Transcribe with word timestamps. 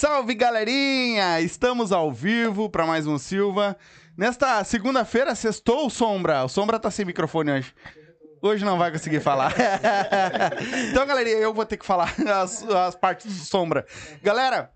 Salve, 0.00 0.34
galerinha! 0.34 1.42
Estamos 1.42 1.92
ao 1.92 2.10
vivo 2.10 2.70
para 2.70 2.86
mais 2.86 3.06
um 3.06 3.18
Silva. 3.18 3.76
Nesta 4.16 4.64
segunda-feira, 4.64 5.34
sextou 5.34 5.84
o 5.84 5.90
Sombra. 5.90 6.42
O 6.42 6.48
Sombra 6.48 6.80
tá 6.80 6.90
sem 6.90 7.04
microfone 7.04 7.52
hoje. 7.52 7.74
Hoje 8.40 8.64
não 8.64 8.78
vai 8.78 8.90
conseguir 8.90 9.20
falar. 9.20 9.52
então, 10.88 11.04
galerinha, 11.06 11.36
eu 11.36 11.52
vou 11.52 11.66
ter 11.66 11.76
que 11.76 11.84
falar 11.84 12.14
as, 12.18 12.62
as 12.62 12.94
partes 12.94 13.26
do 13.26 13.44
Sombra. 13.44 13.84
Galera, 14.22 14.72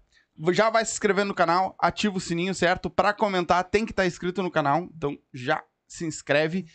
já 0.52 0.68
vai 0.68 0.84
se 0.84 0.92
inscrevendo 0.92 1.28
no 1.28 1.34
canal, 1.34 1.74
ativa 1.78 2.18
o 2.18 2.20
sininho, 2.20 2.54
certo? 2.54 2.90
Para 2.90 3.14
comentar, 3.14 3.64
tem 3.64 3.86
que 3.86 3.92
estar 3.92 4.02
tá 4.02 4.06
inscrito 4.06 4.42
no 4.42 4.50
canal. 4.50 4.86
Então, 4.94 5.16
já 5.32 5.64
se 5.88 6.04
inscreve. 6.04 6.66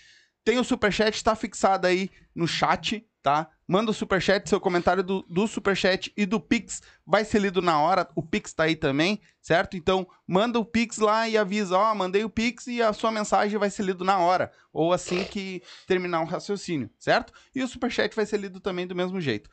Tem 0.43 0.57
o 0.57 0.63
superchat, 0.63 1.23
tá 1.23 1.35
fixado 1.35 1.85
aí 1.85 2.09
no 2.33 2.47
chat, 2.47 3.07
tá? 3.21 3.49
Manda 3.67 3.91
o 3.91 3.93
superchat, 3.93 4.47
seu 4.49 4.59
comentário 4.59 5.03
do, 5.03 5.21
do 5.29 5.47
superchat 5.47 6.11
e 6.15 6.25
do 6.25 6.39
Pix 6.39 6.81
vai 7.05 7.23
ser 7.23 7.39
lido 7.39 7.61
na 7.61 7.79
hora. 7.79 8.07
O 8.15 8.23
Pix 8.23 8.53
tá 8.53 8.63
aí 8.63 8.75
também, 8.75 9.21
certo? 9.41 9.77
Então, 9.77 10.07
manda 10.27 10.57
o 10.59 10.65
Pix 10.65 10.97
lá 10.97 11.27
e 11.27 11.37
avisa, 11.37 11.77
ó, 11.77 11.91
oh, 11.91 11.95
mandei 11.95 12.23
o 12.23 12.29
Pix 12.29 12.67
e 12.67 12.81
a 12.81 12.93
sua 12.93 13.11
mensagem 13.11 13.59
vai 13.59 13.69
ser 13.69 13.83
lido 13.83 14.03
na 14.03 14.17
hora. 14.17 14.51
Ou 14.73 14.93
assim 14.93 15.23
que 15.23 15.61
terminar 15.85 16.21
o 16.21 16.25
raciocínio, 16.25 16.89
certo? 16.97 17.33
E 17.53 17.61
o 17.61 17.67
superchat 17.67 18.15
vai 18.15 18.25
ser 18.25 18.37
lido 18.37 18.59
também 18.59 18.87
do 18.87 18.95
mesmo 18.95 19.19
jeito. 19.21 19.49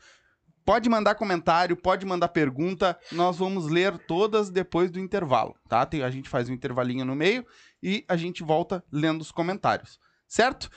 Pode 0.65 0.89
mandar 0.89 1.15
comentário, 1.15 1.77
pode 1.77 2.05
mandar 2.05 2.27
pergunta, 2.27 2.99
nós 3.11 3.37
vamos 3.37 3.67
ler 3.67 3.97
todas 3.99 4.49
depois 4.49 4.91
do 4.91 4.99
intervalo, 4.99 5.55
tá? 5.69 5.87
A 6.03 6.09
gente 6.09 6.27
faz 6.27 6.49
um 6.49 6.53
intervalinho 6.53 7.05
no 7.05 7.15
meio 7.15 7.45
e 7.81 8.03
a 8.05 8.17
gente 8.17 8.43
volta 8.43 8.83
lendo 8.91 9.21
os 9.21 9.31
comentários, 9.31 9.97
certo? 10.27 10.69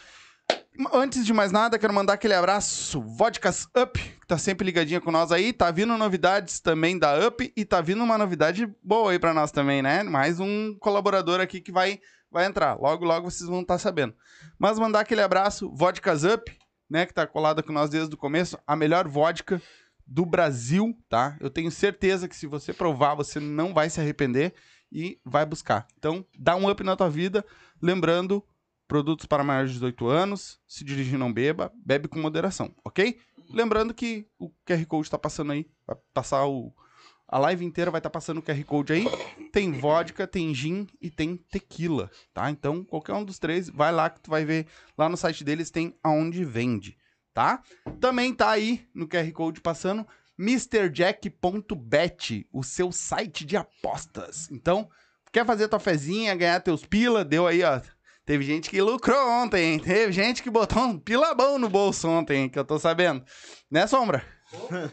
Antes 0.93 1.27
de 1.27 1.33
mais 1.33 1.53
nada, 1.53 1.79
quero 1.79 1.93
mandar 1.93 2.15
aquele 2.15 2.35
abraço, 2.35 3.01
Vodkas 3.01 3.69
Up, 3.77 4.01
que 4.01 4.27
tá 4.27 4.39
sempre 4.39 4.65
ligadinha 4.65 5.01
com 5.01 5.11
nós 5.11 5.31
aí. 5.31 5.53
Tá 5.53 5.71
vindo 5.71 5.97
novidades 5.97 6.59
também 6.59 6.99
da 6.99 7.27
Up 7.27 7.53
e 7.55 7.65
tá 7.65 7.81
vindo 7.81 8.03
uma 8.03 8.17
novidade 8.17 8.67
boa 8.83 9.13
aí 9.13 9.19
para 9.19 9.35
nós 9.35 9.51
também, 9.53 9.83
né? 9.83 10.03
Mais 10.03 10.41
um 10.41 10.75
colaborador 10.79 11.39
aqui 11.39 11.61
que 11.61 11.71
vai, 11.71 12.01
vai 12.31 12.47
entrar. 12.47 12.75
Logo, 12.81 13.05
logo 13.05 13.31
vocês 13.31 13.49
vão 13.49 13.61
estar 13.61 13.75
tá 13.75 13.79
sabendo. 13.79 14.15
Mas 14.59 14.79
mandar 14.79 15.01
aquele 15.01 15.21
abraço, 15.21 15.71
Vodkas 15.71 16.25
Up, 16.25 16.51
né? 16.89 17.05
Que 17.05 17.13
tá 17.13 17.27
colada 17.27 17.63
com 17.63 17.73
nós 17.73 17.91
desde 17.91 18.15
o 18.15 18.19
começo. 18.19 18.59
A 18.67 18.75
melhor 18.75 19.07
vodka 19.07 19.61
do 20.07 20.25
Brasil, 20.25 20.97
tá? 21.09 21.37
Eu 21.41 21.51
tenho 21.51 21.71
certeza 21.71 22.27
que 22.27 22.35
se 22.35 22.47
você 22.47 22.73
provar, 22.73 23.15
você 23.15 23.39
não 23.39 23.75
vai 23.75 23.91
se 23.91 24.01
arrepender 24.01 24.55
e 24.91 25.21
vai 25.25 25.47
buscar. 25.47 25.87
Então, 25.99 26.25
dá 26.39 26.57
um 26.57 26.69
up 26.69 26.83
na 26.83 26.97
tua 26.97 27.09
vida. 27.09 27.45
Lembrando, 27.81 28.45
produtos 28.91 29.25
para 29.25 29.45
maiores 29.45 29.71
de 29.71 29.77
18 29.77 30.09
anos, 30.09 30.59
se 30.67 30.83
dirigir 30.83 31.17
não 31.17 31.33
beba, 31.33 31.73
bebe 31.77 32.09
com 32.09 32.19
moderação, 32.19 32.75
ok? 32.85 33.21
Lembrando 33.49 33.95
que 33.95 34.27
o 34.37 34.51
QR 34.67 34.85
Code 34.85 35.07
está 35.07 35.17
passando 35.17 35.53
aí, 35.53 35.65
vai 35.87 35.97
passar 36.13 36.45
o... 36.45 36.75
A 37.29 37.39
live 37.39 37.65
inteira 37.65 37.93
vai 37.93 38.01
estar 38.01 38.11
tá 38.11 38.13
passando 38.13 38.39
o 38.39 38.43
QR 38.43 38.61
Code 38.65 38.93
aí. 38.93 39.07
Tem 39.53 39.71
vodka, 39.71 40.27
tem 40.27 40.53
gin 40.53 40.89
e 41.01 41.09
tem 41.09 41.37
tequila, 41.37 42.11
tá? 42.35 42.51
Então, 42.51 42.83
qualquer 42.83 43.15
um 43.15 43.25
dos 43.25 43.39
três, 43.39 43.69
vai 43.69 43.93
lá 43.93 44.11
que 44.11 44.21
tu 44.21 44.29
vai 44.29 44.45
ver 44.45 44.67
lá 44.99 45.09
no 45.09 45.17
site 45.17 45.45
deles 45.45 45.71
tem 45.71 45.97
aonde 46.03 46.45
vende, 46.45 46.99
tá? 47.33 47.63
Também 48.01 48.35
tá 48.35 48.51
aí 48.51 48.89
no 48.93 49.07
QR 49.07 49.31
Code 49.31 49.61
passando 49.61 50.05
MrJack.bet, 50.37 51.29
o 52.53 52.65
seu 52.65 52.91
site 52.91 53.45
de 53.45 53.57
apostas. 53.57 54.51
Então, 54.51 54.91
quer 55.31 55.47
fazer 55.47 55.69
tua 55.69 55.79
fezinha, 55.79 56.35
ganhar 56.35 56.59
teus 56.59 56.85
pila, 56.85 57.25
deu 57.25 57.47
aí, 57.47 57.63
ó, 57.63 57.81
Teve 58.31 58.45
gente 58.45 58.71
que 58.71 58.81
lucrou 58.81 59.29
ontem? 59.29 59.81
Teve 59.81 60.13
gente 60.13 60.41
que 60.41 60.49
botou 60.49 60.85
um 60.85 60.97
pilabão 60.97 61.59
no 61.59 61.69
bolso 61.69 62.09
ontem, 62.09 62.49
que 62.49 62.57
eu 62.57 62.65
tô 62.65 62.79
sabendo. 62.79 63.25
Né, 63.69 63.89
Sombra? 63.89 64.25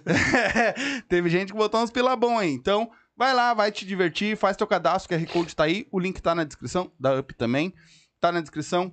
Teve 1.08 1.30
gente 1.30 1.52
que 1.52 1.58
botou 1.58 1.84
uns 1.84 1.92
pilabão 1.92 2.40
aí. 2.40 2.50
Então, 2.50 2.90
vai 3.16 3.36
lá, 3.36 3.54
vai 3.54 3.72
te 3.72 3.86
divertir, 3.86 4.36
faz 4.36 4.58
teu 4.58 4.66
cadastro, 4.66 5.16
o 5.16 5.20
QR 5.20 5.32
Code 5.32 5.56
tá 5.56 5.66
aí, 5.66 5.88
o 5.92 6.00
link 6.00 6.20
tá 6.20 6.34
na 6.34 6.44
descrição, 6.44 6.92
da 7.00 7.14
UP 7.14 7.32
também. 7.36 7.76
Tá 8.20 8.32
na 8.32 8.42
descrição. 8.42 8.92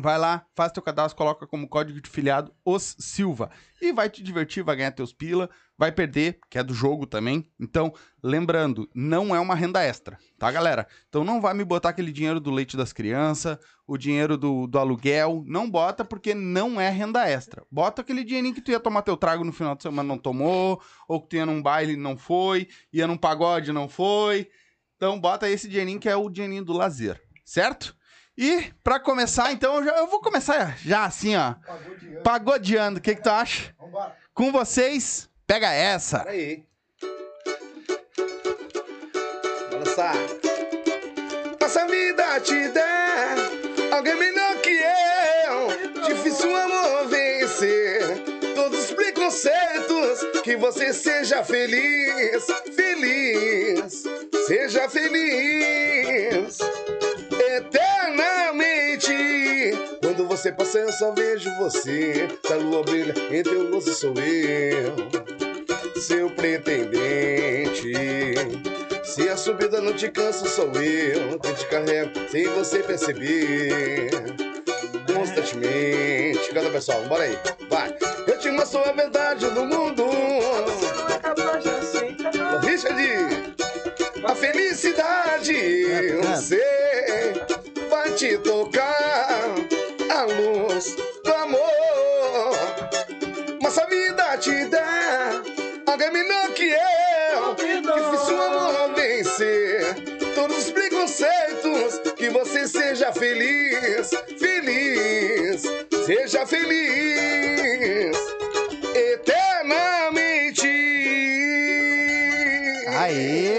Vai 0.00 0.18
lá, 0.18 0.46
faz 0.54 0.72
teu 0.72 0.82
cadastro, 0.82 1.16
coloca 1.16 1.46
como 1.46 1.68
código 1.68 2.00
de 2.00 2.08
filiado 2.08 2.54
os 2.64 2.96
Silva. 2.98 3.50
E 3.80 3.92
vai 3.92 4.08
te 4.08 4.22
divertir, 4.22 4.62
vai 4.62 4.76
ganhar 4.76 4.92
teus 4.92 5.12
pila, 5.12 5.50
vai 5.76 5.92
perder, 5.92 6.38
que 6.48 6.58
é 6.58 6.62
do 6.62 6.72
jogo 6.72 7.06
também. 7.06 7.50
Então, 7.58 7.92
lembrando, 8.22 8.88
não 8.94 9.34
é 9.34 9.40
uma 9.40 9.54
renda 9.54 9.82
extra, 9.82 10.18
tá, 10.38 10.50
galera? 10.50 10.86
Então 11.08 11.24
não 11.24 11.40
vai 11.40 11.54
me 11.54 11.64
botar 11.64 11.90
aquele 11.90 12.12
dinheiro 12.12 12.40
do 12.40 12.50
leite 12.50 12.76
das 12.76 12.92
crianças, 12.92 13.58
o 13.86 13.98
dinheiro 13.98 14.36
do, 14.36 14.66
do 14.66 14.78
aluguel. 14.78 15.42
Não 15.46 15.68
bota 15.68 16.04
porque 16.04 16.34
não 16.34 16.80
é 16.80 16.88
renda 16.88 17.28
extra. 17.28 17.62
Bota 17.70 18.02
aquele 18.02 18.24
dinheirinho 18.24 18.54
que 18.54 18.60
tu 18.60 18.70
ia 18.70 18.80
tomar 18.80 19.02
teu 19.02 19.16
trago 19.16 19.44
no 19.44 19.52
final 19.52 19.74
de 19.74 19.82
semana 19.82 20.08
não 20.08 20.18
tomou, 20.18 20.80
ou 21.06 21.20
que 21.20 21.28
tu 21.28 21.36
ia 21.36 21.46
num 21.46 21.60
baile 21.60 21.96
não 21.96 22.16
foi, 22.16 22.68
ia 22.92 23.06
num 23.06 23.16
pagode 23.16 23.72
não 23.72 23.88
foi. 23.88 24.48
Então 24.96 25.18
bota 25.20 25.48
esse 25.48 25.68
dinheirinho 25.68 26.00
que 26.00 26.08
é 26.08 26.16
o 26.16 26.30
dinheirinho 26.30 26.64
do 26.64 26.72
lazer, 26.72 27.22
certo? 27.44 27.96
E, 28.40 28.72
para 28.82 28.98
começar, 28.98 29.52
então, 29.52 29.76
eu, 29.76 29.84
já, 29.84 29.98
eu, 29.98 30.06
vou 30.06 30.18
começar 30.18 30.74
já 30.78 31.04
assim, 31.04 31.36
ó. 31.36 31.52
Pagodeando. 31.52 32.22
Pagodeando. 32.22 32.98
O 32.98 33.02
que, 33.02 33.14
que 33.14 33.22
tu 33.22 33.28
acha? 33.28 33.74
Vambora. 33.78 34.16
Com 34.32 34.50
vocês, 34.50 35.28
pega 35.46 35.70
essa. 35.70 36.20
Pera 36.20 36.30
aí. 36.30 36.64
Balançar. 39.70 40.14
Nossa 41.60 41.86
vida 41.86 42.40
te 42.40 42.68
der 42.70 43.92
alguém 43.94 44.16
melhor 44.16 44.56
que 44.62 44.70
eu. 44.70 46.02
Difícil 46.06 46.56
amor 46.56 47.08
vencer 47.08 48.24
todos 48.54 48.84
os 48.84 48.90
preconceitos. 48.92 50.40
Que 50.42 50.56
você 50.56 50.94
seja 50.94 51.44
feliz, 51.44 52.46
feliz. 52.74 54.02
Seja 54.46 54.88
feliz 54.88 56.58
eternamente. 57.38 57.89
Você 60.40 60.52
passa, 60.52 60.78
eu 60.78 60.90
só 60.90 61.12
vejo 61.12 61.54
você. 61.58 62.26
Se 62.46 62.52
a 62.54 62.56
lua 62.56 62.82
brilha, 62.82 63.12
em 63.30 63.42
teu 63.42 63.70
rosto 63.70 63.92
sou 63.92 64.14
eu, 64.14 64.96
seu 66.00 66.30
pretendente. 66.30 67.92
Se 69.04 69.28
a 69.28 69.36
subida 69.36 69.82
não 69.82 69.92
te 69.92 70.08
cansa, 70.08 70.48
sou 70.48 70.72
eu 70.80 71.38
que 71.38 71.52
te 71.52 71.66
carrego 71.66 72.12
sem 72.30 72.48
você 72.48 72.78
perceber. 72.78 74.08
Constantemente. 75.14 76.48
Canta 76.54 76.70
pessoal, 76.70 77.02
bora 77.02 77.24
aí, 77.24 77.38
vai. 77.68 77.94
Eu 78.26 78.38
te 78.38 78.50
mostro 78.50 78.80
a 78.80 78.92
verdade 78.92 79.46
do 79.50 79.66
mundo. 79.66 80.06
Richard, 82.62 83.54
a 84.24 84.34
felicidade, 84.34 85.52
eu 85.52 86.34
sei 86.34 86.80
te 88.20 88.36
tocar 88.38 89.29
luz 90.40 90.96
do 91.24 91.34
amor. 91.34 91.60
Mas 93.62 93.78
a 93.78 93.86
vida 93.86 94.36
te 94.38 94.64
dá 94.66 95.42
alguém 95.86 96.12
melhor 96.12 96.48
que 96.54 96.70
eu. 96.70 97.54
Difícil 97.54 98.36
o 98.36 98.42
amor 98.42 98.94
vencer 98.94 99.94
todos 100.34 100.58
os 100.58 100.70
preconceitos. 100.70 102.00
Que 102.16 102.30
você 102.30 102.66
seja 102.66 103.12
feliz, 103.12 104.10
feliz, 104.38 105.62
seja 106.06 106.46
feliz 106.46 108.16
eternamente. 108.94 110.09
Aê! 113.10 113.50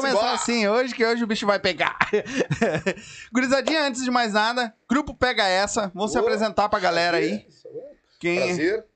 começar 0.00 0.32
assim 0.32 0.68
hoje, 0.68 0.94
que 0.94 1.04
hoje 1.04 1.24
o 1.24 1.26
bicho 1.26 1.46
vai 1.46 1.58
pegar. 1.58 1.96
Gurizadinha, 3.32 3.86
antes 3.86 4.04
de 4.04 4.10
mais 4.10 4.32
nada, 4.32 4.74
grupo 4.88 5.14
Pega 5.14 5.46
Essa. 5.46 5.90
Vamos 5.94 6.12
se 6.12 6.18
apresentar 6.18 6.68
pra 6.68 6.78
galera 6.78 7.16
aí. 7.16 7.46
Quem... 8.20 8.38
Prazer. 8.38 8.86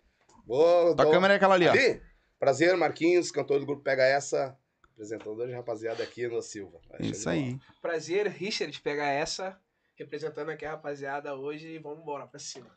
Boa, 0.46 0.96
Tua 0.96 1.10
câmera 1.10 1.34
é 1.34 1.36
aquela 1.36 1.54
ali, 1.54 1.66
ó. 1.66 1.72
Ali? 1.72 2.00
Prazer, 2.38 2.76
Marquinhos, 2.76 3.30
cantor 3.30 3.60
do 3.60 3.66
grupo 3.66 3.82
Pega 3.82 4.02
Essa. 4.02 4.56
Apresentador 4.92 5.46
de 5.46 5.52
rapaziada 5.52 6.02
aqui 6.02 6.26
no 6.26 6.42
Silva. 6.42 6.80
Isso 6.98 7.28
aí. 7.28 7.58
Prazer, 7.80 8.26
Richard, 8.26 8.80
Pega 8.80 9.04
Essa. 9.04 9.56
Representando 9.96 10.50
aqui 10.50 10.64
a 10.64 10.72
rapaziada 10.72 11.34
hoje. 11.34 11.78
Vamos 11.78 12.00
embora 12.00 12.26
pra 12.26 12.40
cima. 12.40 12.70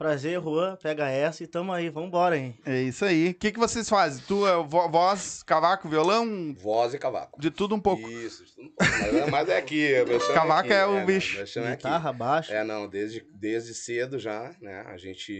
Prazer, 0.00 0.40
Juan, 0.40 0.76
pega 0.76 1.10
essa 1.10 1.44
e 1.44 1.46
tamo 1.46 1.70
aí, 1.70 1.90
vambora, 1.90 2.34
hein? 2.34 2.58
É 2.64 2.80
isso 2.80 3.04
aí. 3.04 3.32
O 3.32 3.34
que, 3.34 3.52
que 3.52 3.58
vocês 3.58 3.86
fazem? 3.86 4.24
Tu 4.26 4.46
é 4.48 4.56
voz, 4.66 5.42
cavaco, 5.42 5.90
violão? 5.90 6.54
Voz 6.54 6.94
e 6.94 6.98
cavaco. 6.98 7.38
De 7.38 7.50
tudo 7.50 7.74
um 7.74 7.80
pouco. 7.80 8.08
Isso, 8.08 8.46
de 8.46 8.54
tudo 8.54 8.68
um 8.68 8.70
pouco. 8.70 8.92
Mas, 9.12 9.30
mas 9.30 9.48
é 9.50 9.58
aqui. 9.58 9.90
Cavaco 10.32 10.72
é, 10.72 10.72
aqui, 10.72 10.72
é 10.72 10.86
o 10.86 10.96
é, 11.00 11.04
bicho. 11.04 11.44
Não, 11.60 11.66
é 11.66 11.76
Guitarra, 11.76 12.14
baixo. 12.14 12.50
É, 12.50 12.64
não, 12.64 12.88
desde, 12.88 13.20
desde 13.34 13.74
cedo 13.74 14.18
já, 14.18 14.56
né? 14.58 14.86
A 14.86 14.96
gente 14.96 15.34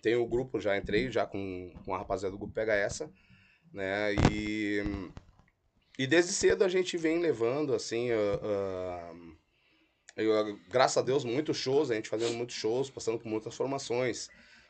tem 0.00 0.16
o 0.16 0.26
grupo, 0.26 0.58
já 0.58 0.78
entrei 0.78 1.10
já 1.10 1.26
com, 1.26 1.70
com 1.84 1.94
a 1.94 1.98
rapaziada 1.98 2.32
do 2.32 2.38
grupo 2.38 2.54
Pega 2.54 2.72
Essa, 2.72 3.10
né? 3.70 4.14
E, 4.32 4.82
e 5.98 6.06
desde 6.06 6.32
cedo 6.32 6.64
a 6.64 6.68
gente 6.68 6.96
vem 6.96 7.18
levando, 7.18 7.74
assim, 7.74 8.10
uh, 8.10 8.36
uh, 8.36 9.33
eu, 10.16 10.58
graças 10.68 10.96
a 10.96 11.02
Deus, 11.02 11.24
muitos 11.24 11.56
shows, 11.56 11.90
a 11.90 11.94
gente 11.94 12.08
fazendo 12.08 12.34
muitos 12.34 12.56
shows, 12.56 12.90
passando 12.90 13.18
por 13.18 13.28
muitas 13.28 13.54
formações. 13.54 14.28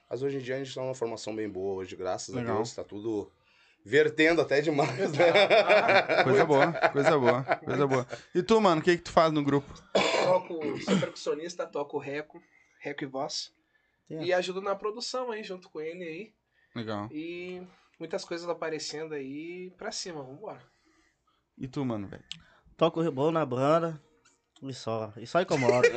Mas 0.08 0.22
hoje 0.22 0.36
em 0.38 0.40
dia 0.40 0.54
a 0.54 0.58
gente 0.58 0.68
está 0.68 0.80
numa 0.80 0.94
formação 0.94 1.34
bem 1.34 1.48
boa 1.48 1.74
hoje, 1.74 1.96
graças 1.96 2.34
Legal. 2.34 2.52
a 2.52 2.56
Deus, 2.56 2.68
está 2.68 2.84
tudo 2.84 3.30
vertendo 3.84 4.40
até 4.40 4.60
demais, 4.60 5.12
né? 5.12 5.32
Coisa 6.24 6.44
boa, 6.46 6.72
coisa 6.72 7.18
boa, 7.18 7.42
coisa 7.42 7.86
boa. 7.86 8.06
E 8.34 8.42
tu, 8.42 8.60
mano, 8.60 8.80
o 8.80 8.84
que 8.84 8.96
que 8.96 9.02
tu 9.02 9.12
faz 9.12 9.30
no 9.32 9.44
grupo? 9.44 9.70
Toco, 10.24 10.80
sou 10.80 10.98
percussionista, 10.98 11.66
toco 11.66 11.98
reco, 11.98 12.42
reco 12.80 13.04
e 13.04 13.06
voz. 13.06 13.52
Tem. 14.08 14.24
E 14.24 14.32
ajudo 14.32 14.62
na 14.62 14.74
produção 14.74 15.30
aí, 15.30 15.42
junto 15.42 15.68
com 15.68 15.80
ele 15.80 16.04
aí. 16.04 16.32
Legal. 16.74 17.08
E 17.12 17.62
muitas 17.98 18.24
coisas 18.24 18.48
aparecendo 18.48 19.14
aí 19.14 19.70
pra 19.76 19.92
cima, 19.92 20.22
vambora. 20.22 20.62
E 21.58 21.68
tu, 21.68 21.84
mano, 21.84 22.08
velho? 22.08 22.24
Toco 22.76 23.00
rebolo 23.00 23.30
na 23.30 23.44
banda. 23.44 24.00
E 24.62 24.72
só. 24.72 25.12
E 25.18 25.26
só 25.26 25.42
incomoda. 25.42 25.86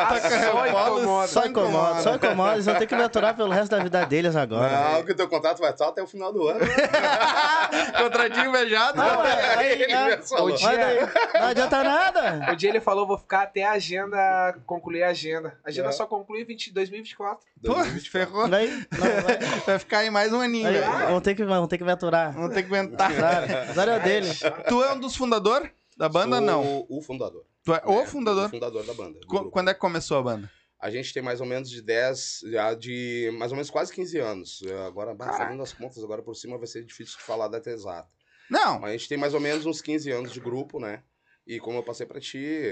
Ah, 0.00 0.18
só 0.18 0.66
incomoda. 0.66 1.28
só 1.28 1.46
incomoda. 1.46 2.00
Só 2.02 2.14
incomoda. 2.16 2.52
Eles 2.54 2.66
vão 2.66 2.74
ter 2.76 2.86
que 2.86 2.96
me 2.96 3.02
aturar 3.02 3.36
pelo 3.36 3.50
resto 3.50 3.70
da 3.70 3.82
vida 3.82 4.04
deles 4.06 4.34
agora. 4.34 4.94
Não, 4.94 5.04
que 5.04 5.12
o 5.12 5.14
teu 5.14 5.28
contrato 5.28 5.58
vai 5.60 5.70
estar 5.70 5.88
até 5.88 6.02
o 6.02 6.06
final 6.06 6.32
do 6.32 6.48
ano. 6.48 6.60
Contratinho 8.02 8.46
invejado? 8.46 8.96
Não, 8.96 9.24
é, 9.24 9.54
aí, 9.56 9.72
Ele 9.82 9.92
é. 9.92 10.04
mesmo 10.06 10.22
falou. 10.28 10.48
O 10.48 10.56
dia- 10.56 11.12
não 11.34 11.46
adianta 11.48 11.84
nada. 11.84 12.52
O 12.52 12.56
dia 12.56 12.70
ele 12.70 12.80
falou, 12.80 13.06
vou 13.06 13.18
ficar 13.18 13.42
até 13.42 13.62
a 13.64 13.72
agenda, 13.72 14.56
concluir 14.66 15.02
a 15.04 15.10
agenda. 15.10 15.58
A 15.64 15.68
agenda 15.68 15.88
É. 15.88 15.92
só 15.92 16.06
conclui 16.06 16.42
em 16.42 16.44
20 16.44 16.72
2024. 16.72 17.46
Pô, 17.64 17.74
2024. 17.74 18.10
ferrou. 18.10 18.48
Daí, 18.48 18.86
não, 18.92 19.22
vai, 19.22 19.38
Vai 19.66 19.78
ficar 19.78 19.98
aí 19.98 20.10
mais 20.10 20.32
um 20.32 20.40
aninho, 20.40 20.66
aí, 20.68 20.74
velho. 20.74 21.08
vão, 21.08 21.20
ter 21.20 21.34
que, 21.34 21.44
vão 21.44 21.66
ter 21.68 21.78
que 21.78 21.84
me 21.84 21.92
aturar. 21.92 22.32
Vamos 22.32 22.52
ter 22.54 22.62
que 22.62 22.74
aguentar. 22.74 23.10
Azar, 23.12 23.68
azar 23.70 23.88
é 23.88 23.96
o 23.96 24.00
dele. 24.02 24.28
Tu 24.68 24.82
é 24.82 24.92
um 24.92 24.98
dos 24.98 25.14
fundadores 25.14 25.70
da 25.96 26.08
banda, 26.08 26.36
Sou 26.38 26.46
não? 26.46 26.86
O 26.88 27.00
fundador. 27.02 27.44
Tu 27.64 27.72
é 27.74 27.82
o 27.84 28.00
né? 28.00 28.06
fundador? 28.06 28.46
O 28.46 28.50
fundador 28.50 28.84
da 28.84 28.94
banda. 28.94 29.20
Quando 29.50 29.70
é 29.70 29.74
que 29.74 29.80
começou 29.80 30.18
a 30.18 30.22
banda? 30.22 30.50
A 30.80 30.90
gente 30.90 31.14
tem 31.14 31.22
mais 31.22 31.40
ou 31.40 31.46
menos 31.46 31.70
de 31.70 31.80
10, 31.80 32.40
já 32.50 32.74
de 32.74 33.30
mais 33.38 33.52
ou 33.52 33.56
menos 33.56 33.70
quase 33.70 33.92
15 33.92 34.18
anos. 34.18 34.62
É, 34.62 34.84
Agora, 34.84 35.14
fazendo 35.16 35.62
as 35.62 35.72
contas 35.72 36.02
agora 36.02 36.22
por 36.22 36.34
cima, 36.34 36.58
vai 36.58 36.66
ser 36.66 36.84
difícil 36.84 37.18
de 37.18 37.22
falar 37.24 37.46
data 37.46 37.70
exata. 37.70 38.10
Não, 38.50 38.80
Mas 38.80 38.90
a 38.90 38.96
gente 38.96 39.08
tem 39.08 39.16
mais 39.16 39.32
ou 39.32 39.40
menos 39.40 39.64
uns 39.64 39.80
15 39.80 40.10
anos 40.10 40.32
de 40.32 40.40
grupo, 40.40 40.80
né? 40.80 41.04
E 41.46 41.60
como 41.60 41.78
eu 41.78 41.82
passei 41.84 42.04
pra 42.04 42.20
ti, 42.20 42.62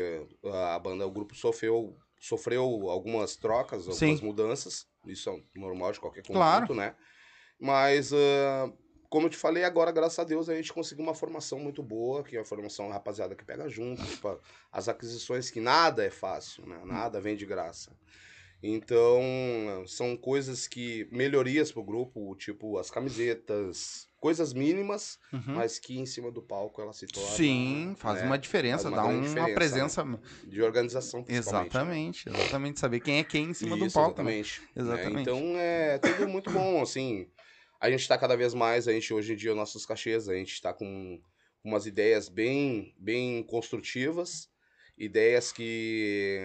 a 0.44 0.78
banda, 0.78 1.06
o 1.06 1.10
grupo 1.10 1.34
sofreu, 1.36 1.96
sofreu 2.20 2.62
algumas 2.90 3.36
trocas, 3.36 3.86
algumas 3.88 4.18
Sim. 4.18 4.24
mudanças. 4.26 4.86
Isso 5.06 5.30
é 5.30 5.42
normal 5.58 5.92
de 5.92 6.00
qualquer 6.00 6.22
conjunto, 6.22 6.32
Claro. 6.38 6.74
né? 6.74 6.96
Mas, 7.60 8.12
ah, 8.12 8.72
como 9.10 9.26
eu 9.26 9.30
te 9.30 9.36
falei 9.36 9.64
agora, 9.64 9.90
graças 9.92 10.18
a 10.18 10.24
Deus, 10.24 10.48
a 10.48 10.54
gente 10.54 10.72
conseguiu 10.72 11.04
uma 11.04 11.14
formação 11.14 11.58
muito 11.58 11.82
boa, 11.82 12.22
que 12.22 12.36
é 12.36 12.40
a 12.40 12.44
formação 12.44 12.88
rapaziada 12.88 13.34
que 13.34 13.44
pega 13.44 13.68
junto, 13.68 14.02
tipo, 14.06 14.40
as 14.72 14.88
aquisições 14.88 15.50
que 15.50 15.60
nada 15.60 16.02
é 16.04 16.10
fácil, 16.10 16.64
né? 16.66 16.80
Nada 16.86 17.20
vem 17.20 17.36
de 17.36 17.44
graça. 17.44 17.90
Então, 18.62 19.22
são 19.86 20.16
coisas 20.16 20.68
que, 20.68 21.08
melhorias 21.10 21.72
pro 21.72 21.82
grupo, 21.82 22.34
tipo 22.36 22.78
as 22.78 22.90
camisetas, 22.90 24.06
coisas 24.20 24.52
mínimas, 24.52 25.18
Uhum. 25.32 25.54
mas 25.54 25.78
que 25.78 25.98
em 25.98 26.04
cima 26.04 26.30
do 26.30 26.42
palco 26.42 26.80
ela 26.80 26.92
se 26.92 27.06
torna. 27.06 27.30
Sim, 27.30 27.94
faz 27.96 28.20
né, 28.20 28.26
uma 28.26 28.38
diferença, 28.38 28.84
faz 28.90 28.94
dá 28.94 29.02
grande 29.02 29.16
uma 29.18 29.26
diferença, 29.28 29.54
presença. 29.54 30.04
né? 30.04 30.18
De 30.44 30.62
organização, 30.62 31.20
né? 31.20 31.26
Exatamente, 31.28 32.28
exatamente. 32.28 32.78
Saber 32.80 33.00
quem 33.00 33.18
é 33.18 33.24
quem 33.24 33.50
em 33.50 33.54
cima 33.54 33.76
do 33.76 33.86
Isso, 33.86 33.94
palco. 33.94 34.22
né? 34.22 34.34
Exatamente. 34.38 34.60
né? 34.60 34.82
Exatamente. 34.82 35.20
Então 35.22 35.52
é 35.56 35.98
tudo 35.98 36.28
muito 36.28 36.50
bom, 36.50 36.82
assim. 36.82 37.26
A 37.80 37.90
gente 37.90 38.06
tá 38.06 38.18
cada 38.18 38.36
vez 38.36 38.54
mais, 38.54 38.86
a 38.86 38.92
gente 38.92 39.12
hoje 39.12 39.32
em 39.32 39.36
dia, 39.36 39.54
nossos 39.54 39.86
cachês, 39.86 40.28
a 40.28 40.34
gente 40.34 40.60
tá 40.60 40.72
com 40.72 41.20
umas 41.64 41.86
ideias 41.86 42.28
bem, 42.28 42.94
bem 42.98 43.42
construtivas, 43.42 44.50
ideias 44.98 45.50
que, 45.52 46.38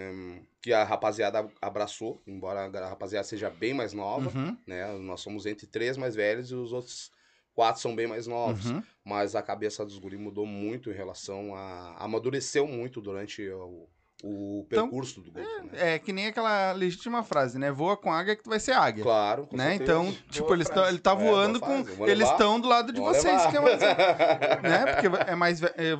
que 0.61 0.71
a 0.73 0.83
rapaziada 0.83 1.51
abraçou, 1.61 2.23
embora 2.25 2.65
a 2.65 2.89
rapaziada 2.89 3.25
seja 3.27 3.49
bem 3.49 3.73
mais 3.73 3.93
nova, 3.93 4.29
Uhum, 4.29 4.57
né? 4.65 4.91
Nós 4.97 5.21
somos 5.21 5.45
entre 5.45 5.67
três 5.67 5.97
mais 5.97 6.15
velhos 6.15 6.51
e 6.51 6.55
os 6.55 6.71
outros 6.73 7.11
quatro 7.53 7.81
são 7.81 7.95
bem 7.95 8.07
mais 8.07 8.27
novos. 8.27 8.65
uhum. 8.71 8.83
Mas 9.03 9.35
a 9.35 9.41
cabeça 9.41 9.85
dos 9.85 9.97
guri 9.99 10.17
mudou 10.17 10.45
muito 10.45 10.89
em 10.89 10.93
relação 10.93 11.53
a. 11.55 11.95
amadureceu 12.03 12.65
muito 12.67 13.01
durante 13.01 13.47
o, 13.49 13.89
o 14.27 14.65
Então, 14.65 14.85
percurso 14.87 15.21
do 15.21 15.31
grupo, 15.31 15.39
né? 15.39 15.69
É 15.73 15.99
que 15.99 16.11
nem 16.11 16.25
aquela 16.27 16.71
legítima 16.71 17.21
frase, 17.23 17.59
né? 17.59 17.71
Voa 17.71 17.95
com 17.95 18.11
águia 18.11 18.35
que 18.35 18.41
tu 18.43 18.49
vai 18.49 18.59
ser 18.59 18.71
águia. 18.71 19.03
Claro, 19.03 19.45
com 19.45 19.55
né? 19.55 19.77
certeza. 19.77 19.83
Então, 19.91 20.17
tipo, 20.31 20.45
Boa 20.47 20.57
eles 20.57 20.69
tão, 20.69 20.87
ele 20.87 20.97
tá 20.99 21.11
É, 21.11 21.15
voando 21.15 21.59
com. 21.59 21.83
Vou 21.83 22.07
Eles 22.07 22.27
estão 22.29 22.59
do 22.59 22.67
lado 22.67 22.91
de 22.91 22.99
Vamos 22.99 23.17
vocês, 23.17 23.33
levar. 23.37 23.51
que 23.51 23.57
é 23.57 23.59
mais. 23.59 23.79
né? 24.63 24.93
Porque 24.93 25.31
é 25.31 25.35
mais. 25.35 25.61
é, 25.61 25.95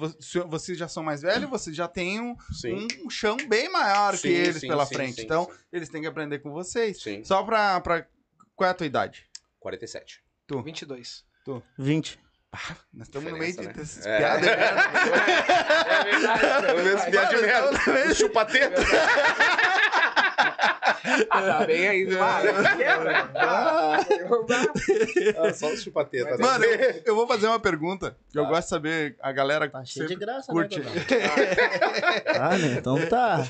Vocês 0.47 0.77
já 0.77 0.87
são 0.87 1.03
mais 1.03 1.21
velhos, 1.21 1.49
vocês 1.49 1.75
já 1.75 1.87
têm 1.87 2.19
um, 2.19 2.35
um 3.05 3.09
chão 3.09 3.37
bem 3.47 3.69
maior 3.71 4.13
que 4.13 4.17
Sim, 4.19 4.29
eles 4.29 4.57
sim, 4.57 4.67
pela 4.67 4.85
sim, 4.85 4.95
frente. 4.95 5.15
sim, 5.17 5.21
então, 5.23 5.45
sim. 5.45 5.51
eles 5.71 5.89
têm 5.89 6.01
que 6.01 6.07
aprender 6.07 6.39
com 6.39 6.51
vocês. 6.51 7.01
Sim. 7.01 7.23
Só 7.23 7.43
pra, 7.43 7.79
pra. 7.81 8.07
Qual 8.55 8.67
é 8.67 8.71
a 8.71 8.73
tua 8.73 8.87
idade? 8.87 9.27
47. 9.59 10.23
22. 10.63 11.23
20. 11.77 12.19
Nós 12.93 13.07
estamos 13.07 13.31
no 13.31 13.37
meio 13.37 13.55
de 13.55 13.61
né? 13.67 13.73
É. 14.05 14.17
piadas. 14.17 14.47
É 14.47 16.03
verdade. 16.03 16.65
Pelo 16.65 16.83
menos 16.83 17.05
piada 17.05 17.35
de 17.35 17.41
merda. 17.41 18.13
Chupa-teta. 18.15 18.81
Ah, 21.29 21.41
tá 21.41 21.65
bem 21.65 21.87
aí, 21.87 22.05
vai. 22.05 22.43
Quebra. 22.77 23.29
Ah, 23.35 23.97
não 24.29 24.45
dá. 24.45 24.61
Ah, 25.37 25.53
Só 25.53 25.67
os 25.71 25.81
chupa-teta. 25.83 26.31
né? 26.31 26.37
Mano, 26.39 26.65
eu, 26.65 27.01
eu 27.05 27.15
vou 27.15 27.27
fazer 27.27 27.47
uma 27.47 27.59
pergunta. 27.59 28.15
que 28.31 28.37
Eu 28.39 28.43
Tá. 28.43 28.49
gosto 28.49 28.63
de 28.63 28.69
saber 28.69 29.15
a 29.21 29.31
galera 29.31 29.69
Tá 29.69 29.83
cheio 29.85 30.07
de 30.07 30.15
graça, 30.15 30.51
curte. 30.51 30.79
né? 30.79 30.91
Ah, 32.39 32.57
né? 32.57 32.75
Então 32.77 32.97
tá. 33.07 33.43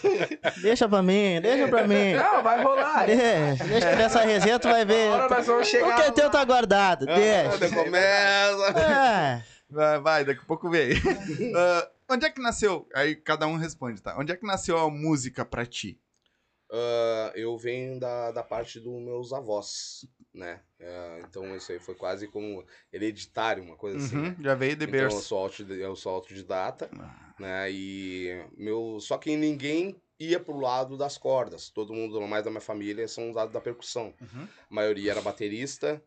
Deixa 0.62 0.88
pra 0.88 1.02
mim, 1.02 1.40
deixa 1.42 1.68
pra 1.68 1.88
mim. 1.88 2.14
Não, 2.14 2.44
vai 2.44 2.62
rolar. 2.64 3.06
Deixa, 3.06 3.64
deixa 3.64 3.90
que 3.90 3.96
nessa 3.96 4.22
resenha 4.22 4.60
tu 4.60 4.68
vai 4.70 4.86
ver. 4.86 5.08
Agora 5.14 5.30
nós 5.38 5.46
vamos 5.48 5.68
O 5.68 5.72
chegar. 5.72 5.96
que 5.96 6.02
é 6.02 6.12
teu 6.12 6.30
tá 6.30 6.44
guardado, 6.44 7.06
Ah, 7.10 7.16
deixa. 7.16 7.76
começa. 7.76 8.80
É. 8.80 9.42
Vai, 9.70 10.00
vai, 10.00 10.26
daqui 10.26 10.42
a 10.44 10.46
pouco 10.46 10.70
vem. 10.70 10.90
Ah, 11.56 11.88
onde 12.10 12.26
é 12.26 12.30
que 12.30 12.42
nasceu? 12.42 12.88
Aí 12.94 13.16
cada 13.16 13.48
um 13.48 13.56
responde, 13.58 14.02
tá? 14.02 14.16
Onde 14.18 14.32
é 14.32 14.36
que 14.36 14.46
nasceu 14.46 14.78
a 14.78 14.90
música 14.90 15.44
pra 15.44 15.66
ti? 15.66 15.98
Ah, 16.72 17.32
eu 17.36 17.58
venho 17.58 18.00
da, 18.00 18.32
da 18.32 18.44
parte 18.44 18.80
dos 18.80 19.02
meus 19.02 19.32
avós, 19.32 20.06
né? 20.34 20.62
Ah, 20.82 21.20
então 21.28 21.56
isso 21.56 21.72
aí 21.72 21.80
foi 21.80 21.96
quase 21.96 22.28
como 22.28 22.66
hereditário, 22.92 23.64
uma 23.64 23.76
coisa 23.78 23.98
assim. 23.98 24.16
Uhum, 24.18 24.24
né? 24.24 24.36
já 24.42 24.56
veio 24.56 24.76
de 24.76 24.86
Então 24.86 25.00
eu 25.00 25.10
berço. 25.10 25.22
sou, 25.22 25.38
auto, 25.40 25.64
eu 25.74 25.96
sou 25.96 26.14
autodidata, 26.14 26.90
Ah, 27.00 27.34
né? 27.40 27.72
E 27.72 28.30
meu, 28.58 28.98
só 29.00 29.18
que 29.18 29.36
ninguém 29.36 30.02
ia 30.20 30.40
pro 30.40 30.58
lado 30.60 30.98
das 30.98 31.18
cordas. 31.18 31.70
Todo 31.70 31.94
mundo, 31.94 32.20
mais 32.22 32.44
da 32.44 32.50
minha 32.50 32.62
família, 32.62 33.08
são 33.08 33.32
do 33.32 33.36
lado 33.36 33.52
da 33.52 33.62
percussão. 33.62 34.14
Uhum. 34.20 34.48
A 34.70 34.74
maioria 34.74 35.12
era 35.12 35.22
baterista, 35.22 36.02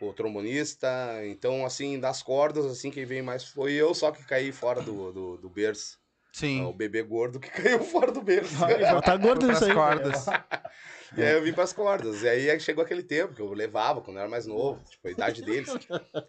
o 0.00 0.12
trombonista. 0.12 0.88
Então, 1.26 1.66
assim, 1.66 1.98
das 2.00 2.22
cordas, 2.22 2.64
assim, 2.66 2.90
quem 2.90 3.04
veio 3.04 3.24
mais 3.24 3.44
foi 3.44 3.72
eu, 3.72 3.92
só 3.94 4.10
que 4.10 4.24
caí 4.24 4.52
fora 4.52 4.80
do, 4.80 5.12
do, 5.12 5.36
do 5.36 5.50
berço. 5.50 5.98
É 6.28 6.62
o 6.62 6.68
Sim. 6.70 6.72
bebê 6.76 7.02
gordo 7.02 7.40
que 7.40 7.48
caiu 7.50 7.80
fora 7.80 8.12
do 8.12 8.20
berço. 8.20 8.54
Tá 9.04 9.16
gordo 9.16 9.50
isso 9.50 9.64
aí. 9.64 9.74
cordas. 9.74 10.26
E 11.16 11.22
aí 11.22 11.32
eu 11.32 11.42
vim 11.42 11.54
pras 11.54 11.72
cordas. 11.72 12.22
E 12.22 12.28
aí 12.28 12.60
chegou 12.60 12.84
aquele 12.84 13.02
tempo 13.02 13.34
que 13.34 13.40
eu 13.40 13.50
levava, 13.52 14.02
quando 14.02 14.18
eu 14.18 14.20
era 14.20 14.28
mais 14.28 14.46
novo, 14.46 14.82
tipo, 14.84 15.08
a 15.08 15.10
idade 15.10 15.42
deles. 15.42 15.70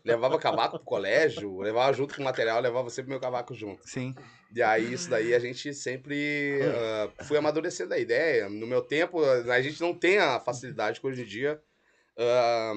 levava 0.05 0.39
cavaco 0.39 0.77
pro 0.77 0.85
colégio, 0.85 1.59
levava 1.59 1.91
junto 1.91 2.15
com 2.15 2.21
o 2.21 2.23
material, 2.23 2.61
levava 2.61 2.89
sempre 2.89 3.11
meu 3.11 3.19
cavaco 3.19 3.53
junto. 3.53 3.85
Sim. 3.85 4.15
E 4.55 4.63
aí 4.63 4.93
isso 4.93 5.09
daí 5.09 5.35
a 5.35 5.39
gente 5.39 5.73
sempre 5.73 6.59
ah, 6.63 7.23
fui 7.25 7.37
amadurecendo 7.37 7.93
a 7.93 7.97
ideia. 7.99 8.47
No 8.47 8.65
meu 8.65 8.81
tempo, 8.81 9.21
a 9.21 9.61
gente 9.61 9.81
não 9.81 9.93
tem 9.93 10.17
a 10.17 10.39
facilidade 10.39 11.01
que 11.01 11.07
hoje 11.07 11.23
em 11.23 11.25
dia 11.25 11.61
ah, 12.17 12.73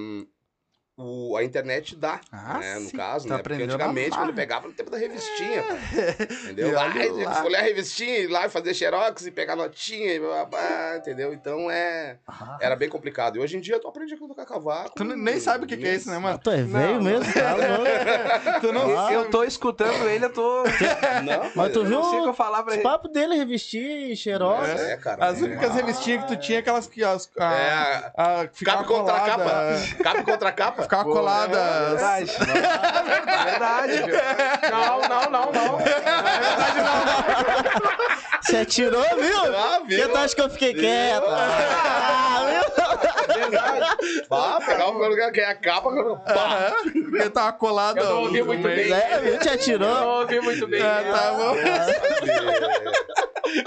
o, 1.02 1.36
a 1.36 1.44
internet 1.44 1.96
dá, 1.96 2.20
Ah, 2.30 2.58
né? 2.58 2.74
No 2.76 2.88
sim. 2.88 2.96
caso, 2.96 3.28
Tá 3.28 3.36
né? 3.36 3.42
Porque 3.42 3.62
antigamente, 3.62 4.14
a 4.14 4.18
quando 4.18 4.34
pegava 4.34 4.66
no 4.68 4.72
tempo 4.72 4.90
da 4.90 4.98
revistinha, 4.98 5.62
pá, 5.62 5.74
entendeu? 6.44 6.68
E 6.72 6.72
Lá, 6.72 6.84
lá. 7.40 7.58
a 7.58 7.62
revistinha, 7.62 8.18
ir 8.18 8.26
lá 8.28 8.46
e 8.46 8.48
fazer 8.48 8.74
xerox 8.74 9.26
e 9.26 9.30
pegar 9.30 9.56
notinha, 9.56 10.14
e 10.14 10.20
blá, 10.20 10.44
blá, 10.44 10.58
blá, 10.60 10.96
entendeu? 10.98 11.32
Então 11.32 11.70
é... 11.70 12.18
Era 12.60 12.76
bem 12.76 12.88
complicado. 12.88 13.36
E 13.36 13.40
hoje 13.40 13.56
em 13.56 13.60
dia 13.60 13.78
tu 13.80 13.88
aprende 13.88 14.14
a 14.14 14.16
tocar 14.16 14.46
cavaco. 14.46 14.92
Tu 14.94 15.04
nem 15.04 15.38
sabe 15.40 15.64
o 15.64 15.66
que, 15.68 15.76
que 15.76 15.86
é 15.86 15.94
isso, 15.94 16.10
né, 16.10 16.18
mano? 16.18 16.38
Tu 16.38 16.50
é 16.50 16.62
velho 16.62 16.94
Não, 16.94 17.02
mesmo, 17.02 17.32
tá. 17.32 18.60
Tu 18.60 18.72
não 18.72 18.98
Ah, 18.98 19.12
Eu 19.12 19.30
tô 19.30 19.44
escutando 19.44 20.08
ele, 20.08 20.24
eu 20.26 20.32
tô. 20.32 20.62
Não, 20.64 21.50
Mas 21.54 21.72
tu 21.72 21.84
viu 21.84 22.00
o 22.00 22.34
papos 22.82 23.12
dele, 23.12 23.36
revestir, 23.36 24.16
xerox. 24.16 24.68
É, 24.68 24.96
cara. 24.96 25.24
As 25.26 25.40
é. 25.40 25.44
únicas 25.44 25.74
revistinhas 25.74 26.22
que 26.24 26.28
tu 26.28 26.36
tinha, 26.40 26.58
aquelas 26.58 26.86
que 26.86 27.02
as, 27.04 27.30
a, 27.38 27.54
É, 27.54 28.12
a, 28.16 28.48
ficava 28.52 28.78
capa 28.84 28.88
contra 28.88 29.20
colada, 29.20 29.30
capa. 29.30 30.02
Capa 30.02 30.22
contra 30.24 30.52
capa. 30.52 30.86
Ficava 30.92 31.04
Pô, 31.04 31.12
colada. 31.12 31.58
É 31.58 31.88
verdade. 31.88 32.30
É 32.36 33.44
verdade, 33.50 33.92
viu? 34.02 34.14
Não, 34.70 35.00
não, 35.08 35.30
não, 35.30 35.52
não. 35.52 35.78
Você 38.42 38.56
atirou, 38.58 39.02
viu? 39.18 39.56
Ah, 39.56 39.80
viu? 39.86 40.10
tu 40.10 40.16
acha 40.18 40.34
que 40.34 40.42
eu 40.42 40.50
fiquei 40.50 40.74
quieto? 40.74 41.24
Ah, 41.26 42.44
viu? 42.46 42.81
Verdade. 43.50 44.26
Pá, 44.28 44.60
pegava 44.64 44.90
o 44.90 45.08
lugar 45.08 45.32
que 45.32 45.40
é 45.40 45.46
a 45.46 45.54
capa. 45.54 45.90
Pá. 46.24 46.74
Porque 46.92 47.30
tava 47.30 47.52
colada. 47.54 48.00
Eu 48.00 48.06
não 48.10 48.22
ouvi 48.22 48.42
muito 48.42 48.62
bem. 48.62 48.92
É, 48.92 49.18
viu? 49.20 49.38
Te 49.38 49.48
Eu 49.48 49.54
atirou. 49.54 49.88
não 49.88 50.08
ouvi 50.20 50.40
muito 50.40 50.66
bem. 50.66 50.82
Ah, 50.82 51.02
tá 51.12 51.32
bom. 51.32 51.54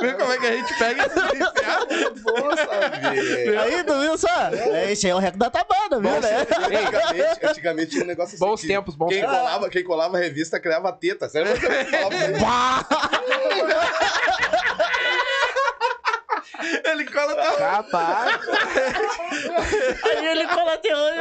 Vê 0.01 0.13
como 0.13 0.31
é 0.33 0.37
que 0.39 0.47
a 0.47 0.51
gente 0.51 0.73
pega 0.79 1.05
esse 1.05 1.19
enfiado. 1.19 2.15
Vou 2.23 2.57
saber. 2.57 3.57
Aí, 3.59 3.83
tu 3.83 3.99
viu 3.99 4.17
só? 4.17 4.49
É, 4.73 4.91
Esse 4.91 5.07
é 5.07 5.13
o 5.13 5.19
recorde 5.19 5.37
da 5.39 5.49
tabana, 5.49 5.99
viu, 5.99 6.21
né? 6.21 6.41
Antigamente, 6.41 7.45
antigamente 7.45 7.91
tinha 7.91 8.03
um 8.03 8.07
negócio 8.07 8.35
assim. 8.35 8.45
Bons 8.45 8.61
que 8.61 8.67
tempos, 8.67 8.95
bons 8.95 9.09
quem 9.09 9.19
tempos. 9.21 9.37
colava, 9.37 9.69
quem 9.69 9.83
colava 9.83 10.17
a 10.17 10.19
revista 10.19 10.59
criava 10.59 10.91
teta. 10.91 11.29
Sério, 11.29 11.51
isso? 11.53 11.65
Ele 16.85 17.05
cola 17.05 17.35
tá 17.35 17.67
Rapaz, 17.71 18.39
Aí 20.03 20.25
ele 20.27 20.47
cola 20.47 20.73
até 20.73 20.95
hoje. 20.95 21.19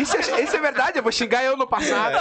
isso 0.00 0.16
é, 0.16 0.40
isso 0.42 0.56
é 0.56 0.60
verdade, 0.60 0.98
eu 0.98 1.02
vou 1.02 1.12
xingar 1.12 1.44
eu 1.44 1.56
no 1.56 1.66
passado. 1.66 2.16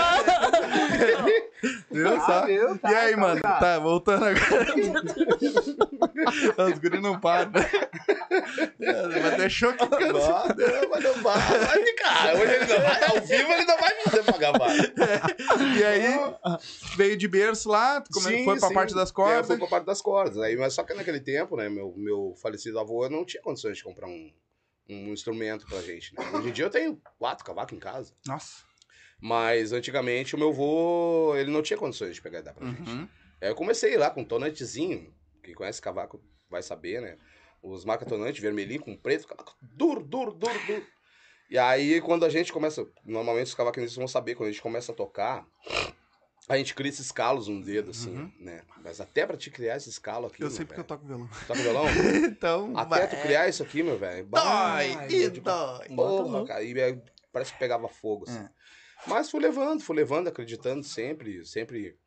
Viu 1.91 2.17
Tá, 2.19 2.25
só? 2.25 2.41
Tá, 2.41 2.91
e 2.91 2.95
aí, 2.95 3.11
tá, 3.13 3.17
mano? 3.17 3.41
tá. 3.41 3.53
Tá, 3.59 3.79
voltando 3.79 4.25
agora. 4.25 4.65
Os 6.73 6.79
guris 6.79 7.01
não 7.01 7.19
param. 7.19 7.51
Mas 9.21 9.37
deixou 9.37 9.73
que 9.73 9.87
cansa. 9.87 10.55
Mas 10.89 11.03
não 11.03 11.13
vai. 11.21 11.37
Vai 11.59 11.83
ficar. 11.85 12.35
Hoje 12.35 12.53
ele 12.53 12.65
não 12.65 12.81
vai. 12.81 13.03
Ao 13.03 13.21
vivo 13.21 13.51
ele 13.53 13.65
não 13.65 13.77
vai 13.77 13.95
poder 14.03 14.23
pagar 14.23 14.57
vale. 14.57 14.93
E 15.79 15.83
aí, 15.83 16.59
veio 16.95 17.17
de 17.17 17.27
berço 17.27 17.69
lá, 17.69 18.03
come- 18.11 18.37
Sim, 18.37 18.45
foi 18.45 18.59
pra 18.59 18.67
sim. 18.69 18.73
parte 18.73 18.93
das 18.95 19.09
É, 19.09 19.13
cordas. 19.13 19.47
foi 19.47 19.57
pra 19.57 19.67
parte 19.67 19.85
das 19.85 20.01
cordas. 20.01 20.37
Aí, 20.39 20.55
mas 20.55 20.73
só 20.73 20.83
que 20.83 20.93
naquele 20.93 21.19
tempo, 21.19 21.55
né, 21.55 21.69
meu, 21.69 21.93
meu 21.97 22.33
falecido 22.41 22.79
avô 22.79 23.07
não 23.09 23.25
tinha 23.25 23.41
condições 23.41 23.77
de 23.77 23.83
comprar 23.83 24.07
um, 24.07 24.31
um 24.89 25.13
instrumento 25.13 25.65
pra 25.67 25.81
gente. 25.81 26.13
Né? 26.15 26.23
Hoje 26.33 26.49
em 26.49 26.51
dia 26.51 26.65
eu 26.65 26.69
tenho 26.69 27.01
quatro 27.17 27.43
cavacos 27.45 27.73
em 27.75 27.79
casa. 27.79 28.13
Nossa. 28.27 28.63
Mas 29.19 29.71
antigamente 29.71 30.35
o 30.35 30.39
meu 30.39 30.49
avô, 30.49 31.33
ele 31.37 31.49
não 31.51 31.61
tinha 31.61 31.77
condições 31.77 32.13
de 32.15 32.21
pegar 32.21 32.39
e 32.39 32.43
dar 32.43 32.53
pra 32.53 32.67
gente. 32.67 32.89
Uhum. 32.89 33.07
Aí 33.41 33.49
eu 33.49 33.55
comecei 33.55 33.95
lá 33.97 34.09
com 34.09 34.21
um 34.21 34.25
tonantezinho. 34.25 35.13
Quem 35.43 35.53
conhece 35.53 35.81
cavaco 35.81 36.23
vai 36.49 36.63
saber, 36.63 37.01
né? 37.01 37.17
Os 37.61 37.85
marca 37.85 38.05
tonante 38.05 38.41
vermelhinho 38.41 38.81
com 38.81 38.95
preto, 38.95 39.27
cavaco 39.27 39.55
duro, 39.61 40.03
duro, 40.03 40.31
duro, 40.33 40.59
duro. 40.65 40.87
E 41.49 41.57
aí, 41.57 42.01
quando 42.01 42.25
a 42.25 42.29
gente 42.29 42.51
começa. 42.51 42.87
Normalmente 43.05 43.47
os 43.47 43.53
cavaquinistas 43.53 43.97
vão 43.97 44.07
saber, 44.07 44.35
quando 44.35 44.49
a 44.49 44.51
gente 44.51 44.61
começa 44.61 44.91
a 44.91 44.95
tocar, 44.95 45.45
a 46.49 46.57
gente 46.57 46.73
cria 46.73 46.89
esses 46.89 47.11
calos 47.11 47.47
no 47.47 47.61
dedo, 47.61 47.91
assim, 47.91 48.15
Uhum. 48.15 48.31
né? 48.39 48.63
Mas 48.83 48.99
até 48.99 49.25
pra 49.25 49.37
te 49.37 49.51
criar 49.51 49.77
esse 49.77 49.99
calo 50.01 50.27
aqui. 50.27 50.41
Eu 50.41 50.47
meu 50.47 50.55
sei 50.55 50.65
porque 50.65 50.79
eu 50.79 50.83
velho. 50.85 50.87
toco 50.87 51.05
violão. 51.05 51.29
Toca 51.47 51.61
violão? 51.61 51.85
Então, 52.43 52.73
Até 52.75 52.99
vai. 53.01 53.09
tu 53.09 53.21
criar 53.21 53.47
isso 53.47 53.61
aqui, 53.63 53.83
meu 53.83 53.97
velho. 53.97 54.25
Dói, 54.25 54.41
bah, 54.41 55.07
e 55.09 55.23
eu 55.23 55.29
digo, 55.31 55.45
dói. 55.45 55.87
Porra, 55.89 56.45
cara. 56.45 56.63
E 56.63 56.81
aí 56.81 57.01
parece 57.31 57.53
que 57.53 57.59
pegava 57.59 57.87
fogo, 57.87 58.25
assim. 58.27 58.39
É. 58.39 58.49
Mas 59.07 59.29
fui 59.29 59.39
levando, 59.39 59.81
fui 59.81 59.95
levando, 59.95 60.27
acreditando 60.29 60.83
sempre, 60.83 61.45
sempre 61.45 61.97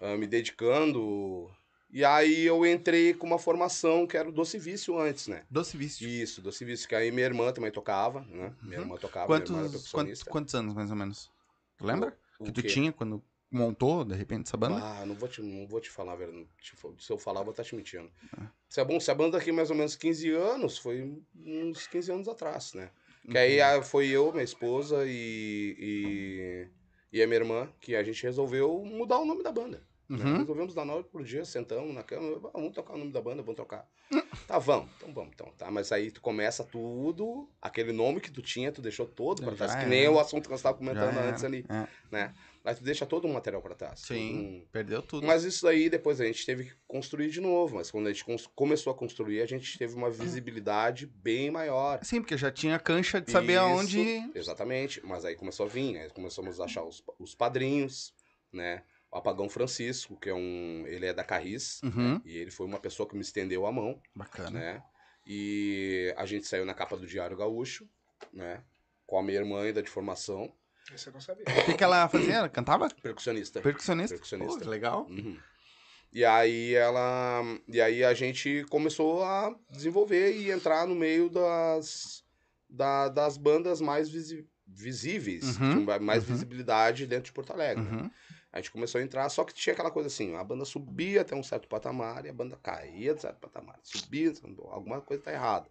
ah, 0.00 0.16
me 0.16 0.26
dedicando. 0.26 1.50
E 1.96 2.04
aí 2.04 2.44
eu 2.44 2.66
entrei 2.66 3.14
com 3.14 3.26
uma 3.26 3.38
formação 3.38 4.06
que 4.06 4.18
era 4.18 4.28
o 4.28 4.32
Doce 4.32 4.58
Vício 4.58 4.98
antes, 4.98 5.28
né? 5.28 5.46
Doce 5.48 5.78
vício. 5.78 6.06
Isso, 6.06 6.42
Doce 6.42 6.62
Vício, 6.62 6.86
que 6.86 6.94
aí 6.94 7.10
minha 7.10 7.24
irmã 7.24 7.50
também 7.54 7.70
tocava, 7.70 8.20
né? 8.28 8.52
Minha 8.60 8.80
irmã 8.80 8.96
tocava, 8.98 9.32
minha 9.32 9.42
irmã 9.42 9.62
Quantos, 9.62 9.90
quantos, 9.90 10.22
quantos 10.22 10.54
anos, 10.54 10.74
mais 10.74 10.90
ou 10.90 10.96
menos? 10.96 11.30
Tu 11.78 11.86
lembra? 11.86 12.14
O 12.38 12.44
que 12.44 12.52
tu 12.52 12.60
quê? 12.60 12.68
tinha 12.68 12.92
quando 12.92 13.24
montou, 13.50 14.04
de 14.04 14.14
repente, 14.14 14.46
essa 14.46 14.58
banda? 14.58 14.78
Ah, 14.78 15.06
não 15.06 15.14
vou 15.14 15.26
te, 15.26 15.40
não 15.40 15.66
vou 15.66 15.80
te 15.80 15.88
falar. 15.88 16.18
Tipo, 16.60 16.94
Se 17.00 17.10
eu 17.10 17.16
falar, 17.16 17.40
eu 17.40 17.44
vou 17.44 17.52
estar 17.52 17.64
te 17.64 17.74
mentindo. 17.74 18.10
Ah. 18.36 18.50
Se, 18.68 18.78
é 18.78 18.84
bom, 18.84 19.00
se 19.00 19.10
a 19.10 19.14
banda 19.14 19.38
aqui 19.38 19.50
mais 19.50 19.70
ou 19.70 19.76
menos 19.76 19.96
15 19.96 20.28
anos, 20.32 20.76
foi 20.76 21.18
uns 21.34 21.86
15 21.86 22.12
anos 22.12 22.28
atrás, 22.28 22.74
né? 22.74 22.90
Que 23.22 23.38
Uhum. 23.38 23.42
aí 23.42 23.60
ah, 23.62 23.80
foi 23.80 24.08
eu, 24.08 24.30
minha 24.32 24.44
esposa 24.44 25.06
e, 25.06 25.74
e, 25.78 27.18
e 27.18 27.22
a 27.22 27.26
minha 27.26 27.40
irmã 27.40 27.72
que 27.80 27.96
a 27.96 28.02
gente 28.02 28.22
resolveu 28.22 28.84
mudar 28.84 29.18
o 29.18 29.24
nome 29.24 29.42
da 29.42 29.50
banda. 29.50 29.82
Né? 30.08 30.24
Uhum. 30.24 30.38
Resolvemos 30.38 30.74
da 30.74 30.84
noite 30.84 31.08
pro 31.10 31.24
dia, 31.24 31.44
sentamos 31.44 31.94
na 31.94 32.02
cama, 32.02 32.36
"Ah, 32.46 32.50
vamos 32.58 32.74
tocar 32.74 32.94
o 32.94 32.98
nome 32.98 33.12
da 33.12 33.20
banda, 33.20 33.42
vamos 33.42 33.56
trocar. 33.56 33.88
Tá, 34.46 34.58
vamos, 34.58 34.90
então 34.98 35.12
vamos, 35.12 35.30
então, 35.34 35.50
tá. 35.56 35.70
Mas 35.70 35.90
aí 35.90 36.10
tu 36.10 36.20
começa 36.20 36.62
tudo, 36.62 37.48
aquele 37.60 37.90
nome 37.90 38.20
que 38.20 38.30
tu 38.30 38.42
tinha, 38.42 38.70
tu 38.70 38.80
deixou 38.82 39.06
todo 39.06 39.42
pra 39.42 39.50
Já 39.52 39.56
trás, 39.56 39.72
que 39.72 39.78
era. 39.80 39.88
nem 39.88 40.08
o 40.08 40.20
assunto 40.20 40.44
que 40.44 40.50
nós 40.50 40.60
estávamos 40.60 40.86
Já 40.86 40.92
comentando 41.00 41.24
antes 41.28 41.42
ali, 41.42 41.64
É. 41.68 41.86
né? 42.12 42.34
Aí 42.64 42.74
tu 42.74 42.84
deixa 42.84 43.06
todo 43.06 43.24
o 43.26 43.32
material 43.32 43.62
pra 43.62 43.74
trás. 43.74 44.00
Sim, 44.00 44.34
Hum, 44.62 44.66
perdeu 44.70 45.00
tudo. 45.00 45.26
mas 45.26 45.42
isso 45.44 45.66
aí 45.66 45.88
depois 45.88 46.20
a 46.20 46.26
gente 46.26 46.44
teve 46.44 46.64
que 46.64 46.74
construir 46.86 47.30
de 47.30 47.40
novo. 47.40 47.76
Mas 47.76 47.90
quando 47.90 48.08
a 48.08 48.12
gente 48.12 48.24
começou 48.54 48.92
a 48.92 48.96
construir, 48.96 49.40
a 49.40 49.46
gente 49.46 49.78
teve 49.78 49.94
uma 49.94 50.10
visibilidade 50.10 51.06
bem 51.06 51.50
maior. 51.50 52.00
Sim, 52.04 52.20
porque 52.20 52.36
já 52.36 52.50
tinha 52.50 52.78
cancha 52.78 53.20
de 53.20 53.30
saber 53.32 53.52
Isso, 53.54 53.60
aonde. 53.62 54.30
Exatamente. 54.34 55.00
Mas 55.04 55.24
aí 55.24 55.34
começou 55.34 55.66
a 55.66 55.68
vir, 55.68 55.96
aí 55.96 56.10
começamos 56.10 56.60
a 56.60 56.64
achar 56.64 56.84
os, 56.84 57.02
os 57.18 57.34
padrinhos, 57.34 58.12
né? 58.52 58.82
O 59.10 59.16
Apagão 59.18 59.48
Francisco, 59.48 60.16
que 60.18 60.28
é 60.28 60.34
um. 60.34 60.84
Ele 60.86 61.06
é 61.06 61.12
da 61.14 61.24
Carris. 61.24 61.80
Uhum. 61.82 62.14
né? 62.14 62.20
E 62.24 62.36
ele 62.36 62.50
foi 62.50 62.66
uma 62.66 62.78
pessoa 62.80 63.08
que 63.08 63.14
me 63.14 63.22
estendeu 63.22 63.64
a 63.66 63.72
mão, 63.72 64.00
Bacana. 64.14 64.50
né? 64.50 64.82
E 65.26 66.14
a 66.16 66.24
gente 66.26 66.46
saiu 66.46 66.64
na 66.64 66.74
capa 66.74 66.96
do 66.96 67.06
Diário 67.06 67.36
Gaúcho, 67.36 67.88
né? 68.32 68.62
Com 69.06 69.18
a 69.18 69.22
minha 69.22 69.38
irmã 69.38 69.62
ainda 69.62 69.82
de 69.82 69.88
formação, 69.90 70.52
Isso 70.94 71.08
eu 71.08 71.12
não 71.12 71.20
sabia. 71.20 71.44
O 71.48 71.64
que, 71.64 71.74
que 71.74 71.84
ela 71.84 72.08
fazia? 72.08 72.34
Ela 72.34 72.48
cantava? 72.48 72.88
percussionista. 73.02 73.60
Percussionista. 73.60 74.14
Percussionista. 74.14 74.54
Pô, 74.58 74.60
que 74.64 74.68
legal. 74.68 75.06
Uhum. 75.08 75.38
E 76.12 76.24
aí 76.24 76.74
ela. 76.74 77.42
E 77.68 77.80
aí 77.80 78.04
a 78.04 78.14
gente 78.14 78.64
começou 78.70 79.22
a 79.24 79.54
desenvolver 79.70 80.36
e 80.36 80.50
entrar 80.50 80.86
no 80.86 80.94
meio 80.94 81.28
das, 81.28 82.24
da- 82.68 83.08
das 83.08 83.36
bandas 83.36 83.80
mais 83.80 84.08
visi- 84.08 84.46
visíveis, 84.66 85.58
Uhum, 85.58 85.84
com 85.86 86.00
mais 86.04 86.22
uhum. 86.28 86.34
visibilidade 86.34 87.06
dentro 87.06 87.26
de 87.26 87.32
Porto 87.32 87.52
Alegre. 87.52 87.84
né? 87.84 88.10
A 88.52 88.58
gente 88.58 88.70
começou 88.70 89.00
a 89.00 89.04
entrar, 89.04 89.28
só 89.28 89.44
que 89.44 89.52
tinha 89.52 89.72
aquela 89.74 89.90
coisa 89.90 90.06
assim, 90.06 90.34
a 90.34 90.42
banda 90.42 90.64
subia 90.64 91.20
até 91.20 91.34
um 91.34 91.42
certo 91.42 91.68
patamar 91.68 92.24
e 92.24 92.28
a 92.30 92.32
banda 92.32 92.56
caía 92.62 93.14
de 93.14 93.20
certo 93.20 93.38
patamar. 93.38 93.78
Subia, 93.82 94.32
alguma 94.70 95.00
coisa 95.00 95.22
tá 95.22 95.32
errada. 95.32 95.68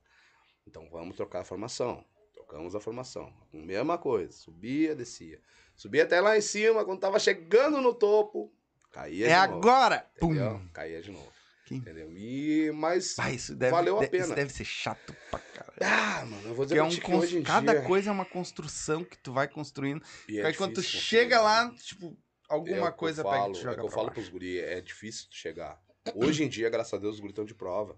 Então 0.67 0.87
vamos 0.91 1.15
trocar 1.15 1.41
a 1.41 1.45
formação. 1.45 2.05
Trocamos 2.33 2.75
a 2.75 2.79
formação. 2.79 3.33
Mesma 3.51 3.97
coisa, 3.97 4.31
subia, 4.31 4.95
descia. 4.95 5.39
Subia 5.75 6.03
até 6.03 6.21
lá 6.21 6.37
em 6.37 6.41
cima, 6.41 6.85
quando 6.85 6.99
tava 6.99 7.17
chegando 7.19 7.81
no 7.81 7.93
topo, 7.93 8.53
caía 8.91 9.27
É 9.27 9.29
de 9.41 9.47
novo. 9.47 9.59
agora! 9.59 10.07
Entendeu? 10.17 10.51
Pum! 10.59 10.67
Caía 10.71 11.01
de 11.01 11.11
novo. 11.11 11.31
Que- 11.65 11.75
Entendeu? 11.75 12.13
E, 12.15 12.71
mas. 12.75 13.17
Isso 13.33 13.55
deve, 13.55 13.71
Valeu 13.71 13.97
a 13.99 14.07
pena. 14.07 14.25
Isso 14.25 14.35
deve 14.35 14.53
ser 14.53 14.63
chato 14.65 15.15
pra 15.31 15.39
caralho. 15.39 15.79
Ah, 15.81 16.23
mano, 16.25 16.47
eu 16.49 16.53
vou 16.53 16.63
dizer 16.65 16.77
é 16.77 16.83
um 16.83 16.89
que 16.89 17.01
cons- 17.01 17.23
hoje 17.23 17.39
em 17.39 17.43
Cada 17.43 17.71
dia. 17.73 17.81
coisa 17.81 18.09
é 18.11 18.13
uma 18.13 18.25
construção 18.25 19.03
que 19.03 19.17
tu 19.17 19.33
vai 19.33 19.47
construindo. 19.47 20.03
e 20.29 20.39
é 20.39 20.45
aí 20.45 20.53
quando 20.53 20.75
tu 20.75 20.83
chega 20.83 21.41
lá, 21.41 21.73
tipo, 21.81 22.15
É 22.15 22.24
alguma 22.49 22.91
que 22.91 22.97
coisa 22.97 23.21
eu 23.21 23.25
pega 23.25 23.37
falo, 23.37 23.51
É 23.51 23.55
joga 23.55 23.71
o 23.71 23.75
que 23.75 23.81
eu 23.85 23.89
falo 23.89 24.07
baixo. 24.07 24.13
pros 24.21 24.29
guri, 24.29 24.59
é 24.59 24.81
difícil 24.81 25.27
chegar. 25.31 25.81
Hoje 26.13 26.43
em 26.43 26.47
dia, 26.47 26.69
graças 26.69 26.93
a 26.93 26.97
Deus, 26.97 27.15
os 27.15 27.19
guri 27.19 27.31
estão 27.31 27.45
de 27.45 27.55
prova. 27.55 27.97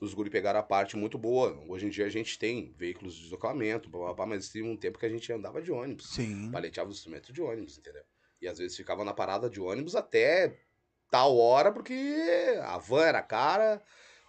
Os 0.00 0.14
guri 0.14 0.30
pegaram 0.30 0.58
a 0.58 0.62
parte 0.62 0.96
muito 0.96 1.18
boa. 1.18 1.62
Hoje 1.68 1.86
em 1.86 1.90
dia 1.90 2.06
a 2.06 2.08
gente 2.08 2.38
tem 2.38 2.72
veículos 2.76 3.14
de 3.14 3.22
deslocamento, 3.24 3.90
mas 4.26 4.48
tinha 4.48 4.64
um 4.64 4.76
tempo 4.76 4.98
que 4.98 5.04
a 5.06 5.08
gente 5.08 5.30
andava 5.32 5.60
de 5.60 5.70
ônibus. 5.70 6.08
Sim. 6.14 6.50
Paleteava 6.50 6.88
os 6.90 6.96
instrumentos 6.96 7.32
de 7.32 7.42
ônibus, 7.42 7.76
entendeu? 7.78 8.02
E 8.40 8.48
às 8.48 8.58
vezes 8.58 8.76
ficava 8.76 9.04
na 9.04 9.12
parada 9.12 9.50
de 9.50 9.60
ônibus 9.60 9.94
até 9.94 10.58
tal 11.10 11.36
hora, 11.36 11.70
porque 11.70 11.94
a 12.62 12.78
van 12.78 13.04
era 13.04 13.22
cara, 13.22 13.82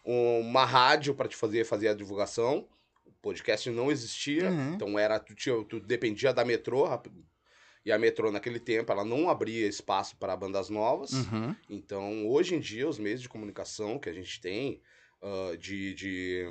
uma 0.03 0.65
rádio 0.65 1.15
para 1.15 1.29
te 1.29 1.35
fazer, 1.35 1.63
fazer 1.63 1.87
a 1.87 1.93
divulgação. 1.93 2.67
O 3.05 3.11
podcast 3.21 3.69
não 3.71 3.89
existia, 3.89 4.49
Uhum. 4.51 4.73
então 4.73 4.99
era 4.99 5.17
tu, 5.17 5.33
tinha, 5.33 5.63
tu 5.63 5.79
dependia 5.79 6.33
da 6.33 6.43
metrô. 6.43 6.85
E 7.85 7.91
a 7.91 7.99
metrô, 7.99 8.31
naquele 8.31 8.59
tempo, 8.59 8.91
ela 8.91 9.03
não 9.03 9.29
abria 9.29 9.67
espaço 9.67 10.15
para 10.17 10.35
bandas 10.37 10.69
novas. 10.69 11.11
Uhum. 11.11 11.55
Então, 11.69 12.27
hoje 12.27 12.55
em 12.55 12.59
dia, 12.59 12.87
os 12.87 12.97
meios 12.97 13.21
de 13.21 13.27
comunicação 13.27 13.99
que 13.99 14.09
a 14.09 14.13
gente 14.13 14.39
tem 14.39 14.81
ah, 15.21 15.55
de, 15.57 15.93
de 15.93 16.45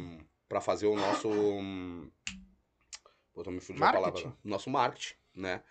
para 0.48 0.60
fazer 0.60 0.86
o 0.86 0.96
nosso 0.96 1.28
hum, 1.30 2.10
Pô, 3.32 3.50
me 3.50 3.60
fugindo 3.60 3.84
a 3.84 3.92
palavra. 3.92 4.36
Nosso 4.44 4.68
marketing, 4.68 5.14
né? 5.34 5.62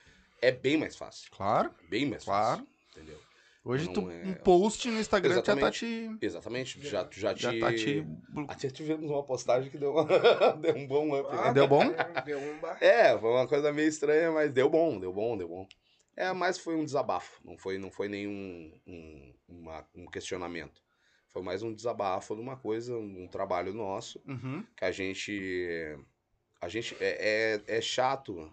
É 0.42 0.52
bem 0.52 0.78
mais 0.78 0.96
fácil. 0.96 1.30
Claro, 1.32 1.74
Bem 1.88 2.08
mais 2.08 2.24
claro. 2.24 2.62
fácil. 2.62 2.68
Entendeu? 2.92 3.20
Hoje 3.64 3.86
Não 3.86 3.94
tu, 3.94 4.10
é- 4.10 4.24
um 4.26 4.34
post 4.34 4.90
no 4.90 5.00
Instagram 5.00 5.36
já 5.36 5.42
tá 5.44 5.52
Exatamente. 5.54 5.80
te. 5.80 6.26
Exatamente. 6.26 6.82
Já, 6.82 7.08
já, 7.12 7.36
Já 7.36 7.52
te... 7.52 7.60
tá 7.60 7.72
te. 7.74 8.08
Até 8.48 8.70
tivemos 8.70 9.10
uma 9.10 9.22
postagem 9.24 9.70
que 9.70 9.78
deu, 9.78 9.92
uma- 9.92 10.04
deu 10.60 10.76
um 10.76 10.88
bom 10.88 11.20
up. 11.20 11.32
né? 11.36 11.54
Deu 11.54 11.68
bom? 11.68 11.84
Deu 12.26 12.40
um 12.40 12.60
bar. 12.60 12.78
É, 12.82 13.18
foi 13.20 13.30
uma 13.30 13.48
coisa 13.48 13.72
meio 13.72 13.88
estranha, 13.88 14.32
mas 14.32 14.52
deu 14.52 14.68
bom, 14.70 15.00
deu 15.00 15.14
bom, 15.14 15.38
deu 15.38 15.48
bom. 15.48 15.68
É, 16.18 16.34
mas 16.34 16.58
foi 16.58 16.76
um 16.76 16.84
desabafo, 16.84 17.40
não 17.46 17.58
foi, 17.58 17.78
não 17.78 17.92
foi 17.92 18.08
nenhum 18.10 18.74
um, 18.88 19.34
uma- 19.48 19.88
um 19.96 20.06
questionamento. 20.08 20.82
Foi 21.30 21.42
mais 21.44 21.62
um 21.64 21.74
desabafo 21.74 22.36
de 22.36 22.42
uma 22.42 22.58
coisa, 22.58 22.98
um 22.98 23.28
trabalho 23.28 23.74
nosso, 23.74 24.20
Uhum. 24.28 24.66
que 24.76 24.84
a 24.84 24.92
gente. 24.92 25.96
A 26.60 26.68
gente. 26.68 26.96
É, 27.00 27.60
é, 27.68 27.78
é 27.78 27.82
chato 27.82 28.52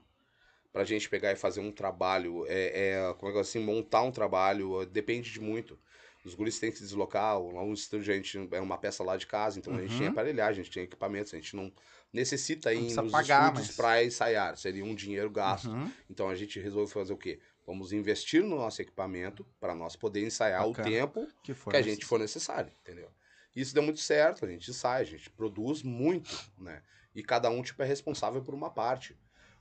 pra 0.78 0.84
gente 0.84 1.08
pegar 1.10 1.32
e 1.32 1.36
fazer 1.36 1.58
um 1.60 1.72
trabalho. 1.72 2.44
É, 2.46 2.90
é 3.10 3.14
como 3.18 3.30
é 3.32 3.34
que 3.34 3.40
assim, 3.40 3.58
montar 3.58 4.02
um 4.02 4.12
trabalho, 4.12 4.86
depende 4.86 5.28
de 5.32 5.40
muito. 5.40 5.76
Os 6.24 6.34
guris 6.34 6.60
têm 6.60 6.70
que 6.70 6.76
se 6.78 6.84
deslocar, 6.84 7.36
no 7.40 7.72
estúdio 7.72 8.12
a 8.12 8.16
gente 8.16 8.48
é 8.52 8.60
uma 8.60 8.78
peça 8.78 9.02
lá 9.02 9.16
de 9.16 9.26
casa, 9.26 9.58
então 9.58 9.74
a 9.74 9.80
gente 9.80 9.92
Uhum. 9.94 9.98
tem 9.98 10.06
aparelhagem, 10.08 10.60
a 10.60 10.64
gente 10.64 10.72
tem 10.74 10.84
equipamentos, 10.84 11.32
a 11.34 11.36
gente 11.36 11.56
não 11.56 11.72
necessita 12.12 12.72
ir 12.72 12.92
nos 12.94 13.10
pagar, 13.10 13.46
estúdios 13.48 13.66
mas- 13.68 13.76
pra 13.76 14.04
ensaiar, 14.04 14.56
seria 14.56 14.84
um 14.84 14.94
dinheiro 14.94 15.30
gasto. 15.30 15.68
Uhum. 15.70 15.90
Então 16.08 16.28
a 16.28 16.34
gente 16.36 16.60
resolveu 16.60 16.86
fazer 16.86 17.12
o 17.12 17.16
quê? 17.16 17.40
Vamos 17.66 17.92
investir 17.92 18.42
no 18.44 18.56
nosso 18.56 18.80
equipamento 18.80 19.44
para 19.58 19.74
nós 19.74 19.96
poder 19.96 20.24
ensaiar 20.24 20.64
Bacana. 20.64 20.88
o 20.88 20.90
tempo 20.92 21.28
Que, 21.42 21.54
que 21.54 21.76
a 21.76 21.82
gente 21.82 22.04
for 22.04 22.18
necessário, 22.20 22.70
entendeu? 22.82 23.10
Isso 23.56 23.74
deu 23.74 23.82
muito 23.82 24.00
certo, 24.00 24.44
a 24.44 24.48
gente 24.48 24.72
sai, 24.72 25.02
a 25.02 25.04
gente 25.04 25.28
produz 25.30 25.82
muito, 25.82 26.30
né? 26.56 26.82
E 27.14 27.22
cada 27.22 27.50
um, 27.50 27.62
tipo, 27.62 27.82
é 27.82 27.86
responsável 27.86 28.40
por 28.42 28.54
uma 28.54 28.70
parte. 28.70 29.16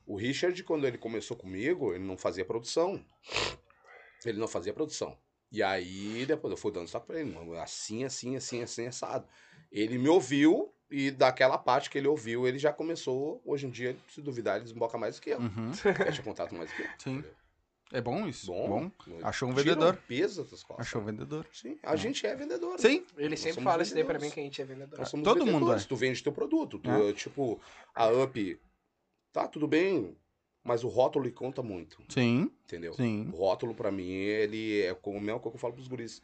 O 0.07 0.15
Richard, 0.15 0.63
quando 0.63 0.87
ele 0.87 0.97
começou 0.97 1.35
comigo, 1.35 1.93
ele 1.93 2.03
não 2.03 2.17
fazia 2.17 2.45
produção. 2.45 3.03
Ele 4.25 4.39
não 4.39 4.47
fazia 4.47 4.73
produção. 4.73 5.17
E 5.51 5.61
aí, 5.61 6.25
depois 6.25 6.51
eu 6.51 6.57
fui 6.57 6.71
dando 6.71 6.89
toque 6.89 7.07
pra 7.07 7.19
ele, 7.19 7.31
mano, 7.31 7.53
assim, 7.59 8.03
assim, 8.05 8.35
assim, 8.35 8.63
assim, 8.63 8.87
assado. 8.87 9.27
Ele 9.71 9.97
me 9.97 10.07
ouviu 10.07 10.73
e 10.89 11.11
daquela 11.11 11.57
parte 11.57 11.89
que 11.89 11.97
ele 11.97 12.07
ouviu, 12.07 12.47
ele 12.47 12.57
já 12.57 12.71
começou, 12.71 13.41
hoje 13.45 13.67
em 13.67 13.69
dia, 13.69 13.95
se 14.09 14.21
duvidar, 14.21 14.55
ele 14.55 14.63
desboca 14.63 14.97
mais 14.97 15.17
do 15.17 15.21
que 15.21 15.29
eu. 15.31 15.39
Uhum. 15.39 15.73
Fecha 15.75 16.23
contato 16.23 16.55
mais 16.55 16.69
do 16.69 16.75
que 16.75 16.81
eu. 16.81 16.87
Sim. 16.97 17.11
entendeu? 17.11 17.31
É 17.91 18.01
bom 18.01 18.27
isso? 18.27 18.47
Bom. 18.47 18.91
Achou 19.23 19.49
um 19.49 19.53
vendedor. 19.53 19.93
o 19.93 20.07
peso 20.07 20.43
das 20.43 20.61
costas. 20.61 20.87
Achou 20.87 21.01
um 21.01 21.05
vendedor. 21.05 21.47
Sim, 21.53 21.77
a 21.83 21.95
gente 21.95 22.25
é 22.27 22.35
vendedor. 22.35 22.71
né? 22.71 22.77
Sim. 22.79 23.05
Ele 23.17 23.29
Nós 23.29 23.39
sempre 23.39 23.63
fala 23.63 23.81
isso 23.81 23.93
daí 23.93 24.03
pra 24.03 24.19
mim 24.19 24.29
que 24.29 24.39
a 24.39 24.43
gente 24.43 24.61
é 24.61 24.65
vendedor. 24.65 24.99
Nós 24.99 25.07
somos 25.07 25.23
Todo 25.23 25.45
mundo 25.45 25.53
vendedores, 25.59 25.83
é. 25.83 25.87
Tu 25.87 25.95
vende 25.95 26.21
teu 26.21 26.33
produto. 26.33 26.79
Tu, 26.79 26.89
É. 26.89 27.13
Tipo, 27.13 27.61
a 27.95 28.07
UP, 28.09 28.59
tá 29.41 29.47
tudo 29.47 29.67
bem, 29.67 30.17
mas 30.63 30.83
o 30.83 30.87
rótulo 30.87 31.23
lhe 31.25 31.31
conta 31.31 31.61
muito, 31.61 32.01
Sim. 32.09 32.51
entendeu? 32.65 32.93
Sim. 32.93 33.29
O 33.31 33.35
rótulo, 33.37 33.75
pra 33.75 33.91
mim, 33.91 34.09
ele 34.11 34.81
é 34.81 34.95
como 34.95 35.19
coisa 35.19 35.39
que 35.39 35.47
eu 35.47 35.59
falo 35.59 35.73
pros 35.73 35.87
guris. 35.87 36.21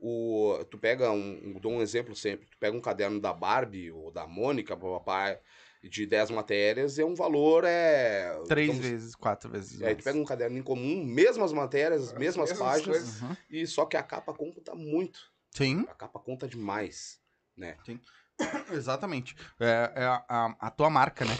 O, 0.00 0.58
tu 0.68 0.76
pega 0.76 1.10
um, 1.12 1.40
um- 1.44 1.60
dou 1.60 1.72
um 1.72 1.80
exemplo 1.80 2.14
sempre, 2.16 2.46
tu 2.46 2.58
pega 2.58 2.76
um 2.76 2.80
caderno 2.80 3.20
da 3.20 3.32
Barbie 3.32 3.90
ou 3.92 4.10
da 4.10 4.26
Mônica, 4.26 4.76
papai, 4.76 5.38
de 5.82 6.04
10 6.04 6.30
matérias, 6.30 6.98
é 6.98 7.04
um 7.04 7.14
valor, 7.14 7.62
é... 7.64 8.36
Três 8.48 8.76
vezes, 8.76 9.14
quatro 9.14 9.48
vezes. 9.50 9.80
Aí 9.80 9.86
mais. 9.86 9.98
tu 9.98 10.04
pega 10.04 10.18
um 10.18 10.24
caderno 10.24 10.58
em 10.58 10.62
comum, 10.62 11.04
mesmas 11.04 11.52
matérias, 11.52 12.02
as 12.02 12.12
As 12.12 12.18
mesmas 12.18 12.50
mesmas 12.50 12.68
páginas. 12.68 13.22
Uhum. 13.22 13.36
e 13.48 13.66
só 13.66 13.86
que 13.86 13.96
a 13.96 14.02
capa 14.02 14.34
conta 14.34 14.74
muito. 14.74 15.20
Sim. 15.52 15.86
A 15.88 15.94
capa 15.94 16.18
conta 16.18 16.46
demais, 16.48 17.20
né? 17.56 17.76
Exatamente. 18.72 19.34
É, 19.60 19.92
é 19.94 20.04
a, 20.04 20.24
a- 20.28 20.56
a 20.60 20.70
tua 20.70 20.90
marca, 20.90 21.24
né? 21.24 21.38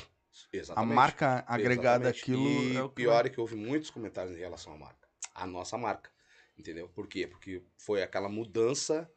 A 0.52 0.56
Exatamente. 0.56 0.94
marca 0.94 1.44
agregada 1.46 2.08
àquilo 2.10 2.48
E 2.48 2.76
é 2.76 2.82
o 2.82 2.88
pior 2.88 3.26
é 3.26 3.28
que 3.28 3.40
houve 3.40 3.54
muitos 3.56 3.90
comentários 3.90 4.36
em 4.36 4.40
relação 4.40 4.72
à 4.72 4.76
marca. 4.76 5.08
A 5.34 5.46
nossa 5.46 5.76
marca. 5.78 6.10
Entendeu? 6.58 6.88
Por 6.88 7.06
quê? 7.06 7.26
Porque 7.26 7.62
foi 7.76 8.02
aquela 8.02 8.28
mudança 8.28 9.10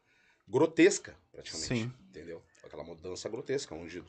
grotesca, 0.46 1.16
praticamente. 1.32 1.68
Sim. 1.68 1.92
Entendeu? 2.08 2.42
Aquela 2.64 2.84
mudança 2.84 3.28
grotesca, 3.28 3.74
onde 3.74 4.04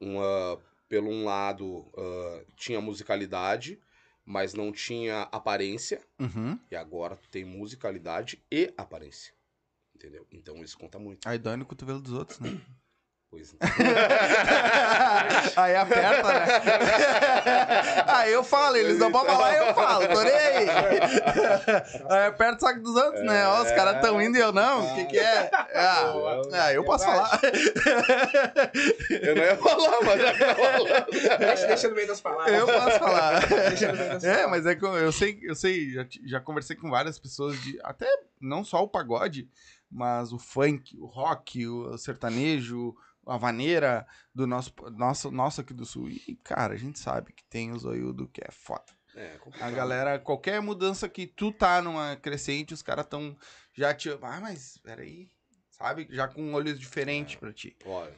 uma, 0.00 0.60
pelo 0.88 1.08
um 1.08 1.24
lado 1.24 1.90
ah, 1.96 2.44
tinha 2.56 2.80
musicalidade, 2.80 3.80
mas 4.24 4.54
não 4.54 4.72
tinha 4.72 5.22
aparência. 5.32 6.02
Uhum. 6.18 6.58
E 6.70 6.76
agora 6.76 7.18
tem 7.30 7.44
musicalidade 7.44 8.42
e 8.50 8.72
aparência. 8.76 9.32
Entendeu? 9.94 10.26
Então 10.30 10.62
isso 10.62 10.76
conta 10.76 10.98
muito. 10.98 11.26
Aí 11.26 11.38
dói 11.38 11.56
no 11.56 11.64
cotovelo 11.64 12.00
dos 12.00 12.12
outros, 12.12 12.38
né? 12.38 12.60
Pois 13.28 13.56
Aí 15.56 15.74
aperta, 15.74 16.32
né? 16.32 16.46
Aí 18.06 18.32
eu 18.32 18.44
falo, 18.44 18.76
eles 18.76 18.98
não 18.98 19.10
podem 19.10 19.34
falar, 19.34 19.56
eu 19.56 19.74
falo, 19.74 20.06
tô 20.06 20.22
nem 20.22 20.32
aí. 20.32 20.68
Aí 22.08 22.26
aperta 22.26 22.56
o 22.56 22.60
saco 22.60 22.80
dos 22.80 22.94
outros, 22.94 23.24
né? 23.24 23.46
Ó, 23.48 23.62
os 23.62 23.72
caras 23.72 24.00
tão 24.00 24.22
indo 24.22 24.36
e 24.36 24.40
eu 24.40 24.52
não, 24.52 24.86
o 24.86 24.94
que 24.94 25.06
que 25.06 25.18
é? 25.18 25.50
Ah, 25.74 26.14
ah, 26.52 26.72
eu 26.72 26.84
posso 26.84 27.04
falar. 27.04 27.40
eu 29.10 29.34
não 29.34 29.42
ia 29.42 29.56
falar, 29.56 30.00
mas 30.04 30.20
já 30.20 30.32
ia 30.32 30.54
falar. 30.54 31.06
Deixa, 31.66 31.88
no 31.88 31.94
meio 31.96 32.06
das 32.06 32.20
palavras. 32.20 32.54
Eu 32.54 32.66
posso 32.66 32.98
falar. 32.98 33.46
Deixa 33.46 33.92
no 33.92 33.98
meio 33.98 34.10
das 34.10 34.24
É, 34.24 34.46
mas 34.46 34.66
é 34.66 34.76
que 34.76 34.84
eu 34.84 35.10
sei, 35.10 35.40
eu 35.42 35.56
sei, 35.56 35.90
já, 35.90 36.06
já 36.24 36.40
conversei 36.40 36.76
com 36.76 36.88
várias 36.90 37.18
pessoas 37.18 37.60
de. 37.60 37.76
Até 37.82 38.06
não 38.40 38.62
só 38.62 38.82
o 38.82 38.88
pagode, 38.88 39.48
mas 39.90 40.32
o 40.32 40.38
funk, 40.38 40.96
o 40.98 41.06
rock, 41.06 41.66
o 41.66 41.96
sertanejo, 41.98 42.94
a 43.26 43.36
vaneira 43.36 44.06
do 44.34 44.46
nosso, 44.46 44.72
nosso, 44.92 45.30
nosso 45.30 45.60
aqui 45.60 45.74
do 45.74 45.84
sul. 45.84 46.08
E, 46.08 46.38
cara, 46.44 46.74
a 46.74 46.76
gente 46.76 46.98
sabe 46.98 47.32
que 47.32 47.44
tem 47.44 47.72
o 47.72 47.78
zoiudo 47.78 48.28
que 48.28 48.40
é 48.42 48.50
foda. 48.50 48.84
É, 49.14 49.34
A 49.34 49.38
complicado. 49.38 49.74
galera, 49.74 50.18
qualquer 50.18 50.60
mudança 50.60 51.08
que 51.08 51.26
tu 51.26 51.50
tá 51.50 51.80
numa 51.82 52.16
crescente, 52.16 52.74
os 52.74 52.82
caras 52.82 53.06
tão 53.06 53.36
já 53.74 53.92
te. 53.94 54.10
Ah, 54.22 54.40
mas 54.40 54.78
peraí. 54.78 55.28
Sabe? 55.70 56.06
Já 56.10 56.28
com 56.28 56.52
olhos 56.54 56.78
diferentes 56.78 57.36
pra 57.36 57.52
ti. 57.52 57.76
Olha, 57.84 58.14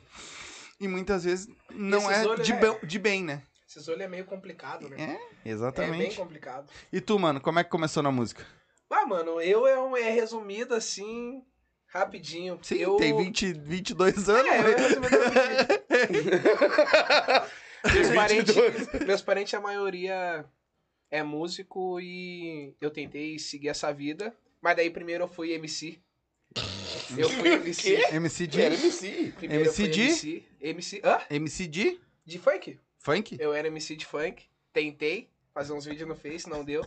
E 0.81 0.87
muitas 0.87 1.25
vezes 1.25 1.49
não 1.71 2.09
é 2.11 2.37
de, 2.37 2.53
bem- 2.53 2.79
de 2.87 2.99
bem, 2.99 3.25
né? 3.25 3.43
Esses 3.69 3.89
olhos 3.89 4.01
é 4.03 4.09
meio 4.09 4.25
complicado, 4.25 4.89
né? 4.89 4.97
É, 4.99 5.13
É 5.13 5.19
bem 5.45 5.53
exatamente. 5.53 6.17
complicado. 6.17 6.71
E 6.93 7.01
tu, 7.01 7.19
mano, 7.19 7.41
como 7.41 7.59
é 7.59 7.65
que 7.65 7.71
começou 7.71 8.03
na 8.03 8.11
música? 8.13 8.47
Ah, 8.91 9.05
mano, 9.07 9.41
eu 9.41 9.67
é, 9.67 9.79
um- 9.81 9.97
é 9.97 10.11
resumido 10.11 10.75
assim, 10.75 11.43
rapidinho. 11.89 12.59
Sim, 12.63 12.77
eu... 12.77 12.97
tem 12.97 13.17
20, 13.17 13.53
22 13.53 14.29
anos. 14.29 14.53
É, 14.53 14.59
eu 14.59 15.01
né? 15.01 15.09
é 17.83 17.93
meus, 17.95 18.11
parentes, 18.11 18.55
22. 18.55 19.07
meus 19.07 19.23
parentes, 19.23 19.55
a 19.55 19.61
maioria 19.61 20.45
é 21.11 21.23
músico 21.23 22.01
e 22.01 22.75
eu 22.81 22.91
tentei 22.91 23.39
seguir 23.39 23.69
essa 23.69 23.93
vida. 23.93 24.35
Mas 24.61 24.77
daí 24.77 24.91
primeiro 24.91 25.25
eu 25.25 25.29
fui 25.29 25.53
MC. 25.53 25.99
Eu 27.17 27.31
fui 27.31 27.49
MC. 27.53 27.95
MC 28.13 28.47
de. 28.47 28.61
Era 28.61 28.75
MC. 28.75 29.33
Primeiro 29.39 29.65
MC 29.65 29.89
de? 29.89 30.03
MC. 30.03 30.45
MC. 30.61 31.01
Hã? 31.03 31.21
MC 31.31 31.67
de 31.67 32.01
De 32.23 32.39
funk. 32.39 32.79
funk? 32.99 33.37
Eu 33.41 33.55
era 33.55 33.69
MC 33.69 33.97
de 33.97 34.05
funk. 34.05 34.45
Tentei 34.75 35.31
fazer 35.55 35.73
uns 35.73 35.87
vídeos 35.87 36.07
no 36.07 36.15
Face, 36.15 36.47
não 36.49 36.63
deu. 36.63 36.87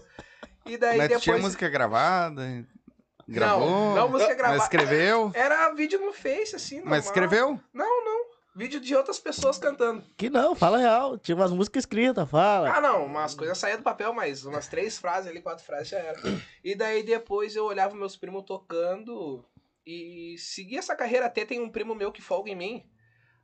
E 0.66 0.78
daí 0.78 0.98
Mas 1.00 1.08
depois. 1.08 1.24
tinha 1.24 1.38
música 1.40 1.68
gravada? 1.70 2.66
Gravou? 3.32 3.70
Não, 3.70 3.96
não 3.96 4.10
música 4.10 4.30
Mas 4.30 4.38
gravada. 4.38 4.64
escreveu? 4.64 5.32
Era 5.34 5.74
vídeo 5.74 6.00
no 6.00 6.14
Face, 6.14 6.56
assim, 6.56 6.78
normal. 6.78 6.92
Mas 6.92 7.06
escreveu? 7.06 7.60
Não, 7.74 8.06
não. 8.06 8.32
Vídeo 8.54 8.82
de 8.82 8.94
outras 8.94 9.18
pessoas 9.18 9.58
cantando. 9.58 10.04
Que 10.18 10.30
não, 10.30 10.54
fala 10.54 10.78
real. 10.78 11.18
Tinha 11.18 11.36
umas 11.36 11.52
músicas 11.52 11.84
escritas, 11.84 12.30
fala. 12.30 12.70
Ah, 12.76 12.82
não, 12.82 13.06
umas 13.06 13.34
coisas 13.34 13.58
saíam 13.58 13.78
do 13.78 13.84
papel, 13.84 14.14
mas 14.14 14.44
umas 14.44 14.68
três 14.68 14.98
frases 14.98 15.30
ali, 15.30 15.42
quatro 15.42 15.64
frases 15.64 15.88
já 15.88 16.00
era. 16.00 16.20
E 16.64 16.76
daí 16.76 17.02
depois 17.02 17.56
eu 17.56 17.66
olhava 17.66 17.96
meus 17.96 18.18
primos 18.18 18.44
tocando 18.44 19.44
e 19.86 20.36
segui 20.38 20.78
essa 20.78 20.96
carreira. 20.96 21.28
Até 21.28 21.46
tem 21.46 21.62
um 21.62 21.70
primo 21.70 21.96
meu 21.96 22.12
que 22.12 22.22
folga 22.22 22.52
em 22.52 22.56
mim. 22.56 22.86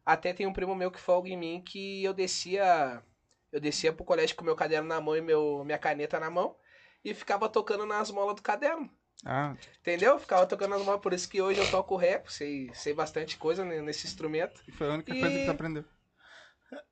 Até 0.06 0.34
tem 0.34 0.46
um 0.46 0.54
primo 0.54 0.76
meu 0.76 0.92
que 0.92 1.00
folga 1.00 1.30
em 1.30 1.38
mim 1.38 1.64
que 1.66 2.04
eu 2.04 2.14
descia. 2.14 3.02
Eu 3.50 3.62
descia 3.62 3.94
pro 3.94 4.04
colégio 4.04 4.36
com 4.36 4.44
meu 4.44 4.56
caderno 4.58 4.90
na 4.90 5.00
mão 5.00 5.16
e 5.16 5.22
meu, 5.22 5.64
minha 5.66 5.80
caneta 5.80 6.20
na 6.20 6.30
mão. 6.30 6.56
E 7.04 7.14
ficava 7.14 7.48
tocando 7.48 7.86
nas 7.86 8.12
molas 8.12 8.36
do 8.36 8.42
caderno. 8.42 8.90
Ah, 9.26 9.56
Entendeu? 9.82 10.18
Ficava 10.20 10.46
tocando 10.46 10.72
nas 10.78 10.84
molas. 10.86 11.02
Por 11.02 11.14
isso 11.14 11.28
que 11.30 11.42
hoje 11.42 11.60
eu 11.60 11.70
toco 11.72 11.96
rap, 11.98 12.32
sei, 12.32 12.70
sei 12.74 12.94
bastante 12.94 13.36
coisa 13.38 13.66
ne- 13.66 13.82
nesse 13.82 14.06
instrumento. 14.08 14.62
foi 14.78 14.90
a 14.90 14.94
única 14.94 15.14
E- 15.14 15.20
coisa 15.20 15.38
que 15.38 15.46
tu 15.46 15.52
aprendeu. 15.52 15.84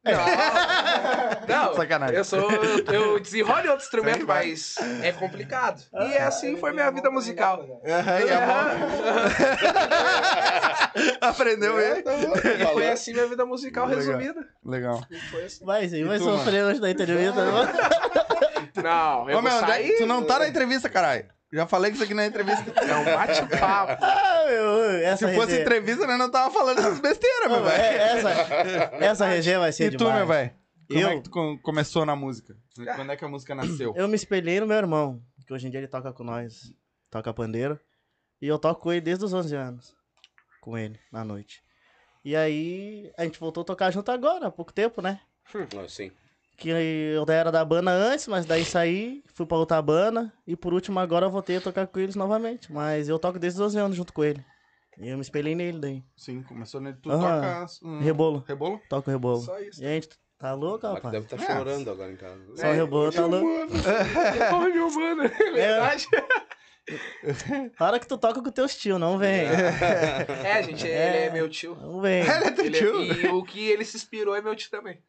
Não, 0.06 0.14
não 1.68 1.76
Sacanagem. 1.76 2.16
eu 2.16 2.24
sou. 2.24 2.50
Eu 2.50 3.20
desenrolo 3.20 3.66
em 3.66 3.70
outro 3.70 3.84
instrumento, 3.84 4.26
mas 4.26 4.76
é 5.04 5.12
complicado. 5.12 5.84
E 5.94 6.18
assim 6.18 6.56
foi 6.58 6.72
minha 6.72 6.90
vida 6.92 7.12
musical. 7.12 7.66
E 7.84 7.92
a 8.32 8.48
mão- 8.48 8.66
Aprendeu 11.30 11.78
É, 11.80 11.92
ele? 11.92 12.02
tá. 12.04 12.14
E 12.14 12.66
foi 12.74 12.90
assim 12.90 13.12
minha 13.14 13.28
vida 13.28 13.46
musical 13.46 13.86
Legal. 13.86 14.00
resumida. 14.06 14.48
Legal. 14.64 15.02
E 15.12 15.16
assim. 15.46 15.66
Vai 15.66 15.88
sim, 15.90 16.06
vai 16.06 16.20
sofrer 16.20 16.64
hoje 16.64 16.80
da 16.80 16.90
entrevista. 16.90 17.42
Não, 18.82 19.30
eu 19.30 19.38
Ô, 19.38 19.42
vou 19.42 19.50
meu, 19.52 19.60
sair. 19.60 19.98
tu 19.98 20.06
não 20.06 20.24
tá 20.24 20.40
na 20.40 20.48
entrevista, 20.48 20.90
caralho. 20.90 21.26
Já 21.56 21.66
falei 21.68 21.90
que 21.92 21.96
isso 21.96 22.04
aqui 22.04 22.14
não 22.14 22.24
é 22.24 22.26
entrevista. 22.28 22.70
É 22.82 22.96
um 22.98 23.06
bate-papo. 23.06 23.98
ah, 24.04 24.46
meu, 24.48 24.82
essa 24.98 25.28
Se 25.28 25.34
fosse 25.36 25.48
resenha- 25.48 25.62
entrevista, 25.62 26.06
nós 26.08 26.18
não 26.20 26.30
tava 26.30 26.54
falando 26.54 26.80
essas 26.80 27.00
besteiras, 27.00 27.48
meu 27.50 27.60
Não, 27.62 27.64
velho. 27.66 27.82
é- 27.82 28.18
essa, 28.18 28.30
essa 29.06 29.26
resenha 29.26 29.60
vai 29.60 29.72
ser 29.72 29.86
E 29.86 29.92
tu, 29.92 30.00
demais. 30.00 30.18
meu 30.18 30.28
velho? 30.28 30.52
Como 30.88 31.00
Eu? 31.00 31.10
é 31.10 31.16
que 31.16 31.22
tu 31.22 31.30
com- 31.30 31.58
começou 31.60 32.06
na 32.06 32.16
música? 32.16 32.56
Quando 32.96 33.12
é 33.12 33.16
que 33.16 33.26
a 33.26 33.28
música 33.28 33.56
nasceu? 33.56 33.94
Eu 33.96 34.08
me 34.08 34.16
espelhei 34.16 34.60
no 34.60 34.68
meu 34.68 34.78
irmão, 34.78 35.22
que 35.48 35.54
hoje 35.54 35.66
em 35.68 35.70
dia 35.72 35.80
ele 35.80 35.88
toca 35.88 36.12
com 36.14 36.24
nós, 36.24 36.74
toca 37.10 37.34
pandeiro. 37.34 37.80
E 38.42 38.48
eu 38.48 38.60
toco 38.60 38.82
com 38.82 38.92
ele 38.92 39.02
desde 39.02 39.24
os 39.26 39.34
11 39.34 39.56
anos. 39.56 39.96
Com 40.62 40.78
ele, 40.78 41.00
na 41.12 41.24
noite. 41.24 41.64
E 42.24 42.36
aí, 42.36 43.12
a 43.18 43.24
gente 43.24 43.40
voltou 43.40 43.62
a 43.62 43.66
tocar 43.66 43.92
junto 43.92 44.12
agora, 44.12 44.48
há 44.48 44.52
pouco 44.52 44.74
tempo, 44.74 45.02
né? 45.02 45.22
Assim. 45.86 46.12
Que 46.58 46.70
eu 46.70 47.26
era 47.28 47.52
da 47.52 47.66
banda 47.66 47.92
antes, 47.92 48.28
mas 48.28 48.46
daí 48.46 48.64
saí, 48.64 49.22
fui 49.34 49.46
pra 49.46 49.58
outra 49.58 49.82
banda. 49.82 50.32
E 50.48 50.56
por 50.56 50.74
último, 50.74 51.00
agora 51.00 51.26
eu 51.26 51.30
voltei 51.32 51.58
a 51.58 51.62
tocar 51.62 51.86
com 51.88 52.00
eles 52.00 52.16
novamente. 52.16 52.72
Mas 52.72 53.10
eu 53.10 53.20
toco 53.20 53.38
desde 53.38 53.58
os 53.60 53.66
12 53.74 53.78
anos 53.80 53.98
junto 53.98 54.14
com 54.14 54.24
ele. 54.24 54.44
E 54.98 55.10
eu 55.10 55.18
me 55.18 55.22
espelhei 55.22 55.54
nele 55.54 55.78
daí. 55.80 56.04
Sim, 56.16 56.42
começou 56.44 56.80
nele. 56.80 56.96
Tu 57.04 57.12
Aham. 57.12 57.42
toca. 57.42 57.66
hum, 57.84 58.00
Rebolo, 58.00 58.44
Rebolo? 58.48 58.82
toco 58.90 59.12
rebolo. 59.12 59.42
Só 59.42 59.60
isso. 59.60 59.82
A 59.84 59.88
gente 59.88 60.08
tá 60.40 60.54
louco, 60.54 60.88
rapaz? 60.88 61.12
deve 61.12 61.26
estar 61.26 61.36
É. 61.44 61.58
chorando 61.58 61.92
agora 61.92 62.12
em 62.14 62.16
casa. 62.16 62.40
Só 62.56 62.72
rebolo, 62.72 63.12
tá 63.12 63.26
louco? 63.26 63.48
Ai, 64.54 64.70
meu 64.72 64.90
mano. 64.92 65.24
É 65.36 65.52
verdade. 65.52 66.08
A 67.80 67.86
hora 67.86 68.00
que 68.00 68.08
tu 68.08 68.18
toca 68.18 68.42
com 68.42 68.52
teus 68.52 68.76
tio, 68.78 68.98
não 69.00 69.18
vem. 69.18 69.42
É, 70.44 70.62
gente, 70.64 70.86
ele 70.86 71.18
é 71.18 71.30
meu 71.32 71.50
tio. 71.50 71.76
Não 71.76 72.00
vem. 72.00 72.22
Ele 72.22 72.30
é 72.30 72.52
teu 72.52 72.66
Ele- 72.66 72.78
tio. 72.78 73.02
e 73.04 73.28
o 73.28 73.44
que 73.44 73.68
ele 73.68 73.84
se 73.84 73.98
inspirou 73.98 74.36
é 74.36 74.42
meu 74.42 74.56
tio 74.56 74.70
também. 74.70 75.00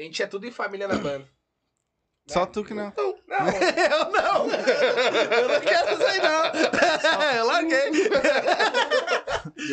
A 0.00 0.02
gente 0.02 0.22
é 0.22 0.26
tudo 0.26 0.46
em 0.46 0.50
família 0.50 0.88
na 0.88 0.96
banda. 0.96 1.26
Só 2.26 2.46
tu 2.46 2.64
que 2.64 2.72
não. 2.74 2.92
Não. 2.96 3.20
Não, 3.28 3.46
Eu 3.90 4.10
não! 4.10 4.46
Eu 4.50 5.48
não 5.48 5.60
quero 5.60 5.92
isso 5.94 6.02
aí, 6.06 6.18
não! 6.20 6.44
Eu 7.38 7.46
larguei! 7.46 7.90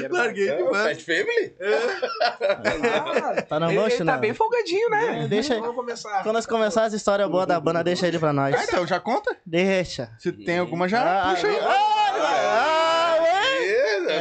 Larguei 0.09 0.45
de 0.45 0.51
É, 0.51 0.63
o 0.63 0.71
mano. 0.71 0.83
Pet 0.89 1.03
Family? 1.05 1.55
Ah, 1.61 3.41
Tá 3.43 3.59
na 3.59 3.67
ele, 3.71 3.79
mocha, 3.79 3.95
ele 3.95 4.05
tá 4.05 4.13
não? 4.13 4.19
bem 4.19 4.33
folgadinho, 4.33 4.89
né? 4.89 5.23
É, 5.23 5.27
deixa 5.27 5.53
aí. 5.53 5.59
Vamos 5.59 5.75
começar. 5.75 6.23
Quando 6.23 6.35
nós 6.35 6.45
começar 6.45 6.83
as 6.85 6.93
histórias 6.93 7.29
boas 7.29 7.47
da 7.47 7.59
banda, 7.59 7.83
deixa 7.83 8.07
ele 8.07 8.17
pra 8.19 8.33
nós. 8.33 8.55
Ah, 8.55 8.63
então, 8.63 8.87
já 8.87 8.99
conta? 8.99 9.35
Deixa. 9.45 10.11
Se 10.19 10.31
tem 10.31 10.59
alguma, 10.59 10.87
já 10.87 11.23
Ah, 11.29 11.35
puxa 11.35 11.47
aí. 11.47 11.59
ah, 11.61 13.17
ué. 13.21 13.67
É. 14.09 14.13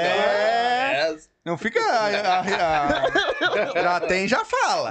é. 1.12 1.16
Não 1.46 1.56
fica... 1.56 1.78
a- 1.80 2.40
a- 2.40 3.04
a- 3.04 3.82
já 3.82 4.00
tem, 4.00 4.26
já 4.26 4.44
fala. 4.44 4.90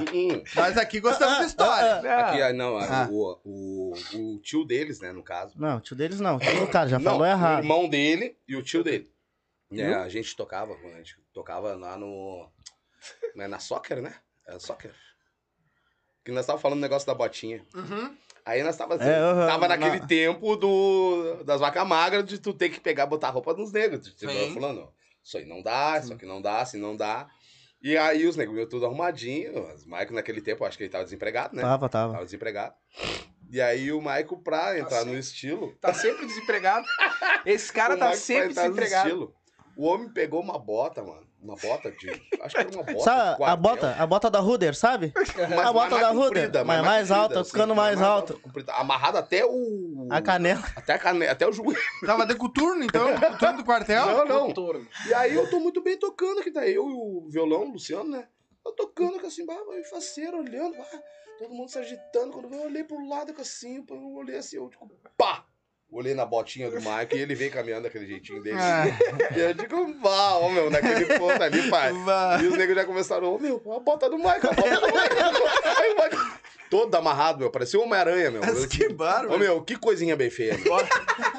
Nós 0.55 0.77
aqui 0.77 1.01
gostamos 1.01 1.39
de 1.39 1.45
história. 1.47 2.01
Ah, 2.09 2.29
Aqui, 2.29 2.41
ah, 2.41 2.53
não, 2.53 2.77
Ah. 2.77 3.09
O, 3.11 3.37
o, 3.43 3.93
o 4.35 4.39
tio 4.39 4.63
deles, 4.63 5.01
né, 5.01 5.11
no 5.11 5.21
caso. 5.21 5.59
Não, 5.59 5.81
tio 5.81 5.97
deles 5.97 6.21
não. 6.21 6.39
Tio 6.39 6.61
do 6.61 6.67
cara, 6.67 6.87
já 6.87 6.97
Não, 6.97 7.11
falou 7.11 7.23
O 7.23 7.29
errado. 7.29 7.59
irmão 7.59 7.89
dele 7.89 8.37
e 8.47 8.55
o 8.55 8.63
tio 8.63 8.83
dele. 8.85 9.11
É, 9.73 9.95
a 9.95 10.07
gente 10.07 10.33
tocava, 10.33 10.73
a 10.73 10.97
gente 10.97 11.17
tocava 11.33 11.75
lá 11.75 11.97
no. 11.97 12.49
né, 13.35 13.47
na 13.47 13.59
soccer, 13.59 14.01
né? 14.01 14.15
É 14.47 14.57
soccer. 14.57 14.93
Que 16.23 16.31
nós 16.31 16.45
tava 16.45 16.57
falando 16.57 16.77
do 16.79 16.81
negócio 16.83 17.05
da 17.05 17.13
botinha. 17.13 17.65
Uhum. 17.75 18.15
Aí 18.45 18.63
nós 18.63 18.77
tava, 18.77 18.95
É, 18.95 19.21
uhum, 19.33 19.45
tava 19.47 19.67
naquele 19.67 19.99
na- 19.99 20.07
tempo 20.07 20.55
do, 20.55 21.43
das 21.43 21.59
vacas 21.59 21.85
magras 21.85 22.23
de 22.25 22.37
tu 22.39 22.53
ter 22.53 22.69
que 22.69 22.79
pegar 22.79 23.07
botar 23.07 23.29
roupa 23.31 23.53
nos 23.53 23.73
negros. 23.73 24.13
Tipo, 24.15 24.31
falando, 24.53 24.87
isso 25.25 25.37
aí 25.39 25.45
não 25.45 25.61
dá, 25.61 25.97
isso 25.97 26.13
aqui 26.13 26.25
não 26.25 26.39
dá, 26.39 26.61
assim 26.61 26.79
não 26.79 26.95
dá. 26.95 27.27
E 27.81 27.97
aí 27.97 28.27
os 28.27 28.35
negros 28.35 28.67
tudo 28.69 28.85
arrumadinho. 28.85 29.67
Os 29.73 29.85
Maico 29.85 30.13
naquele 30.13 30.39
tempo, 30.39 30.63
eu 30.63 30.67
acho 30.67 30.77
que 30.77 30.83
ele 30.83 30.91
tava 30.91 31.03
desempregado, 31.03 31.55
né? 31.55 31.63
Tava, 31.63 31.89
tava. 31.89 32.13
Tava 32.13 32.25
desempregado. 32.25 32.75
E 33.49 33.59
aí 33.59 33.91
o 33.91 34.01
Maico, 34.01 34.41
pra 34.41 34.77
entrar 34.77 34.99
Assim. 34.99 35.11
no 35.11 35.17
estilo. 35.17 35.75
Tá 35.81 35.93
sempre 35.93 36.25
desempregado. 36.25 36.85
Esse 37.45 37.71
cara 37.73 37.95
o 37.95 37.99
tá 37.99 38.13
sempre 38.13 38.49
desempregado. 38.53 39.07
estilo, 39.07 39.35
O 39.75 39.85
homem 39.85 40.09
pegou 40.09 40.41
uma 40.41 40.57
bota, 40.59 41.03
mano. 41.03 41.27
Uma 41.41 41.55
bota 41.55 41.91
de. 41.91 42.09
Acho 42.41 42.55
que 42.55 42.61
era 42.61 42.69
uma 42.69 42.83
bota. 42.83 42.99
Sabe 42.99 43.43
a 43.43 43.55
bota, 43.55 43.95
a 43.99 44.07
bota 44.07 44.31
da 44.31 44.39
Ruder, 44.39 44.75
sabe? 44.75 45.13
mas 45.15 45.59
a 45.59 45.73
bota 45.73 45.99
da 45.99 46.09
Ruder, 46.09 46.25
comprida, 46.25 46.63
mas 46.63 46.81
mais 46.83 47.11
alta, 47.11 47.41
assim, 47.41 47.51
ficando 47.51 47.75
mais 47.75 48.01
alta. 48.01 48.33
comprida, 48.33 48.73
Amarrada 48.73 49.19
até 49.19 49.45
o. 49.45 50.07
A 50.09 50.21
canela. 50.21 50.63
Até, 50.75 50.93
a 50.93 50.99
cane... 50.99 51.27
até 51.27 51.47
o 51.47 51.51
joelho. 51.51 51.77
Tava 52.05 52.25
de 52.25 52.35
coturno, 52.35 52.83
então? 52.83 53.13
Coturno 53.19 53.57
do 53.57 53.65
quartel? 53.65 54.05
Não, 54.05 54.25
não. 54.25 54.47
Coturno. 54.47 54.87
E 55.07 55.13
aí 55.13 55.35
eu 55.35 55.49
tô 55.49 55.59
muito 55.59 55.81
bem 55.81 55.97
tocando, 55.97 56.41
que 56.41 56.51
tá 56.51 56.67
eu 56.67 56.89
e 56.89 56.93
o 56.93 57.27
violão, 57.29 57.63
o 57.69 57.73
Luciano, 57.73 58.09
né? 58.09 58.27
Eu 58.65 58.71
tocando 58.71 59.19
com 59.19 59.27
assim, 59.27 59.45
bah, 59.45 59.61
vai 59.67 59.83
faceiro, 59.83 60.39
olhando, 60.39 60.75
bah, 60.75 61.03
todo 61.37 61.53
mundo 61.53 61.69
se 61.69 61.77
agitando. 61.77 62.31
Quando 62.33 62.51
eu 62.51 62.63
olhei 62.63 62.83
pro 62.83 63.07
lado 63.07 63.33
com 63.33 63.41
assim, 63.41 63.85
eu 63.87 64.13
olhei 64.15 64.37
assim, 64.37 64.55
eu 64.55 64.67
tipo, 64.69 64.89
pá! 65.15 65.44
Olhei 65.95 66.13
na 66.13 66.25
botinha 66.25 66.69
do 66.69 66.75
Mike 66.75 67.15
e 67.15 67.19
ele 67.19 67.33
veio 67.33 67.49
caminhando 67.51 67.83
daquele 67.83 68.05
jeitinho 68.05 68.43
dele. 68.43 68.57
Ah. 68.59 68.83
E 69.33 69.39
eu 69.39 69.53
digo, 69.53 69.95
vá, 70.01 70.33
ó, 70.33 70.49
meu, 70.49 70.69
naquele 70.69 71.05
ponto 71.17 71.41
ali, 71.41 71.69
pai. 71.69 71.93
Vá. 72.03 72.37
E 72.43 72.47
os 72.47 72.57
negros 72.57 72.75
já 72.75 72.83
começaram, 72.85 73.33
ô, 73.33 73.39
meu, 73.39 73.61
a 73.73 73.79
bota 73.79 74.09
do 74.09 74.17
Mike, 74.17 74.45
a 74.45 74.51
bota 74.53 74.81
do 74.81 74.87
Mike. 74.87 76.15
O 76.17 76.35
todo 76.69 76.95
amarrado, 76.95 77.39
meu, 77.39 77.49
parecia 77.49 77.79
o 77.79 77.83
Homem-Aranha, 77.83 78.31
meu. 78.31 78.41
Mas 78.41 78.65
que 78.65 78.87
Ô, 78.87 78.93
bárbaro. 78.93 79.39
meu, 79.39 79.61
que 79.61 79.77
coisinha 79.77 80.15
bem 80.17 80.29
feia. 80.29 80.57
meu. 80.57 80.75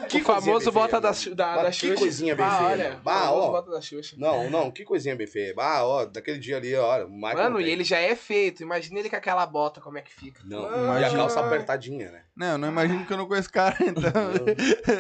Que 0.08 0.20
coisinha 0.22 0.24
famoso 0.24 0.72
bem 0.72 0.82
bota 0.82 1.12
feia, 1.12 1.34
da, 1.34 1.56
da, 1.56 1.62
da 1.64 1.70
que 1.70 1.76
Xuxa. 1.76 1.94
coisinha 1.96 2.34
bem 2.34 2.46
ah, 2.46 2.58
feia, 2.58 2.70
olha. 2.70 3.00
Bah, 3.02 3.32
ó. 3.32 3.50
bota 3.50 3.70
da 3.70 3.80
Xuxa. 3.80 4.16
Não, 4.18 4.48
não, 4.48 4.70
que 4.70 4.84
coisinha 4.84 5.16
bem 5.16 5.26
feia. 5.26 5.52
Ah, 5.58 5.84
ó, 5.84 6.04
daquele 6.06 6.38
dia 6.38 6.56
ali, 6.56 6.74
ó, 6.74 7.04
o 7.04 7.10
Michael. 7.10 7.36
Mano, 7.36 7.60
e 7.60 7.70
ele 7.70 7.84
já 7.84 7.98
é 7.98 8.14
feito. 8.14 8.62
Imagina 8.62 9.00
ele 9.00 9.10
com 9.10 9.16
aquela 9.16 9.44
bota, 9.44 9.80
como 9.80 9.98
é 9.98 10.02
que 10.02 10.12
fica. 10.12 10.40
Não, 10.44 10.62
Mano. 10.62 11.00
e 11.00 11.04
a 11.04 11.10
calça 11.10 11.40
apertadinha, 11.40 12.10
né? 12.10 12.22
Não, 12.37 12.46
eu 12.49 12.59
não 12.59 12.68
imagino 12.68 13.07
que 13.07 13.12
eu 13.12 13.16
não 13.16 13.27
conheço 13.27 13.51
cara, 13.51 13.77
então. 13.81 14.12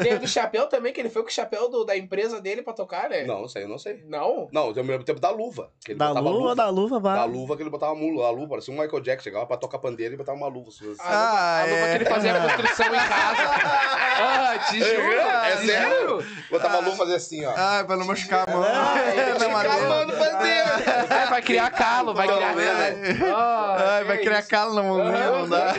Tem 0.02 0.14
o 0.14 0.20
do 0.20 0.26
chapéu 0.26 0.66
também, 0.68 0.90
que 0.92 1.00
ele 1.00 1.10
foi 1.10 1.22
com 1.22 1.28
o 1.28 1.32
chapéu 1.32 1.68
do- 1.68 1.84
da 1.84 1.94
empresa 1.96 2.40
dele 2.40 2.62
pra 2.62 2.72
tocar, 2.72 3.10
né? 3.10 3.24
Não, 3.24 3.44
isso 3.44 3.58
aí 3.58 3.64
eu 3.64 3.68
não 3.68 3.78
sei. 3.78 4.02
Não? 4.08 4.48
Não, 4.50 4.68
eu 4.74 4.82
me 4.82 4.90
lembro 4.90 5.04
tempo 5.04 5.20
da 5.20 5.28
luva. 5.30 5.70
Que 5.84 5.92
ele 5.92 5.98
Da 5.98 6.08
botava 6.08 6.30
luva, 6.30 6.54
da 6.54 6.68
luva, 6.70 6.94
Da 7.00 7.00
vai. 7.00 7.28
luva 7.28 7.54
que 7.56 7.62
ele 7.62 7.68
botava 7.70 7.92
a 7.92 7.94
luva, 7.94 8.26
a 8.26 8.30
luva, 8.30 8.48
parecia 8.48 8.72
um 8.72 8.78
Michael 8.80 9.02
Jackson, 9.02 9.24
chegava 9.24 9.46
pra 9.46 9.56
tocar 9.58 9.78
pandeiro 9.78 10.14
e 10.14 10.16
botava 10.16 10.38
uma 10.38 10.48
luva. 10.48 10.70
assim. 10.70 10.84
A 10.84 10.88
luva, 10.88 10.98
Ah, 11.02 11.60
a 11.60 11.64
luva 11.64 11.76
é. 11.76 11.90
que 11.90 11.96
ele 11.96 12.04
fazia 12.10 12.36
a 12.36 12.40
construção 12.56 12.86
em 12.86 12.98
casa. 12.98 13.96
Ah, 14.18 14.58
te 14.70 14.78
juro. 14.80 15.12
É 15.20 15.56
te 15.56 15.66
sério? 15.66 16.18
Botava 16.50 16.76
a 16.76 16.80
luva 16.80 16.94
e 16.94 16.96
fazia 16.96 17.16
assim, 17.16 17.44
ó. 17.44 17.52
Ah, 17.54 17.84
pra 17.86 17.96
não 17.98 18.06
machucar 18.06 18.48
a 18.48 18.50
mão. 18.52 18.62
Ai, 18.64 19.14
na 19.14 19.34
fica 19.34 19.48
madeira. 19.50 19.88
Mano, 19.88 20.12
pandeiro! 20.16 20.68
É, 21.12 21.26
vai 21.26 21.42
criar 21.42 21.70
calo, 21.70 22.14
vai 22.14 22.26
criar 22.26 22.54
Ai, 22.56 23.20
Ah, 23.30 23.76
Ai, 23.96 24.04
vai 24.04 24.18
criar 24.18 24.42
calo 24.44 24.74
na 24.74 24.82
mão, 24.82 25.00
Aham, 25.02 25.38
não 25.42 25.48
dá. 25.50 25.74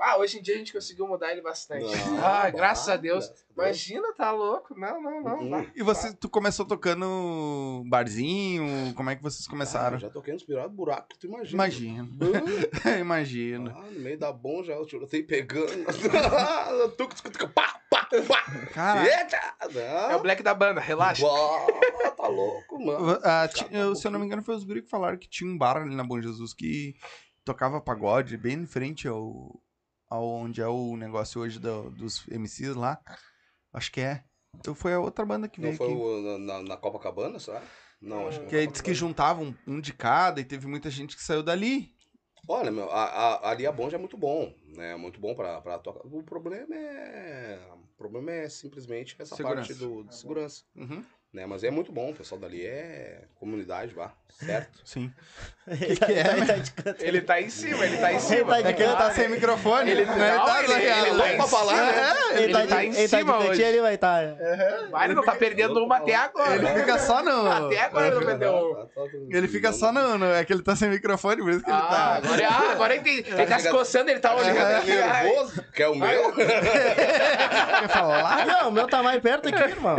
Ah, 0.00 0.18
hoje 0.18 0.38
em 0.38 0.42
dia 0.42 0.54
a 0.54 0.58
gente 0.58 0.72
conseguiu 0.72 1.06
mudar 1.06 1.32
ele 1.32 1.40
bastante. 1.42 1.84
Não, 2.06 2.24
ah, 2.26 2.48
graças 2.50 2.88
a 2.88 2.96
Deus. 2.96 3.26
graças. 3.26 3.44
Imagina, 3.56 4.12
tá 4.14 4.30
louco? 4.30 4.74
Não, 4.78 5.02
não, 5.02 5.20
não. 5.22 5.40
Hum. 5.40 5.50
bah. 5.50 5.66
E 5.74 5.82
você, 5.82 6.14
tu 6.14 6.28
começou 6.28 6.64
tocando 6.64 7.82
barzinho? 7.86 8.94
Como 8.94 9.10
é 9.10 9.16
que 9.16 9.22
vocês 9.22 9.46
Ah, 9.46 9.50
começaram? 9.50 9.96
eu 9.96 10.00
já 10.00 10.10
toquei 10.10 10.32
nos 10.32 10.42
piores 10.44 10.70
buracos 10.72 11.08
que 11.10 11.18
tu 11.18 11.26
imagina. 11.26 11.52
Imagino. 11.54 12.08
Imagino. 13.00 13.70
Ah, 13.76 13.82
no 13.90 14.00
meio 14.00 14.18
da 14.18 14.32
bom 14.32 14.62
já, 14.62 14.72
eu 14.74 14.86
tirotei 14.86 15.22
pegando. 15.22 15.66
Tuc, 16.96 17.14
tuc, 17.14 17.30
tuc, 17.30 17.52
pá, 17.52 17.80
pá, 17.90 18.08
pá. 18.26 18.42
Cara, 18.72 19.04
Eita! 19.04 19.40
É 20.10 20.16
o 20.16 20.20
Black 20.20 20.42
da 20.42 20.54
banda, 20.54 20.80
relaxa. 20.80 21.26
Bah, 21.26 22.12
tá 22.16 22.26
louco, 22.28 22.78
mano. 22.84 23.18
ah, 23.22 23.48
se 23.94 24.06
eu 24.06 24.10
não 24.10 24.18
me 24.20 24.26
engano, 24.26 24.42
foi 24.42 24.54
os 24.54 24.64
guri 24.64 24.82
que 24.82 24.88
falaram 24.90 25.18
que 25.18 25.28
tinha 25.28 25.48
um 25.50 25.56
bar 25.58 25.76
ali 25.76 25.94
na 25.94 26.04
Bom 26.04 26.20
Jesus 26.20 26.54
que 26.54 26.94
tocava 27.50 27.80
pagode 27.80 28.36
bem 28.36 28.60
em 28.60 28.66
frente 28.66 29.08
ao, 29.08 29.60
ao 30.08 30.24
onde 30.28 30.60
é 30.60 30.66
o 30.68 30.96
negócio 30.96 31.40
hoje 31.40 31.58
do- 31.58 31.90
dos 31.90 32.24
MCs 32.28 32.76
lá. 32.76 33.00
Acho 33.72 33.90
que 33.90 34.00
é. 34.00 34.22
Então 34.56 34.74
foi 34.74 34.92
a 34.94 35.00
outra 35.00 35.24
banda 35.26 35.48
que 35.48 35.60
Não 35.60 35.68
veio 35.68 35.76
foi 35.76 35.86
aqui. 35.88 35.96
o- 35.96 36.22
na, 36.22 36.38
na- 36.38 36.62
na 36.62 36.76
Copacabana, 36.76 37.38
será? 37.40 37.62
Não, 38.00 38.28
acho 38.28 38.40
que 38.40 38.46
Que 38.46 38.56
aí 38.56 38.66
disse 38.66 38.82
que 38.82 38.94
juntavam 38.94 39.54
um 39.66 39.80
de 39.80 39.92
cada 39.92 40.40
e 40.40 40.44
teve 40.44 40.66
muita 40.66 40.88
gente 40.90 41.16
que 41.16 41.22
saiu 41.22 41.42
dali. 41.42 41.92
Olha, 42.48 42.70
meu, 42.70 42.90
a, 42.90 43.04
a, 43.04 43.50
ali 43.50 43.66
a 43.66 43.72
Bom 43.72 43.90
já 43.90 43.96
é 43.96 44.00
muito 44.00 44.16
bom, 44.16 44.52
né? 44.74 44.96
Muito 44.96 45.20
bom 45.20 45.34
pra, 45.34 45.60
pra 45.60 45.78
tocar. 45.78 46.00
O 46.06 46.22
problema 46.22 46.74
é. 46.74 47.60
O 47.74 47.96
problema 47.98 48.30
é 48.32 48.48
simplesmente 48.48 49.14
essa 49.18 49.36
Segurança. 49.36 49.68
parte 49.68 49.74
do, 49.74 50.04
de 50.04 50.14
segurança. 50.16 50.64
Uhum. 50.74 51.04
Né? 51.32 51.46
Mas 51.46 51.62
é 51.62 51.70
muito 51.70 51.92
bom, 51.92 52.10
o 52.10 52.14
pessoal 52.16 52.40
dali 52.40 52.64
é 52.64 53.28
comunidade, 53.34 53.94
vá. 53.94 54.12
Certo? 54.30 54.80
Sim. 54.84 55.12
que 55.78 55.96
que 55.96 56.04
é, 56.12 56.32
Ele 56.36 56.46
tá. 56.46 56.94
Ele 56.98 57.20
tá 57.20 57.40
em 57.40 57.48
cima, 57.50 57.84
ele 57.86 57.96
tá 57.98 58.10
em 58.12 58.14
Ele 58.16 58.20
cima. 58.22 58.44
tá 58.56 58.60
de 58.60 58.68
É 58.68 58.72
que 58.72 58.82
ele 58.82 58.92
tá 58.96 59.10
sem 59.12 59.28
microfone. 59.28 59.90
Ele- 59.90 60.04
não, 60.04 60.14
tá 60.16 60.62
ele- 60.64 60.72
ele, 60.72 60.82
ele 60.82 60.88
é 60.88 61.12
louco 61.12 61.36
pra 61.36 61.46
falar, 61.46 61.74
né? 61.76 62.12
Ele, 62.32 62.42
Ele 62.44 62.52
tá, 62.52 62.66
tá 62.66 62.84
em 62.84 62.88
ele 62.88 62.96
tá 62.96 63.00
de 63.02 63.08
cima 63.08 63.32
cantinho, 63.34 63.50
hoje. 63.52 63.62
ele 63.62 63.80
vai 63.80 63.94
estar. 63.94 64.22
Vai, 64.90 65.04
ele 65.06 65.14
não 65.14 65.22
tá 65.22 65.32
perdendo 65.32 65.84
uma 65.84 65.96
até 65.98 66.14
agora. 66.14 66.54
Ele 66.56 66.66
fica 66.80 66.98
só 66.98 67.22
no. 67.22 67.50
Até 67.70 67.80
agora 67.82 68.06
ele 68.08 68.16
não 68.16 68.26
perdeu. 68.26 68.88
Ele 69.30 69.48
fica 69.48 69.72
só 69.72 69.92
no, 69.92 70.18
no- 70.18 70.26
É 70.32 70.44
que 70.44 70.52
ele 70.52 70.62
tá 70.62 70.74
sem 70.74 70.88
microfone, 70.90 71.40
por 71.42 71.50
isso 71.50 71.62
que 71.64 71.70
ele 71.70 71.78
Ah, 71.78 71.82
tá. 71.82 72.14
agora, 72.16 72.48
ah, 72.48 72.72
agora 72.72 72.94
eu 72.94 73.00
entendi. 73.00 73.24
Ele 73.30 73.46
tá 73.46 73.58
se 73.58 73.70
coçando, 73.70 74.10
ele 74.10 74.20
tá 74.20 74.34
olhando. 74.34 74.56
Tá 74.56 74.82
nervoso? 75.22 75.64
Quer 75.74 75.88
o 75.88 75.94
meu? 75.94 76.32
Quer 76.34 77.88
falar? 77.88 78.46
Não, 78.46 78.68
o 78.68 78.72
meu 78.72 78.86
tá 78.86 79.02
mais 79.02 79.20
perto 79.20 79.48
aqui, 79.48 79.62
irmão. 79.62 79.96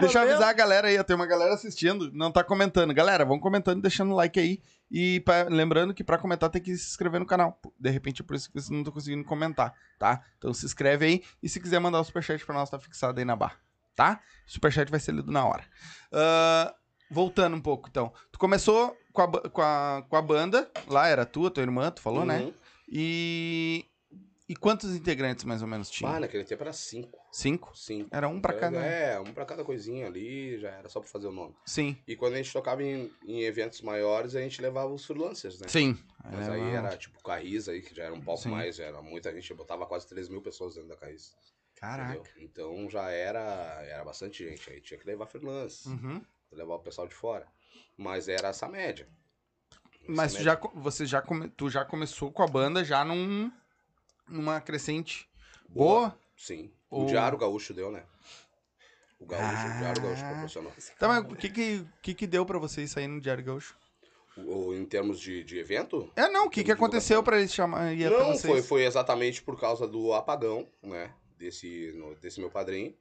Deixa 0.00 0.18
eu 0.18 0.22
avisar 0.22 0.48
a 0.48 0.52
galera 0.52 0.88
aí, 0.88 1.02
tem 1.04 1.16
uma 1.16 1.26
galera 1.26 1.54
assistindo, 1.54 2.10
não 2.12 2.30
tá 2.30 2.42
comentando. 2.44 2.92
Galera, 2.94 3.24
vão 3.24 3.38
comentando 3.38 3.78
e 3.78 3.82
deixando 3.82 4.12
o 4.12 4.16
like 4.16 4.38
aí. 4.38 4.60
E 4.90 5.20
pra- 5.20 5.44
lembrando 5.48 5.92
que 5.94 6.04
pra 6.04 6.18
comentar 6.18 6.48
tem 6.50 6.62
que 6.62 6.76
se 6.76 6.90
inscrever 6.90 7.18
no 7.18 7.26
canal. 7.26 7.58
De 7.78 7.90
repente 7.90 8.22
é 8.22 8.24
por 8.24 8.36
isso 8.36 8.48
que 8.48 8.54
vocês 8.60 8.70
não 8.70 8.78
estão 8.78 8.92
conseguindo 8.92 9.24
comentar, 9.24 9.74
tá? 9.98 10.22
Então 10.38 10.52
se 10.54 10.64
inscreve 10.66 11.04
aí 11.06 11.22
e 11.42 11.48
se 11.48 11.58
quiser 11.58 11.80
mandar 11.80 12.00
o 12.00 12.04
superchat 12.04 12.44
pra 12.44 12.54
nós, 12.54 12.70
tá 12.70 12.78
fixado 12.78 13.18
aí 13.18 13.24
na 13.24 13.34
barra, 13.34 13.56
tá? 13.96 14.20
O 14.46 14.52
superchat 14.52 14.90
vai 14.90 15.00
ser 15.00 15.12
lido 15.12 15.32
na 15.32 15.44
hora. 15.44 15.64
Ah, 16.12 16.74
voltando 17.10 17.56
um 17.56 17.60
pouco, 17.60 17.88
então. 17.88 18.12
Tu 18.30 18.38
começou 18.38 18.96
com 19.12 19.22
a, 19.22 19.28
com, 19.50 19.62
a, 19.62 20.02
com 20.08 20.16
a 20.16 20.22
banda, 20.22 20.70
lá 20.86 21.06
era 21.08 21.24
tua, 21.26 21.50
tua 21.50 21.62
irmã, 21.62 21.90
tu 21.90 22.00
falou, 22.00 22.24
né? 22.24 22.40
Uhum. 22.40 22.52
E... 22.88 23.84
E 24.48 24.54
quantos 24.54 24.94
integrantes 24.94 25.44
mais 25.44 25.62
ou 25.62 25.68
menos 25.68 25.88
tinha? 25.88 26.10
Ah, 26.10 26.20
naquele 26.20 26.44
tempo 26.44 26.62
era 26.62 26.72
cinco. 26.72 27.18
Cinco? 27.32 27.74
Cinco. 27.76 28.08
Era 28.12 28.28
um 28.28 28.40
pra 28.40 28.52
cada? 28.52 28.76
É, 28.78 29.18
um 29.18 29.32
pra 29.32 29.46
cada 29.46 29.64
coisinha 29.64 30.06
ali, 30.06 30.58
já 30.58 30.70
era 30.70 30.88
só 30.88 31.00
pra 31.00 31.08
fazer 31.08 31.28
o 31.28 31.32
nome. 31.32 31.56
Sim. 31.64 31.96
E 32.06 32.14
quando 32.14 32.34
a 32.34 32.36
gente 32.36 32.52
tocava 32.52 32.82
em, 32.82 33.10
em 33.26 33.42
eventos 33.42 33.80
maiores, 33.80 34.36
a 34.36 34.40
gente 34.42 34.60
levava 34.60 34.92
os 34.92 35.06
freelancers, 35.06 35.58
né? 35.60 35.68
Sim. 35.68 35.98
Mas 36.22 36.46
É, 36.48 36.52
aí 36.52 36.74
era 36.74 36.94
tipo 36.96 37.22
Carris 37.22 37.68
aí, 37.68 37.80
que 37.80 37.94
já 37.94 38.04
era 38.04 38.14
um 38.14 38.20
pouco 38.20 38.42
Sim. 38.42 38.50
mais, 38.50 38.76
já 38.76 38.84
era 38.84 39.00
muita 39.00 39.32
gente, 39.32 39.54
botava 39.54 39.86
quase 39.86 40.06
3 40.08 40.28
mil 40.28 40.42
pessoas 40.42 40.74
dentro 40.74 40.90
da 40.90 40.96
Carris. 40.96 41.34
Caraca. 41.76 42.12
entendeu? 42.12 42.32
Então 42.44 42.90
já 42.90 43.10
era, 43.10 43.40
era 43.88 44.04
bastante 44.04 44.46
gente. 44.46 44.68
Aí 44.70 44.80
tinha 44.82 44.98
que 45.00 45.06
levar 45.06 45.26
freelance, 45.26 45.88
Uhum. 45.88 46.22
levar 46.52 46.74
o 46.74 46.80
pessoal 46.80 47.08
de 47.08 47.14
fora. 47.14 47.46
Mas 47.96 48.28
era 48.28 48.48
essa 48.48 48.68
média. 48.68 49.08
Essa 50.02 50.12
Mas 50.12 50.32
tu 50.32 50.38
média. 50.38 50.44
já, 50.52 50.60
você 50.74 51.06
já, 51.06 51.22
come- 51.22 51.48
tu 51.48 51.70
já 51.70 51.82
começou 51.84 52.30
com 52.30 52.42
a 52.42 52.46
banda 52.46 52.84
já 52.84 53.04
num, 53.04 53.50
numa 54.28 54.60
crescente 54.60 55.28
boa? 55.68 56.16
Sim. 56.36 56.70
Ou- 56.90 57.04
O 57.04 57.06
Diário 57.06 57.38
Gaúcho 57.38 57.72
deu, 57.74 57.90
né? 57.90 58.02
O 59.18 59.26
Gaúcho, 59.26 59.46
Ah. 59.46 59.74
o 59.74 59.78
Diário 59.78 60.02
Gaúcho 60.02 60.24
proporcionou. 60.24 60.72
Tá, 60.98 61.08
mas 61.08 61.24
o 61.24 61.36
que 61.36 61.48
que, 61.48 61.86
que 62.02 62.14
que 62.14 62.26
deu 62.26 62.44
pra 62.44 62.58
vocês 62.58 62.90
sair 62.90 63.06
no 63.08 63.20
Diário 63.20 63.44
Gaúcho? 63.44 63.76
O- 64.36 64.74
em 64.74 64.84
termos 64.84 65.20
de, 65.20 65.44
de 65.44 65.58
evento? 65.58 66.10
É, 66.16 66.28
não, 66.28 66.46
o 66.46 66.50
que, 66.50 66.64
que 66.64 66.72
aconteceu 66.72 67.22
pra 67.22 67.38
eles 67.38 67.54
chamar 67.54 67.94
Não, 67.94 68.36
foi, 68.36 68.60
foi 68.62 68.84
exatamente 68.84 69.40
por 69.42 69.58
causa 69.58 69.86
do 69.86 70.12
apagão, 70.12 70.68
né? 70.82 71.12
Desse, 71.36 71.92
no- 71.96 72.14
desse 72.14 72.40
meu 72.40 72.48
padrinho. 72.50 72.94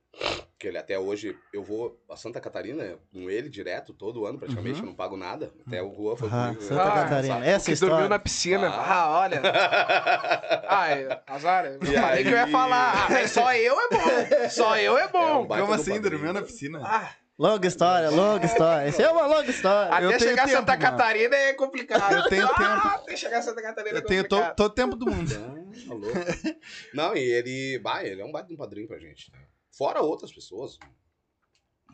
Que 0.60 0.68
ele 0.68 0.78
até 0.78 0.98
hoje, 0.98 1.36
eu 1.54 1.64
vou 1.64 2.00
a 2.10 2.16
Santa 2.16 2.40
Catarina 2.42 2.98
com 3.12 3.30
ele 3.30 3.48
direto, 3.50 3.94
todo 3.94 4.26
ano 4.26 4.38
praticamente, 4.40 4.78
Uhum. 4.80 4.86
eu 4.86 4.90
não 4.90 4.96
pago 4.96 5.16
nada. 5.18 5.52
Até 5.68 5.82
o 5.84 5.90
Rua 5.90 6.16
foi 6.18 6.30
Ah, 6.32 6.48
comigo. 6.48 6.62
Santa 6.62 6.84
Ah, 6.84 6.92
Catarina. 7.04 7.34
sabe? 7.36 7.48
Essa 7.48 7.66
Que 7.72 7.80
dormiu 7.80 7.96
história. 7.96 8.10
na 8.10 8.20
piscina. 8.20 8.70
Ah. 8.70 8.94
Ah, 9.04 9.20
olha. 9.20 9.42
Ah, 10.68 10.90
é, 10.92 11.22
azar. 11.28 11.66
Eu 11.66 11.80
E 11.84 11.86
falei 11.96 12.24
que 12.24 12.30
eu 12.30 12.34
ia 12.36 12.46
aí? 12.46 12.52
falar. 12.52 13.08
Ah, 13.12 13.28
só 13.28 13.54
eu 13.54 13.80
é 13.80 13.90
bom. 13.90 14.50
Só 14.50 14.78
eu 14.78 14.98
é 14.98 15.04
É 15.04 15.08
bom. 15.08 15.42
um 15.44 15.48
baita 15.48 15.66
Como 15.66 15.76
assim, 15.76 15.92
padrinho. 15.92 16.10
dormiu 16.12 16.34
na 16.34 16.42
piscina? 16.42 16.82
Ah, 16.84 17.12
Longa 17.38 17.68
história, 17.68 18.10
longa 18.12 18.46
história. 18.46 18.88
Isso 18.90 19.02
é 19.02 19.10
uma 19.10 19.26
longa 19.26 19.50
história. 19.50 20.02
eu 20.04 20.10
até 20.10 20.18
tenho 20.20 20.30
chegar 20.30 20.44
a 20.44 20.46
tempo, 20.46 20.58
Santa 20.60 20.72
mano. 20.74 20.84
Catarina 20.84 21.36
é 21.36 21.54
complicado. 21.54 22.14
Eu 22.16 22.24
tenho 22.30 22.46
ah, 22.46 22.54
tempo. 22.54 22.88
Até 22.88 23.16
chegar 23.18 23.40
a 23.40 23.42
Santa 23.42 23.62
Catarina 23.62 23.98
é 23.98 24.02
Eu 24.02 24.06
tenho 24.06 24.24
to, 24.24 24.30
complicado. 24.36 24.56
todo 24.56 24.68
o 24.72 24.74
tempo 24.74 24.96
do 24.96 25.06
mundo. 25.08 25.32
Tá 25.88 25.94
louco. 25.94 26.14
Não, 26.94 27.16
e 27.16 27.20
ele. 27.20 27.80
Bah, 27.80 28.04
ele 28.04 28.22
é 28.22 28.26
um 28.26 28.32
baita 28.32 28.48
de 28.48 28.54
um 28.54 28.58
padrinho 28.58 28.88
pra 28.88 29.00
gente. 29.00 29.32
né? 29.32 29.40
Fora 29.72 30.02
outras 30.02 30.32
pessoas. 30.32 30.78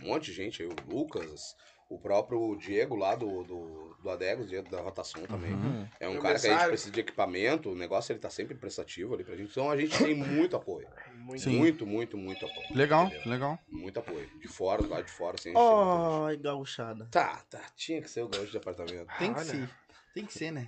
Um 0.02 0.08
monte 0.08 0.26
de 0.26 0.34
gente 0.34 0.62
aí, 0.64 0.70
o 0.70 0.76
Lucas, 0.90 1.56
o 1.90 2.00
próprio 2.00 2.56
Diego 2.56 2.96
lá 2.96 3.16
do, 3.16 3.44
do, 3.44 3.98
do 4.02 4.10
Adegos, 4.10 4.48
Diego 4.48 4.70
da 4.70 4.80
rotação 4.80 5.24
também. 5.24 5.52
Uhum. 5.52 5.88
É 6.00 6.08
um 6.08 6.14
Meu 6.14 6.22
cara 6.22 6.40
que 6.40 6.48
a 6.48 6.58
gente 6.58 6.68
precisa 6.68 6.92
de 6.92 7.00
equipamento, 7.02 7.72
o 7.72 7.76
negócio 7.76 8.12
ele 8.14 8.20
tá 8.20 8.30
sempre 8.30 8.56
prestativo 8.56 9.14
ali 9.14 9.24
pra 9.26 9.36
gente. 9.36 9.52
Então 9.52 9.70
a 9.70 9.76
gente 9.76 9.98
tem 9.98 10.14
muito 10.16 10.56
apoio. 10.56 10.88
Muito. 11.16 11.50
Muito, 11.50 11.86
muito, 11.86 12.18
muito 12.18 12.46
apoio. 12.46 12.68
Legal, 12.76 13.08
entendeu? 13.08 13.32
legal. 13.32 13.60
Muito 13.68 14.00
apoio. 14.00 14.30
De 14.40 14.48
fora, 14.48 14.82
do 14.82 14.88
lado 14.90 15.06
de 15.06 15.12
fora, 15.12 15.36
assim. 15.36 15.52
Ai, 15.56 16.38
gauchada. 16.38 17.08
Tá, 17.12 17.44
tá. 17.50 17.62
Tinha 17.76 18.02
que 18.02 18.10
ser 18.10 18.22
o 18.22 18.30
gaúcho 18.30 18.52
de 18.52 18.58
apartamento. 18.58 19.08
Tem 19.18 19.34
que 19.34 19.44
ser. 19.44 19.70
Tem 20.14 20.26
que 20.26 20.34
ser, 20.34 20.52
né? 20.52 20.68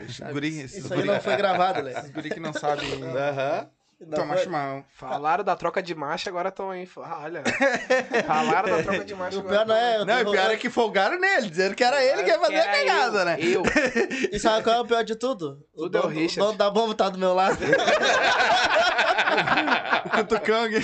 Esses 0.00 0.18
guri, 0.32 0.60
esses 0.60 0.84
Isso 0.84 0.92
aí 0.92 1.00
guri, 1.00 1.12
não 1.12 1.20
foi 1.20 1.36
gravado, 1.36 1.82
Léo. 1.84 1.98
esses 1.98 2.10
guri 2.10 2.30
que 2.30 2.40
não 2.40 2.52
sabem 2.52 2.88
Aham. 3.04 3.68
tomar 4.14 4.38
chimarrão. 4.38 4.84
Falaram 4.94 5.44
da 5.44 5.54
troca 5.54 5.82
de 5.82 5.94
marcha, 5.94 6.30
agora 6.30 6.48
estão 6.48 6.70
aí. 6.70 6.88
Ah, 6.98 7.20
olha. 7.24 7.42
Falaram 8.26 8.76
da 8.76 8.82
troca 8.82 9.04
de 9.04 9.14
marcha. 9.14 9.38
O 9.38 9.42
pior 9.44 9.66
não 9.66 9.76
é. 9.76 10.04
Não, 10.04 10.22
o 10.22 10.30
pior 10.32 10.50
é 10.50 10.56
que 10.56 10.70
folgaram 10.70 11.18
nele, 11.20 11.50
dizendo 11.50 11.74
que 11.74 11.84
era 11.84 12.02
ele 12.02 12.22
que 12.24 12.30
ia 12.30 12.38
fazer 12.40 12.60
a 12.60 12.66
cagada, 12.72 13.24
né? 13.24 13.36
Eu. 13.40 13.62
E 14.32 14.38
sabe 14.38 14.62
qual 14.64 14.76
é 14.76 14.80
o 14.80 14.86
pior 14.86 15.04
de 15.04 15.14
tudo? 15.16 15.64
O 15.74 15.82
Tudo 15.82 15.96
é 15.96 16.00
o 16.00 16.02
dono, 16.04 16.14
o 16.14 16.18
Richard. 16.18 16.46
dono 16.46 16.58
da 16.58 16.70
bomba 16.70 16.94
tá 16.94 17.08
do 17.08 17.18
meu 17.18 17.34
lado. 17.34 17.58
O 20.04 20.10
cutucão 20.10 20.64
aqui. 20.64 20.76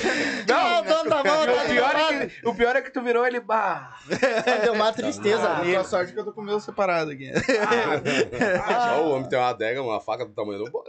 Não, 0.48 0.84
tá 1.22 1.40
o 1.40 1.46
meu 1.46 1.60
pior, 1.66 1.96
é 1.96 2.26
que, 2.26 2.48
o 2.48 2.54
pior 2.54 2.76
é 2.76 2.82
que 2.82 2.90
tu 2.90 3.02
virou 3.02 3.26
ele. 3.26 3.40
Bah. 3.40 3.94
Deu 4.62 4.72
uma 4.72 4.92
tristeza 4.92 5.48
Ah, 5.48 5.58
nele. 5.60 5.72
Boa 5.72 5.84
sorte 5.84 6.12
que 6.12 6.18
eu 6.20 6.24
tô 6.24 6.32
com 6.32 6.40
o 6.40 6.44
meu 6.44 6.58
separado 6.60 7.10
aqui. 7.10 7.30
Ah, 8.66 8.96
o 9.00 9.10
homem 9.12 9.28
tem 9.28 9.38
uma 9.38 9.48
adega, 9.50 9.82
uma 9.82 10.00
faca 10.00 10.24
do 10.24 10.32
tamanho 10.32 10.64
do 10.64 10.70
bolo. 10.70 10.84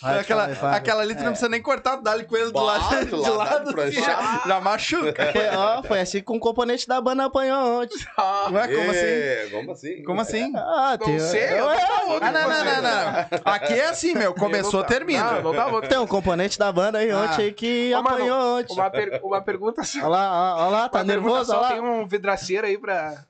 Vai, 0.00 0.18
aquela, 0.20 0.46
vai, 0.46 0.54
vai. 0.54 0.74
aquela 0.76 1.02
ali 1.02 1.14
tu 1.14 1.20
não 1.22 1.30
precisa 1.30 1.48
nem 1.48 1.60
cortar, 1.62 1.96
dá-lhe 1.96 2.24
com 2.24 2.36
ele 2.36 2.50
do 2.50 2.58
lado. 2.60 3.06
do 3.06 3.22
De 3.22 3.30
lado, 3.30 3.36
lado, 3.36 3.72
pranchar. 3.72 4.36
assim, 4.38 4.48
já 4.48 4.60
machuca. 4.60 5.32
Foi, 5.32 5.48
ó, 5.56 5.82
foi 5.82 6.00
assim 6.00 6.22
que 6.22 6.32
um 6.32 6.38
componente 6.38 6.86
da 6.86 7.00
banda 7.00 7.24
apanhou 7.24 7.82
ontem. 7.82 7.96
Ah, 8.16 8.48
Ué, 8.52 8.68
como 8.68 8.90
assim? 8.90 8.98
É, 9.00 9.48
Como 9.50 9.72
assim? 9.72 10.02
Como 10.02 10.20
assim? 10.20 10.52
Ah, 10.56 10.96
Não 10.98 11.06
tem, 11.06 11.18
sei, 11.20 11.58
eu 11.58 11.68
Ah, 11.68 12.30
não, 12.32 12.48
não, 12.48 12.64
não, 12.64 12.82
não. 12.82 13.52
Aqui 13.52 13.74
é 13.74 13.86
assim, 13.88 14.14
meu. 14.14 14.34
Começou, 14.34 14.72
Eu 14.74 14.78
não 14.80 14.82
tá- 14.82 14.94
termina. 14.94 15.40
Não, 15.40 15.80
tem 15.82 15.98
um 15.98 16.06
componente 16.06 16.58
da 16.58 16.70
banda 16.72 16.98
aí 16.98 17.10
Ah. 17.10 17.18
ontem 17.22 17.42
aí 17.46 17.52
que 17.52 17.92
apanhou 17.94 18.47
Uma, 18.70 18.90
per- 18.90 19.20
uma 19.22 19.40
pergunta 19.40 19.82
só. 19.84 19.98
Olha 20.00 20.08
lá, 20.08 20.56
ó 20.66 20.70
lá, 20.70 20.88
tá 20.88 20.98
uma 20.98 21.04
nervoso, 21.04 21.50
só, 21.52 21.58
olha 21.60 21.68
Tem 21.68 21.80
lá. 21.80 21.90
um 21.90 22.06
vidraceiro 22.06 22.66
aí 22.66 22.76
pra. 22.78 23.24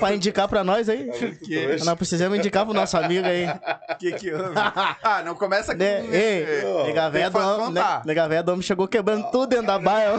Pra 0.00 0.14
indicar 0.14 0.48
pra 0.48 0.64
nós 0.64 0.88
aí. 0.88 1.10
Que? 1.44 1.84
Nós 1.84 1.94
precisamos 1.96 2.38
indicar 2.38 2.64
pro 2.64 2.72
nosso 2.72 2.96
amigo 2.96 3.26
aí. 3.26 3.46
que 3.98 4.12
que 4.12 4.32
houve? 4.32 4.54
Ah, 4.56 5.22
não 5.22 5.34
começa 5.34 5.72
com... 5.74 5.78
Né? 5.78 6.00
Ei, 6.10 6.46
tem 6.84 6.94
né? 7.70 8.02
nega 8.06 8.26
véia 8.28 8.42
do 8.42 8.52
homem 8.52 8.62
chegou 8.62 8.88
quebrando 8.88 9.30
tudo 9.30 9.48
dentro 9.48 9.66
da 9.66 9.78
baia. 9.78 10.12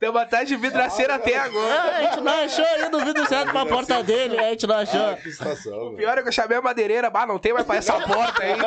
Tem 0.00 0.08
uma 0.08 0.24
tarde 0.24 0.46
de 0.46 0.56
vidraceira 0.56 1.16
até 1.16 1.36
agora. 1.36 1.74
Ah, 1.74 1.96
a 1.98 2.02
gente 2.04 2.20
não 2.22 2.32
achou 2.32 2.64
ainda 2.64 2.96
o 2.96 3.04
vidro 3.04 3.26
certo 3.28 3.50
pra 3.52 3.66
porta 3.66 4.02
dele, 4.02 4.38
a 4.38 4.44
gente 4.48 4.66
não 4.66 4.76
achou. 4.76 4.98
Ah, 5.10 5.14
que 5.14 5.30
situação, 5.30 5.88
O 5.88 5.94
pior 5.94 6.16
é 6.16 6.22
que 6.22 6.28
eu 6.28 6.32
chamei 6.32 6.56
a 6.56 6.62
madeireira, 6.62 7.10
bah, 7.10 7.26
não 7.26 7.38
tem 7.38 7.52
mais 7.52 7.66
pra 7.66 7.76
essa 7.76 8.00
porta 8.00 8.42
aí. 8.42 8.54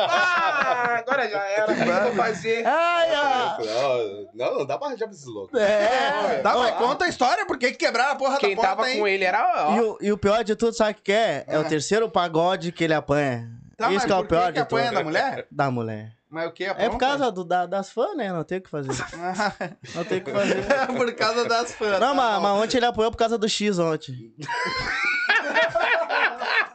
Ah, 0.86 0.98
agora 1.00 1.28
já 1.28 1.40
era. 1.44 1.72
O 1.72 1.76
que 1.76 1.82
eu 1.82 2.04
vou 2.04 2.12
fazer? 2.14 2.64
Ai, 2.68 3.08
ó. 3.16 4.28
Não, 4.36 4.60
não 4.60 4.66
dá 4.66 4.78
pra 4.78 4.88
arranjar 4.90 5.06
pra 5.08 5.16
esses 5.16 5.26
loucos. 5.26 5.60
É. 5.60 6.42
Dá, 6.44 6.56
mas 6.56 6.76
conta 6.76 7.06
a 7.06 7.10
história, 7.10 7.46
por 7.48 7.58
que 7.58 7.72
que 7.72 7.78
quebraram 7.78 8.12
a 8.12 8.16
porra 8.16 8.38
Quem 8.38 8.52
da 8.52 8.56
porta 8.58 8.70
tava 8.76 8.86
aí? 8.88 9.00
com 9.00 9.08
ele 9.08 9.24
era. 9.24 9.70
Ó, 9.70 9.76
E 9.76 9.80
o, 9.82 9.98
e 10.02 10.12
o 10.12 10.18
pior 10.18 10.44
de 10.44 10.56
tudo, 10.56 10.74
sabe 10.76 10.92
o 11.00 11.02
que 11.02 11.12
é? 11.12 11.46
É 11.48 11.58
o 11.58 11.64
terceiro 11.64 12.08
pagode 12.10 12.72
que 12.72 12.84
ele 12.84 12.94
apanha. 12.94 13.50
Tá, 13.76 13.92
Isso 13.92 14.06
que 14.06 14.12
é 14.12 14.16
o 14.16 14.26
pior 14.26 14.48
que 14.48 14.54
de 14.54 14.60
apanha 14.60 14.90
tudo. 14.90 14.98
da 15.00 15.04
mulher? 15.04 15.48
Da 15.52 15.72
mulher. 15.72 16.12
Mas 16.34 16.48
o 16.48 16.52
que? 16.52 16.64
É 16.64 16.90
por 16.90 16.98
causa 16.98 17.32
do, 17.32 17.44
da- 17.44 17.68
das 17.68 17.92
fãs, 17.92 18.18
né? 18.18 18.34
Não 18.34 18.44
tem 18.44 18.58
o 18.58 18.62
que 18.62 18.70
fazer. 18.70 18.90
Não 19.94 20.04
tem 20.04 20.18
o 20.18 20.24
que 20.24 20.32
fazer. 20.32 20.66
por 20.98 21.14
causa 21.14 21.48
das 21.48 21.74
fãs. 21.76 22.00
Não, 22.00 22.02
tá 22.08 22.14
mas, 22.16 22.42
mas 22.42 22.64
ontem 22.64 22.78
ele 22.78 22.88
apoiou 22.88 23.12
por 23.12 23.18
causa 23.18 23.38
do 23.38 23.48
X 23.48 23.78
ontem. 23.78 24.34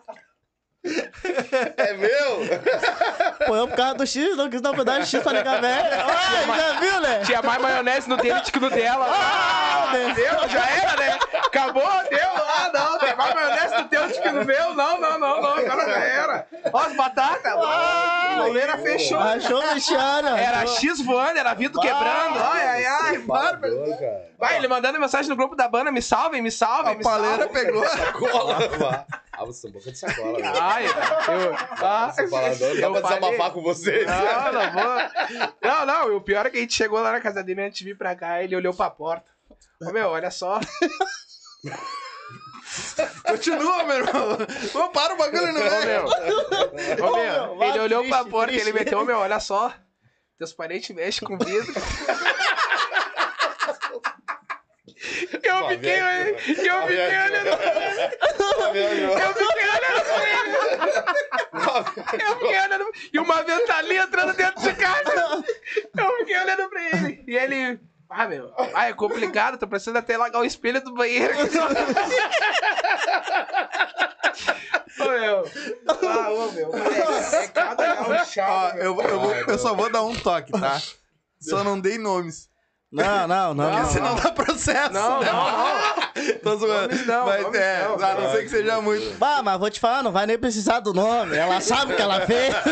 É 1.77 1.93
meu? 1.95 2.43
Apoiou 3.41 3.69
por 3.69 3.77
causa 3.77 3.95
do 3.95 4.07
X, 4.07 4.37
não 4.37 4.49
quis 4.51 4.61
dar 4.61 4.71
um 4.73 4.77
pedaço 4.77 5.01
de 5.01 5.07
X 5.09 5.23
pra 5.23 5.33
negar 5.33 5.61
velho. 5.61 5.87
Olha, 6.49 6.57
já 6.57 6.81
viu, 6.81 7.01
né? 7.01 7.21
Tinha 7.25 7.43
mais 7.43 7.61
maionese 7.61 8.09
no 8.09 8.17
dele 8.17 8.41
do 8.41 8.53
que 8.53 8.59
no 8.61 8.71
dela. 8.71 9.07
Ah, 9.11 9.91
né? 9.93 10.13
Deu, 10.15 10.49
já 10.49 10.67
era, 10.71 10.97
né? 10.97 11.19
Acabou, 11.47 11.83
deu. 12.11 12.29
Ah, 12.37 12.71
não, 12.73 12.99
tem 12.99 13.15
mais 13.17 13.35
maionese 13.35 13.75
no 13.77 13.85
teu 13.89 14.09
do 14.09 14.15
que 14.15 14.31
no 14.31 14.45
meu. 14.45 14.75
Não, 14.75 15.01
não, 15.01 15.19
não, 15.19 15.43
não, 15.43 15.55
agora 15.57 15.85
já 15.87 15.99
era. 15.99 16.47
Ó, 16.73 16.79
as 16.81 16.95
batatas. 16.95 17.53
Ah, 17.57 18.29
a 18.33 18.43
goleira 18.43 18.79
fechou. 18.79 19.19
Achou 19.19 19.63
vestiário. 19.75 20.29
Era. 20.29 20.67
X 20.67 21.01
voando, 21.01 21.39
era 21.39 21.55
vidro 21.55 21.81
quebrando. 21.81 22.39
Ai, 22.39 22.67
ai, 22.67 22.87
ai, 22.87 23.19
bárbaro. 23.19 23.77
Vai, 24.39 24.57
ele 24.57 24.69
mandando 24.69 24.99
mensagem 25.01 25.29
no 25.29 25.37
grupo 25.37 25.57
da 25.57 25.69
banda, 25.69 25.91
me 25.91 26.01
salvem, 26.03 26.41
me 26.41 26.51
salvem, 26.51 26.95
A 26.95 26.97
me 26.97 27.03
salvem. 27.05 27.49
pegou. 27.49 27.85
Ah, 29.41 29.45
vocês 29.45 29.61
são 29.61 29.71
boca 29.71 29.93
de 29.93 29.97
sacola, 29.99 30.37
velho. 30.39 30.53
Ai, 30.61 30.87
eu... 30.87 31.55
Ah, 31.55 32.13
falador, 32.29 32.59
dá 32.59 32.83
eu 32.87 32.93
pra 32.93 33.01
falei- 33.03 33.21
desabafar 33.21 33.53
com 33.53 33.63
vocês. 33.63 34.05
Não, 34.05 34.53
não 34.53 34.73
vou. 34.73 34.99
Não, 35.63 35.87
não, 35.87 36.17
o 36.17 36.21
pior 36.21 36.45
é 36.45 36.51
que 36.51 36.59
a 36.59 36.61
gente 36.61 36.75
chegou 36.75 37.01
lá 37.01 37.13
na 37.13 37.21
casa 37.21 37.43
dele 37.45 37.63
antes 37.63 37.79
de 37.79 37.85
vir 37.85 37.97
pra 37.97 38.17
cá, 38.17 38.43
ele 38.43 38.57
olhou 38.57 38.75
pra 38.75 38.91
porta. 38.91 39.31
Ô 39.81 39.93
meu, 39.93 40.09
olha 40.09 40.31
só. 40.33 40.59
Continua, 43.27 43.85
meu 43.85 43.97
irmão. 43.99 44.39
Ô, 44.75 44.89
para 44.91 45.15
o 45.15 45.17
bagulho 45.17 45.53
no 45.53 45.61
Ô 45.61 45.81
meu. 45.85 46.07
Ô 47.07 47.17
meu, 47.17 47.57
vai, 47.57 47.69
ele 47.71 47.79
olhou 47.81 48.03
pra 48.09 48.19
triste, 48.19 48.31
porta 48.31 48.53
e 48.53 48.59
ele 48.59 48.73
meteu, 48.73 48.99
ô 49.01 49.05
meu, 49.05 49.19
olha 49.19 49.39
só. 49.41 49.73
Teus 50.37 50.53
parentes 50.53 50.95
mexem 50.95 51.27
com 51.27 51.39
vidro. 51.39 51.73
Eu 55.43 55.69
fiquei, 55.69 56.01
eu 56.01 56.39
fiquei 56.39 56.71
olhando, 56.71 56.99
eu 56.99 56.99
fiquei 56.99 57.19
olhando 57.19 57.57
pra 60.05 60.29
ele. 60.29 60.49
Eu 62.25 62.35
fiquei 62.39 62.61
olhando 62.61 62.85
e 63.13 63.19
uma 63.19 63.43
ventania 63.43 64.03
entrando 64.03 64.33
dentro 64.35 64.61
de 64.63 64.73
casa. 64.75 65.45
Eu 65.97 66.17
fiquei 66.19 66.39
olhando 66.39 66.69
pra 66.69 66.83
ele. 66.83 67.25
E 67.27 67.37
ele. 67.37 67.81
Ah, 68.11 68.27
meu. 68.27 68.51
Ah, 68.75 68.89
é 68.89 68.93
complicado, 68.95 69.59
tô 69.59 69.67
precisando 69.69 69.99
até 69.99 70.17
largar 70.17 70.41
o 70.41 70.45
espelho 70.45 70.83
do 70.83 70.95
banheiro. 70.95 71.35
ô, 75.01 75.05
meu. 75.05 75.45
Ah, 76.09 76.31
ô, 76.31 76.51
meu. 76.53 76.71
É 76.75 77.49
cada 77.49 77.85
eu, 78.79 79.01
eu, 79.03 79.21
vou- 79.21 79.35
eu 79.35 79.59
só 79.59 79.75
vou 79.75 79.91
dar 79.91 80.03
um 80.03 80.15
toque, 80.15 80.53
tá? 80.53 80.81
Só 81.41 81.63
não 81.63 81.79
dei 81.79 81.99
nomes. 81.99 82.48
Não, 82.91 83.29
não, 83.29 83.55
não. 83.55 83.71
Não, 83.71 83.79
não. 83.81 83.91
Senão 83.91 84.15
dá 84.15 84.31
processo. 84.33 84.93
Não, 84.95 85.21
né? 85.21 85.31
não, 85.31 85.45
não. 85.51 85.69
Tô 86.43 86.57
zoando. 86.57 86.89
Nomes 86.89 87.07
não, 87.07 87.27
Mas 87.27 87.55
é, 87.55 87.85
não. 87.85 88.03
a 88.05 88.15
não 88.15 88.33
ser 88.33 88.43
que 88.45 88.49
seja 88.49 88.81
muito. 88.81 89.19
Bah, 89.19 89.43
mas 89.43 89.59
vou 89.59 89.69
te 89.71 89.79
falar, 89.79 90.03
não 90.03 90.11
vai 90.11 90.27
nem 90.27 90.39
precisar 90.39 90.81
do 90.81 90.93
nome. 90.95 91.37
Ela 91.37 91.61
sabe 91.61 91.93
o 91.93 91.97
que 91.97 92.03
ela 92.03 92.23
fez. 92.23 92.55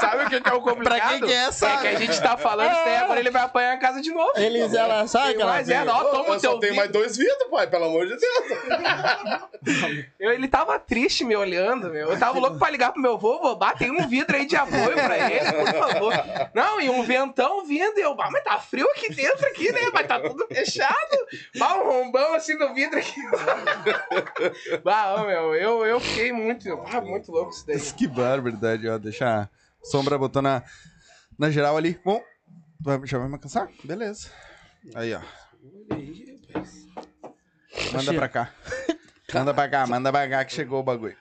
Sabe 0.00 0.24
o 0.24 0.28
que, 0.28 0.40
que 0.40 0.48
é 0.48 0.54
o 0.54 0.60
complicado? 0.60 0.98
Pra 1.00 1.08
quem 1.10 1.20
que 1.22 1.32
é, 1.32 1.50
sabe? 1.50 1.82
que 1.82 1.88
a 1.88 1.98
gente 1.98 2.20
tá 2.22 2.36
falando 2.36 2.70
isso 2.70 2.80
aí, 2.82 2.96
agora 2.98 3.18
ele 3.18 3.30
vai 3.30 3.42
apanhar 3.42 3.72
a 3.74 3.76
casa 3.78 4.00
de 4.00 4.10
novo. 4.12 4.30
Eles, 4.36 4.72
ela 4.72 5.06
sabe 5.08 5.34
que 5.34 5.42
ela 5.42 5.52
Mas 5.52 5.68
é, 5.68 5.84
ó, 5.84 6.04
toma 6.04 6.36
o 6.36 6.40
teu 6.40 6.50
tenho 6.52 6.60
vidro. 6.60 6.76
mais 6.76 6.90
dois 6.90 7.16
vidros, 7.16 7.48
pai, 7.50 7.66
pelo 7.66 7.86
amor 7.86 8.06
de 8.06 8.16
Deus. 8.16 9.42
Eu- 10.20 10.32
ele 10.32 10.46
tava 10.48 10.78
triste 10.78 11.24
me 11.24 11.34
olhando, 11.36 11.90
meu. 11.90 12.10
Eu 12.12 12.18
tava 12.18 12.38
louco 12.38 12.58
pra 12.58 12.70
ligar 12.70 12.92
pro 12.92 13.02
meu 13.02 13.14
avô, 13.14 13.38
vô, 13.40 13.56
bah, 13.56 13.72
tem 13.74 13.90
um 13.90 14.06
vidro 14.08 14.36
aí 14.36 14.46
de 14.46 14.56
apoio 14.56 14.94
pra 14.94 15.18
ele, 15.30 15.52
por 15.52 15.74
favor. 15.74 16.14
Não, 16.54 16.80
e 16.80 16.88
um 16.88 17.02
ventão 17.02 17.64
vindo, 17.66 17.98
e 17.98 18.02
eu, 18.02 18.14
bah, 18.14 18.28
mas 18.30 18.44
tá 18.44 18.58
frio 18.70 18.86
aqui 18.90 19.14
dentro 19.14 19.46
aqui, 19.46 19.72
né? 19.72 19.80
Mas 19.92 20.06
tá 20.06 20.20
tudo 20.20 20.46
fechado. 20.46 21.16
Bah, 21.58 21.76
um 21.76 21.84
rombão 21.84 22.34
assim 22.34 22.54
no 22.54 22.74
vidro 22.74 22.98
aqui. 22.98 23.20
Bah, 24.84 25.24
meu, 25.24 25.54
eu, 25.54 25.84
eu 25.84 26.00
fiquei 26.00 26.32
muito, 26.32 26.70
ah, 26.86 27.00
muito 27.00 27.30
louco 27.32 27.50
isso 27.50 27.66
daí. 27.66 27.80
Que 27.80 28.06
barbaridade, 28.06 28.88
ó. 28.88 28.98
Deixa 28.98 29.42
a 29.42 29.48
sombra 29.82 30.18
botou 30.18 30.42
na, 30.42 30.62
na 31.38 31.50
geral 31.50 31.76
ali. 31.76 31.98
Bom, 32.04 32.22
vai, 32.80 33.00
já 33.04 33.18
vai 33.18 33.28
me 33.28 33.34
alcançar? 33.34 33.68
Beleza. 33.84 34.30
Aí, 34.94 35.14
ó. 35.14 35.20
Aí. 35.92 36.38
Manda 37.92 38.14
pra 38.14 38.28
cá. 38.28 38.54
Manda 39.32 39.52
pra 39.52 39.68
cá, 39.68 39.86
manda 39.86 40.10
pra 40.10 40.26
cá 40.26 40.44
que 40.44 40.54
chegou 40.54 40.80
o 40.80 40.82
bagulho. 40.82 41.16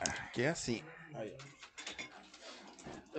Aqui 0.00 0.42
é 0.42 0.50
assim. 0.50 0.84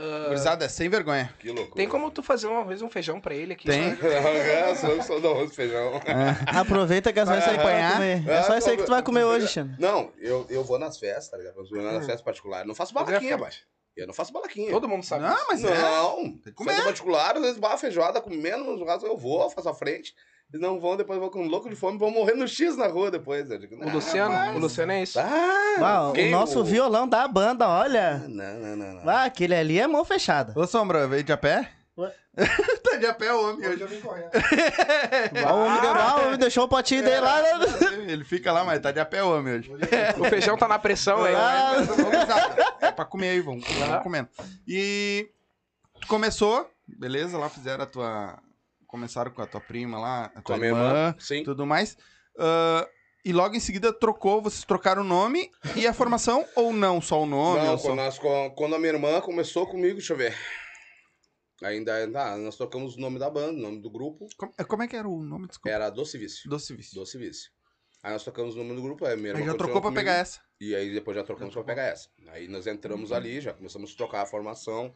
Ah, 0.01 0.25
Gurizada, 0.27 0.63
é 0.63 0.69
sem 0.69 0.87
vergonha. 0.87 1.33
Que 1.39 1.49
loucura. 1.49 1.75
tem 1.75 1.87
como 1.87 2.09
tu 2.09 2.23
fazer 2.23 2.47
uma 2.47 2.63
vez 2.63 2.81
um 2.81 2.89
feijão 2.89 3.19
pra 3.19 3.35
ele 3.35 3.53
aqui? 3.53 3.67
Tem. 3.67 3.97
É, 4.01 4.73
sou, 4.75 5.03
sou 5.03 5.19
do 5.19 5.27
arroz 5.27 5.51
e 5.51 5.55
feijão. 5.55 5.99
Aproveita 6.47 7.11
que 7.11 7.19
é 7.19 7.25
só 7.25 7.37
isso 7.37 7.49
aí 7.49 7.55
que 7.55 7.61
Apanhar. 7.61 8.01
É 8.01 8.43
só 8.43 8.57
isso 8.57 8.69
aí 8.69 8.77
que 8.77 8.83
tu 8.83 8.91
vai 8.91 9.03
comer 9.03 9.25
hoje, 9.25 9.47
Xana. 9.47 9.75
Não, 9.77 10.11
eu, 10.17 10.45
eu 10.49 10.63
vou 10.63 10.79
nas 10.79 10.97
festas, 10.97 11.29
tá 11.29 11.37
ligado? 11.37 11.57
Eu 11.57 11.65
vou 11.65 11.81
nas 11.81 12.05
festas 12.05 12.21
particulares. 12.21 12.65
Não 12.67 12.73
faço 12.75 12.93
balaquinha, 12.93 13.37
pai. 13.37 13.51
Eu 13.99 14.07
não 14.07 14.13
faço 14.13 14.31
balaquinha. 14.33 14.71
Todo 14.71 14.87
mundo 14.87 15.03
sabe. 15.03 15.23
Não, 15.23 15.47
mas 15.49 15.63
é. 15.63 15.77
não, 15.81 16.37
que 16.37 16.51
comer. 16.51 16.83
particular, 16.83 17.35
às 17.35 17.41
vezes 17.41 17.57
barra 17.59 17.77
feijoada 17.77 18.21
comendo, 18.21 18.75
no 18.77 18.85
caso 18.85 19.05
eu 19.05 19.17
vou, 19.17 19.49
faço 19.49 19.69
a 19.69 19.73
frente. 19.73 20.13
Eles 20.51 20.61
não 20.61 20.79
vão, 20.79 20.97
depois 20.97 21.19
vão 21.19 21.29
com 21.29 21.43
louco 21.45 21.69
de 21.69 21.75
fome, 21.75 21.99
vão 21.99 22.09
morrer 22.09 22.33
no 22.33 22.47
X 22.47 22.75
na 22.75 22.87
rua 22.87 23.11
depois. 23.11 23.47
Digo, 23.47 23.75
O 23.85 23.89
Luciano, 23.91 24.33
mas- 24.33 24.55
o 24.55 24.59
Luciano 24.59 24.91
é 24.93 25.03
isso. 25.03 25.19
Ah, 25.19 25.75
Ah, 25.79 26.09
o 26.11 26.31
nosso 26.31 26.63
violão 26.63 27.07
da 27.07 27.27
banda, 27.27 27.67
olha. 27.67 28.17
Não, 28.27 28.59
não, 28.59 28.75
não. 28.75 28.93
não. 28.95 29.09
Ah, 29.09 29.25
aquele 29.25 29.53
ali 29.53 29.79
é 29.79 29.85
mão 29.85 30.03
fechada. 30.03 30.59
Ô, 30.59 30.65
Sombra, 30.65 31.07
veio 31.07 31.23
de 31.23 31.31
a 31.31 31.37
pé? 31.37 31.69
Tá 32.83 32.95
de 32.97 33.05
a 33.05 33.13
pé 33.13 33.33
o 33.33 33.49
homem 33.49 33.67
Hoje 33.67 33.73
hoje. 33.75 33.81
eu 33.83 33.87
vim 33.87 33.99
correndo. 34.01 34.29
Ah, 35.45 35.53
o 35.53 35.65
homem, 35.65 35.81
deu- 35.81 35.93
ah, 35.93 36.15
o 36.21 36.25
homem 36.27 36.37
deixou 36.39 36.63
o 36.63 36.67
potinho 36.67 37.03
dele 37.03 37.19
lá. 37.19 37.41
né? 37.41 37.49
Ele 38.11 38.23
fica 38.23 38.51
lá, 38.51 38.63
mas 38.63 38.79
tá 38.81 38.91
de 38.91 38.99
a 38.99 39.05
pé 39.05 39.23
o 39.23 39.35
homem 39.37 39.55
hoje. 39.55 39.71
O 40.17 40.25
feijão 40.25 40.57
tá 40.57 40.67
na 40.67 40.79
pressão 40.79 41.23
aí. 41.23 41.35
Ah, 41.35 41.73
É 42.81 42.91
pra 42.91 43.05
comer 43.05 43.29
aí, 43.29 43.41
vamos, 43.41 43.65
vamos 43.67 44.03
comendo. 44.03 44.27
E 44.67 45.29
tu 46.01 46.07
começou, 46.07 46.69
beleza, 46.87 47.37
lá 47.37 47.49
fizeram 47.49 47.83
a 47.83 47.87
tua... 47.87 48.39
Começaram 48.87 49.29
com 49.29 49.41
a 49.43 49.45
tua 49.45 49.61
prima 49.61 49.99
lá, 49.99 50.25
a 50.25 50.29
Com 50.29 50.41
tua 50.41 50.55
a 50.55 50.57
minha 50.57 50.71
irmã, 50.71 50.87
irmã, 50.87 51.15
sim. 51.19 51.43
tudo 51.43 51.63
mais. 51.65 51.95
Ah, 52.39 52.87
e 53.23 53.31
logo 53.31 53.53
em 53.55 53.59
seguida 53.59 53.93
trocou, 53.93 54.41
vocês 54.41 54.63
trocaram 54.63 55.03
o 55.03 55.05
nome 55.05 55.51
e 55.75 55.85
a 55.85 55.93
formação, 55.93 56.43
ou 56.55 56.73
não, 56.73 56.99
só 56.99 57.21
o 57.21 57.25
nome? 57.27 57.59
Não, 57.59 57.71
ou 57.73 57.77
só... 57.77 57.89
quando, 57.89 57.97
nós- 57.99 58.19
quando 58.55 58.75
a 58.75 58.79
minha 58.79 58.93
irmã 58.93 59.21
começou 59.21 59.67
comigo, 59.67 59.95
deixa 59.97 60.13
eu 60.13 60.17
ver. 60.17 60.35
Ainda, 61.61 62.09
tá, 62.11 62.37
nós 62.37 62.55
trocamos 62.55 62.95
o 62.95 62.99
nome 62.99 63.19
da 63.19 63.29
banda, 63.29 63.57
o 63.57 63.61
nome 63.61 63.81
do 63.81 63.89
grupo. 63.89 64.27
Como, 64.37 64.53
como 64.67 64.83
é 64.83 64.87
que 64.87 64.95
era 64.95 65.07
o 65.07 65.21
nome? 65.21 65.47
Desculpa. 65.47 65.69
Era 65.69 65.89
Doce 65.89 66.17
Vício. 66.17 66.49
Doce 66.49 66.73
Vício. 66.73 66.95
Doce 66.95 67.17
Vício. 67.17 67.51
Aí 68.01 68.13
nós 68.13 68.23
trocamos 68.23 68.55
o 68.55 68.57
nome 68.59 68.73
do 68.75 68.81
grupo, 68.81 69.05
aí 69.05 69.17
minha 69.17 69.29
irmã 69.29 69.41
Aí 69.41 69.45
já 69.47 69.53
trocou 69.55 69.81
pra 69.81 69.89
comigo, 69.89 69.99
pegar 69.99 70.13
essa. 70.13 70.39
E 70.61 70.73
aí 70.73 70.93
depois 70.93 71.17
já 71.17 71.23
trocamos 71.23 71.53
pra 71.53 71.63
pegar 71.63 71.83
essa. 71.83 72.07
Aí 72.29 72.47
nós 72.47 72.65
entramos 72.65 73.11
ali, 73.11 73.41
já 73.41 73.53
começamos 73.53 73.91
a 73.93 73.97
trocar 73.97 74.21
a 74.21 74.25
formação, 74.25 74.93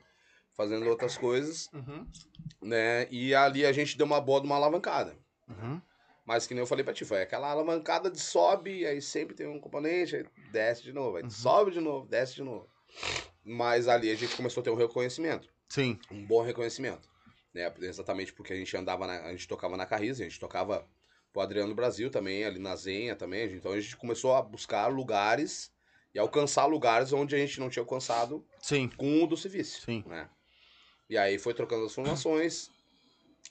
fazendo 0.54 0.88
outras 0.90 1.18
coisas, 1.18 1.70
Uhum. 1.74 2.08
né? 2.62 3.08
E 3.12 3.36
ali 3.36 3.66
a 3.66 3.74
gente 3.74 3.98
deu 3.98 4.06
uma 4.06 4.22
boa 4.22 4.40
de 4.40 4.46
uma 4.46 4.56
alavancada. 4.56 5.18
Uhum. 5.50 5.82
Mas 6.26 6.48
que 6.48 6.54
nem 6.54 6.62
eu 6.62 6.68
falei 6.68 6.86
pra 6.86 6.94
ti, 6.94 7.04
foi 7.04 7.22
aquela 7.22 7.52
alavancada 7.52 8.10
de 8.10 8.22
sobe, 8.22 8.86
aí 8.86 9.02
sempre 9.02 9.36
tem 9.36 9.48
um 9.48 9.60
componente, 9.60 10.16
aí 10.16 10.26
desce 10.54 10.82
de 10.82 10.94
novo, 10.94 11.18
aí 11.18 11.30
sobe 11.30 11.72
de 11.72 11.82
novo, 11.82 12.08
desce 12.08 12.36
de 12.36 12.44
novo. 12.44 12.70
Mas 13.44 13.90
ali 13.90 14.10
a 14.10 14.16
gente 14.16 14.34
começou 14.38 14.62
a 14.62 14.64
ter 14.64 14.70
um 14.70 14.76
reconhecimento, 14.76 15.50
Sim. 15.74 15.98
um 16.12 16.24
bom 16.26 16.44
reconhecimento. 16.44 17.10
Né? 17.54 17.74
Exatamente 17.82 18.32
porque 18.34 18.54
a 18.54 18.56
gente 18.56 18.76
andava, 18.78 19.08
na- 19.08 19.24
a 19.26 19.32
gente 19.32 19.48
tocava 19.48 19.76
na 19.76 19.86
Carriza, 19.88 20.24
a 20.24 20.28
gente 20.28 20.40
tocava 20.40 20.88
pro 21.32 21.42
Adriano 21.42 21.74
Brasil 21.74 22.12
também, 22.12 22.44
ali 22.44 22.60
na 22.60 22.76
Zenha 22.76 23.16
também. 23.16 23.52
Então 23.54 23.72
a 23.72 23.80
gente 23.80 23.98
começou 23.98 24.36
a 24.36 24.42
buscar 24.42 24.86
lugares 24.88 25.72
e 26.14 26.20
alcançar 26.20 26.66
lugares 26.66 27.12
onde 27.12 27.34
a 27.36 27.40
gente 27.40 27.60
não 27.60 27.70
tinha 27.72 27.82
alcançado 27.82 28.46
Sim. 28.60 28.88
com 28.96 29.24
o 29.24 29.28
do 29.28 29.36
serviço. 29.36 29.82
Sim. 29.82 30.04
Né? 30.08 30.30
E 31.10 31.18
aí 31.18 31.40
foi 31.40 31.54
trocando 31.56 31.86
as 31.86 31.94
formações. 31.94 32.70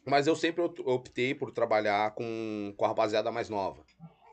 Mas 0.07 0.27
eu 0.27 0.35
sempre 0.37 0.63
op- 0.63 0.81
optei 0.81 1.35
por 1.35 1.51
trabalhar 1.53 2.13
com, 2.13 2.73
com 2.77 2.85
a 2.85 2.89
rapaziada 2.89 3.31
mais 3.33 3.49
nova. 3.49 3.85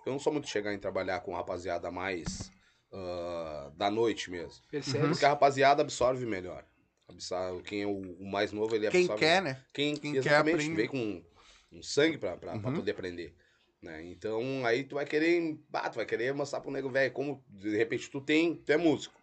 Eu 0.06 0.12
não 0.14 0.20
sou 0.20 0.32
muito 0.34 0.48
chegar 0.48 0.74
em 0.74 0.80
trabalhar 0.80 1.20
com 1.22 1.34
a 1.36 1.38
rapaziada 1.40 1.92
mais 1.92 2.52
ah, 2.94 3.72
da 3.76 3.92
noite 3.92 4.32
mesmo. 4.32 4.64
Percebe? 4.72 5.10
Porque 5.10 5.26
a 5.26 5.30
rapaziada 5.30 5.82
absorve 5.82 6.26
melhor. 6.26 6.66
Absorve, 7.10 7.64
quem 7.64 7.82
é 7.82 7.88
o, 7.88 8.02
mais 8.26 8.52
novo, 8.52 8.76
ele 8.76 8.88
Quem 8.88 9.08
absorve. 9.08 9.26
quer, 9.26 9.42
né? 9.42 9.64
Quem, 9.74 9.96
quem 9.96 10.14
quer 10.14 10.18
exatamente, 10.20 10.62
aprende. 10.62 10.76
vem 10.76 10.88
com 10.88 11.24
um 11.72 11.84
sangue 11.84 12.18
pra, 12.18 12.38
pra, 12.38 12.52
pra 12.58 12.70
Uhum. 12.70 12.76
poder 12.76 12.92
aprender. 12.92 13.36
Né? 13.82 14.04
Então, 14.06 14.66
aí 14.66 14.84
tu 14.84 14.96
vai 14.96 15.06
querer, 15.06 15.58
bah, 15.70 15.90
tu 15.90 15.96
vai 15.96 16.06
querer 16.06 16.34
mostrar 16.34 16.62
pro 16.62 16.72
nego 16.72 16.90
velho 16.90 17.12
como, 17.14 17.44
de 17.50 17.76
repente, 17.78 18.10
tu 18.10 18.22
tem, 18.22 18.56
tu 18.56 18.72
é 18.72 18.78
músico. 18.78 19.20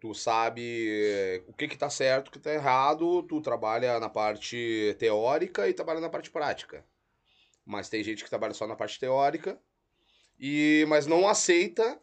Tu 0.00 0.14
sabe 0.14 0.62
eh, 0.90 1.42
o 1.46 1.52
que 1.54 1.66
que 1.68 1.78
tá 1.78 1.88
certo, 1.88 2.28
o 2.28 2.30
que 2.30 2.38
tá 2.38 2.52
errado, 2.52 3.22
tu 3.22 3.40
trabalha 3.40 3.98
na 4.00 4.08
parte 4.10 4.94
teórica 4.98 5.68
e 5.68 5.74
trabalha 5.74 6.00
na 6.00 6.10
parte 6.10 6.30
prática. 6.30 6.84
Mas 7.64 7.88
tem 7.88 8.02
gente 8.04 8.24
que 8.24 8.30
trabalha 8.30 8.54
só 8.54 8.66
na 8.66 8.76
parte 8.76 8.98
teórica, 9.00 9.58
e 10.38 10.84
mas 10.88 11.06
não 11.06 11.28
aceita 11.28 12.00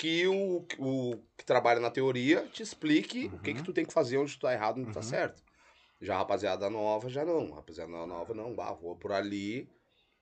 que 0.00 0.26
o, 0.26 0.64
o 0.78 1.16
que 1.36 1.44
trabalha 1.44 1.78
na 1.80 1.90
teoria 1.90 2.46
te 2.52 2.62
explique 2.62 3.28
o 3.32 3.38
que 3.38 3.52
que 3.54 3.62
tu 3.62 3.72
tem 3.72 3.84
que 3.84 3.92
fazer, 3.92 4.16
onde 4.18 4.34
tu 4.34 4.40
tá 4.40 4.52
errado, 4.52 4.78
onde 4.78 4.90
tu 4.90 4.94
tá 4.94 5.00
Uhum. 5.00 5.06
certo. 5.06 5.42
Já 6.00 6.14
a 6.14 6.18
rapaziada 6.18 6.70
nova, 6.70 7.10
já 7.10 7.24
não. 7.24 7.52
A 7.52 7.56
rapaziada 7.56 7.90
nova, 7.90 8.32
não. 8.32 8.54
Bah, 8.54 8.72
vou 8.72 8.96
por 8.96 9.12
ali, 9.12 9.68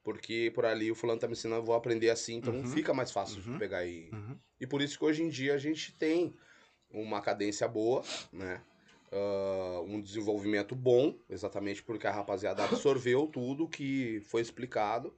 porque 0.03 0.51
por 0.55 0.65
ali 0.65 0.91
o 0.91 0.95
fulano 0.97 1.21
tá 1.21 1.29
me 1.29 1.35
ensinando, 1.35 1.61
eu 1.63 1.67
vou 1.67 1.77
aprender 1.77 2.11
assim, 2.11 2.35
então 2.37 2.55
Uhum. 2.55 2.65
fica 2.65 2.93
mais 2.93 3.13
fácil 3.13 3.41
de 3.41 3.49
Uhum. 3.51 3.59
pegar 3.59 3.85
e... 3.87 4.11
Uhum. 4.13 4.37
E 4.61 4.67
por 4.67 4.83
isso 4.83 4.99
que 4.99 5.05
hoje 5.05 5.23
em 5.23 5.29
dia 5.29 5.55
a 5.55 5.59
gente 5.59 5.93
tem 5.97 6.35
uma 6.91 7.21
cadência 7.21 7.69
boa, 7.69 8.03
né? 8.33 8.61
Ah, 9.13 9.81
um 9.87 10.01
desenvolvimento 10.01 10.75
bom, 10.75 11.17
exatamente 11.31 11.83
porque 11.85 12.07
a 12.09 12.11
rapaziada 12.13 12.65
absorveu 12.65 13.27
tudo 13.29 13.69
que 13.69 14.21
foi 14.23 14.43
explicado 14.43 15.17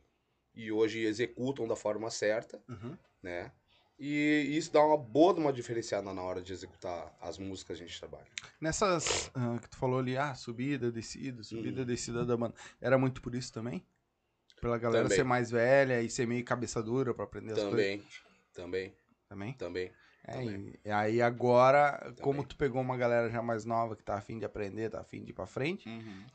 e 0.54 0.70
hoje 0.70 1.00
executam 1.04 1.66
da 1.66 1.74
forma 1.74 2.10
certa, 2.10 2.62
Uhum. 2.68 2.96
né? 3.22 3.50
E 4.02 4.56
isso 4.56 4.72
dá 4.72 4.82
uma 4.82 4.96
boa 4.96 5.34
de 5.34 5.40
uma 5.40 5.52
diferenciada 5.52 6.12
na 6.14 6.22
hora 6.22 6.40
de 6.40 6.50
executar 6.54 7.14
as 7.20 7.36
músicas 7.36 7.76
que 7.76 7.84
a 7.84 7.86
gente 7.86 8.00
trabalha. 8.00 8.26
Nessas 8.58 9.30
ah, 9.34 9.58
que 9.60 9.68
tu 9.68 9.76
falou 9.76 9.98
ali, 9.98 10.16
ah, 10.16 10.34
subida, 10.34 10.90
descida, 10.90 11.42
subida, 11.42 11.80
Uhum. 11.82 11.86
descida 11.86 12.24
da 12.24 12.34
banda. 12.34 12.54
Era 12.80 12.96
muito 12.96 13.20
por 13.20 13.34
isso 13.34 13.52
também? 13.52 13.84
Pela 14.58 14.78
galera 14.78 15.04
Também. 15.04 15.16
ser 15.18 15.24
mais 15.24 15.50
velha 15.50 16.00
e 16.00 16.08
ser 16.08 16.26
meio 16.26 16.42
cabeça 16.44 16.82
dura 16.82 17.12
pra 17.12 17.24
aprender 17.24 17.52
as 17.52 17.58
coisas? 17.58 17.70
Também, 17.72 18.02
também, 18.54 18.94
Também. 19.28 19.52
também. 19.54 19.92
É, 20.24 20.32
Também. 20.32 20.74
e, 20.84 20.90
aí 20.90 21.20
agora, 21.22 22.14
como 22.22 22.44
tu 22.44 22.54
pegou 22.56 22.80
uma 22.80 22.96
galera 22.96 23.30
já 23.30 23.42
mais 23.42 23.64
nova 23.64 23.96
que 23.96 24.02
tá 24.02 24.16
afim 24.16 24.38
de 24.38 24.44
aprender, 24.44 24.90
tá 24.90 25.00
afim 25.00 25.22
de 25.24 25.30
ir 25.30 25.34
pra 25.34 25.46
frente, 25.46 25.88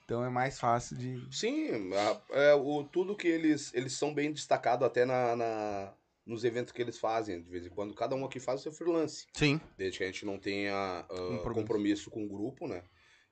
então 0.03 0.23
é 0.23 0.29
mais 0.29 0.59
fácil 0.59 0.97
de. 0.97 1.27
Sim, 1.31 1.91
a- 1.93 2.21
é, 2.31 2.53
o, 2.55 2.83
tudo 2.83 3.15
que 3.15 3.27
eles, 3.27 3.71
eles 3.75 3.93
são 3.93 4.11
bem 4.13 4.31
destacados 4.33 4.85
até 4.85 5.05
na, 5.05 5.35
na- 5.35 5.93
nos 6.25 6.43
eventos 6.43 6.71
que 6.73 6.81
eles 6.81 6.97
fazem, 6.97 7.41
de 7.43 7.49
vez 7.49 7.65
em 7.65 7.69
quando. 7.69 7.93
Cada 7.93 8.15
um 8.15 8.25
aqui 8.25 8.39
faz 8.39 8.59
o 8.61 8.63
seu 8.63 8.71
freelance. 8.71 9.27
Sim. 9.33 9.61
Desde 9.77 9.97
que 9.99 10.03
a 10.03 10.07
gente 10.07 10.25
não 10.25 10.39
tenha 10.39 10.73
ah, 10.73 11.03
Compromisso. 11.07 11.53
compromisso. 11.53 12.11
com 12.11 12.25
o 12.25 12.29
grupo, 12.29 12.67
né? 12.67 12.83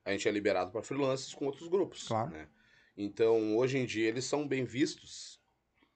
A 0.05 0.11
gente 0.11 0.27
é 0.27 0.31
liberado 0.31 0.71
para 0.71 0.83
freelances 0.83 1.33
com 1.33 1.45
outros 1.45 1.67
grupos. 1.67 2.07
Claro. 2.07 2.31
Né? 2.31 2.47
Então, 2.95 3.57
hoje 3.57 3.77
em 3.77 3.85
dia, 3.85 4.07
eles 4.07 4.25
são 4.25 4.47
bem 4.47 4.63
vistos 4.63 5.41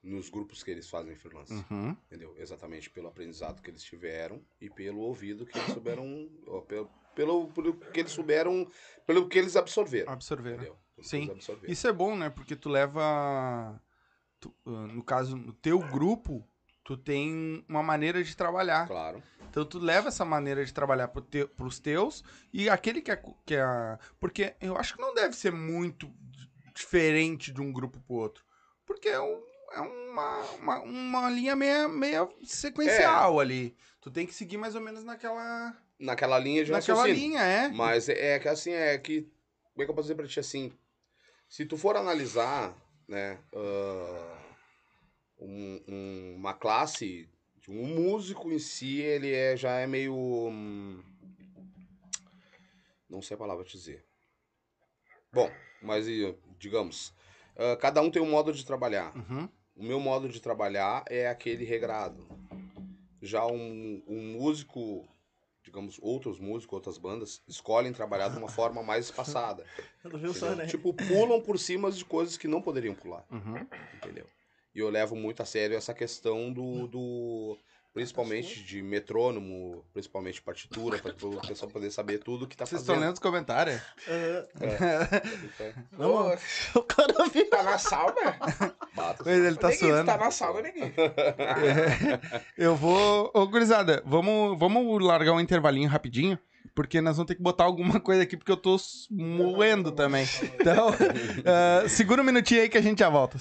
nos 0.02 0.28
grupos 0.30 0.62
que 0.62 0.70
eles 0.70 0.88
fazem 0.88 1.14
freelance. 1.14 1.52
Uhum. 1.70 1.90
Entendeu? 2.06 2.34
Exatamente 2.38 2.88
pelo 2.90 3.08
aprendizado 3.08 3.60
que 3.62 3.70
eles 3.70 3.82
tiveram 3.82 4.42
e 4.60 4.70
pelo 4.70 5.00
ouvido 5.00 5.46
que 5.46 5.56
eles 5.58 5.72
souberam. 5.72 6.28
ó, 6.46 6.60
pelo, 6.62 6.90
pelo, 7.14 7.48
pelo 7.48 7.74
que 7.74 8.00
eles 8.00 8.12
souberam, 8.12 8.68
pelo 9.06 9.28
que 9.28 9.38
eles 9.38 9.56
absorveram. 9.56 10.10
Absorver. 10.12 10.50
né? 10.50 10.56
Entendeu? 10.56 10.78
Pelo 10.96 11.06
Sim. 11.06 11.30
absorveram. 11.30 11.72
Isso 11.72 11.86
é 11.86 11.92
bom, 11.92 12.16
né? 12.16 12.30
Porque 12.30 12.56
tu 12.56 12.68
leva. 12.68 13.80
tu, 14.40 14.54
ah, 14.66 14.86
no 14.86 15.02
caso, 15.04 15.36
no 15.36 15.52
teu 15.52 15.78
grupo, 15.78 16.48
tu 16.88 16.96
tem 16.96 17.62
uma 17.68 17.82
maneira 17.82 18.24
de 18.24 18.34
trabalhar. 18.34 18.86
Claro. 18.86 19.22
Então 19.50 19.62
tu 19.62 19.78
leva 19.78 20.08
essa 20.08 20.24
maneira 20.24 20.64
de 20.64 20.72
trabalhar 20.72 21.08
pro 21.08 21.20
te, 21.20 21.44
pros 21.44 21.78
teus 21.78 22.24
e 22.50 22.70
aquele 22.70 23.02
que 23.02 23.10
é, 23.10 23.22
que 23.44 23.54
é. 23.56 23.98
Porque 24.18 24.54
eu 24.58 24.74
acho 24.74 24.94
que 24.96 25.02
não 25.02 25.12
deve 25.12 25.36
ser 25.36 25.52
muito 25.52 26.10
diferente 26.74 27.52
de 27.52 27.60
um 27.60 27.70
grupo 27.70 28.00
pro 28.00 28.14
outro. 28.16 28.42
Porque 28.86 29.06
é, 29.06 29.20
um- 29.20 29.42
é 29.74 29.80
uma, 29.82 30.40
uma, 30.62 30.78
uma 30.80 31.30
linha 31.30 31.54
meia, 31.54 31.86
meia 31.88 32.26
sequencial 32.46 33.38
ali. 33.38 33.76
Tu 34.00 34.10
tem 34.10 34.26
que 34.26 34.32
seguir 34.32 34.56
mais 34.56 34.74
ou 34.74 34.80
menos 34.80 35.04
naquela. 35.04 35.76
Naquela 36.00 36.38
linha 36.38 36.64
de 36.64 36.70
naquela 36.70 37.00
raciocínio. 37.00 37.28
linha, 37.28 37.42
é. 37.42 37.68
Mas 37.68 38.08
é, 38.08 38.36
é 38.36 38.38
que 38.38 38.48
assim, 38.48 38.70
é 38.72 38.96
que. 38.96 39.22
Como 39.74 39.82
é 39.82 39.84
que 39.84 39.90
eu 39.90 39.94
posso 39.94 40.06
dizer 40.06 40.14
pra 40.14 40.26
ti 40.26 40.40
assim? 40.40 40.72
Se 41.50 41.66
tu 41.66 41.76
for 41.76 41.98
analisar, 41.98 42.74
né, 43.06 43.38
ah, 43.54 44.37
um- 45.38 45.80
um- 45.88 46.34
uma 46.36 46.54
classe, 46.54 47.28
de 47.60 47.70
um 47.70 47.84
músico 47.86 48.50
em 48.52 48.58
si, 48.58 49.00
ele 49.00 49.32
é, 49.32 49.56
já 49.56 49.78
é 49.78 49.86
meio. 49.86 50.14
hum, 50.14 51.02
não 53.08 53.22
sei 53.22 53.34
a 53.34 53.38
palavra 53.38 53.64
te 53.64 53.76
dizer. 53.76 54.04
Bom, 55.32 55.50
mas 55.82 56.06
digamos, 56.58 57.14
ah, 57.56 57.76
cada 57.76 58.00
um 58.02 58.10
tem 58.10 58.20
um 58.22 58.30
modo 58.30 58.52
de 58.52 58.64
trabalhar. 58.64 59.14
Uhum. 59.16 59.48
O 59.76 59.84
meu 59.84 60.00
modo 60.00 60.28
de 60.28 60.40
trabalhar 60.40 61.04
é 61.08 61.28
aquele 61.28 61.64
regrado. 61.64 62.26
Já 63.22 63.46
um, 63.46 64.02
um 64.06 64.32
músico 64.38 65.08
digamos, 65.62 65.98
outros 66.00 66.38
músicos, 66.40 66.72
outras 66.76 66.96
bandas, 66.96 67.42
escolhem 67.46 67.92
trabalhar 67.92 68.30
de 68.30 68.38
uma 68.38 68.48
forma 68.48 68.82
mais 68.82 69.04
espaçada. 69.12 69.66
Só, 70.32 70.54
né? 70.54 70.64
Tipo, 70.66 70.94
pulam 70.94 71.42
por 71.42 71.58
cima 71.58 71.90
de 71.92 72.02
coisas 72.06 72.38
que 72.38 72.48
não 72.48 72.62
poderiam 72.62 72.94
pular, 72.94 73.22
Uhum. 73.30 73.66
entendeu? 73.94 74.26
E 74.74 74.78
eu 74.80 74.90
levo 74.90 75.16
muito 75.16 75.42
a 75.42 75.46
sério 75.46 75.76
essa 75.76 75.94
questão 75.94 76.52
do. 76.52 76.86
do 76.86 77.58
principalmente 77.94 78.62
de 78.62 78.80
metrônomo, 78.80 79.84
principalmente 79.92 80.40
partitura, 80.40 80.98
para 80.98 81.10
o 81.26 81.40
pessoal 81.40 81.68
poder 81.68 81.90
saber 81.90 82.18
tudo 82.18 82.46
que 82.46 82.56
tá 82.56 82.64
Vocês 82.64 82.80
estão 82.82 82.94
fazendo. 82.94 83.06
lendo 83.08 83.14
os 83.14 83.20
comentários? 83.20 83.80
Aham. 84.06 84.44
Então, 85.58 85.72
Não. 85.98 86.36
O 86.74 86.82
cara 86.82 87.12
viu. 87.32 87.50
Tá 87.50 87.62
na 87.64 87.78
sauna? 87.78 88.38
bata. 88.94 89.28
Ele 89.28 89.56
tá 89.56 89.68
Neguinho, 89.68 89.90
suando. 89.90 90.06
Tá 90.06 90.16
na 90.16 90.30
sauna, 90.30 90.62
neguinho. 90.62 90.94
Eu 92.56 92.76
vou. 92.76 93.30
Ô, 93.34 93.46
gurizada, 93.48 94.02
vamos, 94.06 94.56
vamos 94.58 95.02
largar 95.04 95.32
um 95.32 95.40
intervalinho 95.40 95.88
rapidinho. 95.88 96.38
Porque 96.74 97.00
nós 97.00 97.16
vamos 97.16 97.26
ter 97.28 97.34
que 97.34 97.42
botar 97.42 97.64
alguma 97.64 97.98
coisa 97.98 98.22
aqui, 98.22 98.36
porque 98.36 98.52
eu 98.52 98.56
tô 98.56 98.76
moendo 99.10 99.90
também. 99.90 100.24
Então, 100.60 100.90
ah, 101.44 101.88
segura 101.88 102.22
um 102.22 102.24
minutinho 102.24 102.60
aí 102.62 102.68
que 102.68 102.78
a 102.78 102.82
gente 102.82 103.00
já 103.00 103.08
volta. 103.08 103.36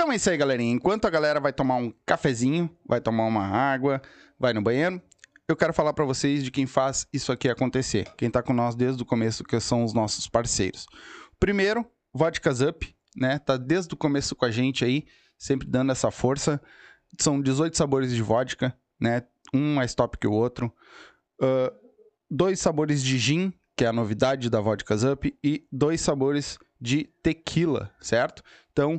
Então 0.00 0.10
é 0.10 0.16
isso 0.16 0.30
aí, 0.30 0.36
galerinha. 0.38 0.72
Enquanto 0.72 1.04
a 1.04 1.10
galera 1.10 1.38
vai 1.38 1.52
tomar 1.52 1.76
um 1.76 1.92
cafezinho, 2.06 2.74
vai 2.86 3.02
tomar 3.02 3.26
uma 3.26 3.46
água, 3.46 4.00
vai 4.38 4.54
no 4.54 4.62
banheiro, 4.62 4.98
eu 5.46 5.54
quero 5.54 5.74
falar 5.74 5.92
pra 5.92 6.06
vocês 6.06 6.42
de 6.42 6.50
quem 6.50 6.66
faz 6.66 7.06
isso 7.12 7.30
aqui 7.30 7.50
acontecer. 7.50 8.10
Quem 8.16 8.30
tá 8.30 8.42
com 8.42 8.54
nós 8.54 8.74
desde 8.74 9.02
o 9.02 9.04
começo, 9.04 9.44
que 9.44 9.60
são 9.60 9.84
os 9.84 9.92
nossos 9.92 10.26
parceiros. 10.26 10.86
Primeiro, 11.38 11.84
Vodkas 12.14 12.62
Up, 12.62 12.96
né? 13.14 13.38
Tá 13.40 13.58
desde 13.58 13.92
o 13.92 13.96
começo 13.96 14.34
com 14.34 14.46
a 14.46 14.50
gente 14.50 14.86
aí, 14.86 15.04
sempre 15.36 15.68
dando 15.68 15.92
essa 15.92 16.10
força. 16.10 16.58
São 17.18 17.38
18 17.38 17.76
sabores 17.76 18.10
de 18.10 18.22
vodka, 18.22 18.74
né? 18.98 19.24
Um 19.52 19.74
mais 19.74 19.94
top 19.94 20.16
que 20.16 20.26
o 20.26 20.32
outro. 20.32 20.72
Ah, 21.42 21.70
dois 22.30 22.58
sabores 22.58 23.04
de 23.04 23.18
gin, 23.18 23.52
que 23.76 23.84
é 23.84 23.88
a 23.88 23.92
novidade 23.92 24.48
da 24.48 24.62
Vodkas 24.62 25.04
Up, 25.04 25.38
e 25.44 25.68
dois 25.70 26.00
sabores 26.00 26.58
de 26.80 27.04
tequila, 27.22 27.94
certo? 28.00 28.42
Então, 28.72 28.98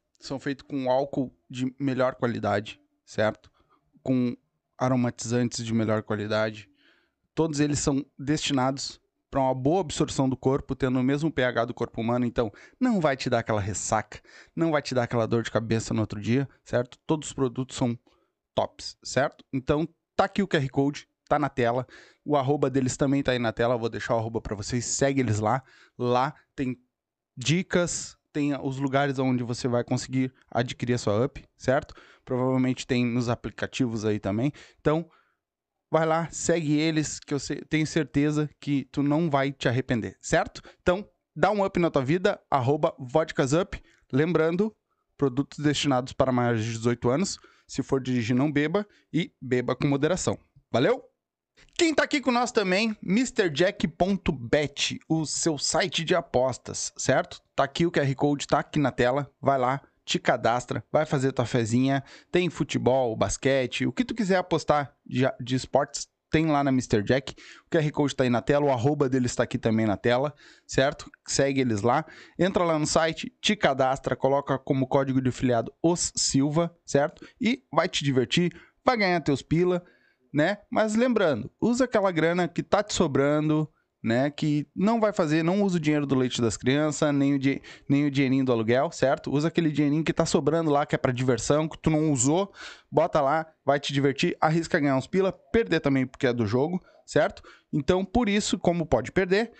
são 0.25 0.39
feitos 0.39 0.65
com 0.67 0.89
álcool 0.89 1.35
de 1.49 1.73
melhor 1.79 2.15
qualidade, 2.15 2.79
certo? 3.05 3.51
Com 4.03 4.35
aromatizantes 4.77 5.65
de 5.65 5.73
melhor 5.73 6.03
qualidade. 6.03 6.69
Todos 7.35 7.59
eles 7.59 7.79
são 7.79 8.05
destinados 8.17 9.01
para 9.29 9.39
uma 9.39 9.55
boa 9.55 9.79
absorção 9.79 10.27
do 10.27 10.35
corpo, 10.35 10.75
tendo 10.75 10.99
o 10.99 11.03
mesmo 11.03 11.31
pH 11.31 11.65
do 11.65 11.73
corpo 11.73 12.01
humano, 12.01 12.25
então 12.25 12.51
não 12.77 12.99
vai 12.99 13.15
te 13.15 13.29
dar 13.29 13.39
aquela 13.39 13.61
ressaca, 13.61 14.19
não 14.53 14.71
vai 14.71 14.81
te 14.81 14.93
dar 14.93 15.03
aquela 15.03 15.25
dor 15.25 15.41
de 15.41 15.49
cabeça 15.49 15.93
no 15.93 16.01
outro 16.01 16.19
dia, 16.19 16.49
certo? 16.65 16.99
Todos 17.07 17.29
os 17.29 17.33
produtos 17.33 17.77
são 17.77 17.97
tops, 18.53 18.97
certo? 19.01 19.45
Então 19.53 19.87
tá 20.17 20.25
aqui 20.25 20.43
o 20.43 20.47
QR 20.47 20.67
Code, 20.69 21.07
tá 21.29 21.39
na 21.39 21.47
tela. 21.47 21.87
O 22.25 22.35
arroba 22.35 22.69
deles 22.69 22.97
também 22.97 23.23
tá 23.23 23.31
aí 23.31 23.39
na 23.39 23.53
tela, 23.53 23.77
vou 23.77 23.87
deixar 23.87 24.15
o 24.15 24.17
arroba 24.17 24.41
para 24.41 24.55
vocês, 24.55 24.83
segue 24.83 25.21
eles 25.21 25.39
lá. 25.39 25.63
Lá 25.97 26.35
tem 26.53 26.77
dicas, 27.37 28.17
tem 28.31 28.55
os 28.61 28.77
lugares 28.77 29.19
onde 29.19 29.43
você 29.43 29.67
vai 29.67 29.83
conseguir 29.83 30.33
adquirir 30.49 30.93
a 30.93 30.97
sua 30.97 31.25
up, 31.25 31.43
certo? 31.57 31.93
Provavelmente 32.23 32.87
tem 32.87 33.05
nos 33.05 33.29
aplicativos 33.29 34.05
aí 34.05 34.19
também. 34.19 34.51
Então, 34.79 35.09
vai 35.91 36.05
lá, 36.05 36.29
segue 36.31 36.77
eles, 36.77 37.19
que 37.19 37.33
eu 37.33 37.39
tenho 37.69 37.85
certeza 37.85 38.49
que 38.59 38.85
tu 38.91 39.03
não 39.03 39.29
vai 39.29 39.51
te 39.51 39.67
arrepender, 39.67 40.17
certo? 40.21 40.61
Então, 40.81 41.07
dá 41.35 41.51
um 41.51 41.63
up 41.65 41.79
na 41.79 41.91
tua 41.91 42.03
vida, 42.03 42.39
arroba 42.49 42.95
vodkasup. 42.97 43.81
Lembrando, 44.11 44.75
produtos 45.17 45.59
destinados 45.59 46.13
para 46.13 46.31
maiores 46.31 46.63
de 46.63 46.71
18 46.71 47.09
anos. 47.09 47.37
Se 47.67 47.83
for 47.83 48.01
dirigir, 48.01 48.35
não 48.35 48.51
beba 48.51 48.85
e 49.13 49.31
beba 49.41 49.75
com 49.75 49.87
moderação. 49.87 50.37
Valeu? 50.71 51.10
Quem 51.77 51.93
tá 51.95 52.03
aqui 52.03 52.21
com 52.21 52.31
nós 52.31 52.51
também, 52.51 52.95
MrJack.bet, 53.03 54.99
o 55.09 55.25
seu 55.25 55.57
site 55.57 56.03
de 56.03 56.13
apostas, 56.13 56.93
certo? 56.97 57.41
Tá 57.55 57.63
aqui 57.63 57.85
o 57.85 57.91
QR 57.91 58.13
Code, 58.15 58.47
tá 58.47 58.59
aqui 58.59 58.77
na 58.77 58.91
tela. 58.91 59.31
Vai 59.41 59.57
lá, 59.57 59.81
te 60.05 60.19
cadastra, 60.19 60.83
vai 60.91 61.05
fazer 61.05 61.31
tua 61.31 61.45
fezinha. 61.45 62.03
Tem 62.31 62.49
futebol, 62.49 63.15
basquete, 63.15 63.85
o 63.85 63.91
que 63.91 64.05
tu 64.05 64.13
quiser 64.13 64.37
apostar 64.37 64.93
de, 65.05 65.23
de 65.39 65.55
esportes, 65.55 66.07
tem 66.31 66.45
lá 66.45 66.63
na 66.63 66.71
Mr. 66.71 67.03
Jack. 67.03 67.35
O 67.65 67.69
QR 67.69 67.91
Code 67.91 68.15
tá 68.15 68.23
aí 68.23 68.29
na 68.29 68.41
tela, 68.41 68.65
o 68.65 68.71
arroba 68.71 69.09
deles 69.09 69.35
tá 69.35 69.43
aqui 69.43 69.57
também 69.57 69.85
na 69.85 69.97
tela, 69.97 70.33
certo? 70.65 71.11
Segue 71.27 71.59
eles 71.61 71.81
lá. 71.81 72.05
Entra 72.39 72.63
lá 72.63 72.79
no 72.79 72.87
site, 72.87 73.31
te 73.41 73.55
cadastra, 73.55 74.15
coloca 74.15 74.57
como 74.57 74.87
código 74.87 75.21
de 75.21 75.29
afiliado 75.29 75.71
os 75.83 76.11
Silva, 76.15 76.73
certo? 76.85 77.27
E 77.39 77.63
vai 77.71 77.89
te 77.89 78.03
divertir, 78.03 78.55
vai 78.83 78.97
ganhar 78.97 79.19
teus 79.19 79.41
pila, 79.41 79.83
né? 80.33 80.59
Mas 80.69 80.95
lembrando, 80.95 81.51
usa 81.59 81.85
aquela 81.85 82.11
grana 82.11 82.47
que 82.47 82.63
tá 82.63 82.81
te 82.83 82.93
sobrando, 82.93 83.69
né? 84.03 84.31
Que 84.31 84.65
não 84.75 84.99
vai 84.99 85.13
fazer, 85.13 85.43
não 85.43 85.61
usa 85.61 85.77
o 85.77 85.79
dinheiro 85.79 86.05
do 86.05 86.15
leite 86.15 86.41
das 86.41 86.57
crianças, 86.57 87.13
nem 87.13 87.35
o, 87.35 87.39
di- 87.39 87.61
nem 87.87 88.05
o 88.05 88.11
dinheirinho 88.11 88.43
do 88.45 88.51
aluguel, 88.51 88.91
certo? 88.91 89.31
Usa 89.31 89.47
aquele 89.49 89.71
dinheirinho 89.71 90.03
que 90.03 90.13
tá 90.13 90.25
sobrando 90.25 90.71
lá, 90.71 90.85
que 90.85 90.95
é 90.95 90.97
pra 90.97 91.11
diversão, 91.11 91.67
que 91.67 91.77
tu 91.77 91.89
não 91.89 92.11
usou, 92.11 92.51
bota 92.91 93.21
lá, 93.21 93.45
vai 93.65 93.79
te 93.79 93.93
divertir, 93.93 94.35
arrisca 94.41 94.79
ganhar 94.79 94.95
uns 94.97 95.07
pila, 95.07 95.31
perder 95.31 95.79
também 95.81 96.07
porque 96.07 96.25
é 96.27 96.33
do 96.33 96.47
jogo, 96.47 96.81
certo? 97.05 97.43
Então, 97.71 98.03
por 98.03 98.27
isso, 98.27 98.57
como 98.57 98.85
pode 98.85 99.11
perder, 99.11 99.51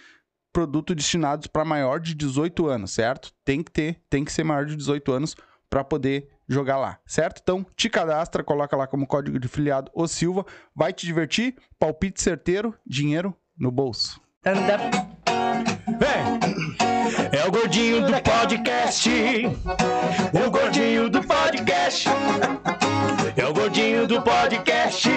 produto 0.52 0.94
destinados 0.96 1.48
para 1.48 1.64
maior 1.64 2.00
de 2.00 2.14
18 2.16 2.68
anos, 2.68 2.92
certo? 2.92 3.32
Tem 3.46 3.62
que 3.64 3.72
ter, 3.72 4.02
tem 4.10 4.26
que 4.26 4.32
ser 4.34 4.44
maior 4.44 4.66
de 4.66 4.76
18 4.76 5.12
anos 5.12 5.36
para 5.72 5.86
poder 5.86 6.28
jogar 6.50 6.78
lá, 6.78 7.00
certo? 7.06 7.40
Então, 7.42 7.66
te 7.78 7.90
cadastra, 7.90 8.44
coloca 8.44 8.76
lá 8.76 8.86
como 8.86 9.08
código 9.08 9.40
de 9.40 9.48
filiado 9.48 9.90
o 9.96 10.06
Silva, 10.06 10.46
vai 10.76 10.92
te 10.92 11.06
divertir, 11.06 11.56
palpite 11.80 12.22
certeiro, 12.22 12.76
dinheiro 12.86 13.34
no 13.58 13.72
bolso. 13.72 14.20
Vem! 14.44 16.42
É 17.32 17.48
o 17.48 17.52
gordinho 17.52 18.06
do 18.06 18.14
podcast. 18.22 19.10
O 20.34 20.52
gordinho 20.52 21.10
do 21.10 21.22
podcast. 21.24 22.10
É 23.38 23.46
o 23.46 23.54
gordinho 23.54 24.08
do 24.08 24.22
podcast. 24.22 25.10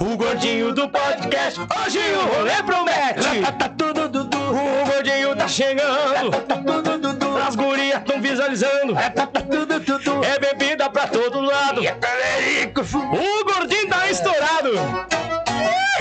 O 0.00 0.16
gordinho 0.16 0.74
do 0.74 0.88
podcast. 0.88 1.60
Hoje 1.60 1.98
o 1.98 2.36
rolê 2.36 2.62
promete. 2.62 3.40
Tá 3.58 3.68
tudo 3.70 4.08
dudu. 4.08 4.38
O 4.38 4.92
gordinho 4.92 5.34
tá 5.36 5.48
chegando. 5.48 6.30
As 7.46 7.56
gurias 7.56 7.89
tão 8.50 8.56
visualizando. 8.56 8.96
É 10.24 10.38
bebida 10.38 10.90
pra 10.90 11.06
todo 11.06 11.40
lado. 11.40 11.80
O 11.80 13.44
gordinho 13.44 13.88
tá 13.88 14.10
estourado. 14.10 15.19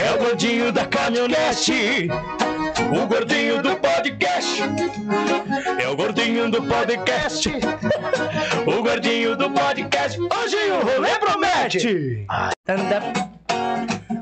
É 0.00 0.12
o 0.14 0.18
gordinho 0.18 0.72
da 0.72 0.84
caminhonete. 0.86 2.08
O 2.92 3.06
gordinho 3.06 3.62
do 3.62 3.76
podcast. 3.76 4.62
É 5.80 5.88
o 5.88 5.96
gordinho 5.96 6.50
do 6.50 6.62
podcast. 6.62 7.50
O 8.66 8.82
gordinho 8.82 9.36
do 9.36 9.50
podcast. 9.50 10.18
Hoje 10.18 10.56
o 10.70 10.80
rolê 10.86 11.18
promete. 11.18 12.26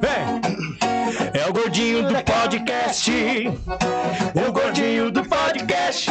Vem. 0.00 1.40
É 1.40 1.48
o 1.48 1.52
gordinho 1.52 2.02
do 2.02 2.22
podcast. 2.22 3.12
O 4.34 4.52
gordinho 4.52 5.10
do 5.10 5.24
podcast. 5.24 6.10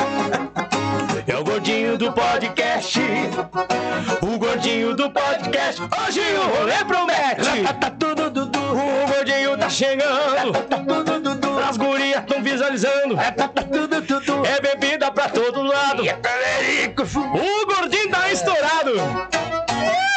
É 1.27 1.37
o 1.37 1.43
gordinho 1.43 1.97
do 1.97 2.11
podcast. 2.11 2.99
O 4.21 4.37
gordinho 4.37 4.95
do 4.95 5.09
podcast. 5.09 5.81
Hoje 5.81 6.21
o 6.21 6.57
rolê 6.57 6.83
promete. 6.85 7.49
O 8.71 9.07
gordinho 9.13 9.57
tá 9.57 9.69
chegando. 9.69 10.53
As 11.67 11.77
gurias 11.77 12.23
tão 12.25 12.41
visualizando. 12.41 13.17
É 13.19 14.61
bebida 14.61 15.11
pra 15.11 15.29
todo 15.29 15.61
lado. 15.61 16.03
O 16.03 17.65
gordinho 17.65 18.09
tá 18.09 18.31
estourado. 18.31 19.44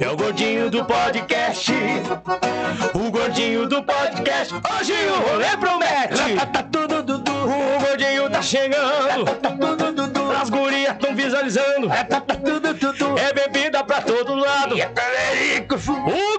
É 0.00 0.08
o 0.08 0.16
gordinho 0.16 0.70
do 0.70 0.84
podcast. 0.84 1.72
O 2.94 3.10
gordinho 3.10 3.66
do 3.66 3.82
podcast. 3.82 4.54
Hoje 4.54 4.92
o 4.92 5.30
rolê 5.30 5.56
promete. 5.56 6.14
O 7.44 7.84
gordinho 7.84 8.30
tá 8.30 8.40
chegando. 8.40 9.24
As 10.40 10.50
gurias 10.50 10.96
tão 10.98 11.14
visualizando. 11.14 11.90
É 13.18 13.32
bebida 13.32 13.82
pra 13.82 14.00
todo 14.00 14.34
lado. 14.36 14.76
Tá. 14.76 14.82
É 14.82 15.66
o 16.12 16.38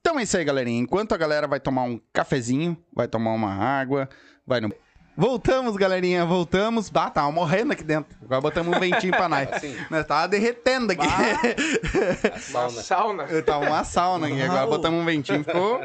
Então 0.00 0.18
é 0.18 0.22
isso 0.22 0.36
aí, 0.36 0.44
galerinha. 0.44 0.80
Enquanto 0.80 1.12
a 1.12 1.16
galera 1.16 1.46
vai 1.46 1.60
tomar 1.60 1.82
um 1.82 2.00
cafezinho, 2.12 2.76
vai 2.92 3.06
tomar 3.06 3.32
uma 3.32 3.52
água, 3.54 4.08
vai 4.46 4.60
no. 4.60 4.72
Voltamos, 5.16 5.76
galerinha, 5.76 6.24
voltamos. 6.24 6.90
Ah, 6.94 7.10
tava 7.10 7.30
morrendo 7.30 7.72
aqui 7.74 7.82
dentro. 7.84 8.16
Agora 8.22 8.40
botamos 8.40 8.74
um 8.74 8.80
ventinho 8.80 9.12
pra 9.14 9.28
nós. 9.28 9.46
Assim. 9.52 9.76
Nós 9.90 10.06
tava 10.06 10.26
derretendo 10.28 10.92
aqui. 10.92 11.04
Uma 12.50 12.70
Sauna. 12.70 12.82
sauna. 12.82 13.22
Eu 13.24 13.44
tava 13.44 13.66
uma 13.66 13.84
sauna 13.84 14.26
aqui, 14.28 14.40
agora 14.40 14.66
botamos 14.66 15.02
um 15.02 15.04
ventinho. 15.04 15.44
Ficou. 15.44 15.80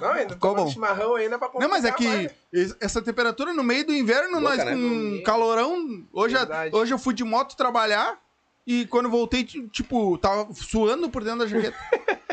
Não, 0.00 0.10
ainda 0.12 0.34
Ficou 0.34 0.54
bom. 0.54 0.68
chimarrão 0.70 1.16
ainda 1.16 1.36
pra 1.38 1.50
Não, 1.58 1.68
mas 1.68 1.84
é 1.84 1.90
que 1.90 2.06
mais. 2.06 2.30
es- 2.52 2.76
essa 2.80 3.02
temperatura 3.02 3.52
no 3.52 3.64
meio 3.64 3.84
do 3.86 3.92
inverno, 3.92 4.40
nós 4.40 4.58
né? 4.64 4.72
com 4.72 5.22
calorão. 5.24 6.04
Hoje, 6.12 6.36
a- 6.36 6.68
hoje 6.70 6.94
eu 6.94 6.98
fui 6.98 7.14
de 7.14 7.24
moto 7.24 7.56
trabalhar 7.56 8.16
e 8.64 8.86
quando 8.86 9.10
voltei, 9.10 9.42
ti- 9.42 9.66
tipo, 9.68 10.16
tava 10.18 10.46
suando 10.54 11.08
por 11.10 11.24
dentro 11.24 11.40
da 11.40 11.46
jaqueta. 11.48 11.76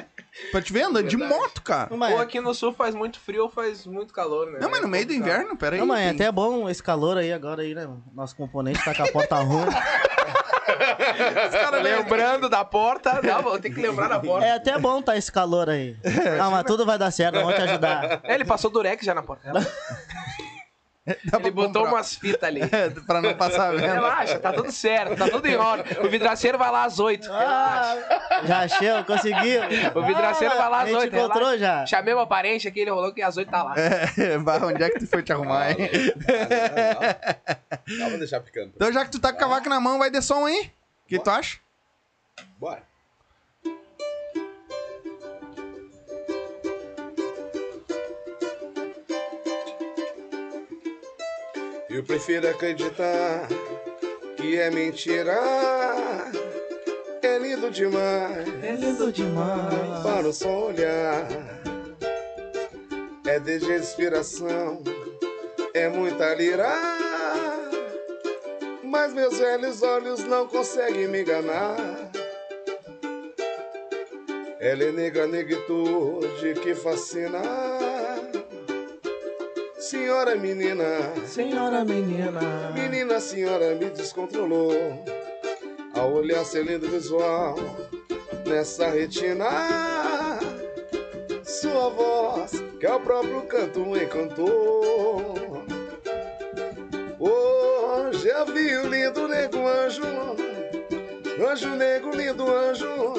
pra 0.51 0.61
te 0.61 0.73
ver, 0.73 0.83
andando 0.83 1.07
de 1.07 1.15
Verdade. 1.15 1.39
moto, 1.41 1.61
cara. 1.61 1.89
Não, 1.89 1.97
mas, 1.97 2.13
Ou 2.13 2.19
aqui 2.19 2.39
no 2.39 2.53
sul 2.53 2.73
faz 2.73 2.95
muito 2.95 3.19
frio 3.19 3.43
ou 3.43 3.49
faz 3.49 3.85
muito 3.85 4.13
calor, 4.13 4.51
né? 4.51 4.59
Não, 4.59 4.69
mas 4.69 4.81
no 4.81 4.87
meio 4.87 5.05
do 5.05 5.13
inverno, 5.13 5.55
peraí. 5.55 5.79
não, 5.79 5.87
mas 5.87 5.99
é 6.07 6.09
até 6.09 6.31
bom 6.31 6.69
esse 6.69 6.81
calor 6.81 7.17
aí 7.17 7.31
agora 7.31 7.61
aí, 7.61 7.73
né? 7.75 7.87
Nosso 8.13 8.35
componente 8.35 8.83
tá 8.83 8.93
com 8.95 9.03
a 9.03 9.11
porta 9.11 9.35
ruim. 9.43 9.65
Lembrando 11.83 12.49
da 12.49 12.63
porta, 12.65 13.21
não, 13.21 13.41
vou 13.41 13.59
ter 13.59 13.69
que 13.69 13.81
lembrar 13.81 14.07
da 14.07 14.19
porta. 14.19 14.45
É 14.45 14.51
até 14.53 14.77
bom 14.77 15.01
tá 15.01 15.15
esse 15.17 15.31
calor 15.31 15.69
aí. 15.69 15.95
Não, 16.37 16.51
mas 16.51 16.63
tudo 16.63 16.85
vai 16.85 16.97
dar 16.97 17.11
certo, 17.11 17.35
vamos 17.35 17.55
te 17.55 17.61
ajudar. 17.61 18.21
É, 18.23 18.33
ele 18.33 18.45
passou 18.45 18.71
durex 18.71 19.05
já 19.05 19.13
na 19.13 19.21
porta. 19.23 19.51
Ele 21.39 21.51
botou 21.51 21.83
comprar. 21.83 21.97
umas 21.97 22.15
fitas 22.15 22.43
ali. 22.43 22.61
É, 22.71 22.89
pra 22.89 23.21
não 23.21 23.33
passar 23.35 23.71
vendo. 23.71 23.81
Relaxa, 23.81 24.39
tá 24.39 24.53
tudo 24.53 24.71
certo, 24.71 25.17
tá 25.17 25.27
tudo 25.29 25.45
em 25.47 25.55
ordem. 25.55 25.85
O 26.03 26.09
vidraceiro 26.09 26.57
vai 26.57 26.71
lá 26.71 26.85
às 26.85 26.97
8. 26.99 27.29
Ah, 27.31 27.95
já 28.45 28.59
achei, 28.59 29.03
conseguiu. 29.03 29.61
O 29.95 30.05
vidraceiro 30.05 30.55
vai 30.55 30.69
lá 30.69 30.77
às 30.77 30.83
A 30.83 30.87
gente 30.87 30.97
8. 30.97 31.15
encontrou 31.15 31.57
já. 31.57 31.85
Chamei 31.85 32.13
uma 32.13 32.25
parente 32.25 32.67
aqui, 32.67 32.79
ele 32.79 32.91
rolou 32.91 33.13
que 33.13 33.21
às 33.21 33.35
8 33.37 33.49
tá 33.51 33.63
lá. 33.63 33.73
É, 33.77 34.37
vai, 34.37 34.61
onde 34.63 34.81
é 34.81 34.89
que 34.89 34.99
tu 34.99 35.07
foi 35.07 35.21
te 35.21 35.33
arrumar, 35.33 35.71
hein? 35.71 35.77
Não, 37.87 38.05
vamos 38.05 38.19
deixar 38.19 38.39
picando. 38.39 38.71
Então, 38.75 38.91
já 38.91 39.03
que 39.05 39.11
tu 39.11 39.19
tá 39.19 39.31
com 39.31 39.37
o 39.37 39.39
cavaco 39.39 39.69
na 39.69 39.79
mão, 39.79 39.99
vai 39.99 40.09
de 40.09 40.21
som 40.21 40.45
aí. 40.45 40.71
O 41.05 41.09
que 41.09 41.19
tu 41.19 41.29
acha? 41.29 41.57
Bora. 42.57 42.81
Eu 51.93 52.03
prefiro 52.03 52.49
acreditar 52.49 53.47
que 54.35 54.57
é 54.57 54.71
mentira. 54.71 55.39
Ele 57.21 57.55
lindo 57.55 57.69
demais 57.69 58.47
É 58.63 58.71
lindo 58.71 59.11
demais. 59.11 60.01
para 60.03 60.27
o 60.27 60.33
só 60.33 60.67
olhar. 60.67 61.27
É 63.25 63.39
desesperação, 63.39 64.83
é 65.73 65.87
muita 65.87 66.33
lira. 66.33 66.67
Mas 68.83 69.13
meus 69.13 69.37
velhos 69.37 69.81
olhos 69.83 70.23
não 70.23 70.47
conseguem 70.47 71.07
me 71.07 71.21
enganar. 71.21 71.77
Ela 74.59 74.83
é 74.83 74.91
negra 74.91 75.27
negritude 75.27 76.53
que 76.61 76.73
fascina. 76.73 77.39
Senhora 79.93 80.35
menina, 80.35 81.13
Senhora 81.27 81.85
menina. 81.85 82.41
menina 82.73 83.19
senhora 83.19 83.75
me 83.75 83.91
descontrolou. 83.91 84.73
Ao 85.93 86.11
olhar 86.13 86.43
seu 86.45 86.63
lindo 86.63 86.87
visual 86.87 87.55
nessa 88.43 88.89
retina, 88.89 90.39
sua 91.43 91.89
voz 91.89 92.53
que 92.79 92.87
é 92.87 92.91
o 92.95 92.99
próprio 93.01 93.43
canto 93.43 93.95
encantou. 93.95 95.35
Hoje 97.19 98.29
eu 98.29 98.45
vi 98.47 98.75
o 98.77 98.87
lindo 98.87 99.27
nego 99.27 99.59
anjo, 99.67 100.01
anjo 101.51 101.69
negro, 101.75 102.15
lindo 102.15 102.51
anjo, 102.51 103.13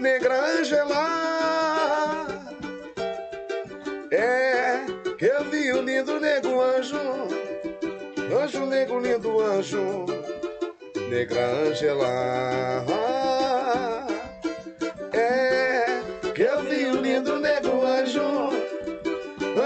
negra 0.00 0.42
Angela. 0.58 2.26
É 4.10 4.95
que 5.18 5.24
eu 5.24 5.44
vi 5.44 5.72
o 5.72 5.80
lindo 5.80 6.20
nego 6.20 6.60
anjo, 6.60 6.98
anjo 8.38 8.66
negro, 8.66 9.00
lindo 9.00 9.40
anjo, 9.40 10.04
negra 11.08 11.46
Angela. 11.46 12.84
É 15.14 16.02
que 16.34 16.42
eu 16.42 16.62
vi 16.64 16.86
o 16.86 17.00
lindo 17.00 17.38
nego 17.38 17.86
anjo, 17.86 18.50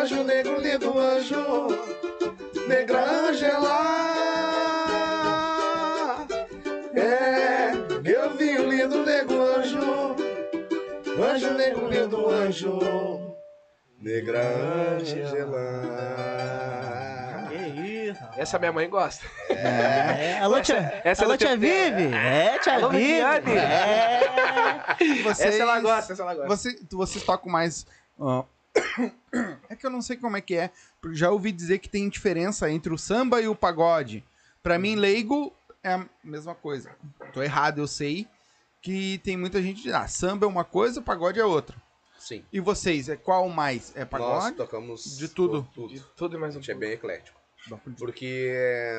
anjo 0.01 0.23
negro, 0.23 0.61
lindo 0.61 0.97
anjo, 0.97 1.67
negra 2.69 3.11
Angela. 3.29 3.81
É 6.95 7.73
que 8.05 8.11
eu 8.11 8.31
vi 8.37 8.57
o 8.57 8.71
lindo 8.71 9.05
nego 9.05 9.35
anjo, 9.43 10.15
anjo 11.21 11.55
negro, 11.55 11.89
lindo 11.89 12.31
anjo, 12.31 13.20
negra 14.01 14.41
Angela. 14.97 15.51
Que 17.49 17.55
isso. 18.11 18.21
Essa 18.37 18.59
minha 18.59 18.73
mãe 18.73 18.89
gosta. 18.89 19.27
É, 19.51 20.39
alô, 20.39 20.61
tia, 20.63 21.01
essa 21.05 21.23
é 21.23 21.25
alô, 21.27 21.37
tia 21.37 21.57
Vive? 21.57 22.15
É, 22.15 22.59
tia 22.59 22.75
Alô, 22.75 22.89
Vive. 22.91 23.05
Viviane. 23.05 23.57
É. 23.57 24.21
Vocês, 25.23 25.55
Essa 25.55 25.63
ela 25.63 25.81
gosta, 25.81 26.13
essa 26.13 26.23
ela 26.23 26.35
gosta. 26.35 26.49
Você, 26.49 26.79
vocês 26.91 27.25
tocam 27.25 27.53
mais. 27.53 27.87
é 29.69 29.77
que 29.77 29.85
eu 29.85 29.91
não 29.91 30.01
sei 30.01 30.17
como 30.17 30.37
é 30.37 30.41
que 30.41 30.57
é. 30.57 30.71
porque 31.01 31.17
Já 31.17 31.31
ouvi 31.31 31.53
dizer 31.53 31.79
que 31.79 31.89
tem 31.89 32.09
diferença 32.09 32.71
entre 32.71 32.93
o 32.93 32.99
samba 32.99 33.41
e 33.41 33.49
o 33.49 33.55
pagode. 33.55 34.25
Pra 34.63 34.79
mim, 34.79 34.95
leigo 34.95 35.53
é 35.83 35.95
a 35.95 36.07
mesma 36.23 36.55
coisa. 36.55 36.91
Tô 37.33 37.43
errado, 37.43 37.79
eu 37.79 37.87
sei. 37.87 38.27
Que 38.83 39.19
tem 39.19 39.37
muita 39.37 39.61
gente 39.63 39.77
que 39.77 39.83
diz, 39.85 39.95
ah, 39.95 40.09
samba 40.09 40.47
é 40.47 40.49
uma 40.49 40.65
coisa, 40.65 41.03
pagode 41.03 41.39
é 41.39 41.45
outra. 41.45 41.77
Sim. 42.21 42.45
E 42.53 42.61
vocês, 42.61 43.09
é 43.09 43.17
qual 43.17 43.49
mais? 43.49 43.93
É 43.97 44.01
Nós 44.01 44.09
pagode? 44.11 44.57
tocamos 44.57 45.17
De 45.19 45.27
tudo. 45.29 45.67
tudo. 45.75 45.93
De 45.95 46.01
tudo 46.15 46.37
e 46.37 46.39
mais 46.41 46.55
A 46.55 46.59
um 46.59 46.63
gente 46.63 46.71
é 46.71 46.75
pouco. 46.75 46.87
bem 46.87 46.93
eclético. 46.95 47.41
Porque, 47.99 48.51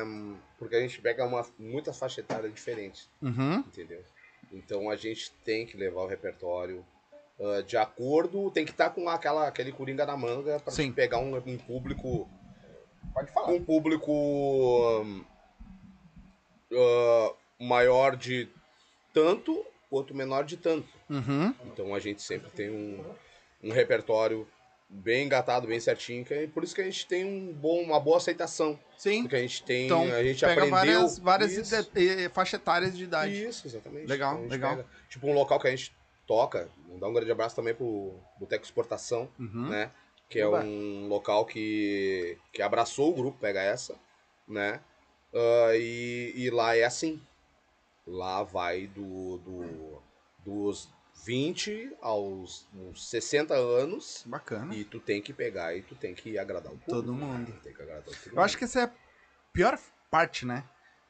hum, 0.06 0.36
porque 0.58 0.76
a 0.76 0.80
gente 0.80 1.00
pega 1.00 1.24
uma, 1.24 1.44
muitas 1.58 1.98
faixas 1.98 2.18
etárias 2.18 2.52
diferentes, 2.52 3.08
Uhum. 3.22 3.58
entendeu? 3.60 4.02
Então 4.52 4.90
a 4.90 4.96
gente 4.96 5.30
tem 5.44 5.64
que 5.66 5.76
levar 5.76 6.02
o 6.02 6.06
repertório 6.06 6.84
ah, 7.40 7.62
de 7.62 7.76
acordo, 7.76 8.50
tem 8.50 8.64
que 8.64 8.70
estar 8.72 8.90
com 8.90 9.08
aquela, 9.08 9.48
aquele 9.48 9.72
coringa 9.72 10.04
na 10.06 10.16
manga 10.16 10.60
para 10.60 10.72
pegar 10.92 11.18
um, 11.18 11.34
um 11.36 11.58
público. 11.58 12.28
Pode 13.14 13.32
falar. 13.32 13.48
Um 13.52 13.64
público 13.64 14.12
ah, 16.72 17.34
maior 17.58 18.16
de 18.16 18.48
tanto, 19.12 19.64
outro 19.96 20.14
menor 20.14 20.44
de 20.44 20.56
tanto. 20.56 20.88
Uhum. 21.08 21.54
Então 21.66 21.94
a 21.94 21.98
gente 22.00 22.22
sempre 22.22 22.50
tem 22.50 22.70
um, 22.70 23.04
um 23.62 23.70
repertório 23.70 24.48
bem 24.88 25.24
engatado, 25.24 25.66
bem 25.66 25.80
certinho, 25.80 26.24
que 26.24 26.34
é 26.34 26.46
por 26.46 26.62
isso 26.64 26.74
que 26.74 26.80
a 26.80 26.84
gente 26.84 27.06
tem 27.06 27.24
um 27.24 27.52
bom, 27.52 27.80
uma 27.82 27.98
boa 28.00 28.16
aceitação. 28.18 28.78
Sim. 28.98 29.22
Porque 29.22 29.36
a 29.36 29.40
gente 29.40 29.62
tem. 29.64 29.86
Então, 29.86 30.02
a 30.12 30.22
gente 30.22 30.40
pega 30.40 30.52
aprendeu. 30.64 30.70
várias, 30.70 31.18
várias 31.18 31.70
faixas 32.32 32.60
etárias 32.60 32.96
de 32.96 33.04
idade. 33.04 33.44
Isso, 33.44 33.66
exatamente. 33.66 34.06
Legal, 34.06 34.38
gente 34.40 34.50
legal. 34.50 34.76
pega, 34.76 34.88
tipo 35.08 35.26
um 35.26 35.34
local 35.34 35.58
que 35.60 35.68
a 35.68 35.70
gente 35.70 35.94
toca, 36.26 36.68
dar 37.00 37.08
um 37.08 37.12
grande 37.12 37.30
abraço 37.32 37.56
também 37.56 37.74
pro 37.74 38.14
Boteco 38.38 38.64
Exportação, 38.64 39.28
Uhum. 39.38 39.68
né? 39.68 39.90
Que 40.28 40.40
é 40.40 40.48
um 40.48 41.08
local 41.08 41.44
que, 41.44 42.38
que 42.52 42.62
abraçou 42.62 43.10
o 43.10 43.14
grupo 43.14 43.38
Pega 43.38 43.60
Essa, 43.60 43.94
né? 44.48 44.80
Ah, 45.34 45.72
e, 45.74 46.32
e 46.36 46.50
lá 46.50 46.74
é 46.76 46.84
assim. 46.84 47.20
Lá 48.06 48.42
vai 48.42 48.86
do, 48.86 49.38
do, 49.38 50.02
dos 50.44 50.88
20 51.24 51.96
aos 52.00 52.66
uns 52.74 53.08
60 53.08 53.54
anos 53.54 54.24
Bacana. 54.26 54.74
e 54.74 54.84
tu 54.84 54.98
tem 54.98 55.22
que 55.22 55.32
pegar 55.32 55.76
e 55.76 55.82
tu 55.82 55.94
tem 55.94 56.14
que 56.14 56.38
agradar 56.38 56.72
o 56.72 56.76
público. 56.78 56.90
Todo 56.90 57.14
mundo. 57.14 57.52
Tem 57.62 57.72
que 57.72 57.82
agradar 57.82 58.02
todo 58.02 58.14
mundo. 58.14 58.36
Eu 58.36 58.40
acho 58.40 58.58
que 58.58 58.64
essa 58.64 58.80
é 58.80 58.84
a 58.84 58.92
pior 59.52 59.78
parte, 60.10 60.44
né? 60.44 60.64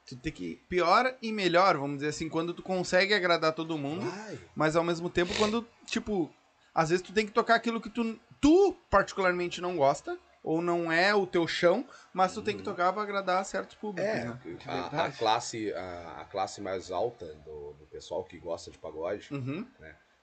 Tu 0.07 0.16
tem 0.16 0.32
que. 0.32 0.57
Pior 0.68 1.16
e 1.22 1.32
melhor, 1.32 1.76
vamos 1.76 1.99
dizer 1.99 2.09
assim, 2.09 2.28
quando 2.28 2.53
tu 2.53 2.62
consegue 2.62 3.14
agradar 3.14 3.55
todo 3.55 3.78
mundo, 3.78 4.07
Ai, 4.11 4.38
mas 4.55 4.76
ao 4.76 4.84
mesmo 4.84 5.09
tempo 5.09 5.32
quando, 5.36 5.66
tipo, 5.86 6.30
às 6.74 6.90
vezes 6.90 7.05
tu 7.05 7.12
tem 7.12 7.24
que 7.24 7.32
tocar 7.32 7.55
aquilo 7.55 7.80
que 7.80 7.88
tu, 7.88 8.18
tu 8.40 8.76
particularmente 8.90 9.61
não 9.61 9.76
gosta, 9.76 10.18
ou 10.43 10.61
não 10.61 10.90
é 10.90 11.14
o 11.14 11.26
teu 11.26 11.47
chão, 11.47 11.86
mas 12.12 12.34
tu 12.34 12.43
tem 12.43 12.57
que 12.57 12.62
tocar 12.62 12.93
pra 12.93 13.03
agradar 13.03 13.45
certos 13.45 13.76
públicos, 13.76 14.11
É, 14.11 14.24
né? 14.24 14.30
a, 14.66 14.72
a 14.72 14.80
verdade. 14.80 15.18
classe, 15.18 15.72
a, 15.72 16.20
a 16.20 16.24
classe 16.24 16.61
mais 16.61 16.90
alta 16.90 17.26
do, 17.45 17.74
do 17.74 17.86
pessoal 17.86 18.24
que 18.24 18.38
gosta 18.38 18.70
de 18.70 18.78
pagode, 18.78 19.28
Uhum. 19.32 19.66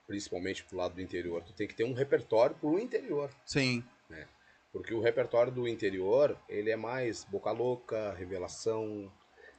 principalmente 0.07 0.63
pro 0.65 0.78
lado 0.78 0.95
do 0.95 1.01
interior, 1.01 1.43
tu 1.43 1.53
tem 1.53 1.67
que 1.67 1.76
ter 1.76 1.84
um 1.84 1.93
repertório 1.93 2.55
pro 2.55 2.80
interior. 2.80 3.30
Sim. 3.45 3.84
Porque 4.72 4.93
o 4.93 5.01
repertório 5.01 5.51
do 5.51 5.67
interior, 5.67 6.38
ele 6.47 6.70
é 6.70 6.76
mais 6.76 7.24
boca 7.24 7.49
louca, 7.51 8.13
revelação, 8.13 9.11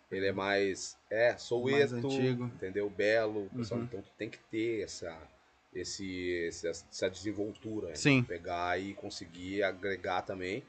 ele 0.08 0.26
é 0.28 0.32
mais, 0.32 0.96
é, 1.10 1.30
Mais 1.30 1.42
soueto, 1.42 1.94
antigo. 1.96 2.44
entendeu? 2.44 2.88
Belo, 2.88 3.50
pessoal. 3.50 3.80
Uhum. 3.80 3.86
Então 3.86 4.02
tu 4.02 4.10
tem 4.16 4.30
que 4.30 4.38
ter 4.38 4.82
essa, 4.84 5.16
esse, 5.74 6.30
esse- 6.48 6.66
essa 6.68 7.08
desenvoltura. 7.10 7.88
né? 7.88 7.94
Sim. 7.94 8.22
Pegar 8.22 8.78
e 8.80 8.94
conseguir 8.94 9.62
agregar 9.62 10.22
também. 10.22 10.64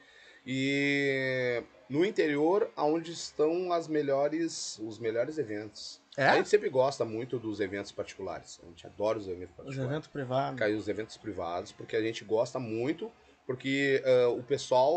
E 0.45 1.61
no 1.89 2.03
interior, 2.05 2.69
aonde 2.75 3.11
estão 3.11 3.71
as 3.71 3.87
melhores, 3.87 4.79
os 4.79 4.97
melhores 4.99 5.37
eventos. 5.37 6.01
A 6.17 6.23
É? 6.23 6.37
gente 6.37 6.49
sempre 6.49 6.69
gosta 6.69 7.05
muito 7.05 7.37
dos 7.39 7.59
eventos 7.59 7.91
particulares. 7.91 8.59
A 8.63 8.65
gente 8.67 8.85
adora 8.85 9.17
os 9.17 9.27
eventos 9.27 9.49
Os 9.51 9.55
particulares 9.57 9.89
eventos 9.91 10.07
privados. 10.09 10.59
cair 10.59 10.75
os 10.75 10.87
eventos 10.87 11.17
privados, 11.17 11.71
porque 11.71 11.95
a 11.95 12.01
gente 12.01 12.23
gosta 12.25 12.59
muito, 12.59 13.11
porque 13.45 14.01
ah, 14.05 14.29
o 14.29 14.43
pessoal 14.43 14.91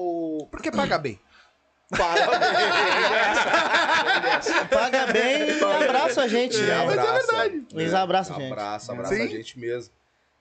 Porque 0.51 0.71
paga 0.71 0.99
bem. 0.99 1.21
Paga 4.71 5.07
bem 5.13 5.59
e 5.59 5.65
abraça 5.65 6.23
a 6.23 6.29
gente, 6.29 6.57
né? 6.59 6.75
abraça. 6.75 7.47
Eles 7.73 7.93
né? 7.93 7.99
abraçam 7.99 8.37
a 8.37 8.41
gente. 8.41 8.53
Abraça, 8.53 8.93
abraça 8.93 9.15
Sim. 9.17 9.23
a 9.23 9.27
gente 9.27 9.59
mesmo. 9.59 9.93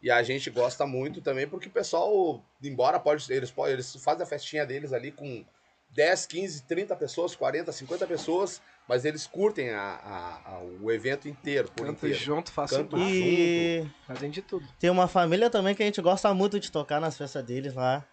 E 0.01 0.11
a 0.11 0.21
gente 0.21 0.49
gosta 0.49 0.85
muito 0.85 1.21
também, 1.21 1.47
porque 1.47 1.67
o 1.67 1.71
pessoal, 1.71 2.43
embora 2.61 2.99
pode, 2.99 3.31
eles, 3.31 3.49
podem, 3.51 3.73
eles 3.73 3.95
fazem 4.03 4.23
a 4.23 4.25
festinha 4.25 4.65
deles 4.65 4.91
ali 4.91 5.11
com 5.11 5.45
10, 5.91 6.25
15, 6.25 6.63
30 6.63 6.93
pessoas, 6.97 7.35
40, 7.35 7.71
50 7.71 8.05
pessoas, 8.05 8.61
mas 8.85 9.05
eles 9.05 9.25
curtem 9.25 9.69
a, 9.69 9.79
a- 9.81 10.55
a- 10.55 10.59
o 10.81 10.91
evento 10.91 11.29
inteiro, 11.29 11.69
por 11.73 11.85
Canto 11.85 12.05
inteiro. 12.05 12.17
junto, 12.21 12.51
faço 12.51 12.75
Canto 12.75 12.89
tudo. 12.97 13.01
E 13.01 13.87
Fazem 14.05 14.29
de 14.29 14.41
tudo. 14.41 14.67
tem 14.77 14.89
uma 14.89 15.07
família 15.07 15.49
também 15.49 15.73
que 15.73 15.81
a 15.81 15.85
gente 15.85 16.01
gosta 16.01 16.33
muito 16.33 16.59
de 16.59 16.69
tocar 16.69 16.99
nas 16.99 17.17
festas 17.17 17.41
deles 17.45 17.73
lá. 17.73 18.03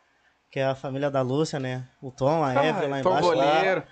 Que 0.50 0.58
é 0.60 0.64
a 0.66 0.74
família 0.74 1.10
da 1.10 1.22
Lúcia, 1.22 1.60
né? 1.60 1.84
O 2.02 2.10
Tom, 2.10 2.42
a 2.44 2.52
Evelyn 2.66 2.88
lá 2.90 2.98
Ah, 2.98 3.02
Tom 3.02 3.10
embaixo. 3.10 3.28
Lá. 3.34 3.54
Goleiro. 3.54 3.82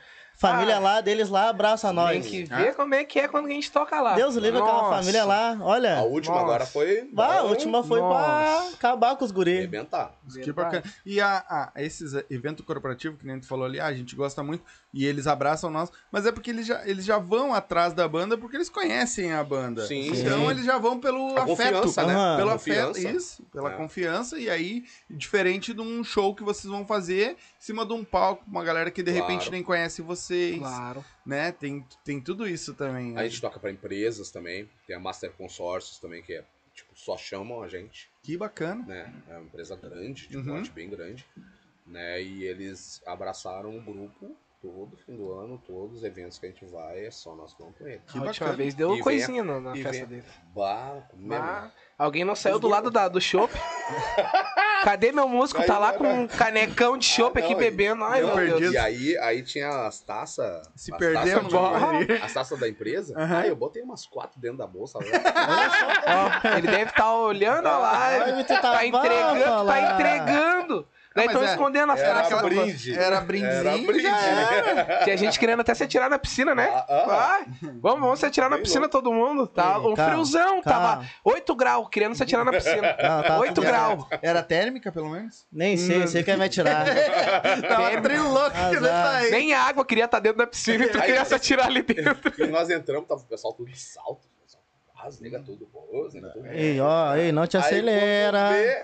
Família 0.40 0.76
Ah, 0.76 0.78
lá 0.78 1.00
deles 1.00 1.28
lá, 1.28 1.48
abraça 1.48 1.92
nós. 1.92 2.12
Tem 2.12 2.22
que 2.22 2.44
ver 2.44 2.72
como 2.76 2.94
é 2.94 3.04
que 3.04 3.18
é 3.18 3.26
quando 3.26 3.46
a 3.46 3.50
gente 3.50 3.72
toca 3.72 4.00
lá. 4.00 4.14
Deus 4.14 4.36
livre 4.36 4.60
aquela 4.60 4.88
família 4.88 5.24
lá. 5.24 5.58
Olha. 5.60 5.98
A 5.98 6.02
última 6.02 6.34
Nossa. 6.36 6.46
agora 6.46 6.64
foi. 6.66 7.08
Bah, 7.12 7.38
a 7.38 7.42
última 7.42 7.82
foi 7.82 7.98
pra 7.98 8.08
Nossa. 8.08 8.74
acabar 8.76 9.16
com 9.16 9.24
os 9.24 9.32
guris. 9.32 9.58
Arrebentar. 9.58 10.12
Que 10.44 10.52
bacana. 10.52 10.84
E 11.04 11.20
a, 11.20 11.38
a- 11.48 11.72
esses 11.82 12.12
eventos 12.30 12.64
corporativos, 12.64 13.18
que 13.18 13.26
nem 13.26 13.40
tu 13.40 13.48
falou 13.48 13.64
ali, 13.66 13.80
ah, 13.80 13.86
a 13.86 13.92
gente 13.92 14.14
gosta 14.14 14.40
muito 14.42 14.62
e 14.94 15.04
eles 15.04 15.26
abraçam 15.26 15.70
nós, 15.70 15.90
mas 16.10 16.24
é 16.24 16.30
porque 16.32 16.50
eles 16.50 16.66
já, 16.66 16.86
eles 16.88 17.04
já 17.04 17.18
vão 17.18 17.52
atrás 17.52 17.92
da 17.92 18.06
banda 18.06 18.38
porque 18.38 18.56
eles 18.56 18.70
conhecem 18.70 19.32
a 19.32 19.42
banda. 19.42 19.86
Sim, 19.86 20.08
Então 20.14 20.38
sim. 20.44 20.50
eles 20.50 20.64
já 20.64 20.78
vão 20.78 21.00
pelo 21.00 21.36
A 21.36 21.42
afeto. 21.42 22.06
né? 22.06 22.14
Aham. 22.14 22.36
Pelo 22.36 22.50
afeto, 22.50 22.96
isso, 22.98 23.42
pela 23.52 23.72
É. 23.72 23.76
confiança, 23.76 24.38
e 24.38 24.48
aí, 24.48 24.84
diferente 25.10 25.74
de 25.74 25.80
um 25.80 26.04
show 26.04 26.32
que 26.34 26.44
vocês 26.44 26.70
vão 26.70 26.86
fazer 26.86 27.36
cima 27.58 27.84
de 27.84 27.92
um 27.92 28.04
palco, 28.04 28.44
uma 28.46 28.62
galera 28.64 28.90
que 28.90 29.02
de 29.02 29.10
Claro. 29.12 29.26
repente 29.26 29.50
nem 29.50 29.62
conhece 29.62 30.00
vocês. 30.02 30.58
Claro. 30.58 31.04
né? 31.26 31.52
Tem, 31.52 31.84
tem 32.04 32.20
tudo 32.20 32.46
isso 32.48 32.74
também. 32.74 33.16
A 33.16 33.26
gente 33.26 33.40
toca 33.40 33.58
pra 33.58 33.70
empresas 33.70 34.30
também. 34.30 34.68
Tem 34.86 34.96
a 34.96 35.00
Master 35.00 35.30
Consórcios 35.32 35.98
também, 35.98 36.22
que 36.22 36.32
é, 36.34 36.44
tipo, 36.74 36.92
só 36.96 37.16
chamam 37.16 37.62
a 37.62 37.68
gente, 37.68 38.08
Que 38.22 38.36
bacana. 38.36 38.84
né? 38.86 39.12
É 39.28 39.32
uma 39.36 39.44
empresa 39.46 39.76
grande, 39.76 40.28
de 40.28 40.36
Uhum. 40.36 40.44
porte 40.44 40.70
bem 40.70 40.88
grande, 40.88 41.24
né? 41.86 42.22
E 42.22 42.44
eles 42.44 43.02
abraçaram 43.06 43.76
o 43.76 43.82
grupo 43.82 44.36
todo 44.60 44.96
fim 45.06 45.16
do 45.16 45.32
ano, 45.32 45.62
todos 45.66 45.98
os 45.98 46.04
eventos 46.04 46.38
que 46.38 46.46
a 46.46 46.48
gente 46.48 46.64
vai, 46.66 47.06
é 47.06 47.10
só 47.10 47.34
nós 47.34 47.54
que 47.54 47.60
vamos 47.62 47.76
com 47.78 47.86
eles. 47.86 48.00
Que 48.10 48.18
a 48.18 48.22
última 48.22 48.46
bacana. 48.46 48.52
vez 48.56 48.74
deu 48.74 48.90
E 48.90 48.94
vem- 48.94 49.02
coisinha 49.02 49.44
na, 49.44 49.60
na 49.60 49.72
festa 49.74 49.90
vem- 49.90 50.06
dele. 50.06 50.24
Bah. 50.54 51.02
Ah, 51.32 51.70
alguém 51.96 52.24
não 52.24 52.34
saiu 52.34 52.58
do 52.58 52.66
lado 52.68 52.90
da, 52.90 53.06
do 53.08 53.20
chopp? 53.20 53.52
Cadê 54.84 55.10
meu 55.10 55.28
músico? 55.28 55.60
Tá 55.64 55.76
lá 55.76 55.92
com 55.92 56.04
um 56.06 56.26
canecão 56.28 56.96
de 56.96 57.04
chopp 57.04 57.36
Ah, 57.36 57.44
aqui 57.44 57.52
não, 57.52 57.58
bebendo. 57.60 58.04
Ai, 58.04 58.22
eu 58.22 58.26
meu 58.28 58.36
perdi. 58.36 58.60
Deus. 58.60 58.74
E 58.74 58.78
aí, 58.78 59.18
aí 59.18 59.42
tinha 59.42 59.68
as 59.86 60.00
taças. 60.00 60.70
Se 60.76 60.92
as 60.94 61.42
não 61.52 61.98
de- 62.04 62.12
As 62.22 62.32
taças 62.32 62.58
da 62.60 62.68
empresa. 62.68 63.12
Aham. 63.18 63.38
Ah, 63.40 63.46
eu 63.46 63.56
botei 63.56 63.82
umas 63.82 64.06
quatro 64.06 64.40
dentro 64.40 64.58
da 64.58 64.66
bolsa. 64.68 64.98
né? 65.00 65.06
Ó, 66.06 66.48
ele 66.56 66.68
deve 66.68 66.90
estar 66.90 67.12
olhando 67.12 67.66
a 67.66 67.78
live. 67.78 68.32
Vai 68.32 68.44
tentar 68.44 68.72
Tá 68.72 68.86
entregando, 68.86 69.66
tá 69.66 69.94
entregando. 69.94 70.77
Daí 71.14 71.26
mas 71.26 71.34
estão 71.34 71.48
é- 71.48 71.52
escondendo 71.52 71.92
as 71.92 72.00
Era 72.00 72.20
aquela- 72.20 72.42
brinde. 72.42 72.94
Era 72.98 73.20
brindezinho, 73.20 73.60
Era 73.62 73.76
brinde. 73.78 74.06
era. 74.06 74.98
Tinha 75.04 75.16
gente 75.16 75.38
querendo 75.38 75.60
até 75.60 75.74
se 75.74 75.82
atirar 75.82 76.08
na 76.08 76.18
piscina, 76.18 76.54
né? 76.54 76.68
Ah, 76.72 76.86
ah. 76.88 77.04
Vai, 77.06 77.44
vamos, 77.80 78.00
vamos 78.00 78.18
se 78.20 78.26
atirar 78.26 78.48
na 78.48 78.58
piscina 78.58 78.82
louco. 78.82 78.92
todo 78.92 79.12
mundo. 79.12 79.46
Tá 79.46 79.78
um 79.80 79.94
calma, 79.94 80.12
friozão, 80.12 80.62
calma. 80.62 80.88
tava 80.96 81.08
8 81.24 81.54
graus, 81.56 81.88
querendo 81.90 82.14
se 82.14 82.22
atirar 82.22 82.44
na 82.44 82.52
piscina. 82.52 82.96
Não, 83.02 83.22
tá 83.22 83.38
8 83.40 83.54
tudo 83.54 83.66
graus. 83.66 84.04
Era 84.22 84.42
térmica, 84.42 84.92
pelo 84.92 85.08
menos? 85.10 85.46
Nem 85.50 85.76
sei, 85.76 86.06
sei 86.06 86.22
que 86.22 86.36
vai 86.36 86.48
tirar. 86.48 86.84
Tava 87.68 87.90
louco 88.22 88.50
que 88.50 88.80
nessa 88.80 89.10
aí. 89.16 89.30
Nem 89.30 89.54
a 89.54 89.62
água 89.62 89.84
queria 89.84 90.04
estar 90.04 90.20
dentro 90.20 90.38
da 90.38 90.46
piscina 90.46 90.84
e 90.84 90.88
tu 90.88 90.98
Aí- 90.98 91.06
queria 91.06 91.24
se 91.24 91.34
atirar 91.34 91.66
ali 91.66 91.82
dentro. 91.82 92.32
E 92.38 92.46
nós 92.46 92.70
entramos, 92.70 93.08
tava 93.08 93.20
o 93.22 93.24
pessoal 93.24 93.52
tudo 93.54 93.70
de 93.70 93.78
salto. 93.78 94.28
Ah, 95.00 95.06
as 95.06 95.20
nega 95.20 95.38
tudo, 95.40 95.64
pô, 95.66 96.06
as 96.08 96.14
nega 96.14 96.28
tudo. 96.30 96.46
Ei, 96.48 96.80
ó, 96.80 97.14
ei, 97.14 97.30
não 97.30 97.46
te 97.46 97.56
Aí, 97.56 97.62
acelera. 97.62 98.50
vê, 98.50 98.82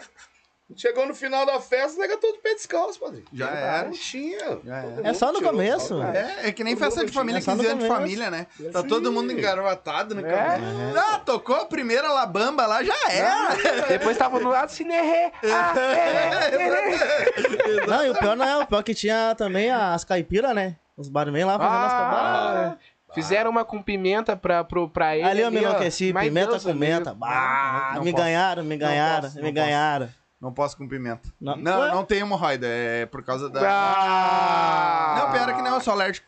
Chegou 0.76 1.06
no 1.06 1.14
final 1.14 1.44
da 1.44 1.60
festa, 1.60 2.00
nega 2.00 2.16
tudo 2.16 2.32
de 2.36 2.38
pé 2.40 2.54
descalço, 2.54 2.98
padrinho. 2.98 3.24
Já 3.32 3.50
Não 3.50 3.56
era. 3.56 3.90
tinha. 3.90 4.38
Todo 4.56 4.70
era. 4.72 4.82
mundo 4.86 5.06
É 5.06 5.12
só 5.12 5.30
no 5.30 5.42
começo. 5.42 5.98
né? 5.98 6.36
É, 6.42 6.48
é 6.48 6.52
que 6.52 6.64
nem 6.64 6.74
Todo 6.74 6.84
festa 6.86 7.04
de 7.04 7.12
família, 7.12 7.38
É 7.38 7.40
só 7.42 7.50
no 7.52 7.58
15 7.58 7.70
anos 7.70 7.84
de 7.84 7.88
família, 7.90 8.30
né? 8.30 8.46
Tá 8.72 8.82
todo 8.82 9.12
mundo 9.12 9.30
engarotado 9.30 10.14
no 10.14 10.26
É. 10.26 10.30
caminho. 10.32 10.98
Ah, 10.98 11.18
tocou 11.18 11.54
a 11.56 11.66
primeira 11.66 12.10
labamba 12.10 12.66
lá, 12.66 12.82
já 12.82 12.94
era. 13.10 13.48
Depois 13.88 14.16
tava 14.16 14.40
no 14.40 14.48
lado 14.48 14.70
cinerré. 14.70 15.32
Ah, 15.44 15.74
é, 15.76 16.56
é, 16.56 17.82
é. 17.82 17.86
Não, 17.86 18.04
e 18.06 18.10
o 18.10 18.14
pior 18.18 18.34
não 18.36 18.44
é, 18.46 18.56
o 18.56 18.66
pior 18.66 18.82
que 18.82 18.94
tinha 18.94 19.34
também 19.36 19.70
as 19.70 20.02
caipiras, 20.02 20.54
né? 20.54 20.76
Os 20.96 21.08
barman 21.10 21.44
lá 21.44 21.58
fazendo 21.58 21.84
as 21.84 21.92
Ah, 21.92 22.76
Fizeram 23.14 23.50
uma 23.50 23.64
com 23.64 23.80
pimenta 23.82 24.34
pra, 24.36 24.64
pro, 24.64 24.88
pra 24.88 25.14
ele. 25.16 25.28
Ali 25.28 25.40
eu 25.42 25.50
me 25.50 25.60
enlouqueci, 25.60 26.12
pimenta 26.12 26.52
Deus 26.52 26.64
com 26.64 26.70
é 26.70 26.74
menta. 26.74 27.10
mesmo. 27.10 27.14
Bah, 27.20 27.90
Ah, 27.90 27.94
não 27.96 28.02
me 28.02 28.10
posso. 28.12 28.24
ganharam, 28.24 28.64
me 28.64 28.76
ganharam, 28.76 29.22
posso, 29.22 29.36
me 29.36 29.42
não 29.42 29.52
posso. 29.52 29.54
ganharam. 29.66 30.08
Não 30.44 30.52
posso 30.52 30.76
com 30.76 30.86
pimenta. 30.86 31.26
Não. 31.40 31.56
Não, 31.56 31.94
não 31.94 32.04
tem 32.04 32.18
hemorroida, 32.18 32.66
é 32.66 33.06
por 33.06 33.22
causa 33.22 33.48
da... 33.48 33.60
Ah. 33.66 35.16
Não, 35.20 35.32
pior 35.32 35.48
é 35.48 35.54
que 35.54 35.62
não, 35.62 35.74
eu 35.76 35.80
sou 35.80 35.94
alérgico. 35.94 36.26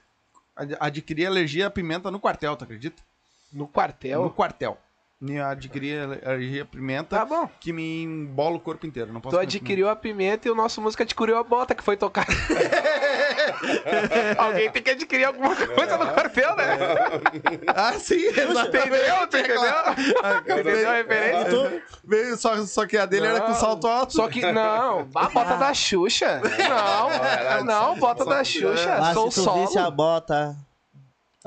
Ad- 0.57 0.75
Adquiri 0.81 1.27
alergia 1.27 1.67
à 1.67 1.71
pimenta 1.71 2.11
no 2.11 2.19
quartel, 2.19 2.57
tu 2.57 2.65
acredita? 2.65 3.03
No 3.53 3.69
No 4.23 4.31
quartel. 4.31 4.79
Eu 5.21 5.47
adquiri 5.47 5.99
alergia 5.99 6.63
à 6.63 6.67
pimenta 6.67 7.17
Tá 7.17 7.25
bom. 7.25 7.49
que 7.59 7.73
me 7.73 8.03
embola 8.03 8.57
o 8.57 8.61
corpo 8.61 8.87
inteiro. 8.87 9.11
Não 9.13 9.21
posso 9.21 9.35
Tu 9.35 9.41
adquiriu 9.41 9.89
a 9.89 9.97
pimenta 9.97 10.47
e 10.47 10.51
o 10.51 10.55
nosso 10.55 10.81
músico 10.83 11.03
adquiriu 11.03 11.39
a 11.39 11.43
bota 11.43 11.75
que 11.75 11.83
foi 11.83 11.97
tocar. 11.97 12.27
Alguém 14.37 14.71
tem 14.71 14.83
que 14.83 14.91
adquirir 14.91 15.25
alguma 15.25 15.55
coisa 15.57 15.97
no 15.97 16.07
quartel, 16.13 16.55
né? 16.57 16.77
pimenta. 17.31 17.73
Ah, 17.75 17.93
sim, 17.95 18.27
exatamente. 18.27 18.89
Entendeu? 18.89 19.27
Tu 19.29 19.37
entendeu? 19.39 20.61
Entendeu 20.61 20.91
a 20.91 20.95
referência? 20.95 21.45
Tu- 21.51 21.83
Veio, 22.05 22.37
só, 22.37 22.67
só 22.67 22.87
que 22.87 22.97
a 22.99 23.07
dele 23.07 23.27
era 23.27 23.41
com 23.41 23.49
Não, 23.49 23.55
salto 23.55 23.87
alto. 23.87 24.13
Só 24.13 24.29
que, 24.29 24.41
não, 24.53 25.09
a 25.15 25.29
bota 25.29 25.57
da 25.57 25.73
Xuxa. 25.75 26.41
Não, 26.69 27.65
não, 27.65 27.97
bota 27.99 28.25
da 28.25 28.45
Xuxa. 28.45 28.99
Mas 29.01 29.15
Sou 29.15 29.31
se 29.31 29.43
tu 29.43 29.53
visse 29.55 29.79
a 29.79 29.83
solo. 29.85 29.93
bota. 29.97 30.57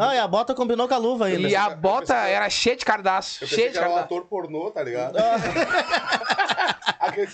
Ah, 0.01 0.15
e 0.15 0.17
a 0.17 0.25
bota 0.27 0.55
combinou 0.55 0.87
com 0.87 0.93
a 0.93 0.97
luva 0.97 1.25
ainda. 1.25 1.47
E 1.49 1.53
a 1.57 1.69
bota 1.71 2.15
era 2.15 2.49
cheia 2.49 2.75
de 2.77 2.85
cardaço. 2.85 3.43
Eu 3.43 3.47
Cheia 3.49 3.67
que 3.67 3.73
de 3.73 3.77
era 3.79 3.87
um 3.89 3.95
cardaço. 3.95 4.13
ator 4.15 4.25
pornô, 4.29 4.71
tá 4.71 4.81
ligado? 4.81 5.17
Aqueles 5.17 6.48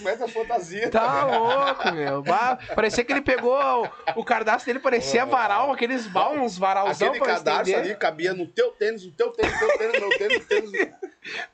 metem 0.01 0.26
a 0.26 0.28
fantasia. 0.30 0.89
Tá 0.89 1.26
louco, 1.26 1.91
meu. 1.93 2.21
Bah, 2.23 2.57
parecia 2.76 3.03
que 3.03 3.11
ele 3.11 3.21
pegou 3.21 3.55
o, 3.55 3.88
o 4.19 4.23
cardaço 4.23 4.65
dele, 4.65 4.80
parecia 4.80 5.26
varal, 5.26 5.71
aqueles 5.71 6.07
bal, 6.07 6.34
uns 6.34 6.57
varalzão 6.57 7.09
Aquele 7.13 7.32
estender. 7.32 7.78
ali 7.80 7.95
cabia 7.95 8.34
no 8.34 8.45
teu 8.47 8.71
tênis, 8.71 9.05
no 9.05 9.11
teu 9.11 9.32
tênis, 9.32 9.53
no 9.53 9.59
teu 9.67 9.78
tênis, 9.78 9.93
no 10.01 10.07
meu 10.07 10.17
tênis, 10.17 10.39
no 10.39 10.45
tênis. 10.45 10.71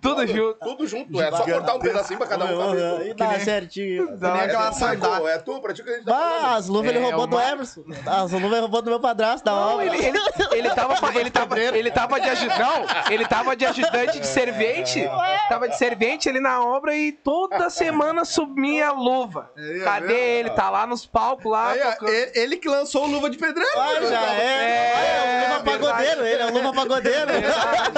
Tudo 0.01 0.27
junto. 0.27 0.59
Tudo 0.59 0.85
junto. 0.87 1.21
É 1.21 1.31
só 1.31 1.43
cortar 1.45 1.75
um 1.75 1.79
pedacinho 1.79 2.19
pra 2.19 2.27
cada 2.27 2.43
um 2.45 2.57
caber. 2.57 3.07
E 3.07 3.13
dá 3.13 3.27
nem- 3.29 3.39
certinho. 3.39 4.03
Aquela 4.15 4.37
É 4.37 4.47
tu, 4.47 4.47
Michael, 4.57 4.73
sandália. 4.73 5.27
é 5.29 5.37
tu, 5.37 5.61
pra 5.61 5.73
ti 5.73 5.81
que 5.83 5.89
a 5.89 5.93
gente 5.93 6.05
tá 6.05 6.11
Bah, 6.11 6.19
falando. 6.41 6.55
as 6.57 6.67
luvas 6.67 6.89
ele 6.89 6.97
É, 6.99 7.01
roubou 7.03 7.23
o 7.23 7.27
do 7.27 7.35
Mar- 7.37 7.53
Everson. 7.53 7.83
As 8.05 8.31
luvas 8.33 8.51
ele 8.51 8.59
roubou 8.59 8.81
do 8.81 8.89
meu 8.89 8.99
padrasto 8.99 9.45
da 9.45 9.51
Não, 9.53 9.73
obra. 9.75 9.85
ele, 9.85 10.05
ele, 10.07 10.19
ele 10.51 10.69
tava, 10.71 10.93
ele, 11.19 11.29
tava, 11.31 11.59
ele 11.59 11.91
tava 11.91 12.19
de 12.19 12.29
ajudante. 12.29 12.59
Não, 12.59 12.85
ele 13.13 13.25
tava 13.25 13.55
de 13.55 13.65
ajudante 13.65 14.19
de 14.19 14.27
servente. 14.27 15.09
Tava 15.47 15.69
de 15.69 15.77
servente 15.77 16.27
ali 16.27 16.41
na 16.41 16.61
obra 16.65 16.93
e 16.93 17.13
toda 17.13 17.69
semana 17.69 18.10
sumia 18.25 18.89
a 18.89 18.91
luva. 18.91 19.51
Aí, 19.57 19.81
ó, 19.81 19.83
Cadê 19.85 20.07
viu? 20.07 20.15
ele? 20.17 20.49
Tá 20.51 20.69
lá 20.69 20.85
nos 20.85 21.05
palcos 21.05 21.51
lá. 21.51 21.73
Ele, 22.01 22.31
ele 22.35 22.57
que 22.57 22.67
lançou 22.69 23.03
o 23.05 23.07
Luva 23.07 23.29
de 23.29 23.37
Pedreiro. 23.37 23.71
Ah, 23.77 24.01
já 24.01 24.33
é. 24.33 24.41
É, 24.41 25.43
é 25.43 25.47
o 25.47 25.53
luva 25.53 25.63
verdade. 25.63 25.63
pagodeiro, 25.79 26.25
ele 26.25 26.41
é 26.41 26.45
o 26.45 26.53
luva 26.53 26.73
pagodeiro. 26.73 27.27
Verdade, 27.27 27.91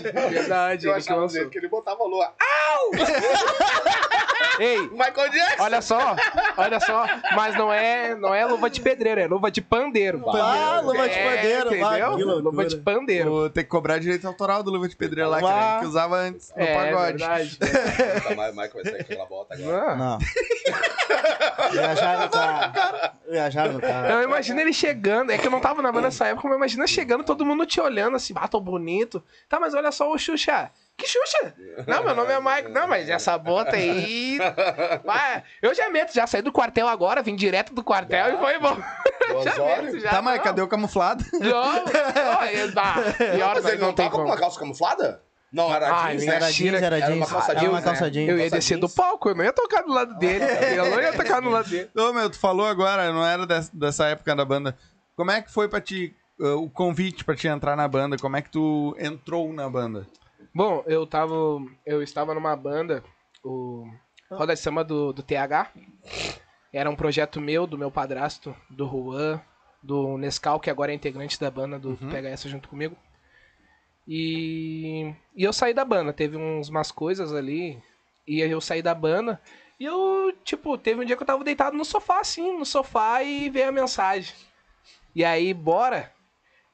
verdade. 0.34 0.86
Eu 0.86 0.92
Ele 0.94 1.02
que 1.02 1.12
achava 1.12 1.50
que 1.50 1.58
ele 1.58 1.68
botava 1.68 2.02
a 2.02 2.06
lua. 2.06 2.34
Ei, 4.58 4.80
Michael 4.90 5.30
Jackson! 5.30 5.62
olha 5.62 5.80
só, 5.82 6.16
olha 6.56 6.80
só. 6.80 7.06
Mas 7.34 7.56
não 7.56 7.72
é, 7.72 8.14
não 8.14 8.34
é 8.34 8.44
luva 8.46 8.68
de 8.68 8.80
pedreiro, 8.80 9.20
é 9.20 9.26
luva 9.26 9.50
de 9.50 9.60
pandeiro. 9.62 10.22
Ah, 10.28 10.80
luva 10.82 11.08
de 11.08 11.14
É, 11.18 11.24
pandeiro. 11.36 11.80
bah, 11.80 11.98
entendeu? 11.98 12.38
Luva 12.38 12.64
de 12.66 12.76
pandeiro. 12.76 13.30
Vou 13.30 13.50
ter 13.50 13.64
que 13.64 13.70
cobrar 13.70 13.98
direito 13.98 14.26
autoral 14.26 14.62
do 14.62 14.70
Luva 14.70 14.88
de 14.88 14.96
Pedreiro 14.96 15.30
lá, 15.30 15.38
era- 15.38 15.80
que 15.80 15.86
usava 15.86 16.16
antes 16.16 16.52
no 16.56 16.62
É, 16.62 16.74
pagode. 16.74 17.18
verdade. 17.18 17.58
Tá, 18.22 18.34
mas 18.36 18.54
Michael 18.54 18.70
vai 18.74 18.84
sair 18.84 19.04
com 19.04 19.12
aquela 19.12 19.26
bota 19.26 19.54
agora. 19.54 19.96
Não. 19.96 20.12
Não. 20.12 20.18
Viajaram 21.72 22.20
no 22.22 22.28
carro. 22.30 22.72
Viajaram 23.28 23.72
no 23.74 23.80
carro. 23.80 24.06
Eu 24.08 24.22
imagino 24.22 24.60
ele 24.60 24.72
chegando, 24.72 25.30
é 25.32 25.38
que 25.38 25.46
eu 25.46 25.50
não 25.50 25.60
tava 25.60 25.80
na 25.82 25.90
banda 25.90 26.06
nessa 26.08 26.26
época, 26.26 26.48
mas 26.48 26.56
imagina 26.56 26.86
chegando, 26.86 27.24
todo 27.24 27.44
mundo 27.44 27.64
te 27.66 27.80
olhando 27.80 28.16
assim, 28.16 28.32
ah, 28.36 28.48
tô 28.48 28.60
bonito. 28.60 29.22
Tá, 29.48 29.58
mas 29.60 29.74
olha 29.74 29.90
só 29.92 30.10
o 30.10 30.18
Xuxa. 30.18 30.70
Que 31.02 31.08
Xuxa? 31.08 31.54
Não, 31.86 32.04
meu 32.04 32.14
nome 32.14 32.32
é 32.32 32.38
Mike. 32.40 32.68
Não, 32.70 32.86
mas 32.86 33.08
essa 33.08 33.36
bota 33.36 33.74
aí. 33.74 34.38
Vai, 35.04 35.42
eu 35.60 35.74
já 35.74 35.90
meto, 35.90 36.14
já 36.14 36.26
saí 36.28 36.42
do 36.42 36.52
quartel 36.52 36.86
agora, 36.86 37.22
vim 37.22 37.34
direto 37.34 37.74
do 37.74 37.82
quartel 37.82 38.34
e 38.34 38.38
foi 38.38 38.56
embora. 38.56 38.76
Do 38.76 39.42
Já 39.42 39.56
meto, 39.58 39.98
já. 40.00 40.10
Tá, 40.10 40.22
mas 40.22 40.36
não. 40.36 40.44
cadê 40.44 40.62
o 40.62 40.68
camuflado? 40.68 41.24
Não, 41.32 41.40
não, 41.40 42.44
eu- 42.46 42.72
ah, 42.76 42.94
pior, 43.16 43.54
Mas 43.56 43.64
ele 43.66 43.78
não 43.78 43.88
não 43.88 43.94
tem 43.94 44.04
tava 44.06 44.10
com 44.10 44.16
como. 44.18 44.28
uma 44.28 44.36
calça 44.36 44.58
camuflada? 44.60 45.22
Não, 45.52 45.74
era 45.74 45.92
Ai, 45.92 46.16
jeans, 46.16 46.26
né? 46.26 46.34
Era 46.36 46.50
jeans, 46.52 46.82
era 46.82 46.96
Era 46.98 47.06
uma 47.06 47.14
jeans. 47.16 47.30
calça 47.30 47.50
Era 47.50 47.60
jeans, 47.60 47.72
uma 47.72 47.80
né? 47.80 47.84
calça 47.84 48.10
jeans. 48.10 48.28
Eu 48.28 48.36
ia 48.36 48.42
calça 48.44 48.56
descer 48.56 48.76
do 48.78 48.86
jeans. 48.86 48.94
palco, 48.94 49.28
eu 49.28 49.34
não 49.34 49.44
ia 49.44 49.52
tocar 49.52 49.82
do 49.82 49.92
lado 49.92 50.14
dele. 50.18 50.44
Eu 50.76 50.90
não 50.90 51.00
ia 51.02 51.12
tocar 51.12 51.42
no 51.42 51.50
lado 51.50 51.68
dele. 51.68 51.90
Ô, 51.96 52.12
meu, 52.12 52.30
tu 52.30 52.38
falou 52.38 52.66
agora, 52.66 53.12
não 53.12 53.24
era 53.26 53.44
des- 53.46 53.68
dessa 53.70 54.06
época 54.06 54.34
da 54.36 54.44
banda. 54.44 54.76
Como 55.16 55.30
é 55.30 55.42
que 55.42 55.52
foi 55.52 55.68
pra 55.68 55.80
ti, 55.80 56.16
uh, 56.40 56.54
o 56.62 56.70
convite 56.70 57.22
pra 57.24 57.34
te 57.36 57.48
entrar 57.48 57.76
na 57.76 57.86
banda? 57.86 58.16
Como 58.16 58.34
é 58.36 58.40
que 58.42 58.50
tu 58.50 58.96
entrou 58.98 59.52
na 59.52 59.68
banda? 59.68 60.06
Bom, 60.54 60.82
eu 60.86 61.06
tava. 61.06 61.34
Eu 61.84 62.02
estava 62.02 62.34
numa 62.34 62.54
banda, 62.54 63.02
o 63.42 63.86
Roda 64.30 64.54
de 64.54 64.60
Samba 64.60 64.84
do, 64.84 65.12
do 65.12 65.22
TH. 65.22 65.72
Era 66.72 66.90
um 66.90 66.96
projeto 66.96 67.40
meu, 67.40 67.66
do 67.66 67.78
meu 67.78 67.90
padrasto, 67.90 68.54
do 68.70 68.86
Juan, 68.86 69.40
do 69.82 70.16
Nescau, 70.16 70.60
que 70.60 70.70
agora 70.70 70.92
é 70.92 70.94
integrante 70.94 71.38
da 71.38 71.50
banda 71.50 71.78
do 71.78 71.96
PHS 71.96 72.44
junto 72.44 72.68
comigo. 72.68 72.96
E, 74.06 75.14
e 75.36 75.44
eu 75.44 75.52
saí 75.52 75.74
da 75.74 75.84
banda, 75.84 76.12
teve 76.12 76.36
uns, 76.36 76.68
umas 76.68 76.90
coisas 76.90 77.32
ali, 77.32 77.80
e 78.26 78.42
aí 78.42 78.50
eu 78.50 78.60
saí 78.60 78.82
da 78.82 78.94
banda. 78.94 79.40
E 79.78 79.84
eu, 79.84 80.32
tipo, 80.44 80.78
teve 80.78 81.00
um 81.00 81.04
dia 81.04 81.16
que 81.16 81.22
eu 81.22 81.26
tava 81.26 81.44
deitado 81.44 81.76
no 81.76 81.84
sofá, 81.84 82.20
assim, 82.20 82.58
no 82.58 82.64
sofá, 82.64 83.22
e 83.22 83.50
veio 83.50 83.68
a 83.68 83.72
mensagem. 83.72 84.34
E 85.14 85.24
aí, 85.24 85.52
bora. 85.52 86.12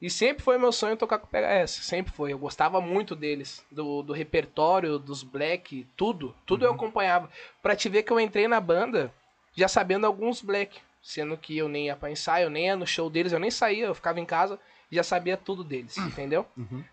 E 0.01 0.09
sempre 0.09 0.41
foi 0.41 0.57
meu 0.57 0.71
sonho 0.71 0.95
tocar 0.95 1.19
com 1.19 1.27
o 1.27 1.29
PHS, 1.29 1.71
sempre 1.83 2.13
foi. 2.13 2.31
Eu 2.31 2.39
gostava 2.39 2.79
muito 2.79 3.15
deles, 3.15 3.65
do, 3.69 4.01
do 4.01 4.13
repertório, 4.13 4.97
dos 4.97 5.23
black, 5.23 5.85
tudo. 5.97 6.33
Tudo 6.45 6.65
eu 6.65 6.71
acompanhava. 6.71 7.29
Pra 7.61 7.75
te 7.75 7.89
ver 7.89 8.03
que 8.03 8.11
eu 8.11 8.19
entrei 8.19 8.47
na 8.47 8.61
banda 8.61 9.13
já 9.53 9.67
sabendo 9.67 10.05
alguns 10.05 10.41
black. 10.41 10.79
Sendo 11.01 11.37
que 11.37 11.57
eu 11.57 11.69
nem 11.69 11.85
ia 11.85 11.95
pra 11.95 12.11
ensaio, 12.11 12.49
nem 12.49 12.65
ia 12.65 12.75
no 12.75 12.85
show 12.85 13.09
deles, 13.09 13.31
eu 13.31 13.39
nem 13.39 13.49
saía, 13.49 13.85
eu 13.85 13.95
ficava 13.95 14.19
em 14.19 14.25
casa 14.25 14.59
e 14.91 14.95
já 14.95 15.03
sabia 15.03 15.37
tudo 15.37 15.63
deles, 15.63 15.97
entendeu? 15.97 16.45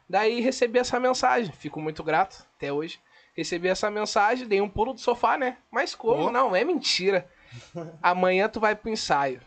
Daí 0.09 0.41
recebi 0.41 0.79
essa 0.79 1.01
mensagem, 1.01 1.53
fico 1.53 1.81
muito 1.81 2.05
grato 2.05 2.47
até 2.57 2.73
hoje. 2.73 3.01
Recebi 3.37 3.69
essa 3.69 3.91
mensagem, 3.91 4.47
dei 4.47 4.61
um 4.61 4.69
pulo 4.69 4.95
do 4.95 5.01
sofá, 5.01 5.37
né? 5.37 5.59
Mas 5.71 5.95
como? 5.95 6.27
Pô. 6.27 6.31
Não, 6.31 6.55
é 6.57 6.65
mentira. 6.65 7.29
Amanhã 8.03 8.49
tu 8.49 8.61
vai 8.61 8.75
pro 8.75 8.91
ensaio. 8.91 9.41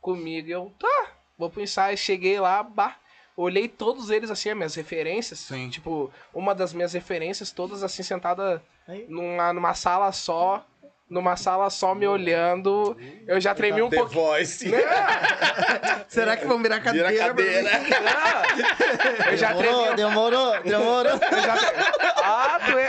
Comigo, 0.00 0.48
eu, 0.48 0.72
tá. 0.78 1.17
Vou 1.38 1.48
pro 1.48 1.62
ensaio, 1.62 1.96
cheguei 1.96 2.40
lá, 2.40 2.62
bah, 2.62 2.96
olhei 3.36 3.68
todos 3.68 4.10
eles 4.10 4.30
assim, 4.30 4.50
as 4.50 4.56
minhas 4.56 4.74
referências. 4.74 5.38
Sim. 5.38 5.70
Tipo, 5.70 6.10
uma 6.34 6.54
das 6.54 6.72
minhas 6.72 6.92
referências, 6.92 7.52
todas 7.52 7.82
assim, 7.84 8.02
sentada 8.02 8.60
numa, 9.08 9.52
numa 9.52 9.74
sala 9.74 10.10
só, 10.12 10.64
numa 11.08 11.36
sala 11.36 11.70
só 11.70 11.94
me 11.94 12.06
olhando. 12.06 12.96
Eu 13.26 13.40
já 13.40 13.54
tremi 13.54 13.80
um 13.80 13.88
The 13.88 13.96
pouquinho. 13.96 14.20
Voice. 14.22 14.70
Será 16.08 16.36
que 16.36 16.46
vão 16.46 16.60
virar 16.62 16.80
cadeira? 16.80 17.08
Vira 17.10 17.26
cadeira. 17.26 17.70
Eu 19.30 19.36
já 19.36 19.54
tremi 19.54 19.94
Demorou, 19.94 20.54
um 20.54 20.62
demorou, 20.62 20.62
demorou. 20.62 21.12
Eu 21.12 21.42
já... 21.42 21.54
Ah, 22.16 22.60
tu 22.66 22.78
é... 22.78 22.88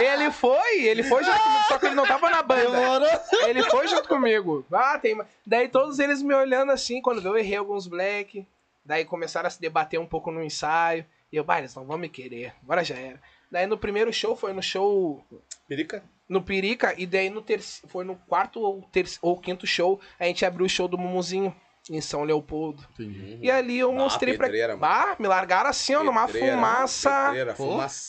ele 0.00 0.30
foi, 0.30 0.84
ele 0.84 1.02
foi 1.02 1.24
junto 1.24 1.38
comigo, 1.38 1.64
só 1.68 1.78
que 1.78 1.86
ele 1.86 1.94
não 1.94 2.06
tava 2.06 2.30
na 2.30 2.42
banda. 2.42 3.22
Ele 3.46 3.62
foi 3.64 3.88
junto 3.88 4.08
comigo. 4.08 4.64
Ah, 4.72 4.98
tem. 4.98 5.20
Daí 5.46 5.68
todos 5.68 5.98
eles 5.98 6.22
me 6.22 6.34
olhando 6.34 6.72
assim, 6.72 7.00
quando 7.00 7.24
eu 7.26 7.36
errei 7.36 7.56
alguns 7.56 7.86
black. 7.86 8.46
Daí 8.84 9.04
começaram 9.04 9.46
a 9.46 9.50
se 9.50 9.60
debater 9.60 9.98
um 10.00 10.06
pouco 10.06 10.30
no 10.30 10.42
ensaio. 10.42 11.04
E 11.30 11.36
eu, 11.36 11.44
bah, 11.44 11.58
eles 11.58 11.74
não 11.74 11.84
vão 11.84 11.96
me 11.96 12.08
querer. 12.08 12.52
Agora 12.62 12.84
já 12.84 12.96
era. 12.96 13.20
Daí 13.50 13.66
no 13.66 13.78
primeiro 13.78 14.12
show 14.12 14.34
foi 14.34 14.52
no 14.52 14.62
show 14.62 15.24
Perica? 15.68 16.02
no 16.28 16.42
Pirica. 16.42 16.94
E 16.98 17.06
daí 17.06 17.30
no 17.30 17.42
terceiro. 17.42 17.88
Foi 17.88 18.04
no 18.04 18.16
quarto 18.16 18.60
ou, 18.60 18.82
terce... 18.92 19.18
ou 19.22 19.38
quinto 19.38 19.66
show. 19.66 20.00
A 20.18 20.24
gente 20.24 20.44
abriu 20.44 20.66
o 20.66 20.68
show 20.68 20.88
do 20.88 20.98
Mumuzinho. 20.98 21.54
Em 21.90 22.00
São 22.00 22.22
Leopoldo. 22.22 22.86
Entendi. 22.92 23.38
E 23.42 23.50
ali 23.50 23.76
eu 23.76 23.90
Ah, 23.90 23.94
mostrei 23.94 24.36
pra. 24.36 24.46
pedreira. 24.46 24.76
Bah, 24.76 25.16
me 25.18 25.26
largaram 25.26 25.68
assim, 25.68 25.94
ó, 25.96 26.04
numa 26.04 26.26
Pedreira, 26.26 26.52
fumaça. 26.54 27.24
Pedreira, 27.32 27.56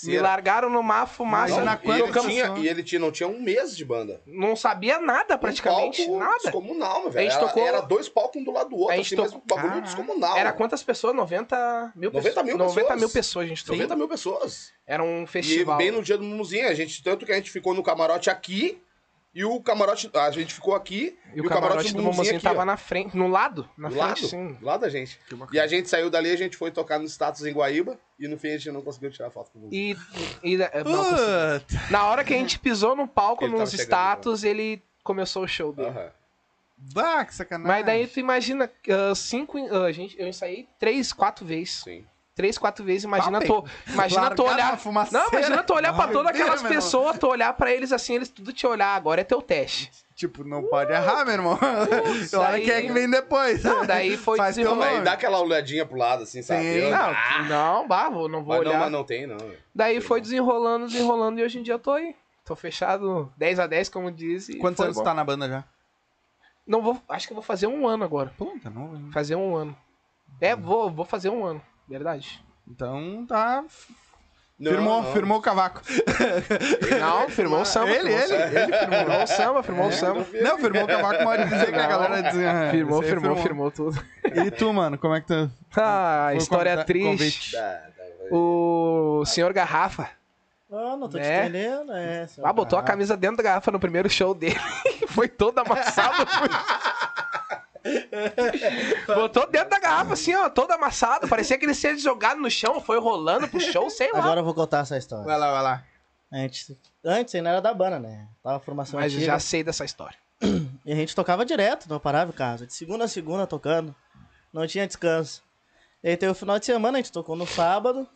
Me 0.04 0.20
largaram 0.20 0.70
numa 0.70 1.08
fumaça. 1.08 1.64
Não, 1.66 1.74
e, 1.74 1.78
quanto 1.78 2.00
ele 2.20 2.28
tinha, 2.30 2.54
e 2.60 2.68
ele 2.68 2.84
tinha, 2.84 3.00
não 3.00 3.12
tinha 3.12 3.28
um 3.28 3.42
mês 3.42 3.76
de 3.76 3.84
banda. 3.84 4.22
Não 4.28 4.56
sabia 4.56 5.00
nada 5.00 5.40
praticamente. 5.40 6.04
Um 6.04 6.06
palco 6.06 6.20
nada. 6.20 6.38
descomunal, 6.44 7.00
meu 7.00 7.08
A 7.08 7.12
velho. 7.12 7.30
gente 7.32 7.40
Era, 7.40 7.48
tocou- 7.48 7.68
era 7.68 7.82
dois 7.82 8.08
palcos 8.08 8.40
um 8.40 8.44
do 8.46 8.52
lado 8.52 8.70
do 8.70 8.76
outro, 8.78 8.94
A 8.94 8.98
gente 8.98 9.08
assim 9.08 9.16
tocou- 9.16 9.32
mesmo, 9.32 9.44
bagulho 9.48 9.70
Caraca. 9.70 9.88
descomunal. 9.88 10.36
Era 10.38 10.44
mano. 10.50 10.58
quantas 10.58 10.84
pessoas? 10.84 11.16
90 11.16 11.92
mil 11.96 12.12
90 12.12 12.30
pessoas. 12.30 12.46
mil 12.46 12.58
90 12.60 12.76
pessoas. 12.82 13.00
mil 13.00 13.10
pessoas 13.10 13.46
a 13.46 13.48
gente 13.50 13.64
tocou. 13.66 13.76
90 13.78 13.96
mil 13.96 14.08
pessoas. 14.08 14.72
Era 14.86 15.02
um 15.04 15.24
E 15.24 15.28
festival. 15.28 15.78
bem 15.78 15.90
no 15.90 16.04
dia 16.04 16.18
do 16.18 16.24
Mumuzinho, 16.24 16.68
a 16.68 16.74
gente, 16.76 17.02
tanto 17.02 17.26
que 17.26 17.32
a 17.32 17.36
gente 17.36 17.50
ficou 17.50 17.74
no 17.74 17.82
camarote 17.82 18.30
aqui, 18.30 18.83
e 19.36 19.44
o 19.44 19.60
camarote, 19.62 20.10
a 20.14 20.30
gente 20.32 20.54
ficou 20.54 20.76
aqui, 20.76 21.18
E 21.34 21.42
o 21.42 21.46
camarote 21.46 21.94
do 21.94 22.04
Mumuzinho 22.04 22.36
aqui, 22.36 22.44
tava 22.44 22.62
ó, 22.62 22.66
na 22.66 22.78
frente, 22.78 23.18
no 23.18 23.28
lado, 23.28 23.68
na 23.76 23.90
do 23.90 23.96
frente, 23.96 24.08
lado, 24.08 24.28
sim. 24.28 24.54
do 24.54 24.66
lado 24.66 24.82
da 24.82 24.90
gente. 24.90 25.20
E 25.52 25.60
a 25.60 25.66
gente 25.66 25.90
saiu 25.90 26.10
dali, 26.10 26.30
a 26.30 26.36
gente 26.38 26.56
foi 26.56 26.70
tocar 26.70 27.00
no 27.00 27.06
status 27.06 27.44
em 27.46 27.52
Guaíba, 27.54 27.98
e 28.20 28.28
no 28.28 28.38
fim 28.38 28.50
a 28.50 28.58
gente 28.58 28.72
não 28.72 28.82
conseguiu 28.82 29.10
tirar 29.12 29.32
foto 29.32 29.52
com 29.52 29.58
o 29.60 29.62
Mumuzinho. 29.64 29.98
E, 30.44 30.54
e- 30.54 30.58
na 31.90 32.06
hora 32.06 32.24
que 32.24 32.34
a 32.34 32.38
gente 32.38 32.60
pisou 32.60 32.96
no 32.96 33.08
palco, 33.08 33.44
Ele 33.44 33.54
nos 33.54 33.72
chegando, 33.72 33.86
status, 33.86 34.44
ele 34.44 34.82
começou 35.04 35.44
o 35.44 35.48
show 35.48 35.74
dele. 35.74 35.90
Aham. 35.90 36.12
Bah, 36.94 37.24
que 37.26 37.34
sacanagem. 37.34 37.68
Mas 37.68 37.86
daí 37.86 38.08
tu 38.08 38.20
imagina, 38.20 38.70
ah, 38.90 39.16
cinco, 39.16 39.58
ah, 39.74 39.92
gente, 39.92 40.20
eu 40.20 40.28
ensaiei 40.28 40.68
três, 40.78 41.14
quatro 41.14 41.46
vezes. 41.46 41.82
Sim. 41.84 42.06
Três, 42.36 42.58
quatro 42.58 42.84
vezes, 42.84 43.04
imagina 43.04 43.40
Tá, 43.40 43.46
tu, 43.46 43.64
imagina 43.88 44.32
tu 44.34 44.44
olhar. 44.44 44.80
Não, 45.12 45.28
imagina 45.32 45.64
tu 45.64 45.74
olhar 45.76 45.94
pra 45.94 46.08
todas 46.08 46.28
aquelas 46.34 46.64
pessoas, 46.64 47.18
tu 47.20 47.28
olhar 47.28 47.54
pra 47.54 47.72
eles 47.72 47.92
assim, 47.92 48.16
eles 48.16 48.28
tudo 48.30 48.52
te 48.52 48.66
olhar, 48.66 48.96
agora 48.96 49.22
é 49.22 49.24
teu 49.24 49.40
teste. 49.42 49.92
Tipo, 50.16 50.44
não 50.44 50.64
pode 50.64 50.92
errar, 50.92 51.26
meu 51.26 51.34
irmão. 51.36 51.60
Olha 51.62 52.48
aí- 52.50 52.64
quem 52.66 52.74
é 52.74 52.82
que 52.82 52.92
vem 52.92 53.10
depois. 53.10 53.64
Não, 53.64 53.86
daí 53.86 54.18
foi 54.18 54.38
Faz 54.38 54.56
teu 54.56 54.74
nome. 54.76 55.02
dá 55.02 55.14
aquela 55.14 55.40
olhadinha 55.40 55.86
pro 55.86 55.98
lado, 55.98 56.24
assim, 56.24 56.42
sabe? 56.42 56.62
Sim. 56.64 56.90
Não, 56.92 57.46
não, 57.48 57.88
bah, 57.88 58.10
vou- 58.10 58.28
não 58.30 58.44
vou 58.44 58.56
mas, 58.56 58.64
não, 58.64 58.72
olhar. 58.72 58.80
mas 58.80 58.92
não 58.92 59.04
tem, 59.04 59.28
não. 59.28 59.38
Daí 59.74 60.02
foi 60.02 60.20
desenrolando, 60.22 60.88
desenrolando 60.88 61.40
e 61.40 61.44
hoje 61.44 61.60
em 61.60 61.64
dia 61.64 61.76
eu 61.76 61.80
tô 61.80 61.92
aí. 61.92 62.16
Tô 62.46 62.56
fechado 62.56 63.32
10 63.38 63.60
a 63.60 63.68
10, 63.68 63.90
como 63.90 64.12
diz. 64.12 64.50
e 64.50 64.58
Quantos 64.58 64.78
foi 64.78 64.86
anos 64.88 64.98
bom. 64.98 65.04
tu 65.04 65.06
tá 65.06 65.14
na 65.14 65.24
banda 65.24 65.48
já? 65.48 65.64
Não 66.66 66.82
vou, 66.82 67.00
acho 67.10 67.28
que 67.28 67.34
eu 67.34 67.36
vou 67.36 67.44
fazer 67.44 67.68
um 67.68 67.88
ano 67.88 68.04
agora. 68.04 68.34
Puta, 68.38 68.70
não. 68.70 68.96
hein? 68.96 69.10
Fazer 69.14 69.36
um 69.36 69.56
ano. 69.56 69.76
É, 70.42 70.56
vou, 70.56 70.90
vou 70.90 71.06
fazer 71.06 71.30
um 71.30 71.44
ano, 71.46 71.62
verdade. 71.88 72.44
Então 72.68 73.26
tá. 73.28 73.64
Não, 74.60 74.72
firmou, 74.72 75.02
não. 75.02 75.12
firmou 75.14 75.38
o 75.40 75.42
cavaco. 75.42 75.82
Não, 77.00 77.28
firmou 77.28 77.62
o 77.62 77.66
samba. 77.66 77.90
Ele, 77.90 78.12
firmou 78.12 78.20
ele, 78.20 78.28
samba. 78.28 78.60
ele 78.60 78.78
firmou. 78.78 79.00
Firmou 79.00 79.24
o 79.24 79.28
samba, 79.28 79.64
firmou 79.64 79.88
o 79.88 79.92
samba. 79.92 80.28
Não, 80.42 80.58
firmou 80.60 80.84
o 80.84 80.88
cavaco, 80.88 81.24
mas 81.26 81.50
dizer 81.50 81.72
que 81.74 81.80
a 81.80 81.88
galera 81.88 82.22
dizia. 82.24 82.68
Firmou, 82.72 83.00
esse 83.02 83.10
aí 83.14 83.20
firmou, 83.20 83.36
firmou 83.38 83.72
tudo. 83.72 84.02
E 84.24 84.52
tu, 84.52 84.72
mano, 84.72 84.98
como 84.98 85.16
é 85.16 85.22
que 85.22 85.28
tu. 85.28 85.52
Ah, 85.76 86.28
foi 86.30 86.38
história 86.38 86.72
convite- 86.78 86.86
triste. 86.88 87.10
convite? 87.10 87.52
Tá, 87.52 87.82
tá. 87.98 88.04
O 88.36 89.24
senhor 89.26 89.52
Garrafa. 89.52 90.08
Ah, 90.72 90.96
não 90.98 91.10
tô 91.10 91.18
te 91.18 91.24
Né? 91.24 91.42
entendendo, 91.48 91.92
é. 91.92 92.28
Ah, 92.44 92.54
botou 92.54 92.80
a 92.80 92.84
camisa 92.84 93.18
dentro 93.18 93.38
da 93.38 93.44
garrafa 93.44 93.72
no 93.72 93.80
primeiro 93.80 94.10
show 94.10 94.34
dele. 94.34 94.56
Foi 95.10 95.28
todo 95.28 95.60
amassado. 95.60 96.26
botou 99.08 99.50
dentro 99.50 99.70
da 99.70 99.80
garrafa, 99.80 100.14
assim, 100.14 100.34
ó, 100.36 100.50
todo 100.50 100.72
amassado. 100.72 101.28
Parecia 101.28 101.58
que 101.58 101.66
ele 101.66 101.76
tinha 101.76 101.98
jogado 101.98 102.40
no 102.40 102.50
chão, 102.50 102.80
foi 102.80 103.00
rolando 103.00 103.48
pro 103.48 103.60
show, 103.60 103.90
sei 103.90 104.12
lá. 104.12 104.20
Agora 104.20 104.40
eu 104.40 104.46
vou 104.46 104.54
contar 104.54 104.80
essa 104.80 104.98
história. 104.98 105.26
Vai 105.26 105.38
lá, 105.38 105.52
vai 105.52 105.64
lá. 105.64 105.84
Antes, 106.32 106.72
antes 107.04 107.36
ainda 107.36 107.50
era 107.50 107.62
da 107.62 107.74
banda, 107.74 108.00
né? 108.00 108.28
Tava 108.42 108.58
a 108.58 108.60
formação 108.60 109.00
Mas 109.00 109.12
eu 109.12 109.18
antiga. 109.18 109.34
já 109.34 109.40
sei 109.40 109.64
dessa 109.64 109.86
história. 109.86 110.18
E 110.86 110.92
a 110.92 110.96
gente 110.96 111.16
tocava 111.16 111.46
direto, 111.46 111.88
não 111.88 112.00
parava 112.00 112.32
em 112.32 112.36
casa. 112.36 112.66
De 112.66 112.74
segunda 112.74 113.06
a 113.06 113.08
segunda 113.08 113.46
tocando. 113.46 113.96
Não 114.52 114.66
tinha 114.68 114.88
descanso. 114.88 115.44
E 116.04 116.10
aí 116.10 116.18
teve 116.18 116.32
o 116.32 116.36
final 116.36 116.60
de 116.60 116.66
semana, 116.66 116.98
a 116.98 117.02
gente 117.02 117.12
tocou 117.12 117.36
no 117.36 117.48
sábado. 117.48 118.08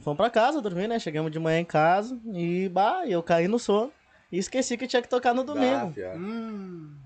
Fomos 0.00 0.16
pra 0.16 0.30
casa 0.30 0.60
dormir, 0.60 0.88
né? 0.88 0.98
Chegamos 0.98 1.30
de 1.30 1.38
manhã 1.38 1.60
em 1.60 1.64
casa. 1.64 2.18
E, 2.32 2.68
bah, 2.68 3.06
eu 3.06 3.22
caí 3.22 3.46
no 3.46 3.58
sono. 3.58 3.92
E 4.30 4.38
esqueci 4.38 4.76
que 4.78 4.86
tinha 4.86 5.02
que 5.02 5.08
tocar 5.08 5.34
no 5.34 5.44
domingo. 5.44 5.92
Hum. 6.16 6.96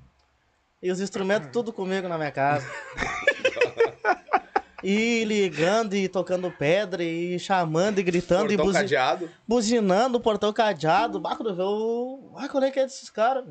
E 0.86 0.90
os 0.92 1.00
instrumentos 1.00 1.50
tudo 1.52 1.72
comigo 1.72 2.06
na 2.06 2.16
minha 2.16 2.30
casa. 2.30 2.64
e 4.84 5.24
ligando 5.24 5.94
e 5.94 6.06
tocando 6.06 6.48
pedra 6.48 7.02
e 7.02 7.40
chamando 7.40 7.98
e 7.98 8.04
gritando 8.04 8.52
e 8.52 8.56
Portão 8.56 8.66
buzi- 8.66 8.78
cadeado. 8.78 9.30
buzinando 9.48 10.18
o 10.18 10.20
portão 10.20 10.52
cadeado. 10.52 11.18
Bah, 11.18 11.34
quando 11.34 11.60
eu... 11.60 12.32
Ah, 12.36 12.48
qual 12.48 12.62
é 12.62 12.70
que 12.70 12.78
é 12.78 12.84
desses 12.84 13.10
caras? 13.10 13.44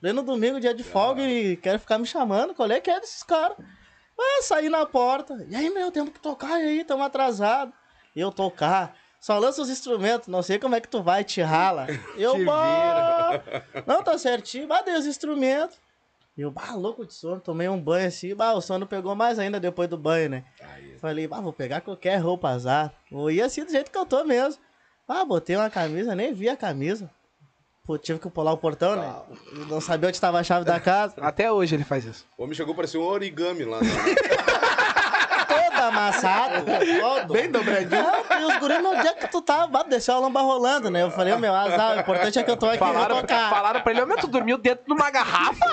Pleno 0.00 0.22
domingo, 0.24 0.58
dia 0.58 0.74
de 0.74 0.82
folga 0.82 1.22
e 1.22 1.56
quer 1.56 1.78
ficar 1.78 1.98
me 1.98 2.04
chamando. 2.06 2.52
Qual 2.52 2.68
é 2.68 2.80
que 2.80 2.90
é 2.90 2.98
desses 2.98 3.22
caras? 3.22 3.56
Ah, 4.18 4.42
saí 4.42 4.68
na 4.68 4.84
porta. 4.84 5.46
E 5.48 5.54
aí, 5.54 5.70
meu, 5.70 5.92
temos 5.92 6.12
que 6.12 6.18
tocar. 6.18 6.60
E 6.60 6.64
aí, 6.64 6.84
tamo 6.84 7.04
atrasado. 7.04 7.72
E 8.16 8.20
eu 8.20 8.32
tocar. 8.32 8.96
Só 9.20 9.38
lança 9.38 9.62
os 9.62 9.70
instrumentos. 9.70 10.26
Não 10.26 10.42
sei 10.42 10.58
como 10.58 10.74
é 10.74 10.80
que 10.80 10.88
tu 10.88 11.00
vai, 11.00 11.22
te 11.22 11.40
rala. 11.40 11.86
Eu, 12.18 12.32
Te. 12.34 12.44
Não, 13.86 14.02
tá 14.02 14.18
certinho. 14.18 14.66
Bah, 14.66 14.82
dei 14.82 14.94
os 14.96 15.06
instrumentos. 15.06 15.80
E 16.36 16.40
eu, 16.40 16.50
bah, 16.50 16.74
louco 16.74 17.04
de 17.06 17.12
sono. 17.12 17.40
Tomei 17.40 17.68
um 17.68 17.80
banho 17.80 18.08
assim. 18.08 18.34
Bah, 18.34 18.52
o 18.54 18.60
sono 18.60 18.86
pegou 18.86 19.14
mais 19.14 19.38
ainda 19.38 19.60
depois 19.60 19.88
do 19.88 19.98
banho, 19.98 20.30
né? 20.30 20.44
Aí, 20.62 20.96
Falei, 20.98 21.28
ah, 21.30 21.40
vou 21.40 21.52
pegar 21.52 21.80
qualquer 21.82 22.16
roupa 22.16 22.48
azar. 22.48 22.92
Vou 23.10 23.30
ir 23.30 23.42
assim 23.42 23.64
do 23.64 23.70
jeito 23.70 23.90
que 23.90 23.98
eu 23.98 24.06
tô 24.06 24.24
mesmo. 24.24 24.60
Ah, 25.06 25.24
botei 25.24 25.56
uma 25.56 25.68
camisa, 25.68 26.14
nem 26.14 26.32
vi 26.32 26.48
a 26.48 26.56
camisa. 26.56 27.10
Pô, 27.84 27.98
tive 27.98 28.18
que 28.20 28.30
pular 28.30 28.52
o 28.52 28.56
portão, 28.56 28.94
né? 28.96 29.14
Eu 29.52 29.66
Não 29.66 29.80
sabia 29.80 30.08
onde 30.08 30.20
tava 30.20 30.38
a 30.38 30.44
chave 30.44 30.64
da 30.64 30.78
casa. 30.78 31.14
Até 31.20 31.50
hoje 31.50 31.74
ele 31.74 31.84
faz 31.84 32.04
isso. 32.04 32.24
o 32.38 32.44
homem 32.44 32.54
chegou, 32.54 32.74
parecia 32.74 33.00
um 33.00 33.02
origami 33.02 33.64
lá. 33.64 33.80
Na... 33.80 33.86
Amassado. 35.88 36.64
Todo. 37.00 37.32
Bem 37.32 37.50
dobradinho. 37.50 38.02
Não, 38.02 38.40
e 38.40 38.44
os 38.44 38.56
guris, 38.58 38.82
no 38.82 38.96
dia 39.00 39.14
que 39.14 39.28
tu 39.28 39.40
tava, 39.42 39.66
bah, 39.66 39.82
deixou 39.82 40.14
a 40.14 40.18
lamba 40.18 40.40
rolando, 40.40 40.90
né? 40.90 41.02
Eu 41.02 41.10
falei, 41.10 41.34
meu, 41.36 41.54
azar, 41.54 41.96
o 41.96 42.00
importante 42.00 42.38
é 42.38 42.42
que 42.42 42.50
eu 42.50 42.56
tô 42.56 42.66
aqui, 42.66 42.78
Falaram, 42.78 43.16
vou 43.16 43.22
tocar. 43.22 43.50
falaram 43.50 43.80
pra 43.80 43.92
ele, 43.92 44.02
ô 44.02 44.06
meu, 44.06 44.16
tu 44.16 44.26
dormiu 44.26 44.58
dentro 44.58 44.84
de 44.86 44.92
uma 44.92 45.10
garrafa? 45.10 45.66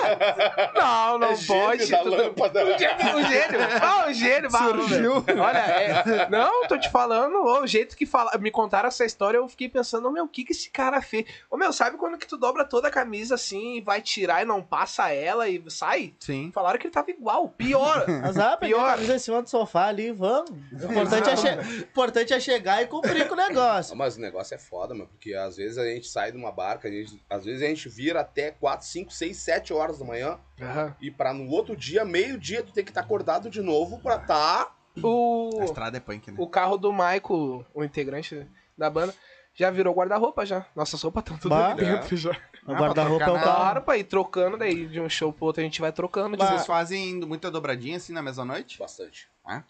Não, 0.76 1.18
não 1.20 1.28
É 1.32 1.36
gênio 1.36 1.64
pode. 1.66 1.92
da 1.92 1.98
Tu- 2.00 2.10
lâmpada. 2.10 2.64
O 2.66 2.78
gênio, 2.78 3.16
o 3.18 3.24
gênio, 3.24 3.60
ah, 3.82 4.06
o 4.08 4.14
gênio, 4.14 4.50
Surgiu. 4.52 5.14
Olha, 5.42 5.58
é, 5.60 6.28
não, 6.30 6.68
tô 6.68 6.78
te 6.78 6.90
falando, 6.90 7.36
o 7.44 7.68
jeito 7.68 7.96
que 7.96 8.06
fala, 8.06 8.32
me 8.40 8.52
contaram 8.52 8.88
essa 8.88 9.06
história, 9.06 9.38
eu 9.38 9.48
fiquei 9.48 9.70
pensando, 9.70 10.08
ô, 10.08 10.12
meu, 10.12 10.26
o 10.26 10.28
que 10.28 10.44
que 10.44 10.52
esse 10.52 10.70
cara 10.70 11.02
fez? 11.02 11.26
Ô, 11.50 11.58
meu, 11.58 11.72
sabe 11.72 11.98
quando 11.98 12.18
que 12.18 12.28
tu 12.28 12.38
dobra 12.38 12.66
toda 12.66 12.88
a 12.88 12.92
camisa 12.92 13.36
assim 13.36 13.78
e 13.78 13.82
vai 13.82 14.02
tirar 14.02 14.42
e 14.42 14.46
não 14.46 14.62
passa 14.62 15.10
ela 15.12 15.48
e 15.48 15.62
sai? 15.70 16.14
Sim. 16.20 16.52
Falaram 16.54 16.78
que 16.80 16.88
ele 16.88 16.94
tava 16.94 17.10
igual, 17.12 17.48
pior. 17.50 18.06
Azar, 18.24 18.58
peguei 18.58 18.76
a 18.76 18.80
Pior. 18.80 18.92
camisa 18.96 19.16
em 19.16 19.20
cima 19.20 19.42
do 19.42 19.50
sofá 19.50 19.88
ali, 19.88 19.99
vamos. 20.12 20.52
O 20.72 20.92
importante 20.92 21.30
é, 21.30 21.36
che- 21.38 21.78
importante 21.82 22.34
é 22.34 22.40
chegar 22.40 22.82
e 22.82 22.88
cumprir 22.88 23.28
com 23.28 23.34
o 23.34 23.38
negócio. 23.38 23.96
Mas 23.98 24.18
o 24.18 24.22
negócio 24.22 24.56
é 24.56 24.58
foda, 24.58 24.94
mano, 24.94 25.08
porque 25.10 25.34
às 25.34 25.58
vezes 25.58 25.78
a 25.78 25.86
gente 25.86 26.08
sai 26.08 26.32
de 26.32 26.38
uma 26.38 26.52
barca, 26.52 26.88
a 26.88 26.92
gente, 26.92 27.24
às 27.30 27.46
vezes 27.46 27.62
a 27.62 27.66
gente 27.68 27.88
vira 27.90 28.22
até 28.22 28.52
4, 28.52 28.86
5, 28.88 29.12
6, 29.12 29.38
7 29.38 29.74
horas 29.74 30.00
da 30.00 30.06
manhã 30.06 30.40
Aham. 30.62 30.96
e 31.02 31.12
pra 31.12 31.34
no 31.34 31.50
outro 31.50 31.76
dia, 31.76 32.04
meio-dia, 32.06 32.64
tu 32.64 32.72
tem 32.72 32.84
que 32.84 32.92
estar 32.92 33.02
acordado 33.02 33.50
de 33.50 33.62
novo 33.62 34.00
pra 34.00 34.18
tá. 34.20 34.72
A 34.98 35.08
O, 35.08 35.62
estrada 35.64 35.98
é 35.98 36.00
punk, 36.00 36.30
né? 36.32 36.38
o 36.40 36.48
carro 36.48 36.78
do 36.78 36.92
Maico, 36.92 37.66
o 37.74 37.84
integrante 37.84 38.46
da 38.78 38.90
banda, 38.90 39.14
já 39.54 39.70
virou 39.70 39.94
guarda-roupa 39.94 40.46
já. 40.46 40.66
Nossas 40.76 41.02
roupas 41.02 41.24
estão 41.24 41.38
tudo 41.38 41.50
Bah. 41.56 41.72
ali 41.72 41.86
dentro 41.86 42.18
já. 42.18 42.32
O 42.66 42.74
guarda-roupa 42.74 43.24
é 43.26 43.30
o 43.30 43.34
carro. 43.34 43.44
Claro, 43.44 43.82
pra 43.82 43.98
ir 43.98 44.04
trocando, 44.04 44.58
daí 44.58 44.88
de 44.88 45.00
um 45.00 45.10
show 45.10 45.32
pro 45.34 45.46
outro 45.46 45.62
a 45.62 45.64
gente 45.64 45.80
vai 45.82 45.92
trocando. 45.92 46.36
Bah. 46.38 46.46
Vocês 46.48 46.66
fazem 46.66 47.16
muita 47.22 47.50
dobradinha 47.50 47.98
assim 47.98 48.14
na 48.14 48.22
mesma 48.22 48.46
noite? 48.46 48.78
Bastante. 48.78 49.28
Toca 49.44 49.64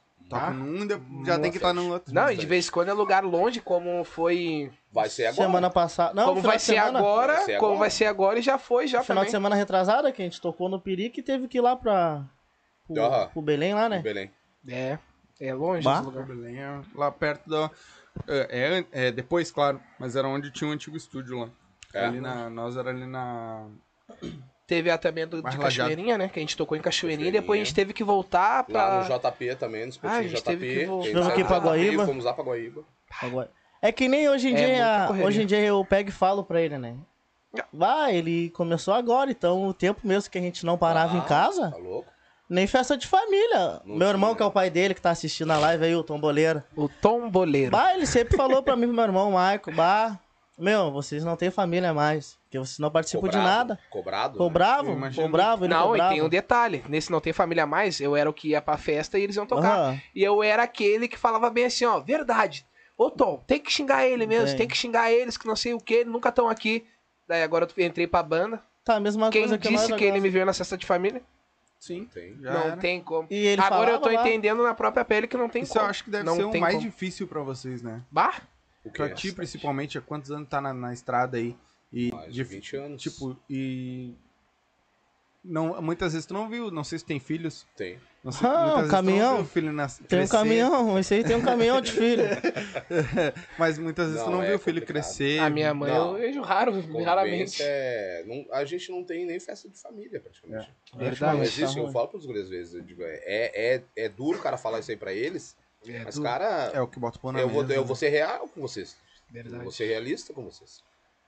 Num 0.54 0.84
e 0.84 0.88
depois 0.88 1.28
já 1.28 1.40
tem 1.40 1.52
que 1.52 1.58
estar 1.58 1.74
no 1.74 1.92
outro. 1.92 2.14
Não, 2.14 2.30
e 2.32 2.36
de 2.38 2.46
vez 2.46 2.68
em 2.68 2.72
quando 2.72 2.90
é 2.90 2.94
lugar 2.94 3.24
longe, 3.24 3.60
como 3.62 4.04
foi. 4.04 4.72
Vai 4.92 5.10
ser 5.10 5.26
agora. 5.28 5.48
Semana 5.48 5.70
passada. 5.70 6.14
Não, 6.14 6.26
como 6.30 6.42
vai 6.42 6.60
ser 6.60 6.74
semana. 6.76 7.00
agora, 7.00 7.34
Vai 7.36 7.46
ser 7.46 7.58
como 7.58 7.66
agora. 7.66 7.80
vai 7.80 7.90
ser 7.92 8.06
agora 8.06 8.40
e 8.40 8.42
já 8.42 8.58
foi, 8.58 8.88
já 8.88 9.02
Final 9.04 9.18
também. 9.18 9.26
de 9.26 9.32
semana 9.32 9.56
retrasada, 9.56 10.12
que 10.12 10.22
a 10.22 10.26
gente 10.26 10.40
tocou 10.42 10.70
no 10.70 10.80
Pirique 10.80 11.20
e 11.20 11.24
teve 11.24 11.48
que 11.48 11.58
ir 11.58 11.62
lá 11.62 11.76
pra, 11.76 12.24
pro, 12.88 13.28
pro 13.34 13.42
Belém 13.42 13.74
lá, 13.74 13.88
né? 13.90 14.00
Belém. 14.00 14.32
É, 14.68 14.98
é 15.40 15.54
longe 15.54 15.84
Bah. 15.84 15.96
esse 15.98 16.06
lugar. 16.06 16.26
Belém 16.26 16.60
é 16.60 16.82
lá 16.96 17.12
perto 17.12 17.50
da. 17.50 17.70
É, 18.28 18.86
é, 18.94 19.08
é, 19.08 19.12
depois, 19.12 19.52
claro, 19.52 19.80
mas 20.00 20.16
era 20.16 20.28
onde 20.28 20.52
tinha 20.52 20.70
um 20.70 20.74
antigo 20.74 20.98
estúdio 20.98 21.40
lá. 21.40 21.50
É. 21.94 22.06
Ali 22.06 22.20
na, 22.22 22.50
nós 22.50 22.76
era 22.78 22.90
ali 22.90 23.06
na. 23.06 23.66
Teve 24.70 24.90
a 24.92 24.98
também 24.98 25.26
do, 25.28 25.38
de 25.38 25.44
lajado. 25.44 25.64
Cachoeirinha, 25.64 26.18
né? 26.18 26.30
Que 26.30 26.40
a 26.40 26.42
gente 26.42 26.56
tocou 26.56 26.78
em 26.78 26.82
Cachoeirinha 26.82 27.16
e 27.16 27.32
Cachoeirinha. 27.32 27.42
depois 27.42 27.60
a 27.60 27.64
gente 27.64 27.74
teve 27.76 27.92
que 27.92 28.04
voltar 28.04 28.64
pra. 28.64 28.88
Lá 28.88 29.04
no 29.10 29.20
JP 29.20 29.56
também, 29.56 29.86
nos 29.88 30.00
Ah, 30.04 30.18
a 30.18 30.22
gente 30.22 30.36
JP. 30.36 30.44
teve 30.44 30.80
que 30.80 30.86
voltar. 30.86 31.12
Fomos 31.12 31.28
aqui 31.28 31.44
pra 31.44 31.58
JP, 31.58 31.66
Guaíba. 31.68 32.06
Fomos 32.06 32.24
lá 32.26 32.34
pra 32.34 32.44
Guaíba. 32.44 32.84
Agora. 33.22 33.50
É 33.82 33.92
que 33.92 34.08
nem 34.08 34.30
hoje 34.30 34.50
em 34.50 34.56
É 34.56 34.66
dia. 34.76 35.26
hoje 35.26 35.42
em 35.42 35.46
dia 35.46 35.60
eu 35.60 35.84
pego 35.84 36.10
e 36.10 36.12
falo 36.12 36.44
pra 36.44 36.62
ele, 36.62 36.78
né? 36.78 36.96
Vai, 37.74 38.16
ele 38.16 38.52
começou 38.52 38.94
agora, 38.94 39.32
então 39.32 39.66
o 39.68 39.74
tempo 39.74 40.02
mesmo 40.04 40.30
que 40.30 40.38
a 40.38 40.42
gente 40.42 40.64
não 40.66 40.78
parava 40.78 41.18
em 41.18 41.22
Ah, 41.22 41.24
casa, 41.26 41.72
Tá 41.72 41.78
louco? 41.78 42.08
nem 42.48 42.68
festa 42.68 42.96
de 42.96 43.08
família. 43.08 43.82
Não 43.84 43.96
Meu 43.96 44.08
irmão, 44.10 44.30
tinha. 44.30 44.38
que 44.38 44.44
é 44.44 44.46
o 44.46 44.52
pai 44.52 44.70
dele, 44.70 44.94
que 44.94 45.02
tá 45.02 45.10
assistindo 45.10 45.50
a 45.52 45.58
live 45.58 45.86
aí, 45.86 45.96
o 45.96 46.04
Tomboleiro. 46.04 46.62
O 46.76 46.88
tomboleiro. 46.88 47.72
Bah, 47.72 47.96
ele 47.96 48.06
sempre 48.06 48.38
falou 48.38 48.62
pra 48.62 48.76
mim, 48.76 48.86
pro 48.86 48.94
meu 48.96 49.04
irmão, 49.06 49.32
Maico, 49.32 49.72
bah, 49.72 50.20
meu, 50.60 50.92
vocês 50.92 51.24
não 51.24 51.36
têm 51.36 51.50
família 51.50 51.94
mais, 51.94 52.38
porque 52.44 52.60
vocês 52.60 52.78
não 52.80 52.92
participam 52.92 53.28
de 53.30 53.38
Cobrado. 53.38 53.48
nada. 53.50 53.80
Cobrado? 53.90 54.32
Ficou 54.34 54.48
né? 54.48 54.54
bravo, 54.54 54.90
Eu 54.90 54.94
imagino. 54.96 55.16
ficou 55.16 55.30
bravo, 55.32 55.66
ele 55.66 55.74
Não, 55.74 55.82
ficou 55.94 55.98
e 55.98 56.10
tem 56.10 56.22
um 56.22 56.30
detalhe. 56.30 56.84
Nesse 56.90 57.12
Não 57.12 57.20
Tem 57.22 57.32
Família 57.34 57.66
Mais, 57.66 58.00
eu 58.00 58.16
era 58.16 58.30
o 58.30 58.34
que 58.34 58.50
ia 58.50 58.62
pra 58.62 58.78
festa 58.78 59.18
e 59.18 59.24
eles 59.24 59.36
iam 59.36 59.46
tocar. 59.46 59.78
Aham. 59.78 60.02
E 60.14 60.24
eu 60.24 60.44
era 60.44 60.64
aquele 60.64 61.08
que 61.08 61.18
falava 61.18 61.50
bem 61.50 61.66
assim, 61.66 61.86
ó, 61.86 62.00
verdade. 62.00 62.66
Ô 62.98 63.10
Tom, 63.10 63.42
tem 63.48 63.60
que 63.60 63.72
xingar 63.72 64.06
ele 64.06 64.28
mesmo, 64.28 64.48
Tem. 64.48 64.58
tem, 64.58 64.68
que 64.68 64.76
xingar 64.78 65.10
eles 65.12 65.38
que 65.38 65.48
não 65.48 65.56
sei 65.56 65.74
o 65.74 65.80
que, 65.80 66.04
nunca 66.04 66.30
estão 66.30 66.50
aqui. 66.50 66.86
Daí 67.28 67.42
agora 67.44 67.66
eu 67.78 67.86
entrei 67.86 68.06
pra 68.08 68.22
banda. 68.22 68.62
Tá, 68.84 68.96
a 68.96 69.00
mesma 69.00 69.30
Quem 69.30 69.44
coisa 69.44 69.58
que 69.58 69.70
disse 69.70 69.94
que 69.94 70.04
ele 70.04 70.20
me 70.20 70.30
viu 70.30 70.46
na 70.46 70.54
festa 70.54 70.76
de 70.78 70.86
família? 70.86 71.22
Sim. 71.80 72.10
Tem. 72.14 72.36
Já 72.42 72.52
não 72.54 72.62
era. 72.62 72.78
tem 72.78 73.00
como. 73.02 73.26
E 73.32 73.36
ele 73.48 73.62
agora 73.62 73.92
eu 73.92 74.00
tô 74.00 74.10
lá. 74.10 74.16
entendendo 74.16 74.62
na 74.64 74.74
própria 74.74 75.06
pele 75.06 75.28
que 75.28 75.38
não 75.38 75.48
tem 75.48 75.64
Isso 75.64 75.72
como. 75.72 75.86
eu 75.86 75.90
acho 75.90 76.04
que 76.04 76.10
deve 76.10 76.26
não 76.26 76.36
ser 76.36 76.44
o 76.44 76.60
mais 76.60 76.76
como. 76.76 76.86
difícil 76.86 77.26
pra 77.26 77.42
vocês, 77.42 77.82
né? 77.82 78.02
Bah, 78.12 78.42
O? 78.84 78.90
Pra 78.92 79.10
ti, 79.10 79.32
principalmente, 79.34 79.98
há 79.98 80.02
quantos 80.02 80.32
anos 80.32 80.48
tá 80.50 80.60
na, 80.62 80.74
na 80.74 80.94
estrada 80.94 81.38
aí? 81.38 81.56
E 81.92 82.12
Mais 82.12 82.34
de 82.34 82.44
20 82.44 82.76
anos. 82.78 83.02
Tipo, 83.02 83.38
e. 83.50 84.14
Não, 85.44 85.82
muitas 85.82 86.12
vezes 86.14 86.26
tu 86.26 86.34
não 86.34 86.50
viu, 86.50 86.70
não 86.70 86.84
sei 86.84 87.00
se 87.00 87.06
tem 87.06 87.20
filhos. 87.20 87.66
Tem. 87.76 87.98
Não 88.22 88.32
sei, 88.32 88.46
Ah, 88.46 88.82
tu 88.84 88.90
caminhão. 88.90 89.38
não 89.38 89.46
filho 89.46 89.72
nas, 89.72 89.98
Tem 90.00 90.22
um 90.22 90.28
caminhão, 90.28 91.00
esse 91.00 91.14
aí 91.14 91.24
tem 91.24 91.38
um 91.38 91.42
caminhão 91.42 91.80
de 91.80 91.94
filho. 91.94 92.24
Mas 93.58 93.80
muitas 93.80 94.08
vezes 94.10 94.22
tu 94.24 94.30
Não, 94.30 94.38
não 94.38 94.44
é 94.44 94.48
viu 94.48 94.56
o 94.58 94.60
filho 94.60 94.86
crescer. 94.86 95.40
a 95.40 95.50
minha 95.50 95.74
mãe 95.74 95.90
Não. 95.92 96.14
eu 96.18 96.20
vejo 96.20 96.42
raro, 96.42 96.74
raramente. 97.04 97.58
Convivência 97.64 97.64
É... 97.66 98.24
Não, 98.28 98.46
a 98.54 98.66
gente 98.66 98.92
não 98.92 99.04
tem 99.06 99.26
nem 99.26 99.40
festa 99.40 99.70
de 99.70 99.78
família, 99.80 100.20
praticamente. 100.20 100.70
Verdade. 100.94 101.38
Não 101.38 101.44
existe, 101.44 101.76
tá 101.76 101.82
eu 101.82 101.92
falo 101.92 102.10
pros 102.10 102.26
gurias 102.26 102.44
às 102.46 102.50
vezes, 102.50 102.74
eu 102.76 102.82
digo, 102.82 103.02
é, 103.04 103.16
é, 103.26 103.84
é 103.96 104.10
duro 104.10 104.38
o 104.38 104.42
cara 104.42 104.58
falar 104.58 104.80
isso 104.82 104.92
aí 104.92 104.98
pra 104.98 105.14
eles, 105.14 105.56
É 105.86 106.04
mas, 106.04 106.20
cara, 106.20 106.72
É 106.74 106.82
o 106.82 106.88
que 106.88 107.00
bota 107.00 107.20
o 107.22 107.32
na 107.32 107.40
eu, 107.40 107.50
vou, 107.50 107.64
eu 107.64 107.68
né? 107.68 107.80
vou 107.80 107.96
ser 107.96 108.10
real 108.10 108.48
com 108.48 108.62
vocês. 108.62 108.98
Verdade. 109.30 109.56
Eu 109.58 109.64
vou 109.64 109.72
ser 109.72 109.86
realista 109.86 110.34
com 110.34 110.44
vocês. 110.44 110.84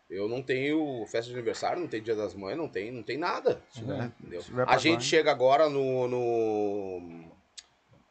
Eu 0.10 0.28
não 0.28 0.42
tenho 0.42 1.06
festa 1.08 1.30
de 1.30 1.34
aniversário, 1.38 1.80
não 1.80 1.88
tem 1.88 2.02
dia 2.02 2.16
das 2.16 2.34
mães, 2.34 2.58
não 2.58 2.68
tem, 2.68 2.92
não 2.92 3.02
tem 3.02 3.18
nada. 3.18 3.62
tiver 3.72 4.12
A 4.68 4.78
gente 4.78 5.06
chega 5.06 5.32
agora 5.32 5.70
no, 5.70 6.08
no 6.08 7.32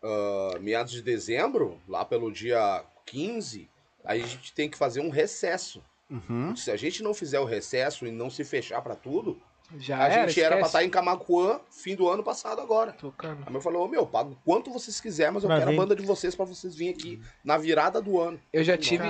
ah, 0.02 0.58
meados 0.60 0.92
de 0.92 1.02
dezembro, 1.02 1.78
lá 1.86 2.04
pelo 2.04 2.32
dia 2.32 2.82
15, 3.04 3.68
aí 4.04 4.22
a 4.22 4.26
gente 4.26 4.52
tem 4.54 4.68
que 4.68 4.78
fazer 4.78 5.00
um 5.00 5.10
recesso. 5.10 5.82
Uhum. 6.08 6.56
Se 6.56 6.70
a 6.70 6.76
gente 6.76 7.02
não 7.02 7.12
fizer 7.12 7.38
o 7.38 7.44
recesso 7.44 8.06
e 8.06 8.10
não 8.10 8.30
se 8.30 8.42
fechar 8.44 8.80
pra 8.82 8.96
tudo, 8.96 9.40
Já 9.78 9.98
a 10.04 10.08
era, 10.08 10.28
gente 10.28 10.40
era 10.42 10.56
pra 10.56 10.66
estar 10.66 10.84
em 10.84 10.90
Camacuã 10.90 11.60
fim 11.70 11.94
do 11.94 12.08
ano 12.08 12.22
passado 12.22 12.60
agora. 12.60 12.92
Tocando. 12.92 13.44
A 13.46 13.50
mãe 13.50 13.60
falou, 13.60 13.84
ô 13.84 13.88
meu, 13.88 14.06
pago 14.06 14.36
quanto 14.44 14.70
vocês 14.72 15.00
quiserem, 15.00 15.32
mas 15.34 15.42
eu 15.44 15.48
Pra 15.48 15.58
quero 15.58 15.70
vir. 15.70 15.76
a 15.76 15.80
banda 15.80 15.94
de 15.96 16.02
vocês 16.04 16.34
pra 16.34 16.44
vocês 16.44 16.74
virem 16.74 16.92
aqui 16.94 17.20
na 17.44 17.56
virada 17.56 18.00
do 18.02 18.20
ano. 18.20 18.40
Eu 18.52 18.64
já 18.64 18.76
tive, 18.76 19.06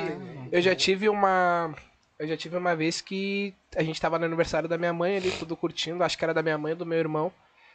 eu 0.53 0.61
já 0.61 0.75
tive 0.75 1.09
uma, 1.09 1.75
eu 2.19 2.29
já 2.29 2.37
tive 2.37 2.57
uma 2.57 2.77
vez 2.77 3.01
que 3.01 3.55
a 3.75 3.83
gente 3.83 4.01
tava 4.01 4.19
no 4.19 4.25
aniversário 4.27 4.69
da 4.69 4.77
minha 4.77 4.93
mãe 4.93 5.17
ali, 5.17 5.31
tudo 5.33 5.57
curtindo, 5.57 6.05
acho 6.05 6.19
que 6.19 6.25
era 6.25 6.35
da 6.35 6.43
minha 6.43 6.59
mãe 6.59 6.73
e 6.73 6.77
do 6.77 6.85
meu 6.87 6.99
irmão. 6.99 7.33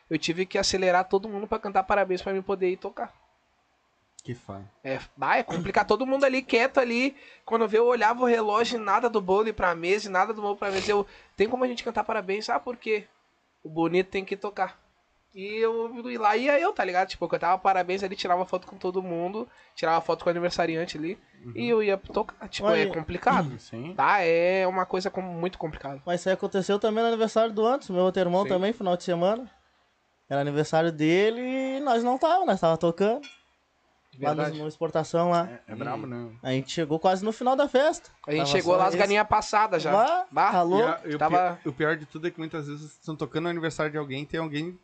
Eu 0.10 0.20
tive 0.20 0.46
que 0.46 0.58
acelerar 0.58 1.06
todo 1.10 1.28
mundo 1.28 1.48
pra 1.48 1.58
cantar 1.58 1.82
parabéns 1.84 2.22
pra 2.22 2.32
mim 2.32 2.42
poder 2.42 2.70
ir 2.70 2.78
tocar. 2.78 3.12
Que 4.26 4.34
fã. 4.34 4.64
É, 4.84 5.00
bah, 5.16 5.38
é 5.38 5.44
complicado. 5.44 5.88
Todo 5.88 6.06
mundo 6.06 6.24
ali 6.26 6.42
quieto 6.42 6.80
ali. 6.80 7.16
Quando 7.46 7.68
vê, 7.68 7.78
eu 7.78 7.86
olhava 7.86 8.24
o 8.24 8.26
relógio 8.26 8.78
e 8.80 8.84
nada 8.84 9.08
do 9.08 9.22
bolo 9.22 9.54
pra 9.54 9.76
mesa 9.76 10.08
e 10.10 10.12
nada 10.12 10.34
do 10.34 10.42
bolo 10.42 10.56
pra 10.58 10.72
mesa. 10.72 10.90
Eu, 10.92 11.06
tem 11.38 11.48
como 11.48 11.64
a 11.64 11.68
gente 11.68 11.84
cantar 11.84 12.04
parabéns? 12.04 12.50
Ah, 12.50 12.60
por 12.60 12.76
quê? 12.76 13.06
O 13.64 13.70
bonito 13.70 14.10
tem 14.10 14.26
que 14.26 14.36
tocar. 14.36 14.80
E 15.34 15.58
eu 15.58 16.10
e 16.10 16.18
lá 16.18 16.36
ia 16.36 16.60
eu, 16.60 16.74
tá 16.74 16.84
ligado? 16.84 17.10
Tipo, 17.10 17.26
eu 17.26 17.30
cantava 17.30 17.58
parabéns 17.60 18.02
ali, 18.02 18.16
tirava 18.16 18.46
foto 18.46 18.66
com 18.66 18.78
todo 18.78 19.04
mundo, 19.04 19.48
tirava 19.76 20.02
foto 20.02 20.24
com 20.24 20.30
o 20.30 20.32
aniversariante 20.32 20.98
ali. 20.98 21.20
E 21.54 21.70
eu 21.70 21.84
ia 21.84 21.96
tocar. 21.96 22.48
Tipo, 22.50 22.68
Olha, 22.68 22.82
é 22.82 22.86
complicado. 22.88 23.60
Sim. 23.60 23.94
Tá? 23.96 24.22
É 24.22 24.66
uma 24.66 24.88
coisa 24.88 25.12
com- 25.12 25.22
muito 25.22 25.60
complicada. 25.60 26.02
Mas 26.04 26.22
isso 26.22 26.30
aí 26.30 26.34
aconteceu 26.34 26.80
também 26.80 27.04
no 27.04 27.10
aniversário 27.10 27.54
do 27.54 27.64
antes, 27.64 27.90
meu 27.92 28.02
outro 28.02 28.20
irmão 28.22 28.42
Sim. 28.42 28.50
também, 28.50 28.74
final 28.74 28.98
de 28.98 29.04
semana. 29.04 29.48
Era 30.28 30.42
aniversário 30.42 30.92
dele 30.92 31.42
e 31.42 31.80
nós 31.82 32.04
não 32.04 32.18
tava, 32.18 32.44
nós 32.46 32.60
tava 32.60 32.76
tocando. 32.78 33.22
Lá 34.20 34.34
no, 34.36 34.49
no 34.55 34.68
exportação 34.68 35.30
lá. 35.32 35.49
É, 35.68 35.74
é 35.74 35.76
brabo, 35.76 36.05
né? 36.07 36.30
A 36.43 36.51
gente 36.51 36.72
chegou 36.72 36.99
quase 36.99 37.24
no 37.24 37.32
final 37.32 37.55
da 37.55 37.68
festa. 37.68 38.09
A 38.28 38.32
gente 38.32 38.39
Tava 38.41 38.51
chegou 38.51 38.76
lá 38.76 38.88
as 38.88 38.95
galinhas 38.95 39.28
passadas 39.28 39.82
já. 39.84 39.91
Bah, 39.91 40.26
Bah, 40.32 40.51
tá 40.51 40.66
E, 40.66 40.82
a- 40.82 41.01
e 41.11 41.16
o, 41.16 41.18
Tava- 41.18 41.38
pior, 41.38 41.59
o 41.66 41.74
pior 41.74 41.97
de 41.97 42.05
tudo 42.05 42.28
é 42.28 42.32
que 42.32 42.39
muitas 42.39 42.68
vezes 42.68 42.82
vocês 42.82 42.93
estão 42.99 43.16
tocando 43.16 43.43
no 43.43 43.49
aniversário 43.49 43.91
de 43.91 43.97
alguém 43.97 44.26
tem 44.26 44.39
alguém 44.39 44.78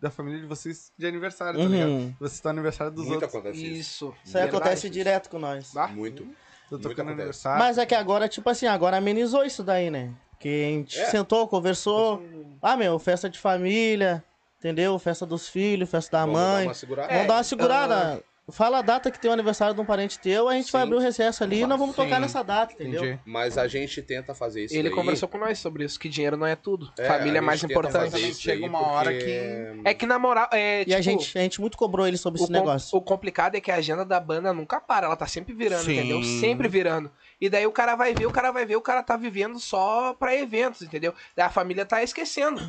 da 0.00 0.10
família 0.10 0.40
de 0.40 0.46
vocês 0.46 0.92
de 0.96 1.06
aniversário, 1.06 1.58
tá 1.58 1.64
Uhum. 1.64 1.70
ligado? 1.72 2.16
Vocês 2.20 2.34
estão 2.34 2.52
no 2.52 2.58
aniversário 2.60 2.92
dos 2.92 3.04
Muito 3.06 3.14
outros. 3.22 3.34
acontece 3.34 3.58
isso. 3.66 3.78
Isso. 3.80 4.14
Isso 4.24 4.38
aí 4.38 4.44
acontece 4.44 4.88
direto 4.90 5.28
com 5.28 5.38
nós. 5.40 5.72
Bah. 5.74 5.88
Muito. 5.88 6.22
Tô 6.70 6.76
Muito 6.76 6.88
tocando 6.88 7.08
aniversário. 7.08 7.58
Mas 7.58 7.78
é 7.78 7.86
que 7.86 7.94
agora, 7.94 8.28
tipo 8.28 8.48
assim, 8.48 8.66
agora 8.66 8.98
amenizou 8.98 9.44
isso 9.44 9.64
daí, 9.64 9.90
né? 9.90 10.12
Porque 10.30 10.48
a 10.48 10.70
gente 10.70 11.00
É. 11.00 11.06
sentou, 11.06 11.48
conversou. 11.48 12.22
Ah, 12.62 12.76
meu, 12.76 12.96
festa 13.00 13.28
de 13.28 13.38
família, 13.40 14.22
entendeu? 14.58 14.96
Festa 15.00 15.26
dos 15.26 15.48
filhos, 15.48 15.90
festa 15.90 16.18
da 16.18 16.26
Vamos 16.26 16.38
dar 16.40 16.46
mãe. 16.54 16.66
uma 16.68 16.74
segurada. 16.74 17.12
Vamos 17.12 17.26
dar 17.26 17.34
uma 17.34 17.42
segurada. 17.42 18.22
Fala 18.50 18.78
a 18.78 18.82
data 18.82 19.10
que 19.10 19.18
tem 19.20 19.30
o 19.30 19.34
aniversário 19.34 19.74
de 19.74 19.80
um 19.80 19.84
parente 19.84 20.18
teu, 20.18 20.48
a 20.48 20.54
gente 20.54 20.72
vai 20.72 20.80
Sim. 20.82 20.86
abrir 20.86 20.96
o 20.96 21.00
recesso 21.00 21.44
ali 21.44 21.60
e 21.60 21.66
nós 21.66 21.78
vamos 21.78 21.94
Sim. 21.94 22.02
tocar 22.04 22.18
nessa 22.18 22.42
data, 22.42 22.72
entendeu? 22.72 23.04
Entendi. 23.04 23.20
Mas 23.26 23.58
a 23.58 23.68
gente 23.68 24.00
tenta 24.00 24.34
fazer 24.34 24.64
isso 24.64 24.74
Ele 24.74 24.88
daí. 24.88 24.92
conversou 24.96 25.28
com 25.28 25.36
nós 25.36 25.58
sobre 25.58 25.84
isso, 25.84 26.00
que 26.00 26.08
dinheiro 26.08 26.36
não 26.36 26.46
é 26.46 26.56
tudo. 26.56 26.90
É, 26.98 27.06
Família 27.06 27.38
é 27.38 27.40
mais 27.42 27.62
importante. 27.62 28.34
Chega 28.34 28.64
uma 28.66 28.80
hora 28.80 29.10
porque- 29.10 29.80
É 29.84 29.92
que 29.92 30.06
na 30.06 30.18
moral, 30.18 30.48
é, 30.52 30.80
E 30.86 30.94
a 30.94 31.00
tipo, 31.00 31.02
gente, 31.02 31.38
a 31.38 31.42
gente 31.42 31.60
muito 31.60 31.76
cobrou 31.76 32.06
ele 32.08 32.16
sobre 32.16 32.38
esse 32.40 32.46
com- 32.46 32.52
negócio. 32.52 32.96
o 32.96 33.02
complicado 33.02 33.54
é 33.54 33.60
que 33.60 33.70
a 33.70 33.74
agenda 33.76 34.04
da 34.04 34.18
banda 34.18 34.52
nunca 34.54 34.80
para, 34.80 35.06
ela 35.06 35.16
tá 35.16 35.26
sempre 35.26 35.52
virando, 35.52 35.84
Sim. 35.84 35.98
entendeu? 35.98 36.22
Sempre 36.22 36.68
virando. 36.68 37.10
E 37.40 37.50
daí 37.50 37.66
o 37.66 37.72
cara 37.72 37.96
vai 37.96 38.14
ver, 38.14 38.24
o 38.26 38.30
cara 38.32 38.50
vai 38.50 38.64
ver, 38.64 38.76
o 38.76 38.80
cara 38.80 39.02
tá 39.02 39.16
vivendo 39.16 39.58
só 39.60 40.14
pra 40.14 40.34
eventos, 40.34 40.80
entendeu? 40.82 41.12
Daí 41.36 41.44
a 41.46 41.50
família 41.50 41.84
tá 41.84 42.02
esquecendo. 42.02 42.60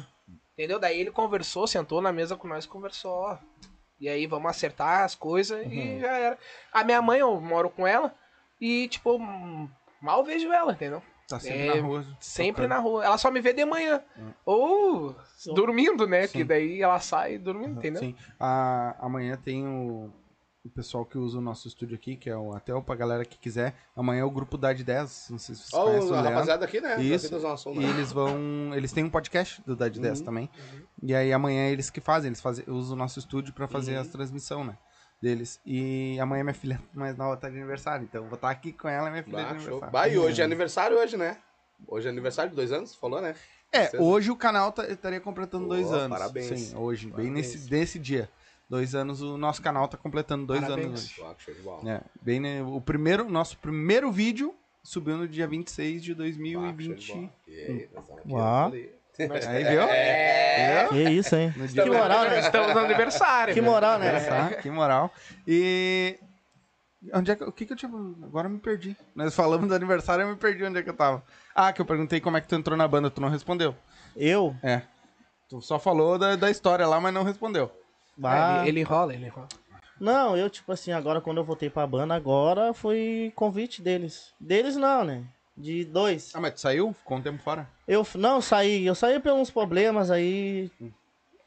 Entendeu? 0.53 0.77
Daí 0.77 0.99
ele 0.99 1.09
conversou, 1.09 1.65
sentou 1.65 2.01
na 2.01 2.11
mesa 2.11 2.35
com 2.35 2.45
nós 2.45 2.65
e 2.65 2.67
conversou, 2.67 3.11
ó. 3.11 3.37
E 3.99 4.07
aí 4.07 4.25
vamos 4.27 4.49
acertar 4.49 5.03
as 5.03 5.13
coisas 5.15 5.59
Uhum. 5.65 5.71
e 5.71 5.99
já 5.99 6.17
era. 6.17 6.37
A 6.71 6.83
minha 6.83 7.01
mãe, 7.01 7.19
eu 7.19 7.39
moro 7.41 7.69
com 7.69 7.85
ela 7.85 8.13
e, 8.59 8.87
tipo, 8.87 9.19
mal 10.01 10.23
vejo 10.23 10.51
ela, 10.51 10.71
entendeu? 10.73 11.01
Tá 11.27 11.39
sempre 11.39 11.67
É, 11.67 11.75
na 11.75 11.81
rua. 11.81 12.05
Sempre 12.19 12.63
tocando. 12.63 12.69
na 12.69 12.77
rua. 12.79 13.05
Ela 13.05 13.17
só 13.17 13.29
me 13.29 13.39
vê 13.39 13.53
de 13.53 13.63
manhã. 13.63 14.01
Ou 14.45 15.15
dormindo, 15.53 16.07
né? 16.07 16.27
Que 16.27 16.43
daí 16.43 16.81
ela 16.81 16.99
sai 16.99 17.37
dormindo, 17.37 17.77
entendeu? 17.77 17.99
Sim. 18.01 18.15
A, 18.39 18.95
amanhã 18.99 19.37
tem 19.37 19.67
o, 19.67 20.11
o 20.63 20.69
pessoal 20.69 21.05
que 21.05 21.17
usa 21.17 21.37
o 21.37 21.41
nosso 21.41 21.67
estúdio 21.67 21.95
aqui, 21.95 22.15
que 22.17 22.29
é 22.29 22.35
o 22.35 22.53
Atel, 22.53 22.81
pra 22.83 22.93
galera 22.95 23.23
que 23.23 23.37
quiser. 23.37 23.73
Amanhã 23.95 24.21
é 24.21 24.23
o 24.25 24.29
grupo 24.31 24.57
Dade 24.57 24.83
10, 24.83 25.27
não 25.31 25.37
sei 25.39 25.55
se 25.55 25.61
vocês 25.61 25.73
Ó, 25.73 25.85
conhecem 25.85 26.11
o 26.11 26.15
a 26.15 26.21
rapaziada 26.21 26.65
aqui, 26.65 26.81
né? 26.81 27.01
Isso. 27.01 27.57
Sul, 27.57 27.75
E 27.75 27.79
né? 27.79 27.89
eles 27.89 28.11
vão. 28.11 28.73
Eles 28.75 28.91
têm 28.91 29.03
um 29.03 29.09
podcast 29.09 29.61
do 29.65 29.75
Dade 29.75 29.99
10 29.99 30.21
também. 30.21 30.49
E 31.01 31.15
aí 31.15 31.31
amanhã 31.31 31.63
é 31.67 31.71
eles 31.71 31.89
que 31.89 32.01
fazem, 32.01 32.29
eles 32.29 32.41
fazem, 32.41 32.65
usam 32.67 32.95
o 32.95 32.99
nosso 32.99 33.19
estúdio 33.19 33.53
pra 33.53 33.67
fazer 33.67 33.95
as 33.95 34.07
transmissões, 34.09 34.67
né? 34.67 34.77
Deles. 35.21 35.59
E 35.65 36.17
amanhã 36.19 36.43
minha 36.43 36.53
filha 36.53 36.81
mais 36.93 37.15
nova 37.17 37.35
tá 37.37 37.49
de 37.49 37.57
aniversário, 37.57 38.03
então 38.09 38.23
vou 38.25 38.35
estar 38.35 38.49
aqui 38.49 38.71
com 38.73 38.87
ela, 38.87 39.09
minha 39.09 39.23
filha 39.23 39.37
de 39.37 39.43
Bah, 39.43 39.49
show. 39.49 39.57
aniversário. 39.81 39.91
Bah, 39.93 40.07
e 40.07 40.17
hoje 40.17 40.41
é 40.41 40.45
aniversário 40.45 40.97
hoje, 40.97 41.17
né? 41.17 41.37
Hoje 41.87 42.07
é 42.07 42.09
aniversário 42.09 42.49
de 42.49 42.55
dois 42.57 42.71
anos, 42.73 42.93
falou, 42.95 43.21
né? 43.21 43.33
É, 43.71 43.87
Você- 43.87 43.97
hoje 43.97 44.31
o 44.31 44.35
canal 44.35 44.71
tá- 44.71 44.87
estaria 44.87 45.19
completando 45.21 45.65
Pô, 45.65 45.73
dois 45.75 45.91
anos. 45.91 46.17
parabéns. 46.17 46.59
Sim, 46.59 46.75
hoje, 46.75 47.05
bem 47.07 47.27
Parabéns. 47.27 47.53
nesse, 47.55 47.71
nesse 47.71 47.99
dia. 47.99 48.29
Dois 48.69 48.93
anos, 48.93 49.21
o 49.21 49.35
nosso 49.37 49.61
canal 49.61 49.87
tá 49.87 49.97
completando 49.97 50.45
dois 50.45 50.61
Parabéns. 50.61 50.87
anos 50.87 51.19
hoje. 51.19 51.89
É, 51.89 52.01
bem, 52.21 52.39
né, 52.39 52.61
o 52.61 52.79
primeiro, 52.79 53.27
nosso 53.27 53.57
primeiro 53.57 54.11
vídeo 54.11 54.53
subiu 54.83 55.17
no 55.17 55.27
dia 55.27 55.47
26 55.47 56.03
de 56.03 56.11
Ah, 56.11 56.15
que 56.15 56.15
show 56.15 56.15
de 56.15 56.15
2020. 56.15 57.13
bola. 57.13 57.29
E 57.47 57.59
aí, 57.59 57.89
nós 57.93 58.03
estamos 58.03 58.21
aqui, 58.21 58.31
Uau. 58.31 58.71
Aí, 59.49 59.63
viu? 59.65 59.81
É. 59.81 60.83
Viu? 60.83 60.89
Que 60.91 61.09
isso, 61.09 61.35
hein? 61.35 61.53
Dia 61.73 61.83
Que 61.83 61.89
moral, 61.89 62.23
né? 62.29 62.39
Estamos 62.39 62.73
no 62.73 62.79
aniversário. 62.79 63.53
Que 63.53 63.61
né? 63.61 63.67
moral, 63.67 63.99
né? 63.99 64.19
Tá, 64.21 64.53
que 64.55 64.69
moral. 64.69 65.11
E. 65.45 66.17
Onde 67.13 67.31
é 67.31 67.35
que, 67.35 67.43
o 67.43 67.51
que 67.51 67.65
que 67.65 67.73
eu 67.73 67.77
tinha. 67.77 67.91
Agora 68.23 68.47
eu 68.47 68.51
me 68.51 68.59
perdi. 68.59 68.95
Nós 69.15 69.35
falamos 69.35 69.67
do 69.67 69.75
aniversário, 69.75 70.23
eu 70.23 70.29
me 70.29 70.35
perdi 70.37 70.63
onde 70.63 70.79
é 70.79 70.83
que 70.83 70.89
eu 70.89 70.95
tava. 70.95 71.21
Ah, 71.53 71.73
que 71.73 71.81
eu 71.81 71.85
perguntei 71.85 72.21
como 72.21 72.37
é 72.37 72.41
que 72.41 72.47
tu 72.47 72.55
entrou 72.55 72.77
na 72.77 72.87
banda, 72.87 73.09
tu 73.09 73.19
não 73.19 73.29
respondeu. 73.29 73.75
Eu? 74.15 74.55
É. 74.63 74.83
Tu 75.49 75.61
só 75.61 75.79
falou 75.79 76.17
da, 76.17 76.35
da 76.37 76.49
história 76.49 76.87
lá, 76.87 76.99
mas 77.01 77.13
não 77.13 77.23
respondeu. 77.23 77.69
Bah. 78.19 78.59
ele, 78.61 78.69
ele 78.69 78.79
enrola, 78.81 79.13
ele 79.13 79.25
enrola. 79.25 79.47
Não, 79.99 80.35
eu, 80.35 80.49
tipo 80.49 80.71
assim, 80.71 80.91
agora 80.91 81.21
quando 81.21 81.37
eu 81.37 81.43
voltei 81.43 81.69
pra 81.69 81.87
banda, 81.87 82.13
agora 82.13 82.73
foi 82.73 83.31
convite 83.35 83.81
deles. 83.81 84.33
Deles 84.39 84.75
não, 84.75 85.03
né? 85.03 85.23
De 85.55 85.83
dois. 85.83 86.33
Ah, 86.35 86.39
mas 86.39 86.53
tu 86.53 86.61
saiu? 86.61 86.93
Ficou 86.93 87.17
um 87.17 87.21
tempo 87.21 87.41
fora? 87.41 87.67
Eu 87.87 88.05
não 88.15 88.41
saí, 88.41 88.85
eu 88.85 88.95
saí 88.95 89.19
por 89.19 89.33
uns 89.33 89.49
problemas 89.49 90.11
aí 90.11 90.71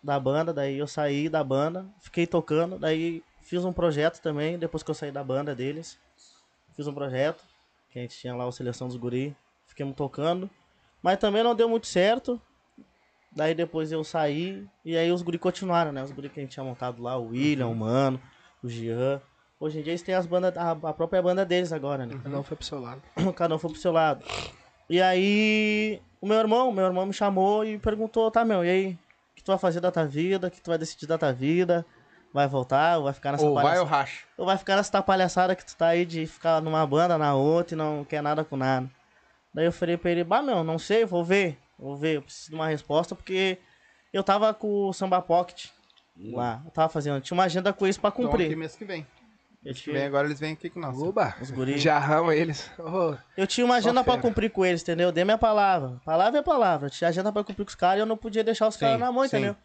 da 0.03 0.19
banda, 0.19 0.53
daí 0.53 0.79
eu 0.79 0.87
saí 0.87 1.29
da 1.29 1.43
banda, 1.45 1.87
fiquei 2.01 2.27
tocando, 2.27 2.79
daí 2.79 3.23
fiz 3.41 3.65
um 3.65 3.73
projeto 3.73 4.21
também, 4.21 4.59
depois 4.59 4.83
que 4.83 4.91
eu 4.91 4.95
saí 4.95 5.11
da 5.11 5.23
banda 5.23 5.55
deles. 5.55 5.99
Fiz 6.75 6.87
um 6.87 6.95
projeto, 6.95 7.43
que 7.91 7.99
a 7.99 8.03
gente 8.03 8.19
tinha 8.19 8.35
lá 8.35 8.47
o 8.47 8.53
Seleção 8.53 8.89
dos 8.89 8.97
Guri, 8.97 9.37
fiquemos 9.67 9.95
tocando, 9.95 10.49
mas 11.03 11.19
também 11.19 11.43
não 11.43 11.55
deu 11.55 11.69
muito 11.69 11.87
certo. 11.87 12.41
Daí 13.35 13.55
depois 13.55 13.91
eu 13.91 14.05
saí 14.05 14.67
e 14.85 14.97
aí 14.97 15.11
os 15.11 15.23
guri 15.23 15.39
continuaram, 15.39 15.91
né? 15.91 16.03
Os 16.03 16.13
guri 16.13 16.29
que 16.29 16.39
a 16.39 16.43
gente 16.43 16.53
tinha 16.53 16.65
montado 16.65 17.03
lá, 17.03 17.17
o 17.17 17.29
William, 17.29 17.69
o 17.69 17.75
Mano, 17.75 18.21
o 18.63 18.69
Jean. 18.69 19.21
Hoje 19.59 19.79
em 19.79 19.83
dia 19.83 19.93
eles 19.93 20.03
têm 20.03 20.15
as 20.15 20.27
bandas, 20.27 20.57
a, 20.57 20.73
a 20.73 20.93
própria 20.93 21.23
banda 21.23 21.45
deles 21.45 21.73
agora, 21.73 22.05
né? 22.05 22.21
Não 22.25 22.43
foi 22.43 22.57
pro 22.57 22.67
seu 22.67 22.81
lado. 22.81 23.01
cada 23.35 23.55
um 23.55 23.59
foi 23.59 23.71
pro 23.71 23.81
seu 23.81 23.93
lado. 23.93 24.25
E 24.91 25.01
aí, 25.01 26.03
o 26.21 26.27
meu 26.27 26.37
irmão, 26.37 26.71
meu 26.73 26.85
irmão 26.85 27.07
me 27.07 27.13
chamou 27.13 27.65
e 27.65 27.79
perguntou, 27.79 28.31
tá, 28.31 28.45
meu, 28.45 28.65
e 28.65 28.69
aí? 28.69 28.99
O 29.33 29.35
que 29.37 29.43
tu 29.43 29.53
vai 29.53 29.59
fazer 29.59 29.81
da 29.81 29.91
tua 29.91 30.05
vida? 30.05 30.49
O 30.49 30.51
que 30.51 30.61
tu 30.61 30.69
vai 30.69 30.79
decidir 30.79 31.07
da 31.07 31.17
tua 31.17 31.33
vida? 31.33 31.87
Vai 32.35 32.47
voltar 32.47 32.99
ou 32.99 33.05
vai 33.05 33.13
ficar 33.13 33.33
nessa 33.33 33.45
Ou 33.45 33.55
vai 33.55 33.65
ou 33.65 33.71
palhaçada? 33.71 33.97
racha? 33.97 34.25
Ou 34.37 34.47
vai 34.47 34.59
ficar 34.59 34.77
nessa 34.77 35.03
palhaçada 35.03 35.57
que 35.57 35.65
tu 35.65 35.77
tá 35.77 35.89
aí 35.89 36.05
de 36.05 36.27
ficar 36.27 36.61
numa 36.61 36.87
banda, 36.87 37.17
na 37.17 37.35
outra 37.35 37.75
e 37.75 37.79
não 37.79 38.05
quer 38.05 38.23
nada 38.23 38.45
com 38.45 38.57
nada? 38.57 38.91
Daí 39.55 39.65
eu 39.67 39.73
falei 39.73 39.97
pra 39.97 40.11
ele, 40.11 40.25
bah, 40.25 40.43
meu, 40.43 40.65
não 40.65 40.79
sei, 40.79 41.05
vou 41.05 41.25
ver. 41.25 41.59
Vou 41.79 41.97
ver, 41.97 42.17
eu 42.17 42.23
preciso 42.23 42.51
de 42.51 42.55
uma 42.55 42.69
resposta 42.69 43.15
porque 43.15 43.59
eu 44.13 44.23
tava 44.23 44.53
com 44.55 44.89
o 44.89 44.93
Samba 44.93 45.21
Pocket 45.21 45.67
lá. 46.33 46.63
Eu 46.65 46.71
tava 46.71 46.89
fazendo, 46.89 47.21
tinha 47.21 47.37
uma 47.37 47.45
agenda 47.45 47.73
com 47.73 47.87
isso 47.87 48.01
pra 48.01 48.09
Então 48.11 48.25
aqui 48.27 48.31
cumprir. 48.45 48.57
mês 48.57 48.77
que 48.77 48.85
vem. 48.85 49.01
Eu 49.01 49.67
Mês 49.67 49.77
que 49.79 49.85
tinha- 49.85 49.95
vem 49.97 50.07
agora 50.07 50.27
eles 50.27 50.41
vêm 50.41 50.53
aqui 50.53 50.69
com 50.69 50.81
nós. 50.81 51.01
Oba! 51.01 51.35
Os 51.41 51.51
guri. 51.51 51.79
Já 51.79 51.99
rama 51.99 52.35
eles. 52.35 52.69
Ô, 52.79 53.17
Eu 53.37 53.47
tinha 53.47 53.65
uma 53.65 53.77
agenda 53.77 54.03
pra 54.03 54.19
cumprir 54.19 54.51
com 54.51 54.65
eles, 54.67 54.83
entendeu? 54.83 55.09
Eu 55.09 55.13
dei 55.13 55.25
minha 55.25 55.39
palavra. 55.39 56.01
Palavra 56.05 56.41
é 56.41 56.43
palavra. 56.43 56.87
Eu 56.87 56.91
tinha 56.91 57.09
agenda 57.09 57.33
pra 57.33 57.45
cumprir 57.45 57.65
com 57.65 57.69
os 57.71 57.75
caras 57.77 57.99
e 57.99 58.01
eu 58.01 58.07
não 58.07 58.17
podia 58.17 58.43
deixar 58.45 58.67
os 58.69 58.77
caras 58.77 58.99
na 58.99 59.11
mão, 59.13 59.23
sim. 59.23 59.37
entendeu? 59.37 59.57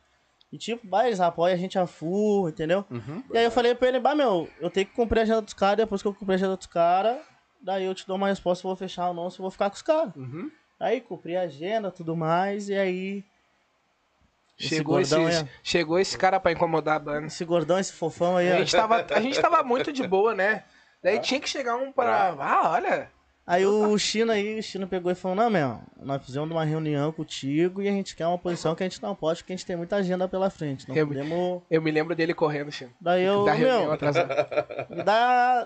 E 0.51 0.57
tipo, 0.57 0.87
bah, 0.87 1.05
eles 1.07 1.19
apoiam 1.19 1.53
a 1.53 1.57
gente 1.57 1.77
a 1.77 1.85
full, 1.87 2.47
entendeu? 2.47 2.85
Uhum. 2.89 3.21
E 3.33 3.37
aí 3.37 3.43
eu 3.43 3.51
falei 3.51 3.75
pra 3.75 3.87
ele, 3.89 3.99
bah, 3.99 4.15
meu, 4.15 4.47
eu 4.61 4.69
tenho 4.69 4.85
que 4.85 4.93
cumprir 4.93 5.19
a 5.19 5.23
agenda 5.23 5.41
dos 5.41 5.53
caras, 5.53 5.77
depois 5.77 6.01
que 6.01 6.07
eu 6.07 6.13
cumprir 6.13 6.33
a 6.33 6.35
agenda 6.35 6.55
dos 6.55 6.67
caras, 6.67 7.17
daí 7.61 7.83
eu 7.83 7.93
te 7.93 8.07
dou 8.07 8.15
uma 8.15 8.27
resposta 8.29 8.61
se 8.61 8.65
eu 8.65 8.69
vou 8.69 8.75
fechar 8.77 9.09
ou 9.09 9.13
não, 9.13 9.29
se 9.29 9.39
eu 9.39 9.43
vou 9.43 9.51
ficar 9.51 9.69
com 9.69 9.75
os 9.75 9.81
caras. 9.81 10.15
Uhum. 10.15 10.49
Aí 10.79 11.01
cumpri 11.01 11.35
a 11.35 11.41
agenda, 11.41 11.91
tudo 11.91 12.15
mais, 12.15 12.69
e 12.69 12.75
aí. 12.75 13.23
Esse 14.59 14.69
chegou, 14.69 14.99
esse, 14.99 15.15
aí, 15.15 15.47
chegou 15.63 15.99
esse 15.99 16.17
cara 16.17 16.39
pra 16.39 16.51
incomodar 16.51 16.95
a 16.95 16.99
banda. 16.99 17.27
Esse 17.27 17.45
gordão, 17.45 17.77
esse 17.77 17.93
fofão 17.93 18.37
aí, 18.37 18.51
A 18.51 18.55
ó. 18.55 18.57
gente 18.59 18.71
tava, 18.71 19.05
a 19.09 19.21
gente 19.21 19.39
tava 19.39 19.63
muito 19.63 19.91
de 19.91 20.07
boa, 20.07 20.33
né? 20.33 20.63
Daí 21.01 21.19
tinha 21.19 21.39
que 21.39 21.49
chegar 21.49 21.75
um 21.75 21.91
para. 21.91 22.35
Ah, 22.39 22.71
olha. 22.71 23.11
Aí 23.49 23.65
o 23.65 23.97
Chino 23.97 24.29
aí, 24.33 24.59
o 24.59 24.61
Chino 24.63 24.85
pegou 24.87 25.09
e 25.09 25.15
falou, 25.15 25.37
não, 25.37 25.49
meu, 25.49 25.79
nós 26.03 26.21
fizemos 26.25 26.51
uma 26.51 26.65
reunião 26.65 27.13
contigo 27.13 27.81
e 27.81 27.87
a 27.87 27.91
gente 27.91 28.13
quer 28.13 28.27
uma 28.27 28.37
posição 28.37 28.75
que 28.75 28.83
a 28.83 28.89
gente 28.89 29.01
não 29.01 29.15
pode, 29.15 29.39
porque 29.39 29.53
a 29.53 29.55
gente 29.55 29.65
tem 29.65 29.77
muita 29.77 29.95
agenda 29.95 30.27
pela 30.27 30.49
frente. 30.49 30.85
Não 30.89 30.93
Eu- 30.93 31.07
podemos. 31.07 31.61
Eu 31.71 31.81
me 31.81 31.89
lembro 31.89 32.13
dele 32.13 32.33
correndo, 32.33 32.69
Chico. 32.73 32.91
Daí 32.99 33.23
eu, 33.23 33.45
Da 33.45 33.55
meu, 33.55 33.89
atrasada. 33.93 34.87
me 34.89 35.01
dá 35.01 35.65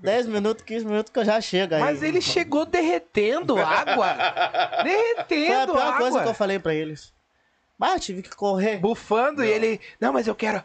10 0.00 0.26
minutos, 0.26 0.62
15 0.62 0.84
minutos 0.84 1.10
que 1.10 1.18
eu 1.18 1.24
já 1.24 1.40
chego 1.40 1.74
aí. 1.76 1.80
Mas 1.80 2.02
ele 2.02 2.20
chegou 2.20 2.66
derretendo 2.66 3.56
água. 3.56 4.08
Foi 4.76 4.80
a 4.80 4.82
Derretendo 4.82 5.72
pior 5.72 5.82
água. 5.86 5.98
coisa 5.98 6.22
que 6.22 6.28
eu 6.28 6.34
falei 6.34 6.58
pra 6.58 6.74
eles. 6.74 7.15
Bah, 7.78 7.98
tive 7.98 8.22
que 8.22 8.30
correr. 8.34 8.78
Bufando 8.78 9.44
e 9.44 9.48
ele. 9.50 9.80
Não, 10.00 10.12
mas 10.12 10.26
eu 10.26 10.34
quero. 10.34 10.62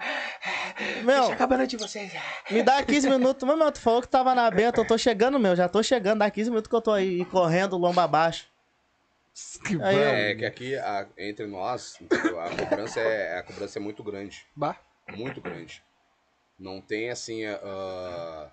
Meu, 1.04 1.20
Deixa 1.20 1.34
acabando 1.34 1.68
de 1.68 1.76
vocês. 1.78 2.12
me 2.50 2.64
dá 2.64 2.82
15 2.84 3.10
minutos. 3.10 3.46
Mas, 3.48 3.58
meu, 3.58 3.72
tu 3.72 3.82
falou 3.82 4.02
que 4.02 4.08
tava 4.08 4.34
na 4.34 4.50
benta, 4.50 4.80
eu 4.80 4.88
tô 4.88 4.98
chegando, 4.98 5.38
meu. 5.38 5.56
Já 5.56 5.68
tô 5.68 5.84
chegando, 5.84 6.20
dá 6.20 6.32
15 6.32 6.50
minutos 6.50 6.70
que 6.70 6.76
eu 6.76 6.82
tô 6.82 6.92
aí 6.92 7.26
correndo 7.26 7.78
lomba 7.78 8.04
abaixo. 8.04 8.48
Aí 9.82 9.96
eu, 9.96 10.02
É 10.04 10.36
que 10.36 10.46
aqui, 10.46 10.76
a- 10.78 11.08
entre 11.18 11.48
nós, 11.48 11.98
a 12.12 12.66
cobrança, 12.66 13.00
é, 13.00 13.40
a 13.40 13.44
cobrança 13.44 13.78
é 13.80 13.82
muito 13.82 14.04
grande. 14.04 14.46
Bah. 14.56 14.78
Muito 15.16 15.42
grande. 15.42 15.84
Não 16.58 16.80
tem 16.80 17.10
assim. 17.10 17.44
ah, 17.46 18.50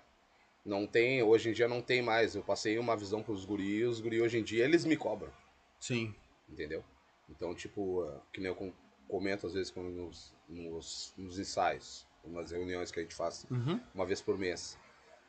não 0.65 0.85
tem. 0.85 1.23
Hoje 1.23 1.49
em 1.49 1.53
dia 1.53 1.67
não 1.67 1.81
tem 1.81 2.01
mais. 2.01 2.35
Eu 2.35 2.43
passei 2.43 2.77
uma 2.77 2.97
visão 2.97 3.23
pros 3.23 3.45
guris, 3.45 3.87
os 3.87 4.01
guris 4.01 4.21
hoje 4.21 4.37
em 4.39 4.43
dia 4.43 4.65
eles 4.65 4.83
me 4.83 4.97
cobram. 4.97 5.31
Sim. 5.79 6.13
Entendeu? 6.49 6.83
Então, 7.29 7.53
tipo, 7.55 8.01
ah, 8.03 8.21
que 8.33 8.39
nem 8.39 8.47
eu 8.49 8.55
com- 8.55 8.73
comento 9.07 9.47
às 9.47 9.53
vezes 9.53 9.73
nos, 9.75 10.33
nos, 10.47 11.13
nos 11.17 11.39
ensaios, 11.39 12.05
nas 12.25 12.51
reuniões 12.51 12.91
que 12.91 12.99
a 12.99 13.03
gente 13.03 13.15
faz 13.15 13.45
Uhum. 13.49 13.79
uma 13.93 14.05
vez 14.05 14.21
por 14.21 14.37
mês. 14.37 14.77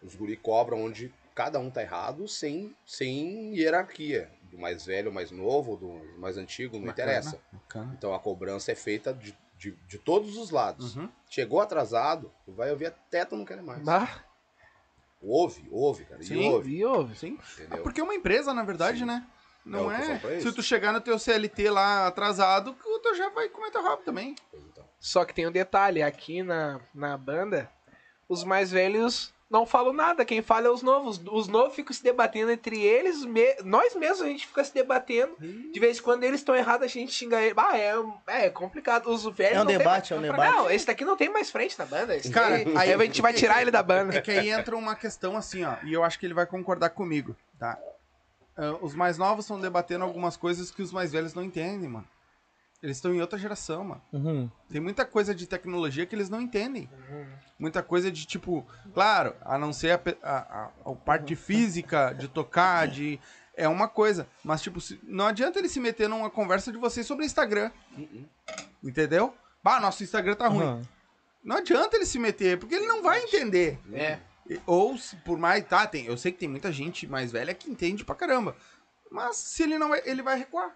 Os 0.03 0.15
guri 0.15 0.37
cobram 0.37 0.83
onde 0.83 1.13
cada 1.35 1.59
um 1.59 1.71
tá 1.71 1.83
errado 1.83 2.27
sem, 2.27 2.75
sem 2.85 3.55
hierarquia. 3.57 4.31
Do 4.51 4.59
mais 4.59 4.85
velho, 4.85 5.13
mais 5.13 5.31
novo, 5.31 5.77
do 5.77 6.19
mais 6.19 6.37
antigo, 6.37 6.77
não 6.79 6.87
Bacana, 6.87 7.11
interessa. 7.13 7.41
Bacana. 7.53 7.95
Então 7.97 8.13
a 8.15 8.19
cobrança 8.19 8.73
é 8.73 8.75
feita 8.75 9.15
de, 9.15 9.37
de, 9.57 9.71
de 9.87 9.99
todos 9.99 10.37
os 10.37 10.51
lados. 10.51 10.97
Uhum. 10.97 11.09
Chegou 11.29 11.61
atrasado, 11.61 12.33
vai 12.49 12.71
ouvir 12.71 12.87
até 12.87 13.25
tu 13.25 13.37
não 13.37 13.45
quer 13.45 13.63
mais. 13.63 13.83
Bah. 13.85 14.25
Ouve, 15.23 15.69
ouve, 15.71 16.05
cara. 16.07 16.23
Sim. 16.23 16.41
E 16.43 16.49
ouve, 16.49 16.77
E 16.77 16.85
ouve. 16.85 17.15
Sim. 17.17 17.39
entendeu? 17.55 17.83
Porque 17.83 18.01
é 18.01 18.05
uma 18.05 18.15
empresa, 18.15 18.55
na 18.55 18.65
verdade, 18.65 19.01
Sim. 19.01 19.05
né? 19.05 19.27
É 19.79 19.83
Não 19.83 19.91
é. 19.93 20.21
eles. 20.25 20.43
Se 20.43 20.53
tu 20.53 20.63
chegar 20.63 20.93
no 20.93 21.01
teu 21.01 21.19
CLT 21.19 21.71
lá 21.71 22.07
atrasado, 22.07 22.77
o 22.85 22.99
teu 22.99 23.15
já 23.15 23.29
vai 23.31 23.49
comer 23.49 23.71
teu 23.71 23.83
rabo 23.83 24.03
também. 24.03 24.35
Então. 24.53 24.85
Só 24.99 25.25
que 25.25 25.33
tem 25.35 25.47
um 25.47 25.53
detalhe, 25.53 26.03
aqui 26.03 26.43
na, 26.43 26.81
na 26.95 27.17
banda, 27.17 27.71
os 28.29 28.45
mais 28.45 28.71
velhos 28.71 29.33
não 29.51 29.67
falam 29.67 29.93
nada, 29.93 30.25
quem 30.25 30.43
fala 30.43 30.69
é 30.69 30.71
os 30.71 30.81
novos. 30.81 31.21
Os 31.29 31.49
novos 31.49 31.75
ficam 31.75 31.93
se 31.93 32.05
debatendo 32.05 32.53
entre 32.53 32.81
eles, 32.81 33.25
me- 33.25 33.57
nós 33.65 33.97
mesmos 33.97 34.23
a 34.23 34.27
gente 34.27 34.47
fica 34.47 34.63
se 34.63 34.73
debatendo. 34.73 35.35
De 35.41 35.81
vez 35.81 35.99
em 35.99 36.03
quando 36.03 36.23
eles 36.23 36.39
estão 36.41 36.55
errados, 36.55 36.85
a 36.85 36.89
gente 36.89 37.11
xinga 37.13 37.41
eles. 37.41 37.55
Ah, 37.59 37.77
é, 37.77 37.95
é 38.29 38.51
complicado. 38.51 39.11
Os 39.11 39.25
velhos 39.25 39.57
É 39.57 39.61
um 39.61 39.65
não 39.65 39.67
tem 39.67 39.79
debate, 39.79 40.13
mais- 40.15 40.25
é 40.25 40.29
um 40.29 40.33
debate. 40.37 40.55
Não, 40.55 40.71
esse 40.71 40.87
daqui 40.87 41.05
não 41.05 41.17
tem 41.17 41.29
mais 41.31 41.51
frente 41.51 41.77
na 41.77 41.85
banda. 41.85 42.15
Esse 42.15 42.31
Cara, 42.31 42.57
aí 42.77 42.93
a 42.93 42.99
gente 42.99 43.21
vai 43.21 43.33
tirar 43.33 43.61
ele 43.63 43.73
da 43.73 43.83
banda. 43.83 44.17
É 44.17 44.21
que 44.21 44.31
aí 44.31 44.51
entra 44.51 44.77
uma 44.77 44.95
questão 44.95 45.37
assim, 45.37 45.65
ó, 45.65 45.75
e 45.83 45.93
eu 45.93 46.05
acho 46.05 46.17
que 46.19 46.27
ele 46.27 46.35
vai 46.35 46.47
concordar 46.47 46.91
comigo, 46.91 47.35
tá? 47.59 47.77
Ah, 48.61 48.77
os 48.83 48.95
mais 48.95 49.17
novos 49.17 49.45
estão 49.47 49.59
debatendo 49.61 50.05
algumas 50.05 50.37
coisas 50.37 50.71
que 50.71 50.83
os 50.83 50.93
mais 50.93 51.13
velhos 51.13 51.33
não 51.35 51.43
entendem, 51.43 51.89
mano. 51.89 52.07
Eles 52.83 52.97
estão 52.97 53.13
em 53.15 53.21
outra 53.21 53.39
geração, 53.39 53.85
mano. 53.85 54.03
Uhum. 54.13 54.51
Tem 54.71 54.81
muita 54.81 55.05
coisa 55.05 55.35
de 55.35 55.47
tecnologia 55.47 56.07
que 56.07 56.15
eles 56.15 56.31
não 56.31 56.41
entendem. 56.41 56.89
Muita 57.59 57.83
coisa 57.83 58.11
de 58.11 58.25
tipo, 58.27 58.67
claro, 58.95 59.35
a 59.43 59.59
não 59.59 59.71
ser 59.73 59.91
a, 59.93 60.01
a, 60.23 60.37
a- 60.39 60.71
a 60.87 60.95
parte 60.95 61.37
física 61.37 62.13
de 62.13 62.27
tocar, 62.29 62.89
de. 62.89 63.21
É 63.55 63.69
uma 63.69 63.87
coisa. 63.87 64.27
Mas, 64.43 64.63
tipo, 64.63 64.81
se- 64.81 64.99
não 65.03 65.27
adianta 65.27 65.59
ele 65.59 65.69
se 65.69 65.79
meter 65.79 66.09
numa 66.09 66.31
conversa 66.31 66.73
de 66.73 66.79
vocês 66.79 67.07
sobre 67.07 67.27
Instagram. 67.27 67.71
Entendeu? 68.83 69.35
Bah, 69.63 69.79
nosso 69.81 70.03
Instagram 70.03 70.35
tá 70.35 70.49
ruim. 70.49 70.65
Uhum. 70.67 70.83
Não 71.45 71.57
adianta 71.57 71.97
ele 71.97 72.07
se 72.07 72.19
meter, 72.19 72.59
porque 72.59 72.75
ele 72.75 72.87
não 72.87 73.03
vai 73.03 73.23
entender. 73.23 73.79
É. 73.93 74.19
Ou, 74.67 74.97
se- 74.99 75.17
por 75.17 75.39
mais, 75.39 75.65
tá, 75.65 75.87
tem, 75.87 76.07
eu 76.07 76.17
sei 76.17 76.33
que 76.33 76.39
tem 76.39 76.49
muita 76.49 76.73
gente 76.73 77.07
mais 77.07 77.31
velha 77.33 77.55
que 77.55 77.71
entende 77.71 78.05
pra 78.05 78.15
caramba. 78.15 78.57
Mas 79.11 79.37
se 79.37 79.63
ele 79.65 79.79
não 79.79 79.89
vai, 79.89 80.03
ele 80.05 80.23
vai 80.23 80.39
recuar. 80.39 80.71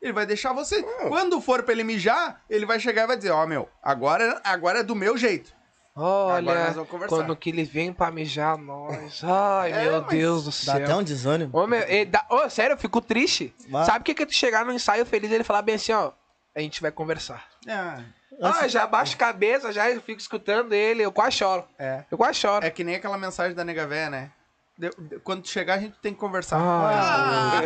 Ele 0.00 0.12
vai 0.12 0.26
deixar 0.26 0.52
você. 0.52 0.82
Quando 1.08 1.40
for 1.40 1.62
pra 1.62 1.72
ele 1.72 1.82
mijar, 1.84 2.42
ele 2.50 2.66
vai 2.66 2.78
chegar 2.78 3.04
e 3.04 3.06
vai 3.06 3.16
dizer, 3.16 3.30
ó, 3.30 3.46
meu, 3.46 3.68
agora, 3.82 4.40
agora 4.44 4.80
é 4.80 4.82
do 4.82 4.94
meu 4.94 5.16
jeito. 5.16 5.54
Agora 5.94 6.34
Olha, 6.34 6.64
nós 6.66 6.74
vamos 6.74 6.90
conversar. 6.90 7.16
quando 7.16 7.34
que 7.34 7.48
ele 7.48 7.64
vem 7.64 7.90
pra 7.90 8.10
mijar 8.10 8.58
nós. 8.58 9.22
Ai, 9.24 9.72
É, 9.76 9.84
meu 9.84 10.02
Deus 10.02 10.44
do 10.44 10.50
Dá 10.50 10.74
céu. 10.74 10.84
até 10.84 10.94
um 10.94 11.02
desânimo. 11.02 11.50
Ô, 11.58 11.66
meu, 11.66 11.80
ele 11.88 12.04
dá- 12.04 12.26
ô, 12.28 12.50
sério, 12.50 12.74
eu 12.74 12.78
fico 12.78 13.00
triste. 13.00 13.54
Vai. 13.70 13.86
Sabe 13.86 14.00
o 14.00 14.04
que 14.04 14.14
que 14.14 14.22
é 14.24 14.26
tu 14.26 14.34
chegar 14.34 14.66
no 14.66 14.72
ensaio 14.74 15.06
feliz 15.06 15.30
e 15.30 15.34
ele 15.34 15.42
falar 15.44 15.62
bem 15.62 15.76
assim, 15.76 15.92
ó, 15.92 16.12
a 16.54 16.60
gente 16.60 16.82
vai 16.82 16.90
conversar. 16.92 17.48
É, 17.66 18.04
Ah, 18.42 18.68
já 18.68 18.86
baixo 18.86 19.14
a 19.14 19.18
cabeça, 19.18 19.72
já 19.72 19.90
eu 19.90 20.00
fico 20.02 20.20
escutando 20.20 20.72
ele, 20.74 21.02
eu 21.02 21.10
quase 21.12 21.36
choro. 21.36 21.64
é. 21.78 22.04
Eu 22.10 22.18
quase 22.18 22.38
choro. 22.38 22.64
É 22.64 22.70
que 22.70 22.84
nem 22.84 22.96
aquela 22.96 23.16
mensagem 23.16 23.54
da 23.54 23.64
nega 23.64 23.86
véia, 23.86 24.10
né? 24.10 24.30
De- 24.78 24.90
de- 24.98 25.18
quando 25.20 25.40
tu 25.42 25.48
chegar, 25.48 25.74
a 25.74 25.78
gente 25.78 25.94
tem 26.02 26.12
que 26.12 26.20
conversar. 26.20 26.58
Ah. 26.60 27.62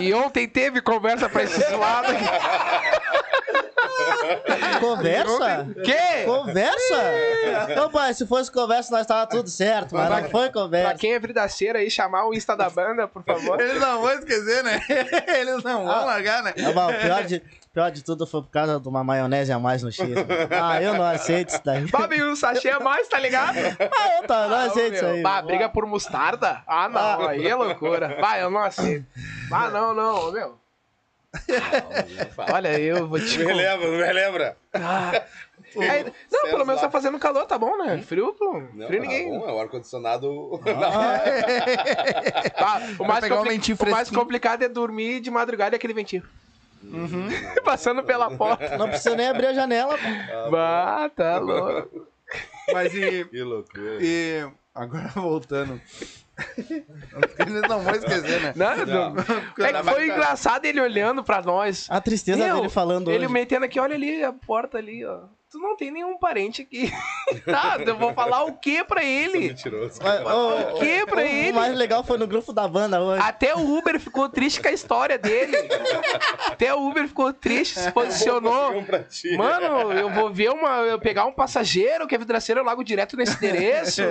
E 0.00 0.12
ontem 0.12 0.48
teve 0.48 0.80
conversa 0.80 1.28
pra 1.28 1.44
esses 1.44 1.70
lados. 1.70 2.10
Conversa? 4.80 5.66
Que? 5.84 6.24
Conversa? 6.24 7.02
Não, 7.74 7.90
pai, 7.90 8.12
se 8.14 8.26
fosse 8.26 8.50
conversa, 8.50 8.94
nós 8.94 9.06
tava 9.06 9.26
tudo 9.26 9.48
certo, 9.48 9.94
mas 9.94 10.08
não 10.10 10.28
foi 10.30 10.50
Pra 10.50 10.62
conversa. 10.62 10.94
quem 10.98 11.12
é 11.14 11.18
vidaceira 11.18 11.78
aí, 11.78 11.90
chamar 11.90 12.26
o 12.26 12.34
Insta 12.34 12.56
da 12.56 12.68
banda, 12.68 13.06
por 13.08 13.22
favor. 13.22 13.60
Eles 13.60 13.80
não 13.80 14.02
vão 14.02 14.12
esquecer, 14.12 14.62
né? 14.64 14.80
Eles 15.38 15.62
não 15.62 15.84
vão 15.84 15.90
Ah. 15.90 16.04
largar, 16.04 16.42
né? 16.42 16.52
É, 16.56 16.72
mas 16.72 16.94
o 16.96 17.00
pior 17.00 17.24
de, 17.24 17.42
pior 17.76 17.90
de 17.90 18.02
tudo 18.02 18.26
foi 18.26 18.40
por 18.40 18.48
causa 18.48 18.80
de 18.80 18.88
uma 18.88 19.04
maionese 19.04 19.52
a 19.52 19.58
mais 19.58 19.82
no 19.82 19.92
X. 19.92 20.08
mano. 20.08 20.26
Ah, 20.50 20.82
eu 20.82 20.94
não 20.94 21.04
aceito 21.04 21.50
isso 21.50 21.60
daí. 21.62 21.84
Bob, 21.84 22.22
um 22.22 22.34
sachê 22.34 22.70
a 22.70 22.80
mais, 22.80 23.06
tá 23.06 23.18
ligado? 23.18 23.58
Ah, 23.58 24.16
eu 24.16 24.26
tá, 24.26 24.48
não 24.48 24.56
Ah, 24.56 24.62
aceito 24.62 24.92
meu, 24.92 24.94
isso 24.94 25.04
aí. 25.04 25.22
Bah, 25.22 25.42
briga 25.42 25.68
por 25.68 25.84
mostarda? 25.84 26.62
Ah, 26.66 26.88
não, 26.88 27.28
aí 27.28 27.46
é 27.46 27.54
loucura. 27.54 28.16
Vai, 28.18 28.42
eu 28.42 28.50
não 28.50 28.62
aceito. 28.62 29.04
Ah, 29.52 29.68
não, 29.68 29.92
não, 29.92 30.32
meu. 30.32 30.58
Fala. 32.34 32.54
Olha, 32.54 32.80
eu 32.80 33.06
vou 33.06 33.20
te. 33.20 33.38
Me 33.40 33.44
relembra, 33.44 33.88
me 33.90 34.02
relembra. 34.02 34.56
Ah. 34.72 35.22
Aí- 35.76 36.10
não, 36.32 36.42
pelo 36.48 36.64
menos 36.64 36.80
tá 36.80 36.88
fazendo 36.90 37.18
calor, 37.18 37.44
tá 37.44 37.58
bom, 37.58 37.76
né? 37.76 37.98
Frio, 37.98 38.32
pô. 38.32 38.58
Não, 38.72 38.86
Frio 38.86 39.02
tá 39.02 39.06
ninguém. 39.06 39.28
bom, 39.38 39.46
é 39.46 39.52
o 39.52 39.60
ar-condicionado. 39.60 40.58
Ah, 42.56 42.80
o, 42.98 43.04
mais 43.04 43.24
um 43.30 43.84
o 43.84 43.90
mais 43.90 44.10
complicado 44.10 44.62
é 44.62 44.68
dormir 44.68 45.20
de 45.20 45.30
madrugada 45.30 45.74
e 45.74 45.76
aquele 45.76 45.92
ventinho. 45.92 46.22
Uhum. 46.92 47.28
Passando 47.64 48.02
pela 48.02 48.30
porta. 48.36 48.76
Não 48.78 48.88
precisa 48.88 49.14
nem 49.16 49.28
abrir 49.28 49.46
a 49.46 49.52
janela. 49.52 49.96
Bah, 50.50 51.10
tá 51.14 51.38
louco. 51.38 52.06
Mas 52.72 52.92
e, 52.94 53.24
Que 53.26 53.42
loucura. 53.42 53.98
e 54.00 54.46
agora 54.74 55.08
voltando. 55.14 55.80
Eles 57.38 57.62
não 57.68 57.80
vão 57.80 57.94
esquecer, 57.94 58.40
né? 58.42 58.52
Não, 58.56 58.86
não. 58.86 59.14
É 59.64 59.72
que 59.72 59.82
foi 59.84 60.04
engraçado 60.04 60.64
ele 60.66 60.80
olhando 60.80 61.22
pra 61.24 61.40
nós. 61.42 61.86
A 61.90 62.00
tristeza 62.00 62.44
Meu, 62.44 62.56
dele 62.56 62.68
falando 62.68 63.10
Ele 63.10 63.24
hoje. 63.24 63.32
metendo 63.32 63.64
aqui, 63.64 63.80
olha 63.80 63.94
ali, 63.94 64.22
a 64.22 64.32
porta 64.32 64.76
ali, 64.78 65.04
ó. 65.04 65.20
Tu 65.56 65.62
não 65.62 65.74
tem 65.74 65.90
nenhum 65.90 66.18
parente 66.18 66.60
aqui. 66.60 66.92
Nada, 67.46 67.82
eu 67.90 67.96
vou 67.96 68.12
falar 68.12 68.44
o 68.44 68.52
que 68.58 68.84
pra 68.84 69.02
ele? 69.02 69.48
Mentiroso. 69.48 69.98
Mas, 70.02 70.20
ô, 70.20 70.76
O 70.76 70.78
que 70.78 71.06
pra 71.06 71.16
o- 71.22 71.24
ele? 71.24 71.52
O 71.52 71.54
mais 71.54 71.74
legal 71.74 72.04
foi 72.04 72.18
no 72.18 72.26
grupo 72.26 72.52
da 72.52 72.68
banda 72.68 73.00
hoje. 73.00 73.22
Até 73.22 73.54
o 73.54 73.76
Uber 73.78 73.98
ficou 73.98 74.28
triste 74.28 74.60
com 74.60 74.68
a 74.68 74.72
história 74.72 75.16
dele. 75.16 75.56
Até 76.46 76.74
o 76.74 76.86
Uber 76.86 77.08
ficou 77.08 77.32
triste, 77.32 77.78
se 77.80 77.90
posicionou. 77.90 78.72
Um 78.76 78.84
pra. 78.84 79.04
Mano, 79.38 79.92
eu 79.92 80.10
vou 80.10 80.30
ver 80.30 80.50
uma. 80.50 80.80
Eu 80.80 80.98
pegar 80.98 81.24
um 81.24 81.32
passageiro 81.32 82.06
que 82.06 82.14
é 82.14 82.18
vidraceiro, 82.18 82.60
eu 82.60 82.64
largo 82.64 82.84
direto 82.84 83.16
nesse 83.16 83.34
endereço. 83.36 84.02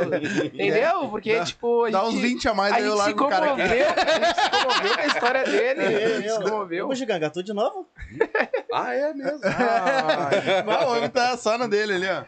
Entendeu? 0.51 1.07
Porque, 1.09 1.43
tipo, 1.43 1.85
a 1.85 1.89
Dá 1.91 1.99
gente. 2.05 2.15
uns 2.15 2.21
20 2.21 2.47
a 2.49 2.53
mais 2.55 2.73
a 2.73 2.77
aí, 2.77 2.85
eu 2.85 2.95
largo 2.95 3.23
o 3.23 3.29
cara 3.29 3.51
aqui. 3.53 3.61
A 3.61 3.67
gente 3.67 4.41
se 4.41 4.49
comoveu 4.49 4.93
com 4.95 5.01
a 5.01 5.05
história 5.05 5.43
dele. 5.43 5.81
A 5.81 6.09
gente 6.19 6.29
se 6.31 6.41
comoveu. 6.41 6.87
Ô, 6.89 6.95
Giganga, 6.95 7.29
tu 7.29 7.43
de 7.43 7.53
novo? 7.53 7.87
Ah, 8.75 8.93
é 8.93 9.13
mesmo. 9.13 9.39
Ah, 9.45 10.85
o 10.85 10.97
homem 10.97 11.09
tá 11.09 11.37
só 11.37 11.57
no 11.57 11.67
dele 11.67 11.93
ali, 11.93 12.07
ó. 12.09 12.23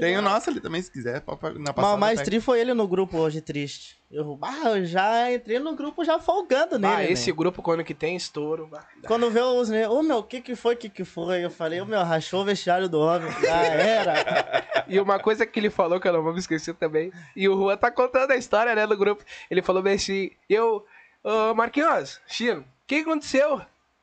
Tem 0.00 0.16
o 0.16 0.22
nosso 0.22 0.48
ali 0.48 0.60
também, 0.60 0.80
se 0.80 0.90
quiser. 0.90 1.22
Na 1.26 1.36
Mas 1.58 1.74
passada 1.74 1.94
o 1.94 2.00
mais 2.00 2.18
pega. 2.18 2.24
tri 2.24 2.40
foi 2.40 2.58
ele 2.58 2.72
no 2.72 2.88
grupo 2.88 3.18
hoje, 3.18 3.42
triste. 3.42 3.98
Eu, 4.10 4.38
ah, 4.40 4.70
eu 4.70 4.86
já 4.86 5.30
entrei 5.30 5.58
no 5.58 5.76
grupo 5.76 6.02
já 6.02 6.18
folgando 6.18 6.78
nele. 6.78 6.94
ah, 6.94 6.96
né? 6.96 7.12
esse 7.12 7.30
grupo, 7.30 7.60
quando 7.62 7.84
que 7.84 7.92
tem 7.92 8.16
estouro. 8.16 8.66
bah. 8.66 8.82
Quando 9.06 9.30
vê 9.30 9.42
os 9.42 9.68
né, 9.68 9.86
ô 9.86 10.02
meu, 10.02 10.18
o 10.18 10.22
que 10.22 10.40
que 10.40 10.56
foi, 10.56 10.74
o 10.74 10.78
que 10.78 10.88
que 10.88 11.04
foi? 11.04 11.44
Eu 11.44 11.50
falei, 11.50 11.82
ô 11.82 11.84
meu, 11.84 12.02
rachou 12.02 12.40
o 12.40 12.44
vestiário 12.46 12.88
do 12.88 12.98
homem. 12.98 13.30
Já 13.42 13.62
era. 13.64 14.64
E 14.88 14.98
uma 14.98 15.18
coisa 15.18 15.44
que 15.44 15.60
ele 15.60 15.68
falou 15.68 16.00
que 16.00 16.08
eu 16.08 16.12
não 16.14 16.22
vou 16.22 16.32
me 16.32 16.38
esquecer 16.38 16.74
também. 16.74 17.12
E 17.36 17.46
o 17.46 17.54
Juan 17.54 17.76
tá 17.76 17.90
contando 17.90 18.30
a 18.30 18.36
história, 18.36 18.74
né, 18.74 18.86
do 18.86 18.96
grupo. 18.96 19.22
Ele 19.50 19.60
falou 19.60 19.82
bem 19.82 19.96
assim: 19.96 20.30
eu, 20.48 20.82
ô 21.22 21.54
Marquinhos, 21.54 22.18
Chino, 22.26 22.60
o 22.62 22.64
que 22.86 22.94
aconteceu? 23.00 23.60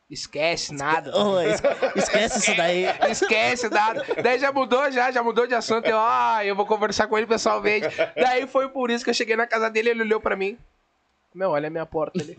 Esquece 0.10 0.74
nada. 0.74 1.12
Es- 1.50 1.62
esquece 2.04 2.40
isso 2.40 2.56
daí. 2.56 2.86
Esquece 3.10 3.70
nada. 3.70 4.06
Daí 4.22 4.38
já 4.40 4.52
mudou, 4.52 4.92
já, 4.92 5.12
já 5.12 5.24
mudou 5.24 5.48
de 5.48 5.56
assunto. 5.56 5.88
Eu, 5.88 5.98
ah, 6.00 6.46
eu 6.46 6.56
vou 6.56 6.66
conversar 6.66 7.08
com 7.08 7.18
ele 7.18 7.26
pessoalmente. 7.28 7.88
Daí 8.16 8.46
foi 8.48 8.70
por 8.70 8.92
isso 8.92 9.04
que 9.04 9.10
eu 9.10 9.14
cheguei 9.16 9.36
na 9.36 9.48
casa 9.48 9.70
dele 9.70 9.90
ele 9.90 10.02
olhou 10.04 10.20
pra 10.20 10.36
mim. 10.36 10.58
Meu, 11.34 11.50
olha 11.50 11.68
a 11.68 11.70
minha 11.70 11.86
porta 11.86 12.18
ali. 12.22 12.38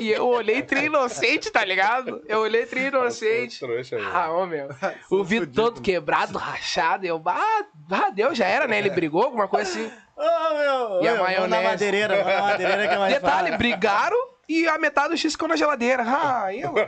E 0.00 0.08
eu 0.12 0.28
olhei 0.28 0.62
tri 0.62 0.84
inocente, 0.84 1.50
tá 1.50 1.64
ligado? 1.64 2.22
Eu 2.28 2.38
olhei 2.40 2.64
tri 2.64 2.86
inocente. 2.86 3.58
Trouxa, 3.58 3.96
velho. 3.96 4.08
Ah, 4.14 4.30
ô 4.32 4.46
meu. 4.46 4.68
O 5.10 5.24
vidro 5.24 5.50
todo 5.50 5.80
quebrado, 5.80 6.38
rachado. 6.38 7.04
Eu, 7.04 7.20
ah, 7.26 7.64
ah, 7.90 8.10
deu, 8.10 8.32
já 8.36 8.46
era, 8.46 8.68
né? 8.68 8.78
Ele 8.78 8.90
brigou, 8.90 9.24
alguma 9.24 9.48
coisa 9.48 9.68
assim. 9.68 9.90
Ô 10.16 10.54
meu, 10.58 11.02
E 11.02 11.08
a 11.08 11.14
vamos 11.14 11.18
na 11.18 11.22
maionese? 11.24 11.64
madeireira, 11.64 12.24
na 12.24 12.42
madeireira 12.42 12.86
que 12.88 12.94
é 12.94 12.98
mais 12.98 13.14
Detalhe, 13.14 13.42
fácil. 13.46 13.58
brigaram 13.58 14.31
e 14.48 14.66
a 14.66 14.78
metade 14.78 15.10
do 15.10 15.16
X 15.16 15.32
ficou 15.32 15.48
na 15.48 15.56
geladeira. 15.56 16.02
Ah, 16.06 16.54
eu. 16.54 16.72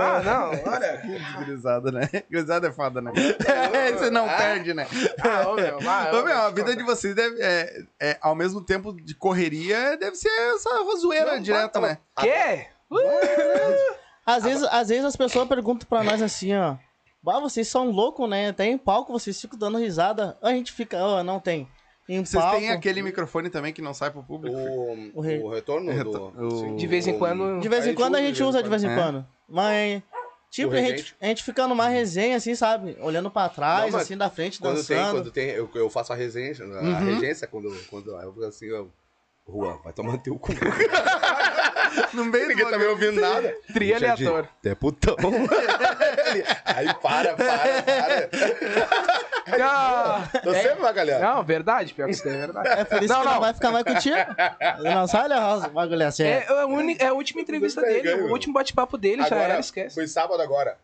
Ah, 0.00 0.22
não, 0.22 0.72
olha. 0.72 1.02
Gurizada, 1.38 1.92
né? 1.92 2.08
Gurizada 2.30 2.68
é 2.68 2.72
foda, 2.72 3.00
né? 3.00 3.12
Você 3.96 4.10
não 4.10 4.26
perde, 4.26 4.74
né? 4.74 4.86
Ah, 5.20 5.48
ô 5.48 5.54
meu, 5.54 5.78
ah, 5.88 6.10
Ô, 6.12 6.24
meu, 6.24 6.38
a 6.38 6.50
vida 6.50 6.74
de 6.74 6.82
vocês 6.82 7.14
deve, 7.14 7.40
é, 7.40 7.84
é, 8.00 8.18
ao 8.20 8.34
mesmo 8.34 8.64
tempo 8.64 8.92
de 8.92 9.14
correria, 9.14 9.96
deve 9.96 10.16
ser 10.16 10.30
essa 10.54 10.82
rozoeira 10.82 11.34
Não, 11.34 11.42
direta, 11.42 11.80
né? 11.80 11.98
Quê? 12.18 12.66
Às 14.24 14.44
vezes, 14.44 14.64
às 14.70 14.88
vezes 14.88 15.04
as 15.04 15.16
pessoas 15.16 15.48
perguntam 15.48 15.86
pra 15.88 16.02
nós 16.02 16.22
assim, 16.22 16.54
ó. 16.54 16.76
Bah, 17.22 17.38
vocês 17.38 17.68
são 17.68 17.90
loucos, 17.90 18.28
né? 18.28 18.48
Até 18.48 18.66
em 18.66 18.78
palco 18.78 19.12
vocês 19.12 19.40
ficam 19.40 19.58
dando 19.58 19.78
risada. 19.78 20.36
A 20.42 20.50
gente 20.50 20.72
fica, 20.72 20.98
ó, 20.98 21.22
não 21.22 21.38
tem. 21.38 21.68
Em 22.08 22.24
Vocês 22.24 22.42
palco. 22.42 22.58
têm 22.58 22.70
aquele 22.70 23.00
microfone 23.02 23.48
também 23.48 23.72
que 23.72 23.80
não 23.80 23.94
sai 23.94 24.10
pro 24.10 24.22
público? 24.22 24.56
O, 24.56 25.10
O 25.14 25.20
re- 25.20 25.38
o 25.38 25.48
retorno 25.48 25.90
Reto- 25.92 26.10
do. 26.10 26.46
o- 26.48 26.50
sim, 26.60 26.76
De 26.76 26.86
vez 26.86 27.06
em 27.06 27.16
quando- 27.18 27.60
De 27.60 27.68
vez 27.68 27.86
em 27.86 27.94
quando 27.94 28.16
a 28.16 28.20
gente 28.20 28.42
usa 28.42 28.62
de 28.62 28.68
vez 28.68 28.82
em 28.82 28.90
É. 28.90 28.94
quando. 28.96 29.24
Mas, 29.48 30.02
tipo, 30.50 30.72
a 30.74 30.78
gente, 30.78 31.14
a 31.20 31.26
gente 31.26 31.44
fica 31.44 31.66
numa 31.68 31.88
resenha, 31.88 32.36
assim, 32.36 32.54
sabe? 32.56 32.96
Olhando 33.00 33.30
pra 33.30 33.48
trás, 33.48 33.92
Não, 33.92 34.00
assim, 34.00 34.16
da 34.16 34.28
frente, 34.28 34.58
Quando 34.58 34.84
tem, 34.84 34.96
dançando. 34.96 35.12
quando 35.22 35.30
tem, 35.30 35.50
eu, 35.50 35.70
eu 35.74 35.88
faço 35.88 36.12
a 36.12 36.16
regência, 36.16 36.64
a 36.64 36.68
Uhum. 36.68 37.04
regência 37.04 37.46
quando, 37.46 37.72
quando 37.88 38.10
eu 38.10 38.32
fico 38.32 38.44
assim, 38.44 38.72
ó, 38.72 38.84
Juan, 39.48 39.78
vai 39.84 39.92
tomar 39.92 40.18
teu 40.18 40.36
cu. 40.38 40.50
No 42.12 42.24
meio 42.26 42.48
Ninguém 42.48 42.64
do 42.64 42.70
tá 42.70 42.78
me 42.78 42.86
ouvindo 42.86 43.20
nada. 43.20 43.54
Tri 43.72 43.92
é 43.92 43.98
de- 43.98 44.04
aleatório. 44.04 44.48
É 44.64 44.74
putão. 44.74 45.16
Aí 46.64 46.92
para, 46.94 47.34
para, 47.34 47.82
para. 47.82 48.28
Ah, 49.64 50.28
Tô 50.42 50.52
sempre 50.54 50.80
vagalhando. 50.80 51.24
não, 51.24 51.42
verdade, 51.42 51.92
pior 51.94 52.06
que 52.06 52.12
isso 52.12 52.28
é 52.28 52.32
verdade. 52.32 52.68
É 52.68 52.84
por 52.84 53.02
isso 53.02 53.12
Não, 53.12 53.20
que 53.20 53.26
não 53.26 53.34
não. 53.34 53.40
vai 53.40 53.54
ficar 53.54 53.70
mais 53.70 53.84
contigo. 53.84 54.16
não 54.82 55.06
sai, 55.06 55.28
Rosa, 55.38 55.68
o 55.68 55.70
bagulho 55.70 56.02
é 56.02 56.06
assim. 56.06 56.22
É, 56.24 56.46
é, 56.48 56.60
a 56.60 56.66
uni- 56.66 56.96
é 56.98 57.06
a 57.06 57.12
última 57.12 57.40
entrevista 57.40 57.80
dele, 57.82 58.02
ganho. 58.02 58.26
o 58.26 58.30
último 58.32 58.54
bate-papo 58.54 58.96
dele, 58.96 59.22
já 59.26 59.36
era, 59.36 59.58
esquece. 59.58 59.94
Foi 59.94 60.06
sábado 60.06 60.40
agora. 60.42 60.78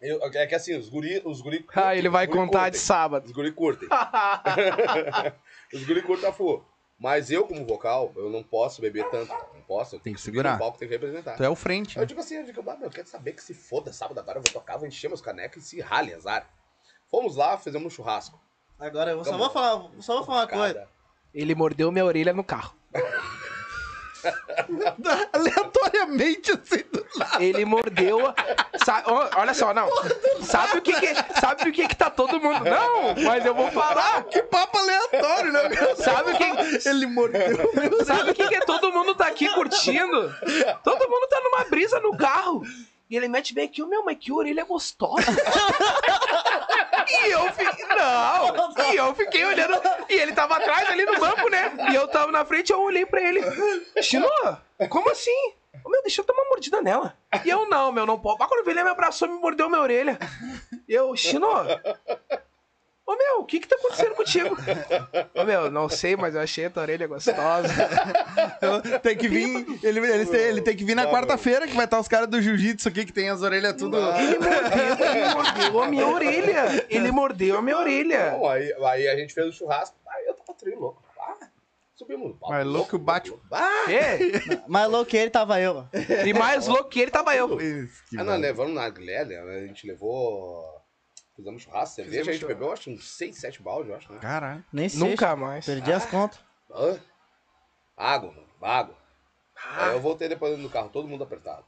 Eu- 0.00 0.20
é 0.34 0.46
que 0.46 0.54
assim, 0.54 0.76
os 0.76 0.88
guri, 0.88 1.22
os 1.24 1.40
guri 1.40 1.64
Ah, 1.74 1.94
ele 1.96 2.08
vai 2.08 2.26
contar 2.26 2.68
de 2.70 2.76
curtem. 2.76 2.80
sábado. 2.80 3.24
Os 3.26 3.32
guri 3.32 3.52
curtem. 3.52 3.88
os 5.72 5.84
guri 5.84 6.02
curtem 6.02 6.28
a 6.28 6.32
fu. 6.32 6.62
Mas 6.98 7.30
eu, 7.30 7.46
como 7.46 7.66
vocal, 7.66 8.12
eu 8.16 8.30
não 8.30 8.42
posso 8.42 8.80
beber 8.80 9.08
tanto. 9.10 9.32
Não 9.52 9.62
posso. 9.62 9.96
Eu 9.96 9.98
Tem 9.98 10.04
tenho 10.04 10.16
que 10.16 10.22
segurar. 10.22 10.52
no 10.52 10.58
palco, 10.58 10.78
tem 10.78 10.88
que 10.88 10.94
representar. 10.94 11.36
Tu 11.36 11.42
é 11.44 11.48
o 11.48 11.56
frente. 11.56 11.96
Eu 11.96 12.00
né? 12.00 12.06
digo 12.06 12.20
assim, 12.20 12.36
eu 12.36 12.44
digo, 12.44 12.62
"Ah, 12.70 12.76
meu, 12.76 12.86
eu 12.86 12.90
quero 12.92 13.08
saber 13.08 13.32
que 13.32 13.42
se 13.42 13.52
foda, 13.52 13.92
sábado 13.92 14.18
agora 14.20 14.38
eu 14.38 14.42
vou 14.42 14.52
tocar, 14.52 14.76
vou 14.76 14.86
encher 14.86 15.08
meus 15.08 15.20
canecos 15.20 15.64
e 15.64 15.66
se 15.68 15.80
rale, 15.80 16.14
azar. 16.14 16.48
Fomos 17.10 17.36
lá, 17.36 17.58
fizemos 17.58 17.86
um 17.86 17.90
churrasco. 17.94 18.40
Agora 18.78 19.10
eu 19.10 19.24
só 19.24 19.36
vou 19.36 19.50
falar, 19.50 19.90
só 20.00 20.16
vou 20.16 20.24
falar 20.24 20.40
uma 20.42 20.48
coisa. 20.48 20.88
Ele 21.32 21.54
mordeu 21.54 21.90
minha 21.90 22.04
orelha 22.04 22.32
no 22.32 22.44
carro. 22.44 22.76
Aleatoriamente, 25.32 26.52
assim, 26.52 26.84
do 26.92 27.06
nada. 27.16 27.42
Ele 27.42 27.64
mordeu. 27.64 28.20
olha 29.36 29.54
só, 29.54 29.72
não. 29.74 29.88
Sabe 30.42 30.78
o 30.78 30.82
que 30.82 30.92
que, 30.92 31.40
sabe 31.40 31.68
o 31.68 31.72
que 31.72 31.88
que 31.88 31.96
tá 31.96 32.10
todo 32.10 32.40
mundo. 32.40 32.64
Não, 32.64 33.14
mas 33.24 33.44
eu 33.44 33.54
vou 33.54 33.70
falar. 33.70 34.24
Que 34.24 34.42
papo 34.42 34.78
aleatório, 34.78 35.52
né, 35.52 35.68
meu? 35.68 35.96
Sabe 35.96 36.32
o 36.32 36.36
que. 36.36 36.88
Ele 36.88 37.06
mordeu. 37.06 37.70
Sabe 38.04 38.30
o 38.30 38.34
que, 38.34 38.48
que? 38.48 38.60
Todo 38.60 38.92
mundo 38.92 39.14
tá 39.14 39.26
aqui 39.26 39.48
curtindo. 39.48 40.34
Todo 40.82 41.08
mundo 41.08 41.26
tá 41.28 41.40
numa 41.42 41.64
brisa 41.64 42.00
no 42.00 42.16
carro. 42.16 42.62
E 43.14 43.16
ele 43.16 43.28
mete 43.28 43.54
bem 43.54 43.66
aqui, 43.66 43.80
o 43.80 43.86
meu, 43.86 44.04
mas 44.04 44.18
que 44.18 44.32
orelha 44.32 44.64
gostosa. 44.64 45.22
e 47.08 47.30
eu 47.30 47.44
fiquei. 47.52 47.86
Não! 47.86 48.92
E 48.92 48.96
eu 48.96 49.14
fiquei 49.14 49.44
olhando. 49.44 49.80
E 50.08 50.14
ele 50.14 50.32
tava 50.32 50.56
atrás 50.56 50.88
ali 50.90 51.04
no 51.04 51.20
banco, 51.20 51.48
né? 51.48 51.76
E 51.92 51.94
eu 51.94 52.08
tava 52.08 52.32
na 52.32 52.44
frente, 52.44 52.72
eu 52.72 52.80
olhei 52.82 53.06
pra 53.06 53.22
ele. 53.22 53.40
Chino, 54.02 54.28
como 54.90 55.08
assim? 55.10 55.30
Ô, 55.84 55.90
meu, 55.90 56.02
deixa 56.02 56.22
eu 56.22 56.26
dar 56.26 56.32
uma 56.32 56.46
mordida 56.46 56.82
nela. 56.82 57.16
E 57.44 57.48
eu, 57.48 57.68
não, 57.68 57.92
meu, 57.92 58.04
não 58.04 58.18
pode. 58.18 58.40
Mas 58.40 58.48
quando 58.48 58.68
ele 58.68 58.82
me 58.82 58.90
abraçou, 58.90 59.28
me 59.28 59.38
mordeu 59.38 59.68
minha 59.68 59.80
orelha. 59.80 60.18
E 60.88 60.92
eu, 60.92 61.14
Chino, 61.14 61.46
Ô 63.06 63.16
meu, 63.16 63.40
o 63.40 63.44
que 63.44 63.60
que 63.60 63.68
tá 63.68 63.76
acontecendo 63.76 64.14
contigo? 64.14 64.56
Ô 65.34 65.44
meu, 65.44 65.70
não 65.70 65.90
sei, 65.90 66.16
mas 66.16 66.34
eu 66.34 66.40
achei 66.40 66.64
a 66.64 66.70
tua 66.70 66.82
orelha 66.84 67.06
gostosa. 67.06 67.68
Tem 69.02 69.14
que 69.16 69.28
vir. 69.28 69.78
Ele, 69.82 70.00
ele, 70.00 70.24
tem, 70.26 70.40
ele 70.40 70.60
tem 70.62 70.74
que 70.76 70.84
vir 70.84 70.94
na 70.94 71.04
Não, 71.04 71.10
quarta-feira, 71.12 71.66
que 71.68 71.74
vai 71.76 71.84
estar 71.84 72.00
os 72.00 72.08
caras 72.08 72.28
do 72.28 72.40
jiu-jitsu 72.40 72.88
aqui, 72.88 73.04
que 73.04 73.12
tem 73.12 73.28
as 73.28 73.42
orelhas 73.42 73.74
tudo. 73.74 73.98
Ele 73.98 74.38
mordeu, 74.38 75.06
ele 75.06 75.34
mordeu 75.34 75.82
a 75.82 75.88
minha 75.88 76.06
orelha. 76.08 76.86
Ele 76.88 77.10
mordeu 77.12 77.58
a 77.58 77.62
minha 77.62 77.76
orelha. 77.78 78.30
Bom, 78.30 78.48
aí, 78.48 78.72
aí 78.72 79.08
a 79.08 79.16
gente 79.16 79.34
fez 79.34 79.48
o 79.48 79.52
churrasco. 79.52 79.96
Aí 80.08 80.24
eu 80.26 80.34
tava 80.34 80.56
trio 80.58 80.80
louco. 80.80 81.02
Ah, 81.20 81.36
subimos 81.94 82.28
no 82.28 82.34
palco. 82.36 82.54
Mas 82.54 82.66
louco 82.66 82.98
bate- 82.98 83.34
Ah, 83.52 83.84
É, 83.90 84.18
Mais 84.66 84.88
louco 84.90 85.10
que 85.10 85.16
ele 85.18 85.30
tava 85.30 85.60
eu. 85.60 85.84
e 86.24 86.32
mais 86.32 86.66
louco 86.66 86.88
que 86.88 87.00
ele 87.00 87.10
tava 87.10 87.36
eu. 87.36 87.60
Isso, 87.60 88.02
que 88.08 88.16
ah, 88.16 88.24
nós 88.24 88.26
mano. 88.28 88.40
levamos 88.40 88.74
na 88.74 88.88
Glélia, 88.88 89.42
né? 89.44 89.56
a 89.58 89.66
gente 89.66 89.86
levou. 89.86 90.73
Fizemos 91.36 91.62
churrasco, 91.62 91.94
cerveja, 91.96 92.10
Fizemos 92.18 92.28
a 92.28 92.32
gente 92.32 92.40
churrasco. 92.42 92.60
bebeu 92.60 92.72
acho 92.72 92.90
uns 92.90 93.10
6, 93.16 93.36
7 93.38 93.62
balde, 93.62 93.90
eu 93.90 93.96
acho, 93.96 94.12
né? 94.12 94.18
Caralho. 94.20 94.64
Nem 94.72 94.88
sei. 94.88 95.00
Nunca 95.00 95.34
mais. 95.34 95.66
Perdi 95.66 95.92
as 95.92 96.06
contas. 96.06 96.38
Hã? 96.72 96.98
Água, 97.96 98.30
mano, 98.32 98.46
água. 98.62 98.94
Aí 99.76 99.92
eu 99.94 100.00
voltei 100.00 100.28
depois 100.28 100.50
dentro 100.52 100.66
do 100.68 100.72
carro, 100.72 100.88
todo 100.90 101.06
mundo 101.08 101.24
apertado. 101.24 101.64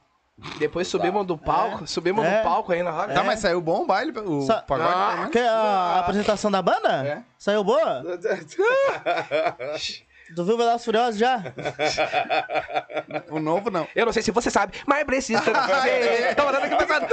Depois 0.59 0.87
subimos 0.87 1.25
do 1.25 1.35
palco, 1.37 1.87
subimos 1.87 2.23
É. 2.23 2.37
no 2.37 2.43
palco 2.43 2.71
aí 2.71 2.83
na 2.83 2.91
roda. 2.91 3.13
Tá, 3.13 3.23
mas 3.23 3.39
saiu 3.39 3.59
bom 3.59 3.81
o 3.83 3.87
baile, 3.87 4.11
o 4.19 4.41
Sa- 4.43 4.61
pagode? 4.61 4.93
Ah? 4.93 5.29
Que 5.31 5.39
a 5.39 5.99
apresentação 5.99 6.51
da 6.51 6.61
banda? 6.61 7.07
É. 7.07 7.23
Saiu 7.39 7.63
boa? 7.63 8.03
Tu 10.35 10.43
viu 10.43 10.57
Velozes 10.57 10.81
e 10.81 10.85
Furiosos 10.85 11.19
já? 11.19 11.41
O 13.29 13.39
novo 13.39 13.69
não. 13.69 13.87
Eu 13.95 14.05
não 14.05 14.13
sei 14.13 14.21
se 14.21 14.31
você 14.31 14.49
sabe, 14.49 14.73
mas 14.85 15.03
precisa. 15.05 15.41
Tava 16.35 16.51
dando 16.51 16.65
aqui 16.65 16.75
pensando. 16.75 17.07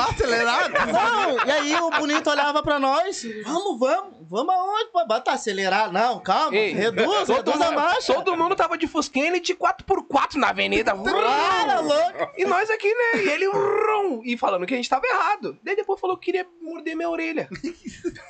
Acelerado? 0.00 0.72
Não, 0.92 1.46
e 1.46 1.50
aí 1.50 1.74
o 1.76 1.90
bonito 1.90 2.30
olhava 2.30 2.62
pra 2.62 2.78
nós. 2.78 3.22
Vamos, 3.44 3.78
vamos. 3.78 4.21
Vamos 4.32 4.54
aonde? 4.54 4.90
pô? 4.90 5.04
Bota 5.06 5.32
acelerar. 5.32 5.92
Não, 5.92 6.18
calma. 6.20 6.56
Ei, 6.56 6.72
reduz, 6.72 7.04
todo 7.26 7.36
reduz 7.36 7.60
a 7.60 7.66
mundo- 7.66 7.74
marcha. 7.74 8.14
Todo 8.14 8.36
mundo 8.36 8.56
tava 8.56 8.78
de 8.78 8.86
Fusquinha 8.86 9.36
e 9.36 9.40
de 9.40 9.54
4x4 9.54 10.36
na 10.36 10.48
avenida. 10.48 10.92
Cara, 10.94 11.80
louco. 11.80 12.32
E 12.38 12.44
nós 12.46 12.70
aqui, 12.70 12.88
né? 12.88 13.22
E 13.24 13.28
ele 13.28 13.48
vrum, 13.50 14.22
e 14.24 14.36
falando 14.38 14.64
que 14.66 14.72
a 14.72 14.76
gente 14.78 14.88
tava 14.88 15.06
errado. 15.06 15.58
Daí 15.62 15.76
depois 15.76 16.00
falou 16.00 16.16
que 16.16 16.24
queria 16.32 16.46
morder 16.62 16.96
minha 16.96 17.10
orelha. 17.10 17.46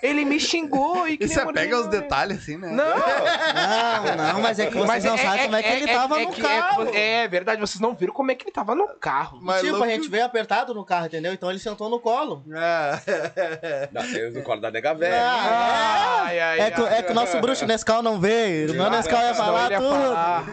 Ele 0.03 0.25
me 0.25 0.41
xingou 0.41 1.07
e 1.07 1.13
E 1.13 1.17
queria 1.19 1.35
você 1.35 1.45
morder 1.45 1.63
pega 1.65 1.81
os 1.81 1.87
detalhes 1.87 2.39
assim, 2.39 2.57
né? 2.57 2.69
Não, 2.69 2.85
Não, 2.85 4.33
não, 4.35 4.41
mas 4.41 4.59
é 4.59 4.67
que 4.67 4.77
vocês 4.77 5.05
não 5.05 5.17
sabem 5.17 5.45
como 5.45 5.57
é 5.57 5.63
que 5.63 5.69
ele 5.71 5.87
tava 5.87 6.19
no 6.19 6.33
que- 6.33 6.43
carro. 6.43 6.89
É, 6.95 7.29
verdade, 7.29 7.61
vocês 7.61 7.81
não 7.81 7.95
viram 7.95 8.13
como 8.13 8.31
é 8.31 8.35
que 8.35 8.45
ele 8.45 8.51
tava 8.53 8.75
no 8.75 8.89
carro. 8.99 9.39
Mas 9.41 9.61
tipo, 9.61 9.73
louco- 9.73 9.85
a 9.85 9.89
gente 9.91 10.09
veio 10.09 10.25
apertado 10.25 10.75
no 10.75 10.85
carro, 10.85 11.07
entendeu? 11.07 11.33
Então 11.33 11.49
ele 11.49 11.61
sentou 11.61 11.89
no 11.89 12.01
colo. 12.01 12.43
É. 12.53 13.89
Dá 13.93 14.03
tempo 14.03 14.33
do 14.35 14.43
colo 14.43 14.61
da 14.61 14.71
nega 14.71 14.95
velha. 14.95 15.17
Ah, 15.23 15.92
Ai, 15.93 16.41
ai, 16.41 16.61
é, 16.61 16.71
que, 16.71 16.81
é 16.81 17.03
que 17.03 17.13
o 17.13 17.15
nosso 17.15 17.41
bruxo 17.41 17.67
Nescau 17.67 18.03
não 18.03 18.19
veio. 18.21 18.73
O 18.73 18.75
meu 18.75 18.91
Nescau 18.91 19.21
ia 19.21 19.35
falar 19.35 19.71
ia 19.71 19.79
tudo. 19.79 19.91
falar. 19.91 20.45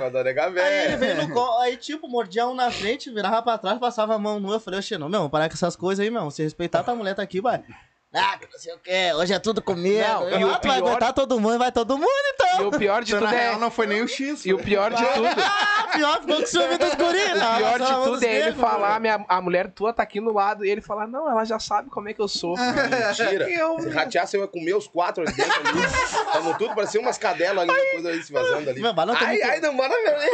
Aí 0.62 0.86
ele 0.86 0.98
veio 0.98 1.16
no 1.28 1.34
colo, 1.34 1.60
aí 1.60 1.78
tipo, 1.78 2.08
mordia 2.08 2.48
um 2.48 2.54
na 2.54 2.70
frente, 2.72 3.10
virava 3.10 3.42
pra 3.42 3.58
trás, 3.58 3.80
passava 3.80 4.16
a 4.16 4.20
mão 4.20 4.40
nua. 4.40 4.56
Eu 4.56 4.60
falei, 4.60 4.80
oxe, 4.80 4.98
não, 4.98 5.10
meu, 5.10 5.30
parar 5.30 5.48
com 5.50 5.54
essas 5.56 5.76
coisas 5.76 6.04
aí, 6.04 6.12
meu. 6.12 6.30
Se 6.32 6.44
respeitar, 6.44 6.84
tua 6.84 6.96
mulher 6.96 7.16
tá 7.16 7.22
aqui, 7.22 7.42
vai. 7.42 7.64
Ah, 8.12 8.36
que 8.40 8.52
não 8.52 8.58
sei 8.60 8.74
o 8.74 8.80
que, 8.80 9.14
hoje 9.14 9.34
é 9.34 9.38
tudo 9.38 9.62
comigo. 9.62 10.00
Não, 10.02 10.28
Eu, 10.30 10.40
e 10.40 10.44
o 10.46 10.48
tu 10.60 10.68
vai 10.68 10.78
pior- 10.80 10.88
aguentar 10.88 11.14
todo 11.14 11.40
mundo, 11.40 11.60
vai 11.60 11.72
todo 11.72 11.96
mundo 11.96 12.10
então. 12.34 12.62
E 12.64 12.66
o 12.66 12.72
pior 12.72 13.04
de 13.04 13.12
Então, 13.12 13.22
tudo 13.22 13.32
na 13.32 13.40
é. 13.40 13.44
real, 13.50 13.60
não 13.60 13.70
foi 13.70 13.86
nem 13.86 14.02
o 14.02 14.08
X. 14.08 14.48
E 14.48 14.52
o 14.54 14.58
pior 14.58 14.92
de 14.92 15.06
tudo. 15.14 15.28
Ah, 15.28 15.90
pior 15.96 16.20
ficou 16.20 16.38
com 16.38 16.46
ciúme 16.48 16.78
dos 16.80 16.96
guris. 16.96 17.32
O 17.34 17.58
pior 17.58 17.80
de 17.80 18.04
tudo 18.10 18.24
é 18.26 18.36
ele 18.36 18.54
falar, 18.54 19.00
minha, 19.00 19.24
a 19.30 19.40
mulher 19.40 19.70
tua 19.72 19.94
tá 19.94 20.02
aqui 20.02 20.20
no 20.20 20.34
lado, 20.34 20.66
e 20.66 20.70
ele 20.72 20.82
falar, 20.82 21.06
não, 21.08 21.30
ela 21.30 21.46
já 21.46 21.60
sabe 21.60 21.92
como 21.92 22.10
é 22.10 22.14
que 22.16 22.20
eu 22.20 22.28
sou. 22.28 22.56
Mentira. 22.58 23.48
Eu- 23.48 23.80
Se 23.80 23.90
rateasse, 23.90 24.36
eu 24.38 24.42
ia 24.42 24.48
comer 24.48 24.74
os 24.74 24.88
quatro 24.88 25.24
ali 25.24 25.32
dentro 25.36 25.54
ali. 25.60 25.80
Estavam 26.26 26.54
tudo, 26.58 26.74
parecia 26.74 27.00
umas 27.00 27.18
cadelas 27.20 27.62
ali, 27.62 27.72
uma 27.72 27.92
coisa 27.92 28.10
ali 28.10 28.24
se 28.24 28.34
vazando 28.34 28.72
ali. 28.72 28.82
Meu, 28.82 28.92
mas 28.92 29.06
não 29.06 29.14
Ai, 29.16 29.28
muito- 29.28 29.46
ai, 29.46 29.60
não, 29.60 29.74
manda 29.74 29.94
ver. 29.96 30.30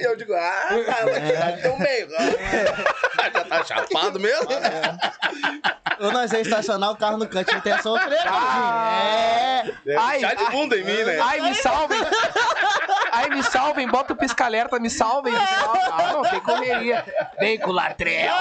Eu 0.08 0.16
digo, 0.16 0.32
ah, 0.32 0.68
ela 0.70 1.52
que 1.52 1.62
tão 1.62 1.78
bem. 1.78 2.08
Já 3.34 3.44
tá 3.44 3.62
chapado 3.64 4.18
mesmo? 4.18 4.48
Ou 6.00 6.12
nós 6.12 6.32
ia 6.32 6.40
estacionar 6.40 6.77
o 6.90 6.96
carro 6.96 7.18
no 7.18 7.28
cantinho 7.28 7.60
tem 7.60 7.72
essa 7.72 7.82
sofrer, 7.82 8.18
Ah. 8.26 9.62
É. 9.86 9.96
Ai, 9.96 10.20
Chá 10.20 10.34
de 10.34 10.44
ai. 10.44 10.50
bunda 10.50 10.76
em 10.76 10.84
mim, 10.84 11.04
né? 11.04 11.18
Ai, 11.20 11.40
me 11.40 11.54
salvem! 11.54 11.98
Ai, 13.12 13.28
me 13.30 13.42
salvem, 13.42 13.88
bota 13.88 14.12
o 14.12 14.16
pisca-alerta, 14.16 14.78
me 14.78 14.90
salvem, 14.90 15.32
me 15.32 15.46
salvem. 15.46 15.82
Ah, 15.92 16.12
não, 16.12 16.22
tem 16.22 16.40
correria. 16.40 17.04
Vem 17.38 17.58
com 17.58 17.70
o 17.70 17.72
latrel. 17.72 18.34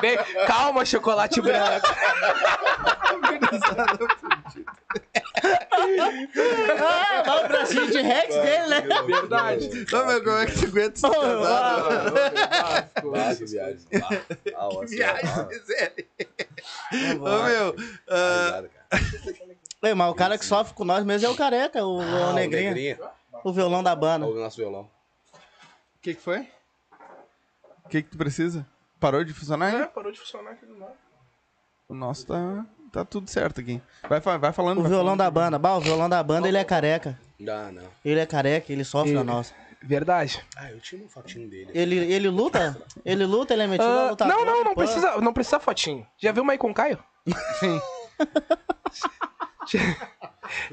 Vem, 0.00 0.18
calma, 0.46 0.84
chocolate 0.84 1.40
branco. 1.40 1.86
Ah, 6.78 7.44
o 7.44 7.48
bracinho 7.48 7.90
de 7.90 8.00
Rex 8.00 8.34
dele, 8.34 8.66
né? 8.68 8.80
Verdade. 9.06 9.86
Ô, 9.94 10.06
meu, 10.06 10.24
como 10.24 10.36
é 10.38 10.46
que 10.46 10.52
você 10.52 10.66
aguenta 10.66 10.94
esse 10.96 11.06
Ô, 11.06 11.10
pesado? 11.10 12.14
Ah, 13.14 13.34
que 13.36 13.44
viagem. 13.44 13.86
Ah, 13.94 14.08
ah, 14.56 14.68
assim, 14.82 14.96
Viagem. 14.96 15.28
Ô, 17.20 17.42
meu, 17.44 17.76
ah, 18.08 18.44
Risada, 18.44 18.68
cara. 18.68 19.02
Ei, 19.82 19.94
mas 19.94 20.10
o 20.10 20.14
cara 20.14 20.38
que 20.38 20.44
sofre 20.44 20.74
com 20.74 20.84
nós 20.84 21.04
mesmo 21.04 21.26
é 21.26 21.30
o 21.30 21.36
careca, 21.36 21.84
o, 21.84 22.00
Ah, 22.00 22.28
o 22.28 22.30
o 22.30 22.32
negrinho. 22.34 22.74
negrinho. 22.74 22.98
O 23.44 23.52
violão 23.52 23.82
da 23.82 23.94
banda. 23.94 24.26
O 24.26 24.34
nosso 24.34 24.56
violão. 24.56 24.82
o 25.32 26.00
que 26.00 26.14
que 26.14 26.20
foi? 26.20 26.48
O 27.84 27.88
que 27.88 28.02
que 28.02 28.10
tu 28.10 28.16
precisa? 28.18 28.66
Parou 28.98 29.22
de 29.22 29.32
funcionar? 29.32 29.74
É, 29.74 29.86
parou 29.86 30.10
de 30.10 30.18
funcionar 30.18 30.52
aqui 30.52 30.66
do 30.66 30.76
lado. 30.78 30.94
O 31.88 31.94
nosso 31.94 32.26
tá, 32.26 32.66
tá 32.96 33.04
tudo 33.04 33.30
certo 33.30 33.60
aqui. 33.60 33.80
Vai, 34.08 34.20
vai 34.20 34.52
falando. 34.52 34.78
O 34.78 34.82
vai 34.82 34.90
violão 34.90 35.16
falando. 35.16 35.18
da 35.18 35.30
banda. 35.30 35.58
Bah, 35.58 35.76
o 35.76 35.80
violão 35.80 36.08
da 36.08 36.22
banda, 36.22 36.48
ele 36.48 36.58
é 36.58 36.64
careca. 36.64 37.18
Não, 37.38 37.72
não. 37.72 37.82
Ele 38.04 38.20
é 38.20 38.26
careca, 38.26 38.72
ele 38.72 38.84
sofre 38.84 39.12
E- 39.12 39.16
a 39.16 39.24
nossa. 39.24 39.52
Verdade. 39.82 40.42
Ah, 40.56 40.70
eu 40.72 40.80
tinha 40.80 41.00
uma 41.02 41.08
fotinho 41.08 41.48
dele. 41.48 41.70
Ele, 41.72 41.96
ele 42.12 42.28
luta? 42.28 42.76
Ele 43.04 43.24
luta, 43.24 43.52
ele 43.52 43.62
é 43.62 43.66
metido 43.66 43.88
a 43.88 44.06
Ah, 44.06 44.10
lutar. 44.10 44.26
não, 44.26 44.44
não, 44.44 44.64
não 44.64 44.74
precisa, 44.74 45.20
não 45.20 45.32
precisa 45.32 45.60
fotinho. 45.60 46.04
Já 46.18 46.32
viu 46.32 46.42
o 46.42 46.46
Maicon 46.46 46.72
Caio? 46.74 46.98
Sim. 49.66 49.78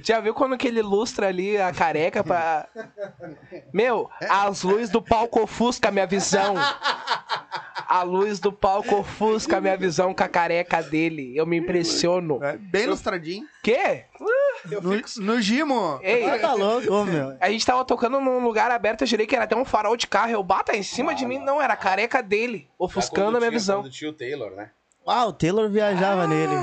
Já, 0.02 0.20
viu 0.20 0.34
quando 0.34 0.58
que 0.58 0.68
ele 0.68 0.82
lustra 0.82 1.28
ali 1.28 1.58
a 1.58 1.72
careca 1.72 2.24
pra. 2.24 2.68
Meu, 3.74 4.10
as 4.30 4.64
luzes 4.64 4.90
do 4.90 5.02
palco 5.02 5.42
ofusca 5.44 5.90
a 5.90 5.92
minha 5.92 6.08
visão. 6.08 6.56
A 7.88 8.02
luz 8.04 8.40
do 8.40 8.52
palco 8.52 8.96
ofusca 8.96 9.58
a 9.58 9.62
minha 9.62 9.78
visão 9.78 10.14
com 10.14 10.24
a 10.24 10.28
careca 10.28 10.82
dele. 10.82 11.36
Eu 11.36 11.46
me 11.46 11.58
impressiono. 11.58 12.44
É, 12.44 12.58
bem 12.58 12.84
ilustradinho. 12.84 13.46
Quê? 13.62 14.06
Eu 14.70 14.82
No, 14.82 14.94
fico... 14.94 15.10
no 15.22 15.42
Gimo. 15.42 16.00
Ei, 16.02 16.28
Ah, 16.30 16.40
tá 16.40 16.54
louco, 16.54 16.92
ô, 16.92 17.04
meu. 17.06 17.38
a 17.40 17.50
gente 17.50 17.66
tava 17.66 17.84
tocando 17.86 18.20
num 18.20 18.40
lugar 18.44 18.72
aberto, 18.72 19.02
eu 19.02 19.08
jurei 19.08 19.28
que 19.28 19.36
era 19.36 19.44
até 19.46 19.56
um 19.56 19.66
farol 19.66 19.96
de 19.98 20.08
carro. 20.08 20.32
Eu 20.32 20.44
bato 20.44 20.72
em 20.72 20.82
cima 20.84 21.14
de 21.14 21.26
mim, 21.26 21.38
não, 21.40 21.62
era 21.62 21.74
a 21.74 21.78
careca 21.78 22.24
dele, 22.24 22.68
ofuscando 22.80 23.38
a 23.38 23.40
minha 23.40 23.52
visão. 23.52 23.82
Do 23.84 23.90
tio 23.90 24.14
Taylor, 24.14 24.52
né? 24.52 24.72
Ah, 25.06 25.26
o 25.26 25.34
Taylor 25.34 25.70
viajava 25.70 26.26
nele. 26.26 26.56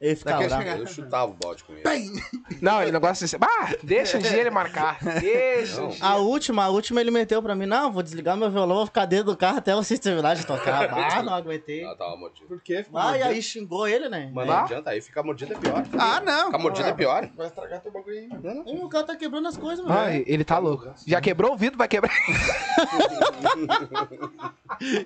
Ele 0.00 0.16
ficava 0.16 0.44
bravo. 0.46 0.62
Eu 0.68 0.86
chutava 0.86 1.30
o 1.30 1.34
bode 1.34 1.64
com 1.64 1.72
ele. 1.74 2.22
Não, 2.60 2.82
ele 2.82 2.92
não 2.92 3.00
gosta 3.00 3.24
de 3.24 3.30
ser. 3.30 3.38
Ah, 3.40 3.70
deixa 3.82 4.18
um 4.18 4.20
dia 4.20 4.36
ele 4.38 4.50
marcar. 4.50 4.98
Deixa 5.20 5.82
um 5.82 5.88
Não. 5.88 5.96
A 6.00 6.16
última, 6.16 6.64
a 6.64 6.68
última 6.68 7.00
ele 7.00 7.10
meteu 7.10 7.42
pra 7.42 7.54
mim, 7.54 7.66
não, 7.66 7.92
vou 7.92 8.02
desligar 8.02 8.36
meu 8.36 8.50
violão, 8.50 8.76
vou 8.78 8.86
ficar 8.86 9.04
dentro 9.06 9.26
do 9.26 9.36
carro 9.36 9.58
até 9.58 9.74
vocês 9.74 9.98
terminarem 10.00 10.40
de 10.40 10.46
tocar. 10.46 10.88
Ah, 11.18 11.22
não 11.22 11.34
aguentei. 11.34 11.82
Ela 11.82 11.96
tava 11.96 12.16
mordida. 12.16 12.46
Por 12.46 12.60
quê? 12.60 12.84
Ah, 12.94 13.16
e 13.16 13.22
aí 13.22 13.42
xingou 13.42 13.86
ele, 13.88 14.08
né? 14.08 14.30
Mano, 14.32 14.50
Ah? 14.52 14.56
não 14.56 14.64
adianta, 14.64 14.90
aí 14.90 15.00
ficar 15.00 15.22
mordida 15.22 15.54
é 15.54 15.58
pior. 15.58 15.82
Ah, 15.98 16.20
não. 16.20 16.46
Ficar 16.46 16.58
mordida 16.58 16.88
é 16.88 16.92
pior. 16.92 17.28
Vai 17.36 17.46
estragar 17.46 17.80
teu 17.80 17.90
bagulho 17.92 18.16
aí. 18.16 18.28
Não, 18.28 18.64
Ih, 18.66 18.82
O 18.82 18.88
cara 18.88 19.04
tá 19.04 19.16
quebrando 19.16 19.48
as 19.48 19.56
coisas, 19.56 19.84
mano. 19.84 19.98
Ai, 19.98 20.22
ele 20.26 20.44
tá 20.44 20.58
louco. 20.58 20.92
Já 21.06 21.20
quebrou 21.20 21.52
o 21.52 21.56
vidro, 21.56 21.78
vai 21.78 21.88
quebrar. 21.88 22.12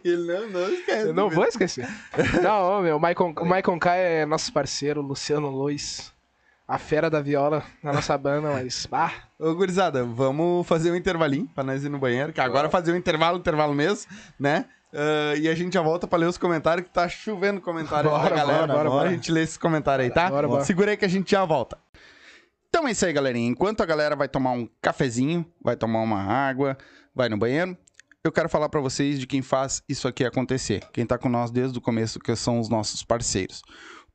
Ele 0.05 0.27
não, 0.27 0.49
não 0.51 0.69
esquece. 0.73 1.07
Eu 1.09 1.15
não 1.15 1.31
vou 1.31 1.45
esquecer. 1.45 1.89
Não, 2.43 2.79
ô, 2.79 2.81
meu, 2.83 2.97
o 2.97 3.01
Maicon, 3.01 3.33
o 3.39 3.45
Maicon 3.45 3.79
Kai 3.79 3.99
é 4.01 4.12
nosso 4.27 4.53
parceiro, 4.53 5.01
Luciano 5.01 5.49
Luiz. 5.51 6.13
A 6.67 6.79
fera 6.79 7.11
da 7.11 7.21
viola 7.21 7.63
na 7.83 7.93
nossa 7.93 8.17
banda, 8.17 8.51
mas. 8.53 8.87
Ah, 8.91 9.13
Ô, 9.39 9.55
gurizada, 9.55 10.05
vamos 10.05 10.67
fazer 10.67 10.91
um 10.91 10.97
intervalinho 10.97 11.49
pra 11.55 11.65
nós 11.65 11.85
ir 11.85 11.89
no 11.89 11.99
banheiro, 11.99 12.33
que 12.33 12.41
agora 12.41 12.71
fazer 12.71 12.93
um 12.93 12.97
intervalo, 12.97 13.39
intervalo 13.39 13.75
mesmo, 13.75 14.11
né? 14.39 14.67
Ah, 14.95 15.35
e 15.37 15.49
a 15.49 15.55
gente 15.55 15.75
já 15.75 15.83
volta 15.83 16.07
pra 16.07 16.19
ler 16.19 16.27
os 16.27 16.39
comentários, 16.39 16.87
que 16.87 16.93
tá 16.93 17.09
chovendo 17.09 17.61
comentário 17.61 18.09
Bora, 18.11 18.31
da 18.31 18.37
galera. 18.37 18.67
bora, 18.67 18.89
bora. 18.91 19.01
Pra 19.03 19.11
gente 19.11 19.33
ler 19.33 19.43
esses 19.43 19.57
comentários 19.57 20.07
aí, 20.09 20.15
tá? 20.15 20.31
Bora, 20.31 20.47
bora. 20.49 20.65
Segura 20.65 20.91
aí 20.93 20.97
que 20.97 21.05
a 21.05 21.09
gente 21.09 21.31
já 21.31 21.45
volta. 21.45 21.79
Então 22.69 22.87
é 22.89 22.93
isso 22.93 23.05
aí, 23.05 23.13
galerinha. 23.13 23.51
Enquanto 23.51 23.83
a 23.83 23.87
galera 23.87 24.17
vai 24.17 24.29
tomar 24.29 24.53
um 24.53 24.69
cafezinho, 24.81 25.45
vai 25.63 25.77
tomar 25.77 26.01
uma 26.01 26.23
água, 26.23 26.77
vai 27.15 27.29
no 27.29 27.37
banheiro, 27.37 27.77
eu 28.25 28.31
quero 28.33 28.49
falar 28.49 28.69
pra 28.69 28.81
vocês 28.81 29.19
de 29.19 29.27
quem 29.27 29.43
faz 29.43 29.83
isso 29.89 30.07
aqui 30.07 30.25
acontecer. 30.25 30.83
Quem 30.93 31.05
tá 31.05 31.19
com 31.19 31.29
nós 31.29 31.51
desde 31.51 31.77
o 31.77 31.81
começo, 31.83 32.21
que 32.21 32.35
são 32.37 32.61
os 32.61 32.69
nossos 32.69 33.03
parceiros. 33.03 33.63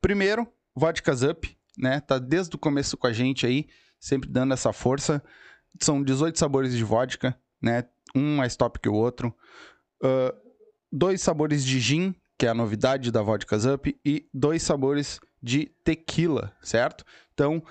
Primeiro, 0.00 0.46
Vodkas 0.74 1.22
Up, 1.22 1.56
né? 1.76 2.00
Tá 2.00 2.18
desde 2.18 2.54
o 2.56 2.58
começo 2.58 2.96
com 2.96 3.06
a 3.06 3.12
gente 3.12 3.46
aí, 3.46 3.66
sempre 3.98 4.28
dando 4.28 4.54
essa 4.54 4.72
força. 4.72 5.22
São 5.80 6.02
18 6.02 6.38
sabores 6.38 6.72
de 6.76 6.84
vodka, 6.84 7.38
né? 7.60 7.84
Um 8.14 8.36
mais 8.36 8.56
top 8.56 8.78
que 8.80 8.88
o 8.88 8.94
outro. 8.94 9.34
Ah, 10.02 10.34
dois 10.90 11.20
sabores 11.20 11.64
de 11.64 11.78
gin, 11.80 12.14
que 12.36 12.46
é 12.46 12.48
a 12.48 12.54
novidade 12.54 13.10
da 13.10 13.22
Vodkas 13.22 13.64
Up, 13.66 13.98
e 14.04 14.28
dois 14.32 14.62
sabores 14.62 15.20
de 15.42 15.66
tequila, 15.84 16.56
certo? 16.62 17.04
Então, 17.34 17.62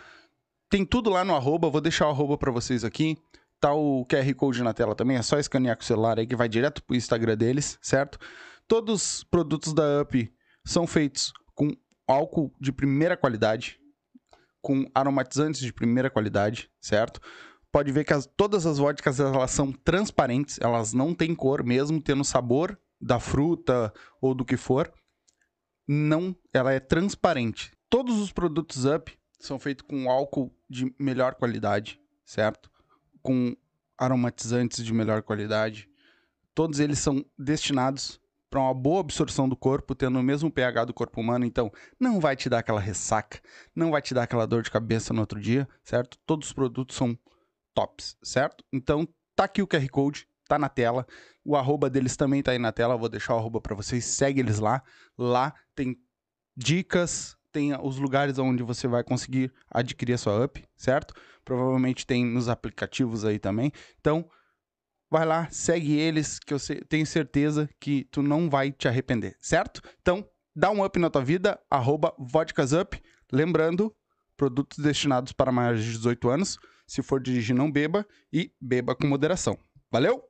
tem 0.70 0.86
tudo 0.86 1.10
lá 1.10 1.24
no 1.24 1.36
arroba, 1.36 1.70
vou 1.70 1.82
deixar 1.82 2.08
o 2.08 2.12
arroba 2.12 2.38
pra 2.38 2.52
vocês 2.52 2.84
aqui. 2.84 3.18
Tá 3.60 3.74
o 3.74 4.06
QR 4.06 4.32
Code 4.36 4.62
na 4.62 4.74
tela 4.74 4.94
também, 4.94 5.18
é 5.18 5.22
só 5.24 5.40
escanear 5.40 5.76
com 5.76 5.82
o 5.82 5.86
celular 5.86 6.20
aí 6.20 6.28
que 6.28 6.36
vai 6.36 6.48
direto 6.48 6.84
pro 6.84 6.96
Instagram 6.96 7.36
deles, 7.36 7.80
certo? 7.82 8.20
Todos 8.68 8.94
os 9.18 9.24
produtos 9.24 9.74
da 9.74 10.02
Up 10.02 10.32
são 10.64 10.86
feitos 10.86 11.34
com 11.56 11.72
álcool 12.08 12.54
de 12.60 12.72
primeira 12.72 13.18
qualidade, 13.18 13.80
com 14.62 14.90
aromatizantes 14.94 15.62
de 15.62 15.72
primeira 15.74 16.10
qualidade, 16.10 16.70
certo? 16.82 17.20
Pode 17.72 17.92
ver 17.92 18.04
que 18.06 18.14
as- 18.14 18.26
todas 18.26 18.66
as 18.66 18.78
vodkas 18.78 19.20
elas 19.20 19.52
são 19.52 19.72
transparentes, 19.72 20.58
elas 20.62 20.94
não 20.94 21.14
têm 21.14 21.36
cor, 21.36 21.64
mesmo 21.64 22.02
tendo 22.02 22.24
sabor 22.24 22.80
da 23.00 23.20
fruta 23.20 23.94
ou 24.22 24.34
do 24.34 24.46
que 24.46 24.58
for. 24.58 24.92
Não, 25.88 26.36
ela 26.54 26.74
é 26.74 26.80
transparente. 26.80 27.72
Todos 27.90 28.20
os 28.20 28.32
produtos 28.32 28.86
Up 28.86 29.18
são 29.40 29.60
feitos 29.60 29.86
com 29.88 30.10
álcool 30.10 30.54
de 30.70 30.94
melhor 31.00 31.36
qualidade, 31.36 32.02
certo? 32.26 32.70
Com 33.22 33.56
aromatizantes 33.98 34.84
de 34.84 34.94
melhor 34.94 35.22
qualidade. 35.24 35.90
Todos 36.54 36.80
eles 36.80 37.00
são 37.00 37.24
destinados 37.38 38.20
para 38.50 38.60
uma 38.60 38.74
boa 38.74 39.02
absorção 39.02 39.48
do 39.48 39.56
corpo, 39.56 39.94
tendo 39.94 40.20
o 40.20 40.24
mesmo 40.24 40.52
pH 40.52 40.86
do 40.86 40.94
corpo 40.94 41.20
humano, 41.20 41.46
então 41.46 41.72
não 42.00 42.20
vai 42.20 42.36
te 42.36 42.50
dar 42.50 42.60
aquela 42.60 42.80
ressaca, 42.80 43.40
não 43.76 43.92
vai 43.92 44.02
te 44.02 44.14
dar 44.14 44.24
aquela 44.24 44.46
dor 44.46 44.62
de 44.62 44.72
cabeça 44.72 45.14
no 45.14 45.20
outro 45.22 45.40
dia, 45.40 45.68
certo? 45.84 46.18
Todos 46.26 46.48
os 46.48 46.54
produtos 46.54 46.96
são 46.96 47.18
tops, 47.74 48.18
certo? 48.24 48.64
Então 48.72 49.08
tá 49.36 49.44
aqui 49.44 49.62
o 49.62 49.68
QR 49.68 49.88
Code, 49.90 50.28
tá 50.48 50.58
na 50.58 50.70
tela. 50.70 51.06
O 51.46 51.56
arroba 51.56 51.90
deles 51.90 52.16
também 52.16 52.42
tá 52.42 52.52
aí 52.52 52.60
na 52.60 52.72
tela, 52.72 52.98
vou 52.98 53.10
deixar 53.10 53.36
o 53.36 53.38
arroba 53.38 53.62
para 53.62 53.76
vocês, 53.76 54.06
segue 54.06 54.40
eles 54.40 54.60
lá. 54.60 54.82
Lá 55.18 55.54
tem 55.76 55.98
dicas, 56.56 57.38
tem 57.52 57.76
os 57.82 57.98
lugares 57.98 58.38
onde 58.40 58.64
você 58.64 58.88
vai 58.88 59.04
conseguir 59.04 59.52
adquirir 59.70 60.14
a 60.14 60.18
sua 60.18 60.46
up, 60.46 60.64
certo? 60.76 61.14
Provavelmente 61.44 62.06
tem 62.06 62.26
nos 62.26 62.50
aplicativos 62.50 63.24
aí 63.24 63.40
também. 63.40 63.72
Então, 64.00 64.30
vai 65.10 65.26
lá, 65.26 65.50
segue 65.50 65.98
eles, 65.98 66.40
que 66.40 66.54
eu 66.54 66.58
tenho 66.88 67.06
certeza 67.06 67.70
que 67.80 68.06
tu 68.12 68.22
não 68.22 68.50
vai 68.50 68.72
te 68.72 68.88
arrepender, 68.88 69.36
certo? 69.40 69.82
Então, 70.02 70.28
dá 70.56 70.72
um 70.72 70.84
up 70.84 70.98
na 71.00 71.10
tua 71.10 71.24
vida, 71.24 71.60
arroba. 71.70 72.14
Lembrando, 73.32 73.96
produtos 74.36 74.80
destinados 74.80 75.32
para 75.32 75.52
maiores 75.52 75.84
de 75.84 75.92
18 75.92 76.30
anos. 76.30 76.58
Se 76.86 77.02
for 77.02 77.22
dirigir, 77.22 77.56
não 77.56 77.72
beba 77.72 78.08
e 78.32 78.52
beba 78.62 78.96
com 78.96 79.08
moderação. 79.08 79.58
Valeu? 79.92 80.24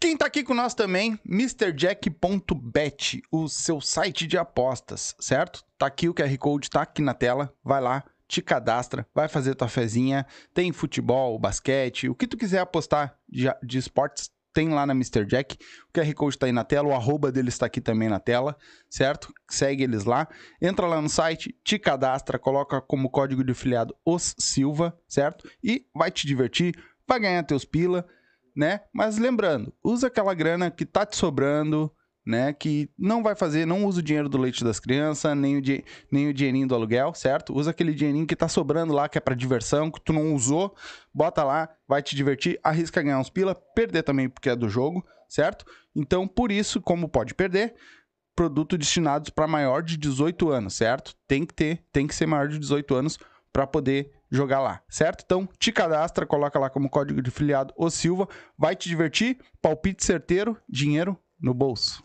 Quem 0.00 0.16
tá 0.16 0.26
aqui 0.26 0.42
com 0.42 0.54
nós 0.54 0.74
também, 0.74 1.18
MrJack.bet, 1.24 3.22
o 3.32 3.48
seu 3.48 3.80
site 3.80 4.26
de 4.26 4.36
apostas, 4.36 5.14
certo? 5.18 5.64
Tá 5.78 5.86
aqui 5.86 6.08
o 6.08 6.14
QR 6.14 6.36
Code, 6.38 6.70
tá 6.70 6.82
aqui 6.82 7.02
na 7.02 7.14
tela. 7.14 7.52
Vai 7.64 7.80
lá, 7.80 8.04
te 8.30 8.40
cadastra, 8.40 9.04
vai 9.12 9.26
fazer 9.26 9.56
tua 9.56 9.66
fezinha. 9.66 10.24
Tem 10.54 10.70
futebol, 10.70 11.36
basquete, 11.36 12.08
o 12.08 12.14
que 12.14 12.28
tu 12.28 12.36
quiser 12.36 12.60
apostar 12.60 13.18
de, 13.28 13.76
esportes, 13.76 14.30
tem 14.52 14.68
lá 14.68 14.86
na 14.86 14.92
Mr. 14.92 15.24
Jack. 15.26 15.58
O 15.88 15.92
QR 15.92 16.14
Code 16.14 16.38
tá 16.38 16.46
aí 16.46 16.52
na 16.52 16.62
tela, 16.62 16.88
o 16.88 16.94
arroba 16.94 17.32
deles 17.32 17.58
tá 17.58 17.66
aqui 17.66 17.80
também 17.80 18.08
na 18.08 18.20
tela, 18.20 18.56
certo? 18.88 19.34
Segue 19.48 19.82
eles 19.82 20.04
lá. 20.04 20.28
Entra 20.62 20.86
lá 20.86 21.02
no 21.02 21.08
site, 21.08 21.52
te 21.64 21.76
cadastra, 21.76 22.38
coloca 22.38 22.80
como 22.80 23.10
código 23.10 23.42
de 23.42 23.50
afiliado 23.50 23.96
os 24.04 24.36
Silva, 24.38 24.96
certo? 25.08 25.50
E 25.62 25.84
vai 25.92 26.10
te 26.12 26.24
divertir, 26.24 26.80
vai 27.08 27.18
ganhar 27.18 27.42
teus 27.42 27.64
pila, 27.64 28.06
né? 28.54 28.80
Mas 28.92 29.18
lembrando, 29.18 29.74
usa 29.82 30.06
aquela 30.06 30.34
grana 30.34 30.70
que 30.70 30.86
tá 30.86 31.04
te 31.04 31.16
sobrando, 31.16 31.92
né? 32.24 32.52
Que 32.52 32.88
não 32.98 33.22
vai 33.22 33.34
fazer, 33.34 33.66
não 33.66 33.84
usa 33.84 34.00
o 34.00 34.02
dinheiro 34.02 34.28
do 34.28 34.38
leite 34.38 34.62
das 34.62 34.78
crianças, 34.78 35.36
nem 35.36 35.58
o, 35.58 35.62
nem 36.10 36.28
o 36.28 36.34
dinheirinho 36.34 36.68
do 36.68 36.74
aluguel, 36.74 37.14
certo? 37.14 37.54
Usa 37.54 37.70
aquele 37.70 37.94
dinheirinho 37.94 38.26
que 38.26 38.36
tá 38.36 38.48
sobrando 38.48 38.92
lá, 38.92 39.08
que 39.08 39.18
é 39.18 39.20
pra 39.20 39.34
diversão, 39.34 39.90
que 39.90 40.00
tu 40.00 40.12
não 40.12 40.34
usou, 40.34 40.74
bota 41.12 41.42
lá, 41.42 41.68
vai 41.88 42.02
te 42.02 42.14
divertir, 42.14 42.58
arrisca 42.62 43.02
ganhar 43.02 43.18
uns 43.18 43.30
pila, 43.30 43.54
perder 43.54 44.02
também 44.02 44.28
porque 44.28 44.50
é 44.50 44.56
do 44.56 44.68
jogo, 44.68 45.04
certo? 45.28 45.64
Então, 45.94 46.26
por 46.26 46.52
isso, 46.52 46.80
como 46.80 47.08
pode 47.08 47.34
perder, 47.34 47.74
produto 48.34 48.78
destinados 48.78 49.30
para 49.30 49.46
maior 49.46 49.82
de 49.82 49.96
18 49.96 50.50
anos, 50.50 50.74
certo? 50.74 51.14
Tem 51.26 51.44
que 51.44 51.54
ter, 51.54 51.84
tem 51.92 52.06
que 52.06 52.14
ser 52.14 52.26
maior 52.26 52.48
de 52.48 52.58
18 52.58 52.94
anos 52.94 53.18
para 53.52 53.66
poder 53.66 54.12
jogar 54.30 54.60
lá, 54.60 54.80
certo? 54.88 55.24
Então, 55.24 55.48
te 55.58 55.72
cadastra, 55.72 56.24
coloca 56.24 56.58
lá 56.58 56.70
como 56.70 56.88
código 56.88 57.20
de 57.20 57.30
filiado 57.30 57.74
o 57.76 57.90
Silva, 57.90 58.28
vai 58.56 58.76
te 58.76 58.88
divertir, 58.88 59.38
palpite 59.60 60.04
certeiro, 60.04 60.56
dinheiro 60.68 61.18
no 61.40 61.52
bolso. 61.52 62.04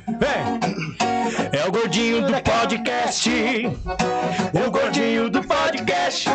Vem! 0.07 0.59
É 1.51 1.67
o 1.67 1.71
gordinho 1.71 2.21
do 2.25 2.33
podcast. 2.41 3.29
O 4.53 4.71
gordinho 4.71 5.29
do 5.29 5.41
podcast. 5.43 6.29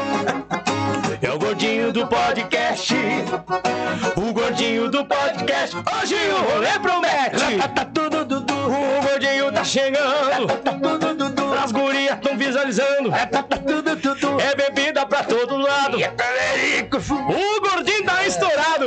É 1.22 1.30
o 1.30 1.38
gordinho 1.38 1.92
do 1.92 2.06
podcast. 2.06 2.94
O 4.16 4.32
gordinho 4.32 4.90
do 4.90 5.04
podcast. 5.04 5.76
Hoje 5.76 6.14
o 6.14 6.52
rolê 6.52 6.78
promete. 6.78 7.58
Tá 7.74 7.84
tudo 7.86 8.24
dudu. 8.24 8.54
O 8.54 9.02
gordinho 9.08 9.52
tá 9.52 9.64
chegando. 9.64 10.46
As 11.62 11.72
gurias 11.72 12.18
tão 12.20 12.36
visualizando. 12.36 13.10
É 14.40 14.54
bebida 14.54 15.06
pra 15.06 15.24
todo 15.24 15.56
lado. 15.56 15.98
O 15.98 17.60
gordinho 17.60 18.04
tá 18.04 18.26
estourado. 18.26 18.86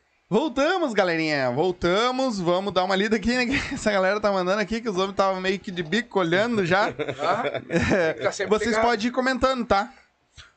Voltamos, 0.31 0.93
galerinha. 0.93 1.51
Voltamos. 1.51 2.39
Vamos 2.39 2.71
dar 2.71 2.85
uma 2.85 2.95
lida 2.95 3.17
aqui, 3.17 3.31
né? 3.33 3.45
Essa 3.73 3.91
galera 3.91 4.17
tá 4.17 4.31
mandando 4.31 4.61
aqui 4.61 4.79
que 4.79 4.87
os 4.87 4.95
homens 4.95 5.11
estavam 5.11 5.41
meio 5.41 5.59
que 5.59 5.69
de 5.69 5.83
bico 5.83 6.21
olhando 6.21 6.65
já. 6.65 6.87
É, 7.69 8.13
Fica 8.13 8.31
sempre 8.31 8.57
vocês 8.57 8.77
podem 8.77 9.07
ir 9.07 9.11
comentando, 9.11 9.65
tá? 9.65 9.91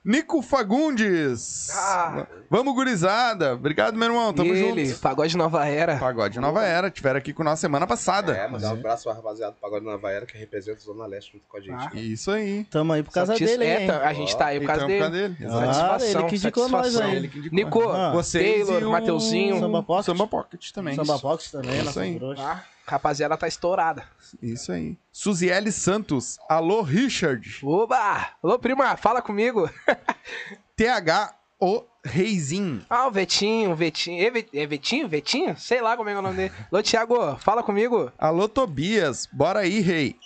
Nico 0.05 0.43
Fagundes. 0.43 1.70
Ah. 1.70 2.26
Vamos, 2.51 2.74
gurizada. 2.74 3.55
Obrigado, 3.55 3.97
meu 3.97 4.09
irmão. 4.09 4.35
Tamo 4.35 4.52
Ele, 4.55 4.85
juntos. 4.85 5.01
pagode 5.01 5.35
nova 5.36 5.66
era. 5.66 5.97
Pagode 5.97 6.39
Nova 6.39 6.62
Era. 6.62 6.90
Tiveram 6.90 7.18
aqui 7.18 7.32
com 7.32 7.43
nós 7.43 7.59
semana 7.59 7.86
passada. 7.86 8.36
É, 8.36 8.47
mandar 8.47 8.68
um 8.68 8.72
abraço 8.74 9.05
pra 9.05 9.14
rapaziada 9.14 9.52
do 9.52 9.59
Pagode 9.60 9.85
Nova 9.86 10.10
Era 10.10 10.26
que 10.26 10.36
representa 10.36 10.76
a 10.78 10.82
Zona 10.82 11.06
Leste 11.06 11.32
junto 11.32 11.47
com 11.48 11.56
a 11.56 11.60
gente. 11.60 11.72
Ah. 11.72 11.90
Isso 11.94 12.31
aí. 12.31 12.64
Tamo 12.64 12.93
aí 12.93 13.02
por 13.02 13.12
causa 13.12 13.32
Satis- 13.32 13.48
dele, 13.48 13.64
é, 13.64 13.81
hein? 13.81 13.86
tá- 13.86 14.06
a 14.06 14.12
gente 14.12 14.36
tá 14.36 14.47
aí 14.47 14.60
por 14.60 14.66
causa 14.66 14.93
Então, 14.93 15.10
dele. 15.10 15.35
por 15.36 15.47
Ah, 15.47 15.48
causa 15.48 15.60
dele. 15.64 15.74
Satisfação, 15.74 16.20
ele 16.20 16.28
que 16.28 16.36
indicou 16.36 16.68
nós 16.68 17.01
aí. 17.01 17.16
Ele. 17.16 17.48
Nico, 17.51 17.89
Ah. 17.89 18.12
Vocês 18.12 18.66
Taylor, 18.66 18.82
e 18.82 18.85
o 18.85 18.90
Mateuzinho. 18.93 19.59
Samba 19.59 19.82
Pocket. 19.82 20.05
Samba 20.06 20.26
Pocket 20.26 20.70
também. 20.70 20.94
Samba 20.97 21.18
Pox 21.18 21.51
também, 21.51 21.76
Isso 21.76 21.85
nossa 21.86 22.01
aí. 22.02 22.20
Ah, 22.39 22.62
rapaziada 22.86 23.36
tá 23.36 23.48
estourada. 23.48 24.05
Isso 24.43 24.73
aí. 24.73 24.97
Suziele 25.12 25.73
Santos. 25.73 26.39
Alô, 26.48 26.82
Richard. 26.82 27.61
Oba! 27.62 28.31
Alô, 28.43 28.59
prima, 28.59 28.97
fala 28.97 29.23
comigo. 29.23 29.69
TH 30.77 31.35
O 31.61 31.85
Reizinho. 32.05 32.85
Ah, 32.90 33.06
o 33.06 33.11
Vetinho, 33.11 33.70
o 33.70 33.77
Vetinho. 33.77 34.23
É, 34.23 34.61
é 34.62 34.66
Vetinho? 34.66 35.09
Vetinho? 35.09 35.56
Sei 35.56 35.81
lá 35.81 35.97
como 35.97 36.11
é 36.11 36.12
é 36.12 36.19
o 36.19 36.23
nome 36.23 36.36
dele. 36.36 36.55
Alô, 36.70 36.82
Thiago, 36.82 37.36
fala 37.39 37.62
comigo. 37.62 38.12
Alô, 38.19 38.48
Tobias. 38.48 39.27
Bora 39.32 39.61
aí, 39.61 39.81
rei. 39.81 40.16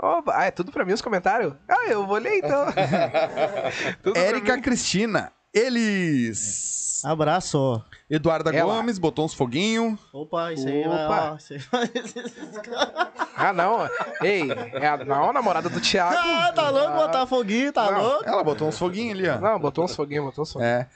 Oba, 0.00 0.32
ah, 0.36 0.44
é 0.44 0.50
tudo 0.50 0.70
pra 0.70 0.84
mim 0.84 0.92
os 0.92 1.02
comentários? 1.02 1.52
Ah, 1.68 1.86
eu 1.88 2.06
vou 2.06 2.18
ler 2.18 2.38
então. 2.38 2.66
Érica. 4.14 4.60
Cristina. 4.60 5.32
Eles. 5.54 7.02
Abraço. 7.04 7.82
Eduarda 8.10 8.54
Ela. 8.54 8.74
Gomes 8.74 8.98
botou 8.98 9.24
uns 9.24 9.34
foguinhos. 9.34 9.98
Opa, 10.12 10.52
isso 10.52 10.66
aí 10.66 10.82
vai, 10.84 11.04
Opa. 11.04 11.32
ó, 11.32 11.36
isso 11.36 11.52
aí 11.54 11.58
vai... 11.58 11.90
Ah, 13.40 13.52
não. 13.52 13.88
Ei, 14.20 14.48
é 14.72 14.88
a, 14.88 14.96
não, 15.04 15.30
a 15.30 15.32
namorada 15.32 15.68
do 15.68 15.80
Thiago. 15.80 16.16
Ah, 16.18 16.52
tá 16.52 16.70
louco 16.70 16.92
botar 16.94 17.24
foguinho, 17.24 17.72
tá 17.72 17.88
Não. 17.88 18.02
louco? 18.02 18.24
Ela 18.28 18.42
botou 18.42 18.66
uns 18.66 18.76
foguinhos 18.76 19.16
ali, 19.16 19.28
ó. 19.28 19.38
Não, 19.38 19.60
botou 19.60 19.84
uns 19.84 19.94
foguinhos, 19.94 20.24
botou 20.24 20.42
uns 20.42 20.52
foguinhos. 20.52 20.72
É. 20.74 20.88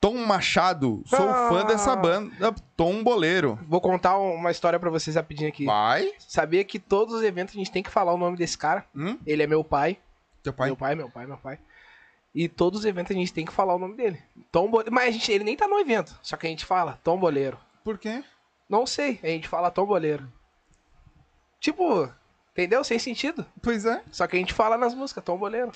Tom 0.00 0.14
Machado. 0.24 1.02
Sou 1.04 1.28
Ah. 1.28 1.48
fã 1.50 1.64
dessa 1.66 1.94
banda. 1.94 2.54
Tom 2.74 3.04
Boleiro. 3.04 3.58
Vou 3.68 3.82
contar 3.82 4.16
uma 4.16 4.50
história 4.50 4.80
pra 4.80 4.88
vocês 4.88 5.14
rapidinho 5.14 5.50
aqui. 5.50 5.66
Pai. 5.66 6.10
Sabia 6.26 6.64
que 6.64 6.78
todos 6.78 7.16
os 7.16 7.22
eventos 7.22 7.54
a 7.54 7.58
gente 7.58 7.70
tem 7.70 7.82
que 7.82 7.90
falar 7.90 8.14
o 8.14 8.16
nome 8.16 8.38
desse 8.38 8.56
cara? 8.56 8.82
Hum? 8.96 9.18
Ele 9.26 9.42
é 9.42 9.46
meu 9.46 9.62
pai. 9.62 9.98
Teu 10.42 10.54
pai? 10.54 10.68
Meu 10.68 10.76
pai, 10.78 10.94
meu 10.94 11.10
pai, 11.10 11.26
meu 11.26 11.36
pai. 11.36 11.58
E 12.34 12.48
todos 12.48 12.80
os 12.80 12.86
eventos 12.86 13.14
a 13.14 13.18
gente 13.18 13.32
tem 13.32 13.44
que 13.44 13.52
falar 13.52 13.74
o 13.74 13.78
nome 13.78 13.96
dele. 13.96 14.20
Tom 14.52 14.70
Boleiro. 14.70 14.92
Mas 14.92 15.08
a 15.08 15.10
gente, 15.10 15.32
ele 15.32 15.44
nem 15.44 15.56
tá 15.56 15.66
no 15.66 15.78
evento. 15.78 16.16
Só 16.22 16.36
que 16.36 16.46
a 16.46 16.50
gente 16.50 16.64
fala 16.64 16.98
Tom 17.02 17.18
Boleiro. 17.18 17.58
Por 17.82 17.98
quê? 17.98 18.22
Não 18.68 18.86
sei, 18.86 19.18
a 19.22 19.26
gente 19.26 19.48
fala 19.48 19.70
Tom 19.70 19.84
Boleiro. 19.84 20.30
Tipo, 21.58 22.08
entendeu? 22.52 22.84
Sem 22.84 22.98
sentido. 22.98 23.44
Pois 23.60 23.84
é. 23.84 24.02
Só 24.12 24.26
que 24.26 24.36
a 24.36 24.38
gente 24.38 24.54
fala 24.54 24.78
nas 24.78 24.94
músicas, 24.94 25.24
Tom 25.24 25.36
Boleiro. 25.36 25.72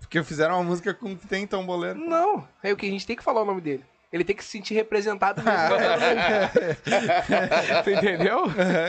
Porque 0.00 0.22
fizeram 0.22 0.56
uma 0.56 0.64
música 0.64 0.94
com 0.94 1.16
que 1.16 1.26
tem 1.26 1.46
Tom 1.46 1.66
Boleiro. 1.66 1.98
Não, 1.98 2.46
é 2.62 2.72
o 2.72 2.76
que 2.76 2.86
a 2.86 2.90
gente 2.90 3.06
tem 3.06 3.16
que 3.16 3.22
falar 3.22 3.42
o 3.42 3.44
nome 3.44 3.60
dele. 3.60 3.84
Ele 4.10 4.24
tem 4.24 4.34
que 4.34 4.42
se 4.42 4.50
sentir 4.50 4.72
representado 4.72 5.42
mesmo. 5.42 5.76
Você 7.84 7.94
entendeu? 7.94 8.44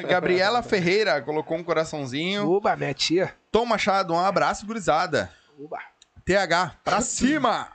Gabriela 0.07 0.63
Ferreira 0.63 1.21
colocou 1.21 1.57
um 1.57 1.63
coraçãozinho. 1.63 2.49
Uba, 2.49 2.77
minha 2.77 2.93
tia. 2.93 3.35
Tom 3.51 3.65
Machado, 3.65 4.13
um 4.13 4.19
abraço, 4.19 4.65
gurizada. 4.65 5.29
Uba. 5.57 5.79
TH, 6.25 6.75
pra 6.83 7.01
cima. 7.01 7.67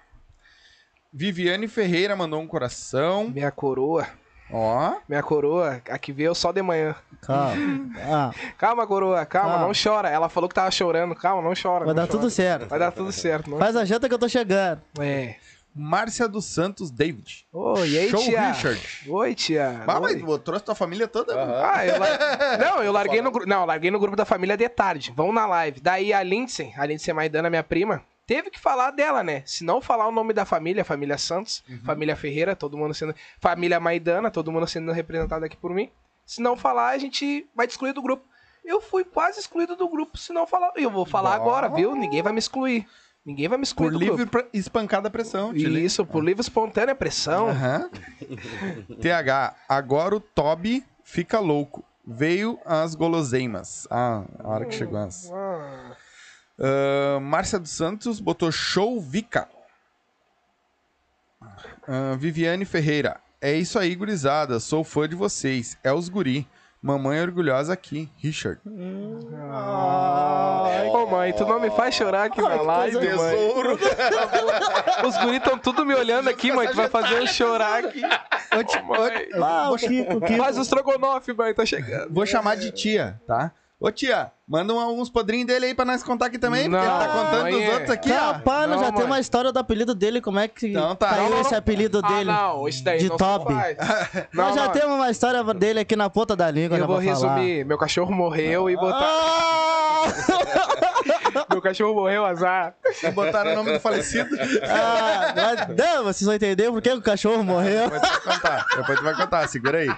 Viviane 1.12 1.68
Ferreira 1.68 2.16
mandou 2.16 2.40
um 2.40 2.46
coração. 2.46 3.28
Minha 3.30 3.50
coroa. 3.50 4.06
Ó. 4.52 4.96
Minha 5.08 5.22
coroa. 5.22 5.80
Aqui 5.88 6.12
veio 6.12 6.34
só 6.34 6.52
de 6.52 6.60
manhã. 6.62 6.94
Calma. 7.22 7.54
Ah, 8.06 8.30
Calma, 8.58 8.86
coroa. 8.86 9.24
Calma, 9.24 9.50
Calma. 9.50 9.66
não 9.66 9.72
chora. 9.74 10.08
Ela 10.08 10.28
falou 10.28 10.48
que 10.48 10.54
tava 10.54 10.70
chorando. 10.70 11.14
Calma, 11.14 11.40
não 11.42 11.54
chora. 11.60 11.84
vai 11.84 11.88
não 11.88 11.94
dar 11.94 12.06
chora. 12.06 12.18
tudo 12.18 12.30
certo. 12.30 12.66
Vai 12.68 12.78
dar 12.78 12.90
tudo 12.92 13.12
certo. 13.12 13.48
Não... 13.50 13.58
Faz 13.58 13.76
a 13.76 13.84
janta 13.84 14.08
que 14.08 14.14
eu 14.14 14.18
tô 14.18 14.28
chegando. 14.28 14.82
É. 15.00 15.36
Márcia 15.74 16.28
dos 16.28 16.44
Santos 16.44 16.90
David. 16.90 17.46
Oi, 17.52 17.88
e 17.90 17.98
aí, 17.98 18.10
Show 18.10 18.20
tia? 18.20 18.52
Richard. 18.52 18.80
Oi, 19.08 19.34
tia. 19.34 19.82
Ah, 19.86 19.98
Oi. 19.98 20.22
mas 20.22 20.40
trouxe 20.42 20.64
tua 20.64 20.74
família 20.74 21.08
toda? 21.08 21.34
Ah, 21.34 21.84
eu 21.84 21.98
lar... 21.98 22.18
Não, 22.60 22.82
eu 22.84 22.92
larguei 22.92 23.20
no 23.20 23.30
grupo. 23.32 23.48
Não, 23.48 23.60
eu 23.62 23.66
larguei 23.66 23.90
no 23.90 23.98
grupo 23.98 24.16
da 24.16 24.24
família 24.24 24.56
de 24.56 24.68
tarde. 24.68 25.12
Vamos 25.16 25.34
na 25.34 25.46
live. 25.46 25.80
Daí 25.80 26.12
a 26.12 26.22
Lindsay, 26.22 26.72
a 26.76 26.86
Lindsay 26.86 27.12
Maidana, 27.12 27.50
minha 27.50 27.64
prima, 27.64 28.02
teve 28.26 28.50
que 28.50 28.58
falar 28.60 28.90
dela, 28.90 29.22
né? 29.22 29.42
Se 29.46 29.64
não 29.64 29.80
falar 29.80 30.06
o 30.08 30.12
nome 30.12 30.32
da 30.32 30.44
família, 30.44 30.84
família 30.84 31.18
Santos, 31.18 31.62
família 31.84 32.16
Ferreira, 32.16 32.54
todo 32.56 32.76
mundo 32.76 32.94
sendo. 32.94 33.14
Família 33.40 33.78
Maidana, 33.80 34.30
todo 34.30 34.50
mundo 34.52 34.66
sendo 34.66 34.92
representado 34.92 35.44
aqui 35.44 35.56
por 35.56 35.72
mim. 35.74 35.90
Se 36.26 36.40
não 36.40 36.56
falar, 36.56 36.90
a 36.90 36.98
gente 36.98 37.46
vai 37.54 37.66
te 37.66 37.70
excluir 37.72 37.92
do 37.92 38.02
grupo. 38.02 38.24
Eu 38.64 38.80
fui 38.80 39.04
quase 39.04 39.38
excluído 39.40 39.76
do 39.76 39.88
grupo, 39.88 40.16
se 40.16 40.32
não 40.32 40.46
falar. 40.46 40.72
Eu 40.76 40.90
vou 40.90 41.04
falar 41.04 41.36
Bom. 41.38 41.42
agora, 41.42 41.68
viu? 41.68 41.94
Ninguém 41.94 42.22
vai 42.22 42.32
me 42.32 42.38
excluir. 42.38 42.86
Ninguém 43.26 43.48
vai 43.48 43.56
me 43.58 43.64
excluir 43.64 43.88
Por 43.88 43.92
do 43.92 43.98
livre 43.98 44.16
grupo. 44.16 44.30
pra- 44.32 44.46
espancada 44.52 45.10
pressão. 45.10 45.54
Isso, 45.54 46.04
por 46.06 46.22
livre 46.24 46.40
espontânea 46.42 46.94
pressão. 46.94 47.48
Aham. 47.48 47.90
TH, 49.00 49.54
agora 49.68 50.16
o 50.16 50.20
Toby 50.20 50.84
fica 51.02 51.38
louco. 51.40 51.84
Veio 52.06 52.58
as 52.66 52.94
guloseimas. 52.94 53.86
Ah, 53.90 54.24
a 54.38 54.48
hora 54.48 54.64
que 54.66 54.74
chegou 54.74 54.98
as. 54.98 55.30
Ah, 56.58 57.18
Márcia 57.20 57.58
dos 57.58 57.70
Santos 57.70 58.20
botou 58.20 58.50
show 58.52 59.00
Vica. 59.00 59.48
Ah, 61.86 62.14
Viviane 62.18 62.64
Ferreira. 62.64 63.20
É 63.40 63.52
isso 63.52 63.78
aí, 63.78 63.94
gurizada. 63.94 64.58
Sou 64.60 64.82
fã 64.84 65.08
de 65.08 65.14
vocês. 65.14 65.76
É 65.84 65.92
os 65.92 66.08
guri. 66.08 66.48
Mamãe 66.80 67.20
orgulhosa 67.22 67.72
aqui. 67.72 68.10
Richard. 68.18 68.60
Ô 70.92 71.06
mãe, 71.06 71.32
tu 71.32 71.46
não 71.46 71.58
me 71.58 71.70
faz 71.70 71.94
chorar 71.94 72.24
aqui 72.24 72.42
na 72.42 72.60
live, 72.60 72.96
mãe. 72.96 73.06
Tesouro. 73.08 73.78
Os 75.06 75.16
guris 75.16 75.38
estão 75.38 75.58
tudo 75.58 75.86
me 75.86 75.94
olhando 75.94 76.28
aqui, 76.28 76.52
mãe. 76.52 76.68
Tu 76.68 76.76
vai 76.76 76.88
fazer 76.88 77.14
eu 77.14 77.26
chorar 77.26 77.86
aqui. 77.86 78.02
Ô, 78.04 78.86
mãe. 78.86 79.28
Ah, 79.42 79.70
o 79.70 79.76
Kiko, 79.76 80.16
o 80.16 80.20
Kiko. 80.20 80.36
Faz 80.36 80.58
o 80.58 80.60
estrogonofe, 80.60 81.32
mãe, 81.32 81.54
tá 81.54 81.64
chegando. 81.64 82.12
Vou 82.12 82.26
chamar 82.26 82.56
de 82.56 82.70
tia, 82.70 83.18
tá? 83.26 83.50
Ô 83.86 83.90
tia, 83.92 84.32
manda 84.48 84.72
um- 84.72 84.80
alguns 84.80 85.10
podrinhos 85.10 85.46
dele 85.46 85.66
aí 85.66 85.74
pra 85.74 85.84
nós 85.84 86.02
contar 86.02 86.26
aqui 86.26 86.38
também, 86.38 86.70
porque 86.70 86.82
ele 86.82 86.90
tá 86.98 87.06
Não, 87.06 87.24
contando 87.24 87.42
mãe, 87.42 87.52
dos 87.52 87.68
outros 87.74 87.90
aqui, 87.90 88.10
ó. 88.12 88.32
Capaz, 88.32 88.68
nós 88.70 88.76
Não, 88.80 88.86
já 88.86 88.92
tem 88.92 89.00
mãe. 89.02 89.10
uma 89.10 89.20
história 89.20 89.52
do 89.52 89.58
apelido 89.58 89.94
dele, 89.94 90.22
como 90.22 90.38
é 90.38 90.48
que 90.48 90.68
Então 90.68 90.96
tá. 90.96 91.10
caiu 91.10 91.28
Não, 91.28 91.40
esse 91.42 91.50
não. 91.52 91.58
apelido 91.58 92.00
dele. 92.00 92.30
Ah, 92.30 92.52
não, 92.54 92.66
isso 92.66 92.82
daí 92.82 92.98
de 92.98 93.10
não 93.10 93.16
Toby. 93.18 93.52
se 93.52 93.60
faz. 93.60 93.76
Não, 94.32 94.44
Nós 94.46 94.54
já 94.54 94.64
não. 94.64 94.72
temos 94.72 94.94
uma 94.96 95.10
história 95.10 95.44
dele 95.52 95.80
aqui 95.80 95.94
na 95.96 96.08
ponta 96.08 96.34
da 96.34 96.50
língua, 96.50 96.76
Eu 96.76 96.80
já 96.80 96.86
vou 96.86 96.96
pra 96.96 97.14
falar. 97.14 97.34
resumir. 97.36 97.64
Meu 97.66 97.76
cachorro 97.76 98.10
morreu 98.10 98.70
e 98.70 98.74
botar... 98.76 99.04
Ah! 99.06 100.04
Meu 101.54 101.62
cachorro 101.62 101.94
morreu, 101.94 102.24
azar. 102.24 102.74
Botaram 103.14 103.52
o 103.52 103.54
nome 103.56 103.72
do 103.72 103.80
falecido. 103.80 104.28
Ah, 104.62 105.34
mas, 105.34 105.76
não, 105.76 106.04
vocês 106.04 106.22
vão 106.26 106.34
entender 106.34 106.70
por 106.70 106.82
que 106.82 106.90
o 106.90 107.00
cachorro 107.02 107.42
morreu. 107.42 107.88
Depois 107.90 108.02
tu 108.02 108.08
vai 108.24 108.34
contar. 108.34 108.66
Depois 108.76 108.98
tu 108.98 109.04
vai 109.04 109.14
contar, 109.14 109.48
segura 109.48 109.78
aí. 109.78 109.94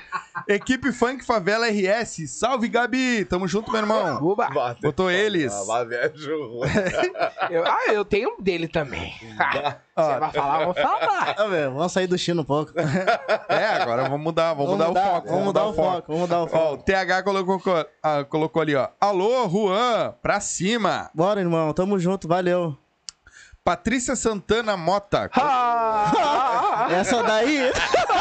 Equipe 0.49 0.93
Funk 0.93 1.25
Favela 1.25 1.67
RS. 1.69 2.29
Salve, 2.29 2.69
Gabi. 2.69 3.25
Tamo 3.25 3.49
junto, 3.49 3.71
meu 3.71 3.81
irmão. 3.81 4.23
Uba. 4.23 4.49
Bate- 4.51 4.81
Botou 4.83 5.11
eles. 5.11 5.53
Ah. 5.53 5.65
Eu- 7.51 7.65
ah, 7.67 7.93
eu 7.93 8.05
tenho 8.05 8.37
um 8.39 8.43
dele 8.43 8.69
também. 8.69 9.15
Você 9.97 10.19
vai 10.19 10.31
falar, 10.31 10.59
vamos 10.59 10.79
falar. 10.79 11.35
Ah, 11.39 11.49
meu, 11.49 11.73
vamos 11.73 11.93
sair 11.93 12.07
do 12.07 12.19
Chino 12.19 12.43
um 12.43 12.45
pouco. 12.45 12.73
É, 13.49 13.67
agora 13.81 14.03
vamos 14.03 14.21
mudar, 14.21 14.53
vamos, 14.53 14.73
mudar, 14.73 14.91
o 14.91 14.95
foco. 14.95 15.29
Vamos 15.29 15.45
mudar 15.45 15.65
o 15.67 15.73
foco, 15.73 16.05
vamos 16.07 16.21
mudar 16.23 16.39
o 16.39 16.43
Ó, 16.43 16.45
o 16.45 16.49
foco. 16.49 16.83
TH 16.85 17.23
colocou, 17.25 17.61
ah, 18.03 18.25
colocou 18.25 18.63
ali, 18.63 18.75
ó. 18.75 18.89
Alô, 19.01 19.49
Juan, 19.49 20.15
pra 20.21 20.39
cima. 20.41 21.11
Bora, 21.15 21.41
irmão, 21.41 21.73
tamo 21.73 21.99
junto, 21.99 22.29
valeu. 22.29 22.77
Patrícia 23.65 24.15
Santana 24.15 24.77
Mota. 24.77 25.31
Ah, 25.35 26.87
Essa 26.93 27.23
daí. 27.23 27.73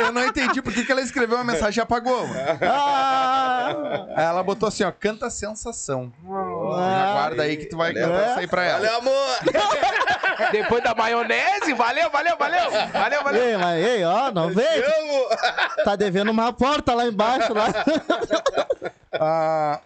Eu 0.00 0.12
não 0.12 0.26
entendi 0.26 0.60
por 0.62 0.72
que, 0.72 0.84
que 0.84 0.90
ela 0.92 1.00
escreveu 1.00 1.36
uma 1.36 1.44
mensagem 1.44 1.80
e 1.80 1.82
apagou. 1.82 2.26
Ah, 2.62 4.06
Aí 4.16 4.24
ela 4.24 4.42
botou 4.42 4.68
assim, 4.68 4.84
ó, 4.84 4.90
canta 4.92 5.28
sensação. 5.30 6.12
Ah. 6.28 7.10
Aguarda 7.10 7.42
aí 7.42 7.56
que 7.56 7.66
tu 7.66 7.76
vai 7.76 7.92
cantar 7.94 8.30
isso 8.30 8.38
aí 8.40 8.46
pra 8.46 8.64
ela. 8.64 8.78
Valeu, 8.80 8.98
amor! 8.98 9.38
Depois 10.52 10.82
da 10.82 10.94
maionese, 10.94 11.72
valeu, 11.74 12.10
valeu, 12.10 12.36
valeu. 12.36 12.70
Valeu, 12.92 13.22
valeu. 13.24 13.42
ei, 13.42 13.56
mas 13.56 13.84
ei, 13.84 14.04
ó, 14.04 14.32
não 14.32 14.48
vem. 14.52 14.66
Tá 15.84 15.94
devendo 15.96 16.30
uma 16.30 16.52
porta 16.52 16.94
lá 16.94 17.04
embaixo. 17.06 17.52
Lá. 17.52 17.68
A 19.12 19.80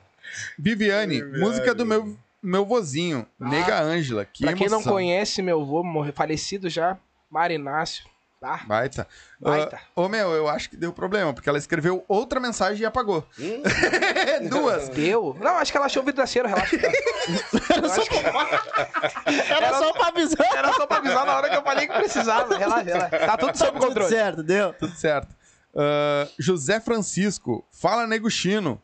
Viviane, 0.59 1.23
música 1.23 1.74
do 1.74 1.85
meu, 1.85 2.16
meu 2.43 2.65
vozinho, 2.65 3.27
Nega 3.39 3.81
Ângela. 3.82 4.24
Que 4.24 4.45
Pra 4.45 4.53
quem 4.55 4.69
não 4.69 4.77
emoção. 4.78 4.93
conhece, 4.93 5.43
meu 5.43 5.61
avô 5.61 5.82
morreu, 5.82 6.12
falecido 6.12 6.69
já, 6.69 6.97
Marinácio, 7.31 8.05
tá? 8.45 8.61
Baita. 8.66 9.07
Baita. 9.41 9.77
Ah, 9.83 10.01
Ô, 10.01 10.09
meu, 10.09 10.33
eu 10.33 10.49
acho 10.49 10.69
que 10.69 10.77
deu 10.77 10.93
problema, 10.93 11.33
porque 11.33 11.49
ela 11.49 11.57
escreveu 11.59 12.05
outra 12.07 12.39
mensagem 12.39 12.83
e 12.83 12.87
apagou. 12.87 13.27
Duas. 14.51 14.89
Deu? 14.91 15.37
Não, 15.41 15.57
acho 15.57 15.73
que 15.73 15.77
ela 15.79 15.87
achou 15.87 16.03
o 16.03 16.07
vidraceiro, 16.07 16.47
relaxa. 16.49 16.77
Era 16.77 17.89
só, 17.89 18.03
era 19.55 19.79
só 19.79 19.93
pra 19.93 20.09
avisar. 20.09 20.57
Era 20.57 20.73
só 20.75 20.87
pra 20.87 20.99
avisar 20.99 21.27
na 21.27 21.37
hora 21.37 21.49
que 21.49 21.57
eu 21.57 21.62
falei 21.62 21.87
que 21.87 21.95
precisava. 21.95 22.57
Relaxa, 22.57 22.83
relaxa. 22.85 23.19
Tá 23.19 23.37
tudo 23.37 23.57
sob 23.57 23.73
Tudo 23.73 23.87
controle. 23.87 24.09
certo, 24.09 24.43
deu. 24.43 24.73
Tudo 24.75 24.95
certo. 24.95 25.35
Ah, 25.75 26.29
José 26.39 26.81
Francisco, 26.81 27.65
fala 27.73 28.07
nego 28.07 28.31
chino. 28.31 28.81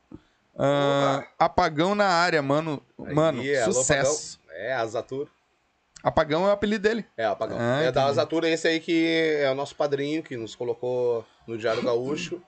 Ah, 0.58 1.22
apagão 1.38 1.94
na 1.94 2.06
área, 2.06 2.42
mano. 2.42 2.82
Mano, 2.98 3.40
Aí, 3.40 3.56
alô, 3.58 3.72
sucesso. 3.72 4.38
Apagão. 4.44 4.62
É, 4.62 4.72
Azatur. 4.74 5.28
Apagão 6.02 6.44
é 6.44 6.48
o 6.48 6.52
apelido 6.52 6.82
dele. 6.88 7.04
É, 7.16 7.28
o 7.28 7.32
Apagão. 7.32 7.56
Ah, 7.60 7.82
é 7.82 7.92
da. 7.92 8.06
Azatur, 8.06 8.44
esse 8.44 8.66
aí 8.68 8.80
que 8.80 9.36
é 9.40 9.50
o 9.50 9.54
nosso 9.54 9.74
padrinho, 9.74 10.22
que 10.22 10.36
nos 10.36 10.54
colocou 10.54 11.24
no 11.46 11.58
Diário 11.58 11.82
Gaúcho, 11.82 12.42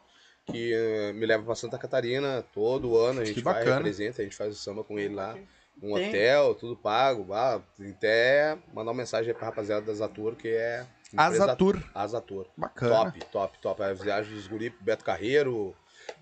que 0.47 0.73
eh, 0.73 1.13
me 1.13 1.27
leva 1.27 1.45
pra 1.45 1.55
Santa 1.55 1.79
Catarina 1.79 2.45
todo 2.53 2.97
ano, 2.99 3.21
a 3.21 3.25
gente 3.25 3.37
Que 3.37 3.43
vai, 3.43 3.55
bacana. 3.55 3.77
representa, 3.77 4.23
a 4.23 4.25
gente 4.25 4.37
faz 4.37 4.53
o 4.55 4.59
samba 4.59 4.83
com 4.83 4.99
ele 4.99 5.15
lá. 5.15 5.37
Um 5.83 5.95
Tem. 5.95 6.09
hotel, 6.09 6.55
tudo 6.55 6.77
pago. 6.77 7.33
Ah, 7.33 7.61
até 7.91 8.57
mandar 8.73 8.91
uma 8.91 8.99
mensagem 8.99 9.31
aí 9.33 9.37
pra 9.37 9.47
rapaziada 9.47 9.85
da 9.87 9.93
Azatur, 9.93 10.37
que 10.37 10.49
é... 10.49 10.87
Azatur. 11.17 11.83
Azatur. 11.95 12.47
Bacana. 12.57 13.05
Top, 13.13 13.25
top, 13.31 13.59
top. 13.61 13.83
A 13.83 13.93
viagem 13.93 14.35
dos 14.35 14.47
guri 14.47 14.71
Beto 14.81 15.05
Carreiro, 15.05 15.75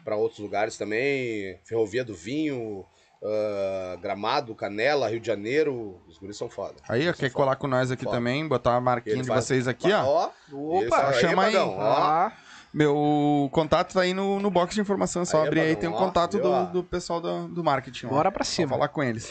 pra 0.05 0.16
outros 0.16 0.40
lugares 0.40 0.77
também. 0.77 1.59
Ferrovia 1.65 2.05
do 2.05 2.15
Vinho, 2.15 2.85
ah, 3.22 3.97
Gramado, 4.01 4.55
Canela, 4.55 5.09
Rio 5.09 5.20
de 5.20 5.26
Janeiro. 5.26 6.01
Os 6.09 6.18
guris 6.18 6.36
são 6.36 6.48
foda. 6.48 6.76
Aí, 6.88 7.09
ó, 7.09 7.12
quer 7.12 7.30
foda. 7.30 7.30
colar 7.30 7.56
com 7.56 7.66
nós 7.66 7.90
aqui 7.90 8.05
Foda. 8.05 8.16
também, 8.16 8.47
botar 8.47 8.76
a 8.76 8.80
marquinha 8.80 9.14
Ele 9.16 9.22
de 9.22 9.28
faz- 9.28 9.44
vocês 9.44 9.68
aqui, 9.68 9.92
ó. 9.92 10.05
Ó, 10.05 10.30
Opa, 10.52 11.10
Isso 11.10 11.20
chama 11.20 11.44
aí. 11.44 11.52
Pagão, 11.52 11.76
ó. 11.78 12.30
Meu 12.72 13.48
contato 13.52 13.94
tá 13.94 14.02
aí 14.02 14.14
no, 14.14 14.38
no 14.38 14.48
box 14.51 14.74
de 14.76 14.80
informação. 14.80 15.24
Só 15.24 15.40
Aí, 15.42 15.47
abrir 15.48 15.60
aí, 15.60 15.76
tem 15.76 15.88
o 15.88 15.92
ó, 15.92 15.98
contato 15.98 16.34
viu, 16.34 16.42
do, 16.42 16.51
ó? 16.52 16.62
do 16.66 16.84
pessoal 16.84 17.20
do, 17.20 17.48
do 17.48 17.64
marketing. 17.64 18.06
ó. 18.06 18.10
bora 18.10 18.30
pra 18.30 18.44
Só 18.44 18.52
cima. 18.52 18.68
falar 18.70 18.88
com 18.88 19.02
eles. 19.02 19.28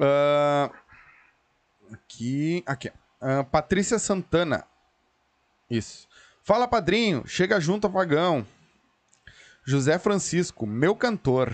Ah, 0.00 0.70
aqui, 1.92 2.62
aqui. 2.64 2.92
Ah, 3.20 3.42
Patrícia 3.44 3.98
Santana. 3.98 4.64
Isso. 5.68 6.08
Fala, 6.42 6.66
padrinho. 6.68 7.24
Chega 7.26 7.60
junto, 7.60 7.86
apagão. 7.86 8.46
José 9.66 9.98
Francisco, 9.98 10.66
meu 10.66 10.94
cantor. 10.94 11.52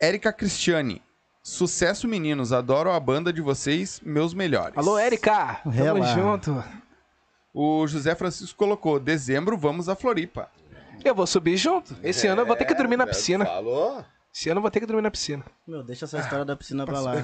Érica 0.00 0.32
Cristiane. 0.32 1.02
Sucesso, 1.42 2.08
meninos. 2.08 2.52
Adoro 2.52 2.90
a 2.90 2.98
banda 3.00 3.32
de 3.32 3.40
vocês, 3.40 4.00
meus 4.04 4.32
melhores. 4.34 4.76
Alô, 4.76 4.98
Érica. 4.98 5.60
Tamo 5.64 6.04
junto. 6.06 6.64
O 7.52 7.86
José 7.86 8.14
Francisco 8.14 8.56
colocou: 8.58 8.98
dezembro, 9.00 9.56
vamos 9.58 9.88
a 9.88 9.94
Floripa. 9.94 10.50
Eu 11.04 11.14
vou 11.14 11.26
subir 11.26 11.56
junto. 11.56 11.96
Esse 12.02 12.26
ano 12.26 12.42
eu 12.42 12.46
vou 12.46 12.56
ter 12.56 12.64
que 12.66 12.74
dormir 12.74 12.96
na 12.96 13.04
É, 13.04 13.06
piscina. 13.08 13.44
Falou? 13.44 14.04
Esse 14.32 14.48
ano 14.48 14.58
eu 14.58 14.62
vou 14.62 14.70
ter 14.70 14.80
que 14.80 14.86
dormir 14.86 15.02
na 15.02 15.10
piscina. 15.10 15.44
Meu, 15.66 15.82
deixa 15.82 16.04
essa 16.04 16.18
história 16.18 16.44
da 16.44 16.54
piscina 16.54 16.84
pra 16.86 17.00
lá. 17.00 17.14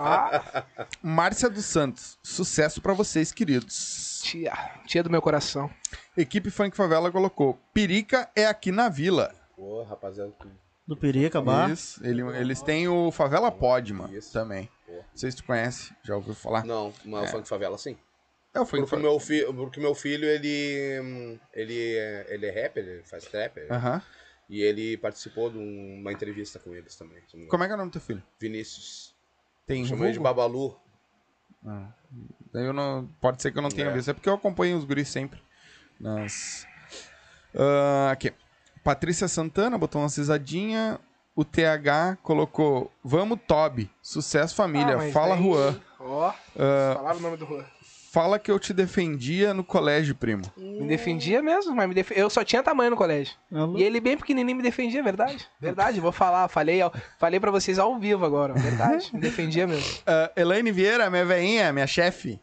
Ah, 0.00 0.64
Márcia 1.02 1.50
dos 1.50 1.64
Santos. 1.64 2.18
Sucesso 2.22 2.80
pra 2.80 2.94
vocês, 2.94 3.30
queridos. 3.32 4.20
tia. 4.22 4.52
Tia 4.86 5.02
do 5.02 5.10
meu 5.10 5.20
coração. 5.20 5.68
Equipe 6.16 6.50
Funk 6.50 6.76
Favela 6.76 7.10
colocou: 7.10 7.58
Perica 7.74 8.30
é 8.34 8.46
aqui 8.46 8.70
na 8.72 8.88
vila. 8.88 9.34
Pô, 9.56 9.82
rapaziada. 9.82 10.32
Do 10.88 10.96
Perica, 10.96 11.40
bah. 11.40 11.68
Isso. 11.68 12.04
Ele- 12.04 12.22
eles 12.38 12.62
têm 12.62 12.88
o 12.88 13.12
Favela 13.12 13.52
Pod, 13.52 13.92
mano. 13.92 14.16
Isso. 14.16 14.32
Também. 14.32 14.68
Não 14.88 15.04
sei 15.14 15.30
se 15.30 15.36
tu 15.36 15.44
conhece, 15.44 15.94
já 16.02 16.16
ouviu 16.16 16.34
falar? 16.34 16.64
Não, 16.64 16.92
mas 17.04 17.28
o 17.28 17.32
funk 17.32 17.46
favela 17.48 17.76
sim. 17.76 17.96
É 18.54 18.60
o 18.60 18.64
Funk 18.64 18.80
Porque 18.80 18.84
o 18.84 18.86
Favela. 18.86 19.10
meu, 19.10 19.20
fi, 19.20 19.44
porque 19.52 19.80
meu 19.80 19.94
filho, 19.94 20.24
ele, 20.24 21.38
ele, 21.52 21.96
é- 21.96 22.26
ele 22.30 22.46
é 22.46 22.62
rapper, 22.62 22.82
ele 22.88 23.02
faz 23.04 23.24
trap. 23.26 23.58
Aham. 23.70 24.02
E 24.48 24.62
ele 24.62 24.96
participou 24.96 25.50
de 25.50 25.58
um- 25.58 25.98
uma 26.00 26.10
entrevista 26.10 26.58
com 26.58 26.74
eles 26.74 26.96
também. 26.96 27.20
Como 27.50 27.62
é 27.62 27.66
que 27.66 27.72
é 27.72 27.74
o 27.74 27.78
nome 27.78 27.90
do 27.90 27.92
teu 27.92 28.00
filho? 28.00 28.22
Vinícius. 28.40 29.14
Tem 29.66 29.84
Chama 29.84 30.04
ele 30.06 30.14
de? 30.14 30.20
Babalu. 30.20 30.74
Daí 32.52 32.64
eu 32.64 32.72
não... 32.72 33.06
Pode 33.20 33.42
ser 33.42 33.52
que 33.52 33.58
eu 33.58 33.62
não 33.62 33.68
tenha 33.68 33.88
É. 33.88 33.92
visto. 33.92 34.08
É 34.10 34.14
porque 34.14 34.28
eu 34.28 34.34
acompanho 34.34 34.78
os 34.78 34.84
guris 34.84 35.08
sempre. 35.08 35.38
Nas... 36.00 36.66
Ah, 37.54 38.10
aqui. 38.12 38.32
Patrícia 38.82 39.28
Santana 39.28 39.76
botou 39.78 40.00
uma 40.02 40.08
cisadinha. 40.08 40.98
O 41.36 41.44
TH 41.44 42.18
colocou: 42.22 42.90
Vamos, 43.04 43.38
Toby. 43.46 43.88
Sucesso, 44.02 44.54
família. 44.54 44.96
Ah, 44.96 45.12
Fala, 45.12 45.36
daí- 45.36 45.44
Juan. 45.44 45.80
Ó, 46.00 46.32
Ah, 46.58 46.94
falaram 46.96 47.18
o 47.18 47.22
nome 47.22 47.36
do 47.36 47.46
Juan. 47.46 47.64
fala 48.12 48.38
que 48.38 48.50
eu 48.50 48.58
te 48.58 48.72
defendia 48.72 49.52
no 49.54 49.62
colégio, 49.62 50.14
primo. 50.14 50.42
Me 50.56 50.86
defendia 50.88 51.42
mesmo, 51.42 51.74
mas 51.76 51.86
me 51.88 51.94
def... 51.94 52.10
eu 52.12 52.28
só 52.30 52.42
tinha 52.42 52.62
tamanho 52.62 52.90
no 52.90 52.96
colégio. 52.96 53.34
E 53.76 53.82
ele 53.82 54.00
bem 54.00 54.16
pequenininho 54.16 54.56
me 54.56 54.62
defendia, 54.62 55.02
verdade. 55.02 55.46
Verdade, 55.60 56.00
vou 56.00 56.10
falar. 56.10 56.48
Falei, 56.48 56.80
ao- 56.80 56.92
falei 57.18 57.38
pra 57.38 57.50
vocês 57.50 57.78
ao 57.78 57.98
vivo 57.98 58.24
agora. 58.24 58.54
Verdade, 58.54 59.10
me 59.12 59.20
defendia 59.20 59.66
mesmo. 59.66 59.98
Ah, 60.06 60.30
Elaine 60.34 60.72
Vieira, 60.72 61.08
minha 61.10 61.24
veinha, 61.24 61.72
minha 61.72 61.86
chefe. 61.86 62.40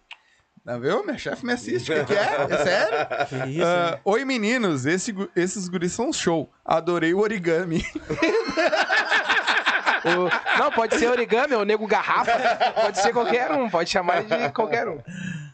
Tá 0.66 0.78
vendo? 0.80 1.04
Minha 1.06 1.18
chefe 1.18 1.46
me 1.46 1.54
assiste. 1.54 1.92
O 1.92 1.96
que, 1.96 2.06
que 2.06 2.14
é? 2.14 2.48
É 2.50 2.58
sério? 2.64 3.28
Que 3.30 3.50
isso, 3.52 3.64
Ah, 3.64 4.00
Oi, 4.04 4.26
meninos. 4.26 4.86
Esse 4.88 5.14
esses 5.36 5.68
guris 5.70 5.92
são 5.94 6.10
um 6.10 6.14
show. 6.14 6.52
Adorei 6.66 7.14
o 7.14 7.20
origami. 7.20 7.86
O- 10.06 10.60
Não, 10.60 10.72
pode 10.72 10.96
ser 11.00 11.10
origami 11.10 11.56
ou 11.56 11.66
nego 11.66 11.88
garrafa. 11.88 12.32
Pode 12.80 13.00
ser 13.00 13.12
qualquer 13.12 13.52
um, 13.52 13.68
pode 13.68 13.90
chamar 13.90 14.24
de 14.24 14.52
qualquer 14.52 14.88
um. 14.88 15.02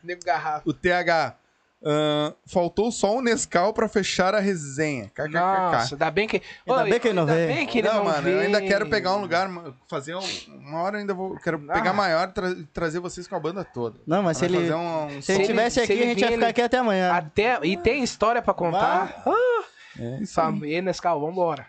Nego 0.03 0.21
garrafa. 0.25 0.61
O 0.65 0.73
TH. 0.73 1.35
Ah, 1.83 2.33
faltou 2.45 2.91
só 2.91 3.17
um 3.17 3.21
Nescau 3.21 3.73
pra 3.73 3.87
fechar 3.87 4.33
a 4.35 4.39
resenha. 4.39 5.09
KKKK. 5.15 5.29
Nossa, 5.33 5.95
ainda 5.95 6.11
bem 6.11 6.27
que. 6.27 6.41
Ainda 6.67 6.81
Ô, 6.81 6.83
bem 6.89 6.99
que 6.99 7.07
ele 7.07 7.13
não 7.15 7.21
ainda 7.23 7.33
veio. 7.35 7.47
bem 7.47 7.65
que 7.67 7.79
ele 7.79 7.87
não, 7.87 7.95
não 7.95 8.03
mano, 8.05 8.17
eu 8.17 8.23
veio. 8.23 8.39
ainda 8.41 8.61
quero 8.61 8.89
pegar 8.89 9.15
um 9.15 9.21
lugar, 9.21 9.49
fazer 9.89 10.15
um, 10.15 10.21
uma 10.49 10.81
hora 10.81 10.97
ainda 10.99 11.13
vou, 11.13 11.35
quero 11.37 11.63
Ah. 11.69 11.73
pegar 11.73 11.93
maior 11.93 12.29
e 12.29 12.31
tra- 12.31 12.55
trazer 12.73 12.99
vocês 12.99 13.27
com 13.27 13.35
a 13.35 13.39
banda 13.39 13.63
toda. 13.63 13.99
Não, 14.05 14.21
mas 14.23 14.37
se 14.37 14.45
ele, 14.45 14.57
fazer 14.59 14.73
um, 14.75 15.05
um 15.17 15.21
se 15.21 15.31
ele 15.31 15.39
ele- 15.41 15.47
tivesse 15.47 15.73
se 15.75 15.81
aqui, 15.81 15.93
ele 15.93 16.03
a 16.03 16.07
gente 16.07 16.19
ia 16.19 16.27
ficar 16.27 16.35
ele- 16.37 16.45
aqui 16.45 16.61
até 16.61 16.77
amanhã. 16.77 17.11
Até... 17.13 17.59
E 17.63 17.75
tem 17.77 18.03
história 18.03 18.41
pra 18.41 18.53
contar. 18.53 19.23
Ah, 19.25 19.63
É 19.99 20.21
isso 20.21 20.39
aí. 20.39 20.45
Fam- 20.47 20.65
E 20.65 20.81
Nescau, 20.81 21.19
vambora. 21.19 21.65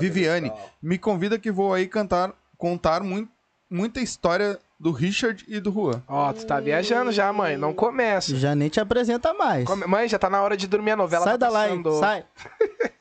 Viviane, 0.00 0.52
me 0.82 0.98
convida 0.98 1.38
que 1.38 1.50
vou 1.50 1.72
aí 1.72 1.86
cantar, 1.86 2.32
contar 2.58 3.02
mui- 3.02 3.28
muita 3.70 4.00
história 4.00 4.58
do 4.78 4.90
Richard 4.92 5.44
e 5.48 5.58
do 5.58 5.72
Juan. 5.72 6.02
Ó, 6.06 6.32
tu 6.32 6.46
tá 6.46 6.60
viajando 6.60 7.10
já, 7.12 7.32
mãe. 7.32 7.56
Não 7.56 7.72
começa. 7.72 8.36
Já 8.36 8.54
nem 8.54 8.68
te 8.68 8.78
apresenta 8.80 9.32
mais. 9.32 9.64
Come- 9.64 9.86
Mãe, 9.86 10.08
já 10.08 10.18
tá 10.18 10.28
na 10.28 10.42
hora 10.42 10.56
de 10.56 10.66
dormir 10.66 10.92
a 10.92 10.96
novela. 10.96 11.24
sai 11.24 11.32
tá 11.34 11.46
da 11.46 11.48
live, 11.52 11.82
passando. 11.82 12.00
sai. 12.00 12.24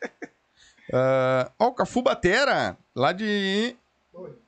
Ah, 0.93 1.51
Ó, 1.57 1.67
o 1.67 1.73
Cafu 1.73 2.01
Batera, 2.01 2.77
lá 2.95 3.11
de 3.11 3.75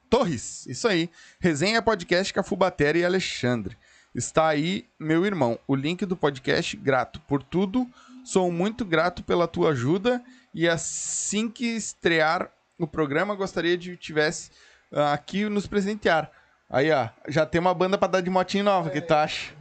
Torres. 0.09 0.65
Isso 0.67 0.87
aí. 0.87 1.09
Resenha 1.39 1.81
podcast 1.81 2.31
Cafu 2.33 2.55
Batera 2.55 2.97
e 2.97 3.03
Alexandre. 3.03 3.75
Está 4.13 4.47
aí, 4.47 4.85
meu 4.99 5.25
irmão. 5.25 5.59
O 5.67 5.75
link 5.75 6.05
do 6.05 6.15
podcast, 6.15 6.77
grato 6.77 7.19
por 7.21 7.41
tudo. 7.43 7.87
Sou 8.23 8.51
muito 8.51 8.85
grato 8.85 9.23
pela 9.23 9.47
tua 9.47 9.71
ajuda. 9.71 10.23
E 10.53 10.67
assim 10.69 11.49
que 11.49 11.65
estrear 11.75 12.49
o 12.79 12.87
programa, 12.87 13.35
gostaria 13.35 13.77
de 13.77 13.97
tivesse 13.97 14.51
ah, 14.93 15.13
aqui 15.13 15.49
nos 15.49 15.65
presentear. 15.67 16.31
Aí, 16.69 16.91
ó, 16.91 17.07
já 17.29 17.45
tem 17.45 17.61
uma 17.61 17.73
banda 17.73 17.97
pra 17.97 18.09
dar 18.09 18.19
de 18.21 18.29
motinho 18.29 18.65
nova, 18.65 18.89
que 18.89 18.99
tu 18.99 19.13
acha? 19.13 19.53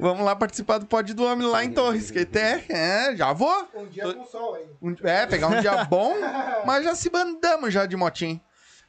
Vamos 0.00 0.24
lá 0.24 0.34
participar 0.34 0.78
do 0.78 0.86
Pod 0.86 1.12
do 1.12 1.22
Homem 1.24 1.46
lá 1.46 1.62
em 1.62 1.70
Torres, 1.70 2.10
que 2.10 2.20
até, 2.20 2.64
é, 2.70 3.14
já 3.14 3.34
vou. 3.34 3.68
Um 3.74 3.84
dia 3.86 4.14
com 4.14 4.24
sol 4.24 4.54
aí. 4.54 4.64
Um- 4.80 4.96
é, 5.04 5.26
pegar 5.26 5.48
um 5.48 5.60
dia 5.60 5.84
bom, 5.84 6.14
mas 6.64 6.82
já 6.84 6.94
se 6.94 7.10
bandamos 7.10 7.72
já 7.72 7.84
de 7.84 7.96
motinho. 7.96 8.40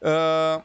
Ah, 0.01 0.61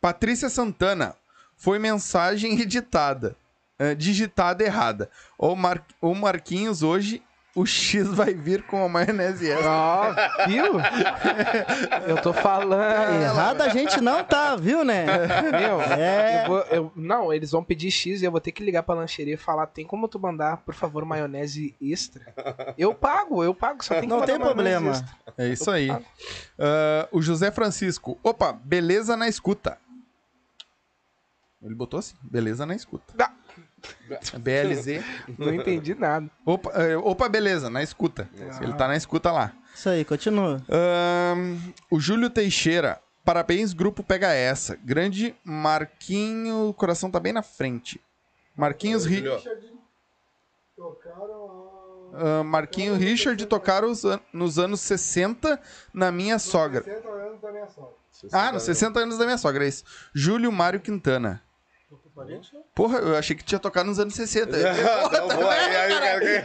Patrícia 0.00 0.48
Santana, 0.48 1.16
foi 1.56 1.80
mensagem 1.80 2.52
editada, 2.62 3.34
ah, 3.76 3.92
digitada 3.94 4.62
errada. 4.62 5.10
O, 5.36 5.56
Mar... 5.56 5.84
o 6.00 6.14
Marquinhos 6.14 6.84
hoje, 6.84 7.20
o 7.54 7.64
X 7.64 8.08
vai 8.08 8.34
vir 8.34 8.62
com 8.64 8.84
a 8.84 8.88
maionese 8.88 9.48
extra. 9.48 9.70
Ó, 9.70 10.12
viu? 10.48 10.64
Eu 12.08 12.20
tô 12.20 12.32
falando. 12.32 13.22
Errado 13.22 13.60
a 13.60 13.68
gente 13.68 14.00
não 14.00 14.24
tá, 14.24 14.56
viu, 14.56 14.84
né? 14.84 15.04
Meu, 15.52 15.80
É. 15.82 16.42
eu 16.44 16.48
vou, 16.48 16.58
eu- 16.62 16.92
não, 16.96 17.32
eles 17.32 17.52
vão 17.52 17.62
pedir 17.62 17.90
X 17.92 18.22
e 18.22 18.24
eu 18.24 18.30
vou 18.32 18.40
ter 18.40 18.50
que 18.52 18.62
ligar 18.64 18.82
pra 18.82 18.94
lancheria 18.96 19.34
e 19.34 19.36
falar: 19.36 19.66
tem 19.68 19.86
como 19.86 20.08
tu 20.08 20.18
mandar, 20.18 20.58
por 20.58 20.74
favor, 20.74 21.04
maionese 21.04 21.74
extra? 21.80 22.34
Eu 22.76 22.92
pago, 22.94 23.44
eu 23.44 23.54
pago, 23.54 23.84
só 23.84 23.94
tem 23.94 24.02
que 24.02 24.08
Não 24.08 24.22
tem 24.22 24.38
problema. 24.38 24.92
É 25.38 25.48
isso 25.48 25.70
aí. 25.70 25.90
Ah, 26.58 27.08
o 27.12 27.22
José 27.22 27.50
Francisco, 27.52 28.18
opa, 28.22 28.52
beleza 28.52 29.16
na 29.16 29.28
escuta. 29.28 29.78
Ele 31.62 31.74
botou 31.74 31.98
assim, 31.98 32.14
beleza 32.22 32.66
na 32.66 32.74
escuta. 32.74 33.14
Ah. 33.18 33.30
BLZ. 34.38 35.02
Não 35.38 35.54
entendi 35.54 35.94
nada. 35.94 36.30
Opa, 36.44 36.70
eh, 36.74 36.96
opa, 36.96 37.28
beleza, 37.28 37.68
na 37.70 37.82
escuta. 37.82 38.28
Ele 38.60 38.72
tá 38.74 38.86
na 38.88 38.96
escuta 38.96 39.30
lá. 39.32 39.52
Isso 39.74 39.88
aí, 39.88 40.04
continua. 40.04 40.62
Ahn, 40.68 41.58
o 41.90 41.98
Júlio 42.00 42.30
Teixeira. 42.30 43.00
Parabéns, 43.24 43.72
grupo 43.72 44.02
Pega 44.02 44.32
Essa. 44.32 44.76
Grande 44.76 45.34
Marquinho. 45.44 46.68
O 46.68 46.74
coração 46.74 47.10
tá 47.10 47.18
bem 47.18 47.32
na 47.32 47.42
frente. 47.42 48.00
Marquinhos, 48.56 49.04
Ri- 49.06 49.22
Tocaram 50.76 51.70
ah, 52.14 52.44
Marquinho 52.44 52.94
Richard 52.94 53.44
tocaram 53.46 53.90
os 53.90 54.04
an- 54.04 54.20
nos 54.32 54.58
anos 54.58 54.80
60 54.80 55.60
na 55.92 56.12
minha 56.12 56.36
a... 56.36 56.38
sogra. 56.38 56.82
60 56.82 57.08
anos 57.08 57.40
da 57.40 57.50
minha 57.52 57.66
sogra. 57.66 57.94
Ah, 58.32 58.52
nos 58.52 58.62
60 58.62 59.00
anos 59.00 59.18
da 59.18 59.24
minha 59.24 59.38
sogra, 59.38 59.64
é 59.64 59.68
isso. 59.68 59.84
Júlio 60.14 60.52
Mário 60.52 60.80
Quintana. 60.80 61.42
Porra, 62.74 62.98
eu 62.98 63.16
achei 63.16 63.34
que 63.34 63.42
tinha 63.42 63.58
tocado 63.58 63.88
nos 63.88 63.98
anos 63.98 64.14
60. 64.14 64.50
Não, 64.56 65.28
vou 65.28 65.48
aí, 65.50 65.76
aí. 65.76 65.94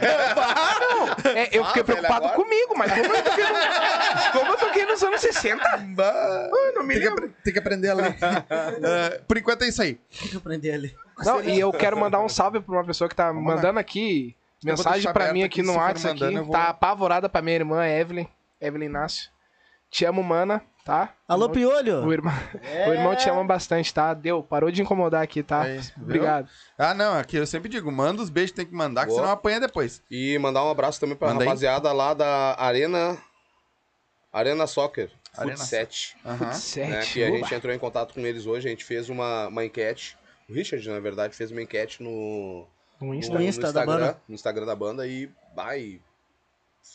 É, 1.36 1.56
eu 1.56 1.64
fiquei 1.66 1.82
Ah, 1.82 1.84
preocupado 1.84 2.26
agora? 2.26 2.34
comigo, 2.36 2.74
mas 2.76 2.92
como 2.92 3.14
eu 3.14 3.22
toquei, 3.22 3.44
no- 3.44 3.52
como 4.32 4.52
eu 4.52 4.56
toquei 4.56 4.86
nos 4.86 5.02
anos 5.02 5.20
60? 5.20 5.62
Bah, 5.94 6.48
Ai, 6.52 6.72
não 6.72 6.82
me 6.82 6.98
tem, 6.98 7.14
que, 7.14 7.28
tem 7.44 7.52
que 7.52 7.58
aprender 7.58 7.88
a 7.90 7.94
ler. 7.94 8.16
Ah, 8.22 9.20
por 9.28 9.36
enquanto 9.38 9.62
é 9.62 9.68
isso 9.68 9.82
aí. 9.82 9.94
Tem 10.18 10.28
que 10.30 10.36
aprender 10.36 10.72
ali. 10.72 10.96
Não, 11.18 11.42
e 11.42 11.58
eu 11.60 11.72
quero 11.72 11.96
mandar 11.96 12.20
um 12.20 12.28
salve 12.28 12.60
pra 12.60 12.74
uma 12.74 12.84
pessoa 12.84 13.08
que 13.08 13.14
tá 13.14 13.28
Vamos 13.28 13.46
lá. 13.48 13.56
mandando 13.56 13.78
aqui 13.78 14.34
vou 14.62 14.72
mensagem 14.72 15.12
pra 15.12 15.32
mim 15.32 15.42
aqui, 15.42 15.60
aqui 15.60 15.62
no 15.62 15.76
WhatsApp 15.76 16.24
aqui. 16.24 16.36
vou- 16.38 16.50
Tá 16.52 16.68
apavorada 16.68 17.28
pra 17.28 17.42
minha 17.42 17.56
irmã 17.56 17.86
Evelyn, 17.86 18.26
Evelyn 18.60 18.86
Inácio. 18.86 19.30
Te 19.90 20.04
amo, 20.04 20.22
mana, 20.22 20.62
tá? 20.84 21.14
Alô, 21.28 21.46
O 21.46 21.50
Piolho! 21.50 22.12
irmão, 22.12 22.32
o 22.88 22.92
irmão 22.92 23.14
te 23.16 23.28
ama 23.28 23.44
bastante, 23.44 23.92
tá? 23.92 24.12
Deu, 24.14 24.42
parou 24.42 24.70
de 24.70 24.82
incomodar 24.82 25.22
aqui, 25.22 25.42
tá? 25.42 25.68
É 25.68 25.76
isso, 25.76 25.92
viu? 25.96 26.04
Obrigado. 26.04 26.48
Ah, 26.78 26.94
não, 26.94 27.18
aqui 27.18 27.36
eu 27.36 27.46
sempre 27.46 27.68
digo, 27.68 27.90
manda 27.92 28.22
os 28.22 28.30
beijos, 28.30 28.52
tem 28.52 28.66
que 28.66 28.74
mandar, 28.74 29.02
que 29.02 29.08
Boa. 29.08 29.20
senão 29.20 29.32
apanha 29.32 29.60
depois. 29.60 30.02
E 30.10 30.38
mandar 30.38 30.64
um 30.64 30.70
abraço 30.70 30.98
também 31.00 31.16
pra 31.16 31.28
Manda 31.28 31.42
aí. 31.42 31.46
rapaziada 31.46 31.92
lá 31.92 32.14
da 32.14 32.56
Arena. 32.58 33.16
Arena 34.32 34.66
Soccer. 34.66 35.10
Arena 35.36 35.56
Futset. 35.56 36.16
Aham. 36.24 36.46
Né, 36.46 37.00
que 37.12 37.22
a 37.24 37.30
gente 37.30 37.54
entrou 37.54 37.74
em 37.74 37.78
contato 37.78 38.14
com 38.14 38.20
eles 38.20 38.46
hoje, 38.46 38.66
a 38.66 38.70
gente 38.70 38.84
fez 38.84 39.08
uma, 39.08 39.48
uma 39.48 39.64
enquete. 39.64 40.16
O 40.48 40.52
Richard, 40.52 40.88
na 40.88 40.98
verdade, 41.00 41.34
fez 41.36 41.50
uma 41.50 41.62
enquete 41.62 42.02
no, 42.02 42.66
No 43.00 43.08
no, 43.08 43.14
Insta. 43.14 43.34
No 43.34 43.40
Insta 43.42 43.62
da 43.72 43.80
Instagram, 43.80 43.92
banda. 44.06 44.20
no 44.28 44.34
Instagram 44.34 44.66
da 44.66 44.74
banda 44.76 45.06
e 45.06 45.30
vai. 45.54 46.00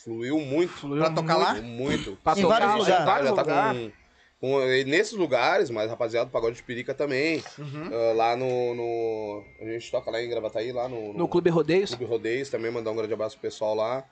Fluiu 0.02 0.38
muito. 0.40 0.72
Fluiu 0.72 1.02
Pra 1.04 1.10
tocar 1.12 1.36
lá? 1.36 1.54
Muito. 1.54 2.16
Pra 2.22 2.32
Em 2.34 2.42
tocar, 2.42 2.60
vários 2.60 2.74
em 2.74 2.78
lugares. 2.78 3.04
vários 3.06 3.28
Já 3.30 3.34
tá 3.34 3.42
lugares. 3.42 3.92
com, 4.40 4.48
com- 4.48 4.62
e 4.62 4.84
nesses 4.84 5.12
lugares, 5.14 5.70
mas 5.70 5.90
rapaziada, 5.90 6.26
do 6.26 6.32
Pagode 6.32 6.56
de 6.56 6.62
Pirica 6.62 6.94
também. 6.94 7.42
Uhum. 7.58 7.90
Ah, 7.92 8.12
lá 8.14 8.36
no, 8.36 8.74
no- 8.74 9.44
A 9.60 9.64
gente 9.64 9.90
toca 9.90 10.10
lá 10.10 10.22
em 10.22 10.28
Gravataí, 10.28 10.72
lá 10.72 10.88
no, 10.88 11.12
No 11.14 11.26
Clube 11.28 11.50
Rodeios. 11.50 11.90
Clube 11.90 12.04
Rodeios, 12.04 12.50
também 12.50 12.70
mandar 12.70 12.90
um 12.90 12.96
grande 12.96 13.12
abraço 13.14 13.36
pro 13.36 13.42
pessoal 13.48 13.74
lá. 13.74 14.04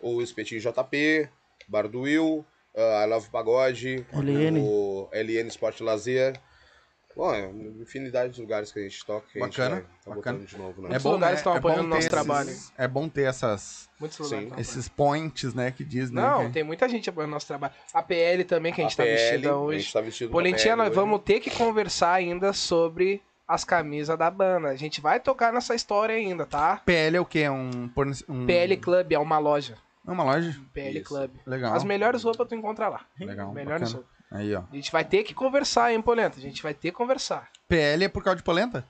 O 0.00 0.20
Espetinho 0.22 0.60
JP, 0.60 1.28
Bar 1.68 1.88
do 1.88 2.02
Will, 2.02 2.44
uh, 2.74 3.04
I 3.04 3.06
Love 3.08 3.28
Pagode, 3.30 4.06
LN. 4.12 4.60
o 4.60 5.08
LN 5.12 5.48
Sport 5.48 5.80
Lazer. 5.80 6.38
Bom, 7.18 7.34
é 7.34 7.46
uma 7.48 7.82
infinidade 7.82 8.32
de 8.34 8.40
lugares 8.40 8.70
que 8.70 8.78
a 8.78 8.82
gente 8.82 9.04
toca, 9.04 9.26
que 9.32 9.40
Bacana, 9.40 9.74
a 9.74 9.78
gente 9.80 9.88
tá 10.04 10.14
bacana. 10.14 10.38
de 10.38 10.56
novo, 10.56 10.82
né? 10.82 10.94
É 10.94 10.98
bom, 11.00 11.10
lugares 11.14 11.34
né? 11.34 11.40
estão 11.40 11.52
é 11.54 11.58
apoiando 11.58 11.82
bom 11.82 11.88
nosso 11.88 12.02
ter 12.02 12.08
trabalho. 12.10 12.48
esses- 12.48 12.72
É 12.78 12.86
bom 12.86 13.08
ter 13.08 13.22
essas, 13.22 13.88
Muitos 13.98 14.18
lugares. 14.20 14.48
Sim. 14.54 14.54
esses 14.60 14.88
points, 14.88 15.52
né, 15.52 15.72
que 15.72 15.82
diz, 15.84 16.12
né? 16.12 16.22
Não, 16.22 16.46
que- 16.46 16.52
tem 16.52 16.62
muita 16.62 16.88
gente 16.88 17.10
apoiando 17.10 17.32
nosso 17.32 17.48
trabalho. 17.48 17.74
A 17.92 18.00
PL 18.04 18.44
também, 18.44 18.72
que 18.72 18.80
a 18.80 18.84
gente 18.84 18.96
tá 18.96 19.02
PL, 19.02 19.18
vestida 19.32 19.50
A 19.50 19.56
hoje. 19.56 19.80
gente 19.80 19.92
tá 19.92 20.00
vestido 20.00 20.30
Polentinha, 20.30 20.74
a 20.74 20.76
nós 20.76 20.88
PL 20.90 20.94
vamos 20.94 21.16
hoje. 21.16 21.24
ter 21.24 21.40
que 21.40 21.50
conversar 21.50 22.12
ainda 22.12 22.52
sobre 22.52 23.20
as 23.48 23.64
camisas 23.64 24.16
da 24.16 24.30
banda. 24.30 24.68
A 24.68 24.76
gente 24.76 25.00
vai 25.00 25.18
tocar 25.18 25.52
nessa 25.52 25.74
história 25.74 26.14
ainda, 26.14 26.46
tá? 26.46 26.76
PL 26.86 27.16
é 27.16 27.20
o 27.20 27.24
quê? 27.26 27.40
É 27.40 27.50
Um, 27.50 27.90
um... 28.28 28.46
PL 28.46 28.76
Club 28.76 29.10
é 29.12 29.18
uma 29.18 29.38
loja. 29.38 29.76
É 30.06 30.10
uma 30.12 30.22
loja? 30.22 30.56
PL 30.72 31.00
Isso. 31.00 31.08
Club. 31.08 31.30
Legal. 31.44 31.74
As 31.74 31.82
melhores 31.82 32.22
roupas 32.22 32.46
tu 32.46 32.54
encontra 32.54 32.88
lá. 32.88 33.00
Legal, 33.18 33.52
melhores 33.52 33.92
bacana. 33.92 33.96
roupas. 34.06 34.17
Aí, 34.30 34.54
ó. 34.54 34.62
A 34.70 34.74
gente 34.74 34.92
vai 34.92 35.04
ter 35.04 35.22
que 35.22 35.34
conversar, 35.34 35.92
hein, 35.92 36.02
Polenta? 36.02 36.38
A 36.38 36.40
gente 36.40 36.62
vai 36.62 36.74
ter 36.74 36.90
que 36.90 36.96
conversar. 36.96 37.48
PL 37.66 38.04
é 38.04 38.08
por 38.08 38.22
causa 38.22 38.36
de 38.36 38.42
polenta? 38.42 38.84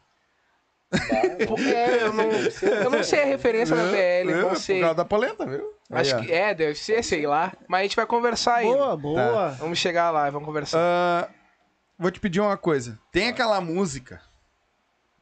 É, 0.90 2.02
eu, 2.02 2.12
não, 2.12 2.24
eu 2.24 2.90
não 2.90 3.04
sei 3.04 3.22
a 3.22 3.26
referência 3.26 3.76
da 3.76 3.90
PL, 3.90 4.32
É, 4.32 4.42
não 4.42 4.50
é 4.50 4.54
sei. 4.54 4.76
Por 4.76 4.82
causa 4.82 4.94
da 4.96 5.04
polenta, 5.04 5.46
viu? 5.46 5.74
Acho 5.90 6.16
Aí, 6.16 6.26
que 6.26 6.32
é, 6.32 6.54
deve 6.54 6.74
ser, 6.74 7.04
sei 7.04 7.26
lá. 7.26 7.52
Mas 7.68 7.80
a 7.80 7.82
gente 7.82 7.96
vai 7.96 8.06
conversar 8.06 8.56
ainda. 8.56 8.76
Boa, 8.76 8.96
boa. 8.96 9.50
Vamos 9.50 9.78
chegar 9.78 10.10
lá 10.10 10.28
e 10.28 10.30
vamos 10.30 10.46
conversar. 10.46 10.78
Ah, 10.80 11.28
vou 11.98 12.10
te 12.10 12.18
pedir 12.18 12.40
uma 12.40 12.56
coisa. 12.56 12.98
Tem 13.12 13.28
aquela 13.28 13.60
música. 13.60 14.20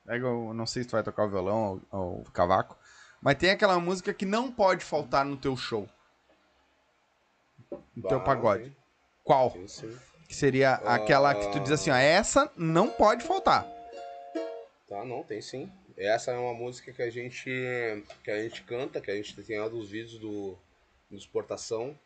Eu 0.06 0.54
não 0.54 0.66
sei 0.66 0.82
se 0.82 0.88
tu 0.88 0.92
vai 0.92 1.02
tocar 1.02 1.24
o 1.24 1.28
violão 1.28 1.82
ou, 1.90 2.00
ou 2.00 2.20
o 2.20 2.30
cavaco. 2.30 2.76
Mas 3.20 3.34
tem 3.34 3.50
aquela 3.50 3.78
música 3.80 4.14
que 4.14 4.24
não 4.24 4.52
pode 4.52 4.84
faltar 4.84 5.24
no 5.24 5.36
teu 5.36 5.56
show. 5.56 5.88
No 7.94 8.08
teu 8.08 8.20
pagode. 8.20 8.76
Qual? 9.26 9.50
Sim, 9.50 9.66
sim. 9.66 9.98
Que 10.28 10.34
seria 10.34 10.74
aquela 10.74 11.34
que 11.34 11.50
tu 11.50 11.58
diz 11.60 11.72
assim, 11.72 11.90
ó, 11.90 11.96
essa 11.96 12.50
não 12.56 12.88
pode 12.88 13.24
faltar. 13.24 13.66
Tá, 14.88 15.04
não, 15.04 15.24
tem 15.24 15.42
sim. 15.42 15.70
Essa 15.96 16.30
é 16.30 16.38
uma 16.38 16.54
música 16.54 16.92
que 16.92 17.02
a 17.02 17.10
gente 17.10 17.50
que 18.22 18.30
a 18.30 18.40
gente 18.40 18.62
canta, 18.62 19.00
que 19.00 19.10
a 19.10 19.16
gente 19.16 19.34
tem 19.42 19.58
lá 19.58 19.68
dos 19.68 19.90
vídeos 19.90 20.18
do, 20.20 20.56
do 21.10 21.16
Exportação. 21.16 21.98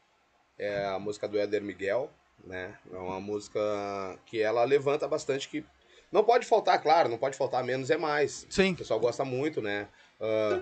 É 0.59 0.87
a 0.87 0.99
música 0.99 1.29
do 1.29 1.39
Éder 1.39 1.63
Miguel, 1.63 2.11
né? 2.45 2.79
É 2.91 2.97
uma 2.97 3.21
música 3.21 3.61
que 4.25 4.41
ela 4.41 4.65
levanta 4.65 5.07
bastante 5.07 5.49
que 5.49 5.65
não 6.11 6.25
pode 6.25 6.47
faltar, 6.47 6.81
claro, 6.83 7.09
não 7.09 7.19
pode 7.19 7.37
faltar 7.37 7.63
menos 7.63 7.91
é 7.91 7.97
mais. 7.97 8.47
Sim. 8.49 8.73
O 8.73 8.77
pessoal 8.77 8.99
gosta 8.99 9.25
muito, 9.25 9.61
né? 9.61 9.89
Ah, 10.21 10.61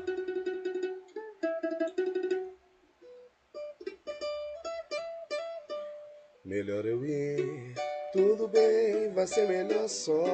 Melhor 6.48 6.86
eu 6.86 7.04
ir, 7.04 7.74
tudo 8.10 8.48
bem, 8.48 9.12
vai 9.12 9.26
ser 9.26 9.46
melhor 9.46 9.86
só. 9.86 10.24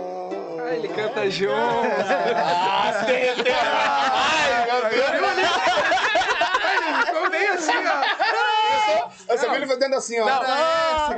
Ah, 0.64 0.72
ele 0.76 0.86
canta 0.86 1.28
junto. 1.28 1.52
Ah, 2.36 2.92
Ai, 3.04 4.64
meu 4.64 4.84
Deus! 4.94 5.50
Ficou 7.06 7.30
bem 7.30 7.48
assim, 7.48 7.72
ó. 7.72 9.08
Essa 9.28 9.46
ele 9.56 9.66
fazendo 9.66 9.96
assim, 9.96 10.20
ó. 10.20 10.26
Não, 10.26 11.12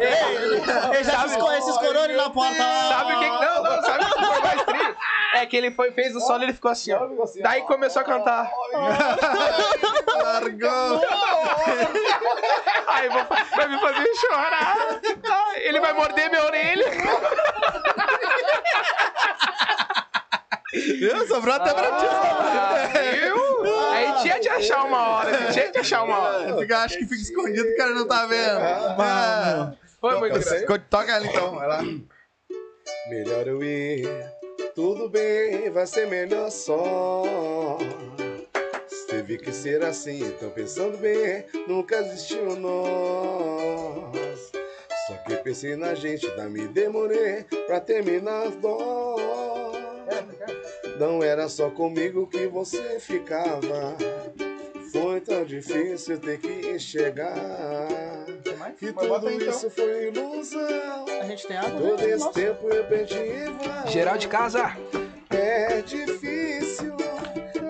Ele 0.94 1.04
já 1.04 1.26
esses 1.58 1.76
corones 1.76 2.16
na 2.16 2.30
porta. 2.30 2.56
ó. 2.58 2.88
Sabe 2.88 3.12
o 3.12 3.18
que 3.18 3.28
Não, 3.28 3.62
não, 3.62 3.82
sabe 3.82 4.02
o 4.02 4.08
que 4.08 4.14
foi 4.24 4.40
mais? 4.40 4.62
É 5.36 5.44
que 5.46 5.56
ele 5.56 5.70
foi, 5.70 5.90
fez 5.92 6.14
o 6.16 6.20
solo 6.20 6.40
e 6.42 6.46
ele 6.46 6.52
ficou 6.54 6.70
assim, 6.70 6.92
ó. 6.92 7.06
Daí 7.42 7.62
começou 7.62 8.00
a 8.00 8.04
cantar. 8.04 8.50
Largou. 10.22 11.02
Ai, 12.88 13.08
vou, 13.10 13.22
vai 13.56 13.68
me 13.68 13.78
fazer 13.80 14.14
chorar. 14.14 14.76
Ai, 15.30 15.60
ele 15.66 15.80
vai 15.80 15.92
morder 15.92 16.30
minha 16.30 16.44
orelha. 16.44 16.86
Viu? 20.72 21.26
Sobrou 21.28 21.54
até 21.54 21.72
pra 21.72 21.96
ti. 21.96 22.06
Ah, 22.08 22.88
viu? 23.12 23.36
Aí 23.92 24.12
tinha 24.22 24.40
de 24.40 24.48
achar 24.48 24.84
uma 24.84 25.08
hora, 25.08 25.52
tinha 25.52 25.70
de 25.70 25.78
achar 25.78 26.02
uma 26.02 26.18
hora. 26.18 26.58
Fica- 26.58 26.78
Acho 26.78 26.98
que 26.98 27.04
fica 27.06 27.22
escondido, 27.22 27.68
o 27.68 27.76
cara 27.76 27.90
não 27.90 28.06
tá 28.06 28.26
vendo. 28.26 28.58
Ah, 28.60 29.72
Foi 30.00 30.18
muito 30.18 30.38
co- 30.66 30.78
Toca 30.78 31.12
ela 31.12 31.26
então, 31.26 31.54
vai 31.54 31.66
lá. 31.68 31.82
Melhor 33.08 33.46
eu 33.46 33.62
ir, 33.62 34.08
tudo 34.76 35.08
bem, 35.08 35.70
vai 35.70 35.86
ser 35.86 36.06
melhor 36.06 36.50
só. 36.50 37.78
Teve 39.08 39.38
que 39.38 39.50
ser 39.50 39.82
assim, 39.82 40.22
então 40.22 40.50
pensando 40.50 40.98
bem, 40.98 41.46
nunca 41.66 41.96
existiu 41.96 42.54
nós. 42.56 44.52
Só 45.06 45.14
que 45.26 45.36
Pensei 45.36 45.76
na 45.76 45.94
gente, 45.94 46.26
ainda 46.26 46.48
me 46.48 46.68
demorei 46.68 47.44
pra 47.66 47.80
terminar 47.80 48.50
dó. 48.50 49.16
Não 50.98 51.22
era 51.22 51.48
só 51.48 51.70
comigo 51.70 52.26
que 52.26 52.46
você 52.46 53.00
ficava. 53.00 53.96
Foi 54.92 55.20
tão 55.20 55.44
difícil 55.44 56.18
ter 56.18 56.38
que 56.38 56.68
enxergar 56.70 58.25
que 58.72 58.92
Mas 58.92 59.06
bota 59.06 59.20
tudo 59.30 59.32
então. 59.42 59.48
isso 59.48 59.70
foi 59.70 60.08
ilusão. 60.08 61.04
A 61.20 61.24
gente 61.24 61.46
tem 61.46 61.56
água, 61.56 61.80
Todo 61.80 61.98
né? 62.02 62.10
esse 62.10 62.24
Nossa. 62.24 62.40
tempo 62.40 62.68
eu 62.68 62.84
perdi 62.84 63.14
em. 63.18 63.90
Geral 63.90 64.16
de 64.18 64.28
casa. 64.28 64.76
É 65.30 65.82
difícil 65.82 66.96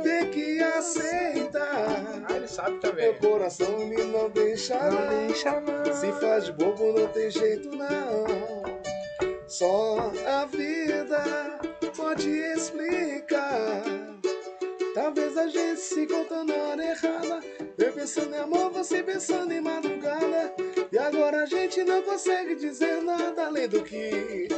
ter 0.03 0.31
que 0.31 0.63
aceitar. 0.63 2.05
Ah, 2.29 2.37
ele 2.37 2.49
sabe 2.49 2.71
Meu 2.73 2.81
também. 2.81 3.15
coração 3.15 3.79
me 3.87 3.97
não 4.05 4.29
deixa 4.31 4.79
não. 4.91 5.27
deixa 5.27 5.61
não. 5.61 5.95
Se 5.95 6.13
faz 6.21 6.45
de 6.47 6.53
bobo 6.53 6.93
não 6.93 7.07
tem 7.09 7.31
jeito 7.31 7.71
não. 7.71 8.25
Só 9.49 10.13
a 10.27 10.45
vida 10.47 11.59
pode 11.97 12.29
explicar. 12.29 13.83
Talvez 14.97 15.37
a 15.37 15.47
gente 15.47 15.79
se 15.79 16.05
encontrou 16.05 16.43
na 16.43 16.55
hora 16.55 16.83
errada. 16.83 17.41
Eu 17.77 17.93
pensando 17.93 18.35
em 18.35 18.39
amor, 18.39 18.71
você 18.71 19.03
pensando 19.03 19.53
em 19.53 19.61
madrugada. 19.61 20.55
E 20.91 20.97
agora 20.97 21.43
a 21.43 21.45
gente 21.45 21.85
não 21.85 22.01
consegue 22.01 22.55
dizer 22.55 23.03
nada 23.03 23.45
além 23.45 23.69
do 23.69 23.83
que. 23.83 24.49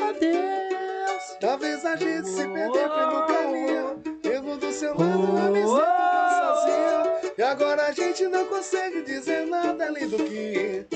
Adeus. 0.00 1.36
Talvez 1.40 1.84
a 1.84 1.96
gente 1.96 2.28
se 2.28 2.46
perdeu 2.46 2.90
pelo 2.90 3.26
caminho. 3.26 4.02
Eu 4.22 4.40
vou 4.40 4.56
do 4.56 4.70
seu 4.70 4.96
lado, 4.96 5.36
a 5.36 5.50
mim 5.50 5.66
sozinho. 5.66 7.34
E 7.36 7.42
agora 7.42 7.88
a 7.88 7.90
gente 7.90 8.28
não 8.28 8.46
consegue 8.46 9.02
dizer 9.02 9.48
nada 9.48 9.84
além 9.84 10.08
do 10.08 10.18
que. 10.18 10.86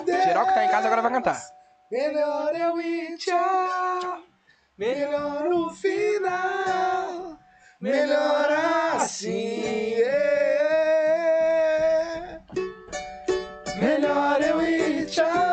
Adeus. 0.00 0.24
Geral 0.24 0.46
que 0.46 0.54
tá 0.54 0.64
em 0.64 0.68
casa 0.68 0.86
agora 0.88 1.02
vai 1.02 1.12
cantar. 1.12 1.40
Melhor 1.92 2.56
eu 2.56 2.80
ir, 2.80 3.16
tchau. 3.18 4.24
Melhor 4.76 5.48
no 5.48 5.70
final. 5.70 7.37
Melhor 7.80 8.50
assim. 8.96 9.94
é. 10.02 10.98
Melhor 13.80 14.42
eu 14.42 14.60
ir, 14.62 15.06
tchau. 15.06 15.47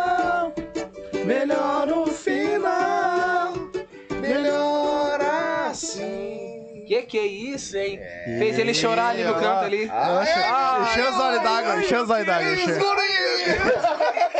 Que 7.15 7.19
é 7.19 7.25
isso, 7.27 7.77
hein? 7.77 7.97
Fez 8.25 8.59
ele 8.59 8.73
chorar 8.73 9.11
ali 9.11 9.23
no 9.23 9.35
canto 9.35 9.63
ali. 9.63 9.89
Ah, 9.89 10.85
Encheu 10.91 11.09
os 11.09 11.17
olhos 11.17 11.43
d'água, 11.43 11.79
encheu 11.81 12.03
os 12.03 12.09
olhos 12.09 12.25
d'água. 12.25 12.51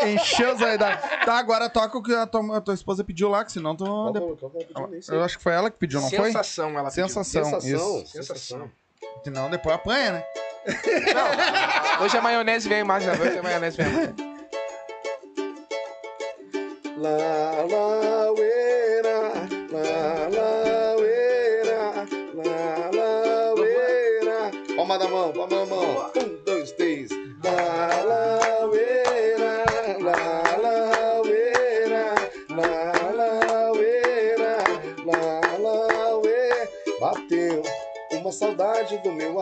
Encheu, 0.05 0.53
os 0.53 0.61
olhos 0.61 0.77
d'água. 0.77 0.97
Tá, 1.25 1.37
agora 1.37 1.69
toca 1.69 1.97
o 1.97 2.03
que 2.03 2.13
a 2.13 2.27
tua, 2.27 2.57
a 2.57 2.59
tua 2.59 2.73
esposa 2.73 3.01
pediu 3.01 3.29
lá, 3.29 3.45
que 3.45 3.53
senão 3.53 3.77
tu. 3.77 3.85
Eu 5.07 5.23
acho 5.23 5.37
que 5.37 5.43
foi 5.43 5.53
ela 5.53 5.71
que 5.71 5.77
pediu, 5.77 6.01
não 6.01 6.09
foi? 6.09 6.33
Sensação, 6.33 6.77
ela 6.77 6.89
pediu. 6.89 7.07
Sensação. 7.07 7.45
Sensação. 7.45 7.99
Isso. 8.01 8.11
Sensação. 8.11 8.69
Senão 9.23 9.49
depois 9.49 9.73
apanha, 9.73 10.11
né? 10.11 10.23
Hoje 12.01 12.17
a 12.17 12.21
maionese 12.21 12.67
vem 12.67 12.83
mais, 12.83 13.05
né? 13.05 13.13
Hoje 13.13 13.39
a 13.39 13.41
maionese 13.43 13.77
vem 13.77 13.87
mais. 13.89 14.09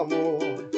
Amor. 0.03 0.69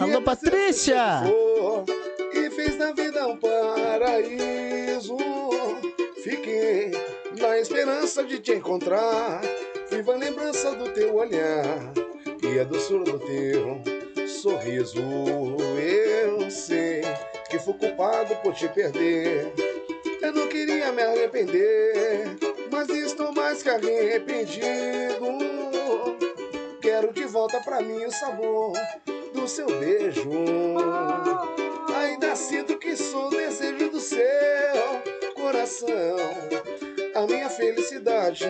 Alô, 0.00 0.22
Patrícia! 0.22 1.22
for 1.24 1.84
e 2.32 2.50
fez 2.50 2.76
da 2.76 2.92
vida 2.92 3.26
um 3.26 3.36
paraíso. 3.36 5.16
Fiquei 6.22 6.90
na 7.38 7.58
esperança 7.58 8.24
de 8.24 8.40
te 8.40 8.52
encontrar. 8.52 9.40
Viva 9.90 10.14
a 10.14 10.16
lembrança 10.16 10.74
do 10.74 10.88
teu 10.90 11.14
olhar 11.14 11.92
e 12.42 12.58
a 12.58 12.64
doçura 12.64 13.04
do 13.04 13.18
teu 13.20 13.82
sorriso. 14.26 15.00
Eu 15.78 16.50
sei 16.50 17.02
que 17.48 17.58
fui 17.58 17.74
culpado 17.74 18.34
por 18.36 18.54
te 18.54 18.68
perder. 18.68 19.52
Eu 20.20 20.32
não 20.32 20.48
queria 20.48 20.90
me 20.90 21.02
arrepender, 21.02 22.36
mas 22.70 22.88
estou 22.88 23.32
mais 23.32 23.62
que 23.62 23.68
arrependido. 23.68 25.63
Quero 26.94 27.12
de 27.12 27.24
volta 27.24 27.60
pra 27.60 27.80
mim 27.80 28.04
o 28.04 28.10
sabor 28.12 28.72
do 29.34 29.48
seu 29.48 29.66
beijo. 29.66 30.30
Ainda 31.92 32.36
sinto 32.36 32.78
que 32.78 32.96
sou 32.96 33.26
o 33.26 33.30
desejo 33.30 33.90
do 33.90 33.98
seu 33.98 34.22
coração. 35.34 35.88
A 37.16 37.26
minha 37.26 37.50
felicidade 37.50 38.46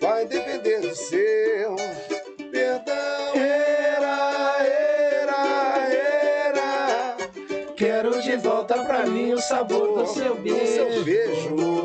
vai 0.00 0.26
depender 0.26 0.80
do 0.80 0.92
seu 0.96 1.76
perdão. 2.50 3.36
Era, 3.36 4.56
era, 4.66 5.88
era. 6.48 7.16
Quero 7.76 8.20
de 8.22 8.36
volta 8.38 8.82
pra 8.82 9.06
mim 9.06 9.34
o 9.34 9.38
sabor 9.38 10.00
do 10.00 10.06
seu 10.08 10.34
beijo. 10.34 11.54
Lelê. 11.54 11.75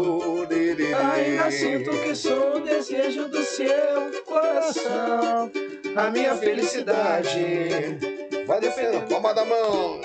Sinto 1.52 1.92
que 1.92 2.16
sou 2.16 2.58
o 2.58 2.60
desejo 2.62 3.28
do 3.28 3.44
seu 3.44 4.24
coração. 4.26 5.52
a 5.96 6.10
minha 6.10 6.36
felicidade 6.36 7.98
vai 8.48 8.60
depender 8.62 8.92
da 8.92 9.02
palma 9.02 9.34
da 9.34 9.46
mão. 9.46 10.02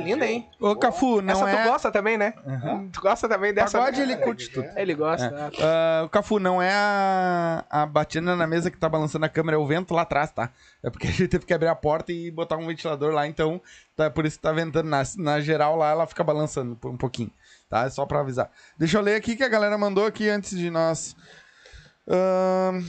Linda, 0.00 0.26
hein? 0.26 0.48
Ô, 0.58 0.74
Cafu, 0.74 1.20
não 1.22 1.32
Essa 1.32 1.50
é. 1.50 1.62
tu 1.62 1.68
gosta 1.70 1.92
também, 1.92 2.18
né? 2.18 2.34
Tu 2.92 3.00
gosta 3.00 3.28
também 3.28 3.54
dessa? 3.54 3.78
Pagode 3.78 4.00
ele 4.00 4.16
curte 4.16 4.50
tudo. 4.50 4.68
Ele 4.76 4.94
gosta. 4.94 5.50
Ah, 5.60 6.02
o 6.04 6.08
Cafu, 6.08 6.38
não 6.38 6.60
é 6.60 6.72
a, 6.72 7.64
a 7.70 7.86
batida 7.86 8.34
na 8.34 8.46
mesa 8.46 8.70
que 8.70 8.78
tá 8.78 8.88
balançando 8.88 9.24
a 9.26 9.28
câmera, 9.28 9.56
é 9.56 9.60
o 9.60 9.66
vento 9.66 9.94
lá 9.94 10.02
atrás, 10.02 10.30
tá? 10.30 10.50
É 10.82 10.90
porque 10.90 11.06
a 11.08 11.10
gente 11.10 11.28
teve 11.28 11.46
que 11.46 11.54
abrir 11.54 11.68
a 11.68 11.74
porta 11.74 12.12
e 12.12 12.30
botar 12.30 12.56
um 12.56 12.66
ventilador 12.66 13.12
lá, 13.12 13.26
então 13.26 13.60
tá, 13.96 14.10
por 14.10 14.26
isso 14.26 14.36
que 14.36 14.42
tá 14.42 14.52
ventando. 14.52 14.88
Na, 14.88 15.02
na 15.18 15.40
geral 15.40 15.76
lá, 15.76 15.90
ela 15.90 16.06
fica 16.06 16.24
balançando 16.24 16.78
um 16.84 16.96
pouquinho, 16.96 17.30
tá? 17.68 17.84
É 17.84 17.90
só 17.90 18.06
pra 18.06 18.20
avisar. 18.20 18.50
Deixa 18.76 18.98
eu 18.98 19.02
ler 19.02 19.14
aqui 19.16 19.36
que 19.36 19.44
a 19.44 19.48
galera 19.48 19.76
mandou 19.78 20.06
aqui 20.06 20.28
antes 20.28 20.56
de 20.58 20.70
nós. 20.70 21.14
Ahn, 22.08 22.82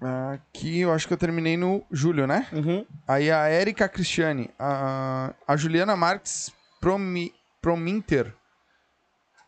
aqui, 0.00 0.80
eu 0.80 0.92
acho 0.92 1.06
que 1.06 1.12
eu 1.12 1.18
terminei 1.18 1.56
no 1.56 1.84
Júlio, 1.90 2.26
né? 2.26 2.46
Uhum. 2.52 2.84
Aí 3.06 3.30
a 3.30 3.48
Érica 3.48 3.88
Cristiane, 3.88 4.50
a, 4.58 5.34
a 5.46 5.56
Juliana 5.56 5.96
Marques 5.96 6.52
Promi, 6.80 7.32
Prominter, 7.60 8.32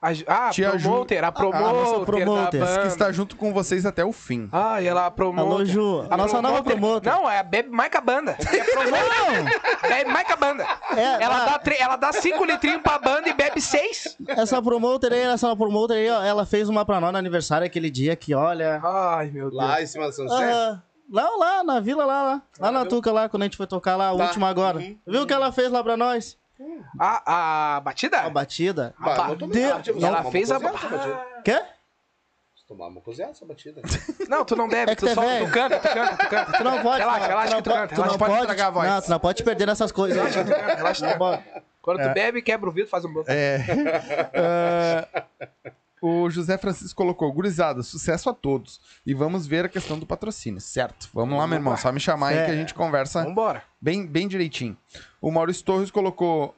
A, 0.02 0.12
ah, 0.28 0.50
Tia 0.50 0.78
Ju- 0.78 0.88
promoter, 0.88 1.22
a 1.22 1.28
a 1.28 1.32
promoter, 1.32 1.60
nossa 1.62 2.04
promoter, 2.06 2.80
que 2.80 2.86
está 2.86 3.12
junto 3.12 3.36
com 3.36 3.52
vocês 3.52 3.84
até 3.84 4.02
o 4.02 4.12
fim. 4.12 4.48
Ah, 4.50 4.80
e 4.80 4.86
ela 4.86 5.10
promoter. 5.10 5.42
Alô, 5.52 5.64
Ju. 5.64 6.06
A 6.08 6.16
nossa 6.16 6.40
nova 6.40 6.62
promoter. 6.62 7.10
Não, 7.10 7.30
é 7.30 7.42
Bebe 7.42 7.68
Mais 7.68 7.90
que 7.90 7.98
a 7.98 8.00
banda. 8.00 8.30
É 8.40 8.64
promoter. 8.64 9.60
Bebe 9.86 10.10
mais 10.10 10.26
que 10.26 10.32
a 10.32 10.36
banda. 10.36 10.66
É, 10.96 11.22
Ela 11.22 11.42
ah, 11.42 11.44
dá, 11.44 11.58
tre- 11.58 11.76
ela 11.78 11.96
dá 11.96 12.14
cinco 12.14 12.46
litrinhos 12.46 12.80
pra 12.80 12.98
banda 12.98 13.28
e 13.28 13.34
bebe 13.34 13.60
seis. 13.60 14.16
Essa 14.26 14.62
promoter 14.62 15.12
aí, 15.12 15.20
essa 15.20 15.54
promoter 15.54 15.94
aí, 15.98 16.08
ó, 16.10 16.22
ela 16.22 16.46
fez 16.46 16.70
uma 16.70 16.82
pra 16.86 16.98
nós 16.98 17.12
no 17.12 17.18
aniversário 17.18 17.66
aquele 17.66 17.90
dia 17.90 18.16
que, 18.16 18.34
olha. 18.34 18.80
Ai, 18.82 19.30
meu 19.30 19.50
Deus. 19.50 19.62
Lá 19.62 19.82
em 19.82 19.86
cima 19.86 20.06
do 20.06 20.12
São 20.14 20.26
José? 20.26 20.50
Ah, 20.50 20.78
lá, 21.12 21.28
lá, 21.38 21.62
na 21.62 21.78
vila, 21.78 22.06
lá, 22.06 22.22
lá. 22.22 22.42
Lá 22.58 22.70
na 22.72 22.86
Tuca, 22.86 23.12
lá, 23.12 23.28
quando 23.28 23.42
a 23.42 23.44
gente 23.46 23.56
foi 23.58 23.66
tocar 23.66 23.96
lá, 23.96 24.08
a 24.08 24.16
Tá. 24.16 24.24
última 24.24 24.48
agora. 24.48 24.78
Uhum. 24.78 24.96
Viu 25.06 25.22
o 25.24 25.26
que 25.26 25.34
ela 25.34 25.52
fez 25.52 25.70
lá 25.70 25.84
pra 25.84 25.94
nós? 25.94 26.38
A, 26.98 27.76
a 27.76 27.80
batida? 27.80 28.20
A 28.20 28.30
batida. 28.30 28.94
Tomei 29.38 29.48
de- 29.62 29.66
nada, 29.68 29.82
tipo, 29.82 30.04
ela 30.04 30.24
fez 30.30 30.50
a- 30.50 30.58
batida. 30.58 31.26
Quê? 31.44 31.62
Tomamos 32.68 33.02
cozido 33.02 33.30
essa 33.30 33.44
batida. 33.44 33.82
Não, 34.28 34.44
tu 34.44 34.54
não 34.54 34.68
bebe, 34.68 34.92
É 34.92 34.94
que 34.94 35.00
tu 35.00 35.08
é 35.08 35.14
só 35.14 35.22
tu 35.22 35.50
canta, 35.50 35.80
tu 35.80 35.88
canta, 35.88 36.16
tu 36.16 36.28
canta. 36.28 36.52
Tu 36.58 36.62
não 36.62 36.80
pode. 36.82 36.98
Relaxa, 37.00 37.26
relaxa 37.26 37.50
não 37.50 37.62
que 37.62 37.68
tu 37.68 37.72
canta, 37.74 37.94
Tu 37.96 38.00
não 38.00 38.16
pode 38.18 38.34
estragar 38.34 38.66
a 38.68 38.70
voz. 38.70 38.88
Não, 38.88 39.02
tu 39.02 39.10
não 39.10 39.18
pode 39.18 39.42
perder 39.42 39.66
nessas 39.66 39.90
coisas. 39.90 40.16
Relaxa, 40.16 40.44
tu 40.44 40.50
canta, 40.50 40.74
relaxa. 40.76 41.18
Quando 41.82 41.96
tu 41.98 42.02
É. 42.08 42.14
bebe, 42.14 42.40
quebra 42.42 42.68
o 42.68 42.72
vidro, 42.72 42.88
faz 42.88 43.04
um 43.04 43.12
bolo. 43.12 43.24
É. 43.26 43.58
O 46.02 46.30
José 46.30 46.56
Francisco 46.56 46.96
colocou, 46.96 47.30
gurizada, 47.32 47.82
sucesso 47.82 48.30
a 48.30 48.34
todos. 48.34 48.80
E 49.04 49.12
vamos 49.14 49.46
ver 49.46 49.64
a 49.64 49.68
questão 49.68 49.98
do 49.98 50.06
patrocínio, 50.06 50.60
certo? 50.60 51.08
Vamos 51.12 51.38
lá, 51.38 51.46
meu 51.46 51.56
irmão, 51.58 51.76
só 51.76 51.92
me 51.92 52.00
chamar 52.00 52.28
aí 52.28 52.34
que 52.36 52.40
a 52.42 52.46
Certo. 52.46 52.58
gente 52.58 52.74
conversa 52.74 53.22
Vambora. 53.24 53.62
bem, 53.80 54.06
bem 54.06 54.26
direitinho. 54.26 54.76
O 55.20 55.30
Maurício 55.30 55.64
Torres 55.64 55.90
colocou 55.90 56.54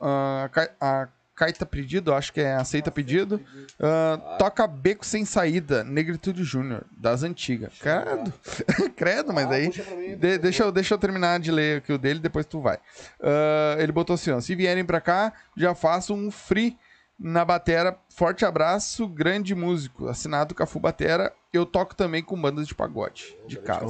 ca- 0.53 0.71
a 0.81 1.09
Caita 1.35 1.65
Pedido, 1.67 2.15
acho 2.15 2.33
que 2.33 2.41
é 2.41 2.55
Aceita 2.55 2.91
Pedido. 2.91 3.41
Ah, 3.81 4.37
toca 4.39 4.67
Beco 4.67 5.05
Sem 5.05 5.25
Saída, 5.25 5.83
Negritude 5.83 6.45
Júnior, 6.45 6.85
das 6.97 7.23
antigas. 7.25 7.73
Credo, 7.81 8.33
credo, 8.95 9.33
mas 9.33 9.47
Ah, 9.47 9.55
aí... 9.55 9.69
de- 10.17 10.39
deixa, 10.39 10.63
eu, 10.63 10.71
deixa 10.71 10.95
eu 10.95 10.99
terminar 10.99 11.41
de 11.41 11.51
ler 11.51 11.79
aqui 11.79 11.93
o 11.93 11.99
dele, 11.99 12.21
depois 12.21 12.47
tu 12.47 12.61
vai. 12.61 12.79
Ah, 13.21 13.77
ele 13.79 13.91
botou 13.91 14.15
assim, 14.15 14.31
ó, 14.31 14.41
se 14.41 14.55
vierem 14.55 14.85
pra 14.85 15.01
cá, 15.01 15.33
já 15.57 15.75
faço 15.75 16.15
um 16.15 16.31
free 16.31 16.77
na 17.23 17.45
batera. 17.45 17.97
Forte 18.11 18.45
abraço, 18.45 19.07
grande 19.07 19.55
músico. 19.55 20.09
Assinado 20.09 20.55
Cafu 20.55 20.81
Batera. 20.81 21.33
Eu 21.53 21.65
toco 21.65 21.95
também 21.95 22.23
com 22.23 22.41
bandas 22.41 22.67
de 22.67 22.75
pagode, 22.75 23.37
de 23.47 23.59
casa. 23.59 23.87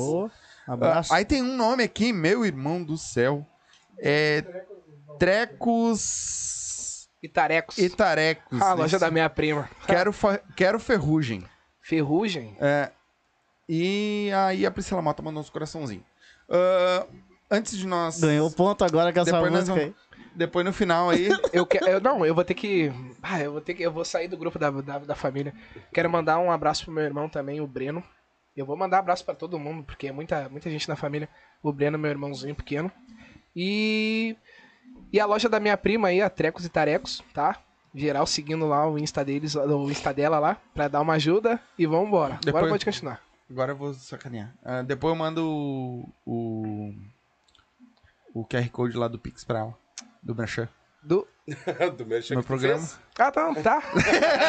Ah, 0.66 0.72
abraço. 0.74 1.14
aí 1.14 1.24
tem 1.24 1.42
um 1.42 1.56
nome 1.56 1.82
aqui, 1.82 2.12
meu 2.12 2.44
irmão 2.44 2.82
do 2.84 2.98
céu. 2.98 3.46
É 3.98 4.44
Trecos 5.18 7.08
E 7.22 7.28
tarecos. 7.28 7.78
e 7.78 7.88
Tarecos. 7.88 8.60
a 8.60 8.74
loja 8.74 8.96
Isso. 8.96 9.04
da 9.04 9.10
minha 9.10 9.30
prima. 9.30 9.68
Quero, 9.86 10.12
quero 10.56 10.78
ferrugem. 10.80 11.44
Ferrugem. 11.80 12.56
É, 12.60 12.90
e 13.68 14.30
aí 14.34 14.66
a 14.66 14.70
Priscila 14.70 15.00
Mota 15.02 15.22
mandou 15.22 15.40
uns 15.40 15.50
coraçãozinhos. 15.50 16.04
Ah, 16.48 17.06
antes 17.50 17.76
de 17.76 17.86
nós. 17.86 18.20
Ganhou 18.20 18.50
ponto 18.50 18.84
agora 18.84 19.12
com 19.12 19.20
essa 19.20 19.32
Depois 19.32 19.52
nós 19.52 19.68
música 19.68 19.86
aí. 19.86 19.94
Depois 20.34 20.64
no 20.64 20.72
final 20.72 21.10
aí. 21.10 21.28
Eu 21.52 21.66
quero. 21.66 21.86
Eu, 21.86 22.00
não, 22.00 22.24
eu 22.24 22.34
vou 22.34 22.44
ter 22.44 22.54
que. 22.54 22.90
Ah, 23.22 23.40
eu 23.40 23.52
vou 23.52 23.60
ter 23.60 23.74
que. 23.74 23.82
Eu 23.82 23.92
vou 23.92 24.04
sair 24.04 24.28
do 24.28 24.36
grupo 24.36 24.58
da, 24.58 24.70
da, 24.70 24.98
da 24.98 25.14
família. 25.14 25.52
Quero 25.92 26.08
mandar 26.10 26.38
um 26.38 26.50
abraço 26.50 26.84
pro 26.84 26.94
meu 26.94 27.04
irmão 27.04 27.28
também, 27.28 27.60
o 27.60 27.66
Breno. 27.66 28.02
Eu 28.56 28.64
vou 28.66 28.76
mandar 28.76 28.98
abraço 28.98 29.24
pra 29.24 29.34
todo 29.34 29.58
mundo, 29.58 29.82
porque 29.84 30.08
é 30.08 30.12
muita, 30.12 30.48
muita 30.48 30.68
gente 30.70 30.88
na 30.88 30.96
família. 30.96 31.28
O 31.62 31.72
Breno, 31.72 31.98
meu 31.98 32.10
irmãozinho 32.10 32.54
pequeno. 32.54 32.90
E. 33.54 34.36
E 35.12 35.20
a 35.20 35.26
loja 35.26 35.48
da 35.48 35.60
minha 35.60 35.76
prima 35.76 36.08
aí, 36.08 36.20
a 36.22 36.30
Trecos 36.30 36.64
e 36.64 36.68
Tarecos, 36.70 37.22
tá? 37.34 37.58
Geral 37.94 38.26
seguindo 38.26 38.66
lá 38.66 38.88
o 38.88 38.98
Insta 38.98 39.22
deles, 39.22 39.54
o 39.54 39.90
Insta 39.90 40.12
dela 40.14 40.38
lá, 40.38 40.56
pra 40.72 40.88
dar 40.88 41.02
uma 41.02 41.14
ajuda. 41.14 41.60
E 41.78 41.86
vambora. 41.86 42.34
Depois- 42.36 42.48
Agora 42.56 42.68
pode 42.68 42.84
continuar. 42.86 43.20
Agora 43.50 43.72
eu 43.72 43.76
vou 43.76 43.92
sacanear. 43.92 44.54
Ah, 44.64 44.80
depois 44.82 45.12
eu 45.12 45.18
mando 45.18 45.46
o, 45.46 46.08
o. 46.24 46.94
o 48.32 48.44
QR 48.46 48.66
Code 48.70 48.96
lá 48.96 49.08
do 49.08 49.18
Pix 49.18 49.44
pra 49.44 49.58
ela. 49.60 49.81
Do 50.22 50.34
Merchan. 50.34 50.68
Do... 51.02 51.26
do 51.96 52.06
meu 52.06 52.20
Meu 52.30 52.44
programa. 52.44 52.88
Ah, 53.18 53.32
tá, 53.32 53.54
tá. 53.62 53.82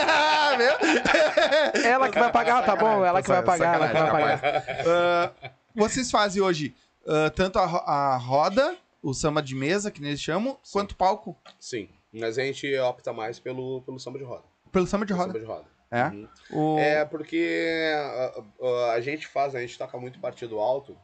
Ah? 0.07 0.53
Ela 1.83 2.09
que 2.09 2.19
vai 2.19 2.31
pagar, 2.31 2.63
tá 2.63 2.75
bom? 2.75 3.03
Ela 3.03 3.23
que 3.23 3.27
vai 3.27 3.43
pagar, 3.43 3.75
ela 3.75 3.87
que 3.87 3.93
vai 3.93 4.11
pagar. 4.11 4.63
Ah, 4.87 5.31
vocês 5.73 6.11
fazem 6.11 6.41
hoje 6.41 6.75
ah, 7.07 7.31
tanto 7.31 7.57
a, 7.57 7.63
a 7.63 8.17
roda, 8.17 8.77
o 9.01 9.13
samba 9.13 9.41
de 9.41 9.55
mesa, 9.55 9.89
que 9.89 10.03
eles 10.03 10.21
chamam, 10.21 10.57
quanto 10.71 10.95
palco? 10.95 11.35
Sim. 11.59 11.89
Mas 12.13 12.37
a 12.37 12.43
gente 12.43 12.77
opta 12.77 13.11
mais 13.11 13.39
pelo, 13.39 13.81
pelo 13.81 13.99
samba 13.99 14.19
de 14.19 14.23
roda. 14.23 14.43
Pelo 14.71 14.85
samba 14.85 15.05
de 15.05 15.13
Pelo 15.13 15.25
roda. 15.25 15.33
Samba 15.33 15.45
de 15.45 15.51
roda. 15.51 15.73
É? 15.89 16.05
Uhum. 16.07 16.27
O... 16.51 16.79
É, 16.79 17.05
porque 17.05 17.91
a, 17.95 18.33
a- 18.61 18.93
a 18.93 19.01
gente 19.01 19.27
faz, 19.27 19.55
a 19.55 19.61
gente 19.61 19.77
toca 19.77 19.97
muito 19.97 20.19
partido 20.19 20.59
alto. 20.59 20.95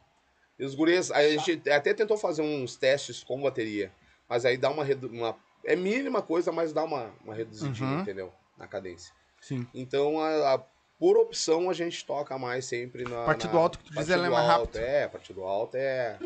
E 0.58 0.64
os 0.64 0.74
guris, 0.74 1.10
a 1.10 1.22
gente 1.22 1.62
até 1.70 1.94
tentou 1.94 2.16
fazer 2.16 2.42
uns 2.42 2.76
testes 2.76 3.24
com 3.24 3.40
bateria. 3.40 3.90
Mas 4.30 4.44
aí 4.46 4.56
dá 4.56 4.70
uma, 4.70 4.84
uma 4.84 5.36
é 5.64 5.74
mínima 5.76 6.22
coisa, 6.22 6.50
mas 6.52 6.72
dá 6.72 6.84
uma, 6.84 7.12
uma 7.24 7.34
reduzidinha, 7.34 7.90
Uhum. 7.90 8.00
entendeu? 8.00 8.32
Na 8.56 8.66
cadência. 8.68 9.12
Sim. 9.40 9.66
Então, 9.74 10.20
a, 10.20 10.54
a- 10.54 10.62
por 10.98 11.16
opção, 11.18 11.68
a 11.68 11.72
gente 11.72 12.04
toca 12.06 12.38
mais 12.38 12.64
sempre 12.66 13.02
na. 13.04 13.24
Partido 13.24 13.54
na- 13.54 13.60
alto 13.60 13.78
que 13.78 13.84
tu 13.86 13.94
diz, 13.94 14.08
ela 14.08 14.26
é 14.26 14.30
mais 14.30 14.46
rápido. 14.46 14.76
É, 14.78 15.08
partido 15.08 15.42
alto 15.42 15.76
é. 15.76 16.16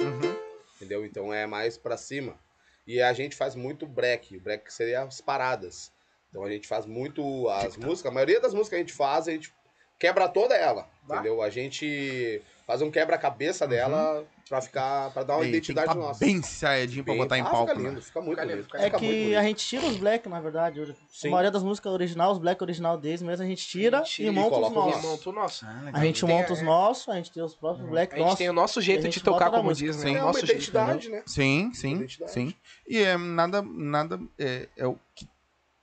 Uhum. 0.00 0.36
Entendeu? 0.76 1.04
Então 1.04 1.32
é 1.34 1.46
mais 1.46 1.76
pra 1.76 1.96
cima. 1.96 2.38
E 2.86 3.02
a 3.02 3.12
gente 3.12 3.36
faz 3.36 3.54
muito 3.54 3.86
break. 3.86 4.36
O 4.36 4.40
break 4.40 4.72
seria 4.72 5.02
as 5.02 5.20
paradas. 5.20 5.92
Então 6.30 6.42
a 6.44 6.50
gente 6.50 6.66
faz 6.66 6.86
muito 6.86 7.48
as 7.50 7.76
músicas. 7.76 8.10
A 8.10 8.14
maioria 8.14 8.40
das 8.40 8.54
músicas 8.54 8.70
que 8.70 8.74
a 8.76 8.78
gente 8.78 8.92
faz, 8.92 9.28
a 9.28 9.32
gente 9.32 9.52
quebra 9.98 10.28
toda 10.28 10.54
ela. 10.56 10.88
Bah. 11.02 11.16
Entendeu? 11.16 11.42
A 11.42 11.50
gente 11.50 12.40
faz 12.68 12.82
um 12.82 12.90
quebra-cabeça 12.90 13.66
dela 13.66 14.26
pra 14.46 14.60
ficar. 14.60 15.10
para 15.10 15.22
dar 15.24 15.36
uma 15.36 15.44
Ei, 15.44 15.50
tem 15.52 15.60
que 15.60 15.72
identidade 15.72 15.88
tá 15.88 15.94
nossa. 15.94 16.20
bem 16.24 16.42
saedinho 16.42 17.02
pra 17.02 17.14
Bem- 17.14 17.22
botar 17.22 17.38
em 17.38 17.40
Ah, 17.40 17.44
palco. 17.46 17.68
Fica 17.68 17.80
né? 17.82 17.88
lindo, 17.88 18.02
fica 18.02 18.20
muito 18.20 18.40
Fica 18.40 18.44
lindo, 18.52 18.64
fica 18.64 18.78
É 18.78 18.84
Fica 18.84 18.98
muito 18.98 19.10
que 19.10 19.20
bonito. 19.22 19.38
a 19.38 19.42
gente 19.42 19.66
tira 19.66 19.86
os 19.86 19.96
black, 19.96 20.28
na 20.28 20.40
verdade. 20.40 20.96
Sim. 21.08 21.28
A 21.28 21.30
maioria 21.30 21.50
das 21.50 21.62
músicas 21.62 21.90
original, 21.92 22.30
os 22.32 22.38
black 22.38 22.62
original 22.62 22.98
deles 22.98 23.22
mesmo, 23.22 23.42
a 23.42 23.48
gente 23.48 23.66
tira 23.66 24.00
A 24.00 24.02
gente 24.04 24.12
tira 24.16 24.28
e 24.28 24.30
monta 24.34 24.56
os 24.58 24.70
nossos. 24.70 25.02
monta 25.02 25.28
o 25.28 25.32
nosso. 25.32 25.66
Ah, 25.66 25.90
A 25.94 26.04
gente 26.04 26.24
Tem- 26.24 26.28
monta 26.36 26.52
os 26.52 26.58
é- 26.60 26.62
nossos, 26.62 27.08
a 27.08 27.14
gente 27.14 27.32
tem 27.32 27.42
os 27.42 27.54
próprios 27.54 27.88
black 27.88 28.12
A 28.12 28.16
gente 28.16 28.24
nossos. 28.24 28.38
tem 28.38 28.50
o 28.50 28.52
nosso 28.52 28.80
jeito 28.82 29.08
de 29.08 29.20
tocar, 29.22 29.50
como 29.50 29.72
diz, 29.72 29.96
né? 29.96 30.02
Sim. 30.02 30.14
É 30.14 30.18
uma 30.18 30.26
nosso 30.26 30.40
jeito. 30.40 30.52
identidade, 30.52 31.08
né? 31.08 31.22
Sim, 31.26 31.70
sim, 31.72 31.94
Identidade. 31.94 32.32
sim. 32.32 32.54
E 32.86 32.98
é 32.98 33.16
nada, 33.16 33.62
nada, 33.62 34.20
é, 34.38 34.68
é 34.76 34.86
o 34.86 34.98
que, 35.14 35.26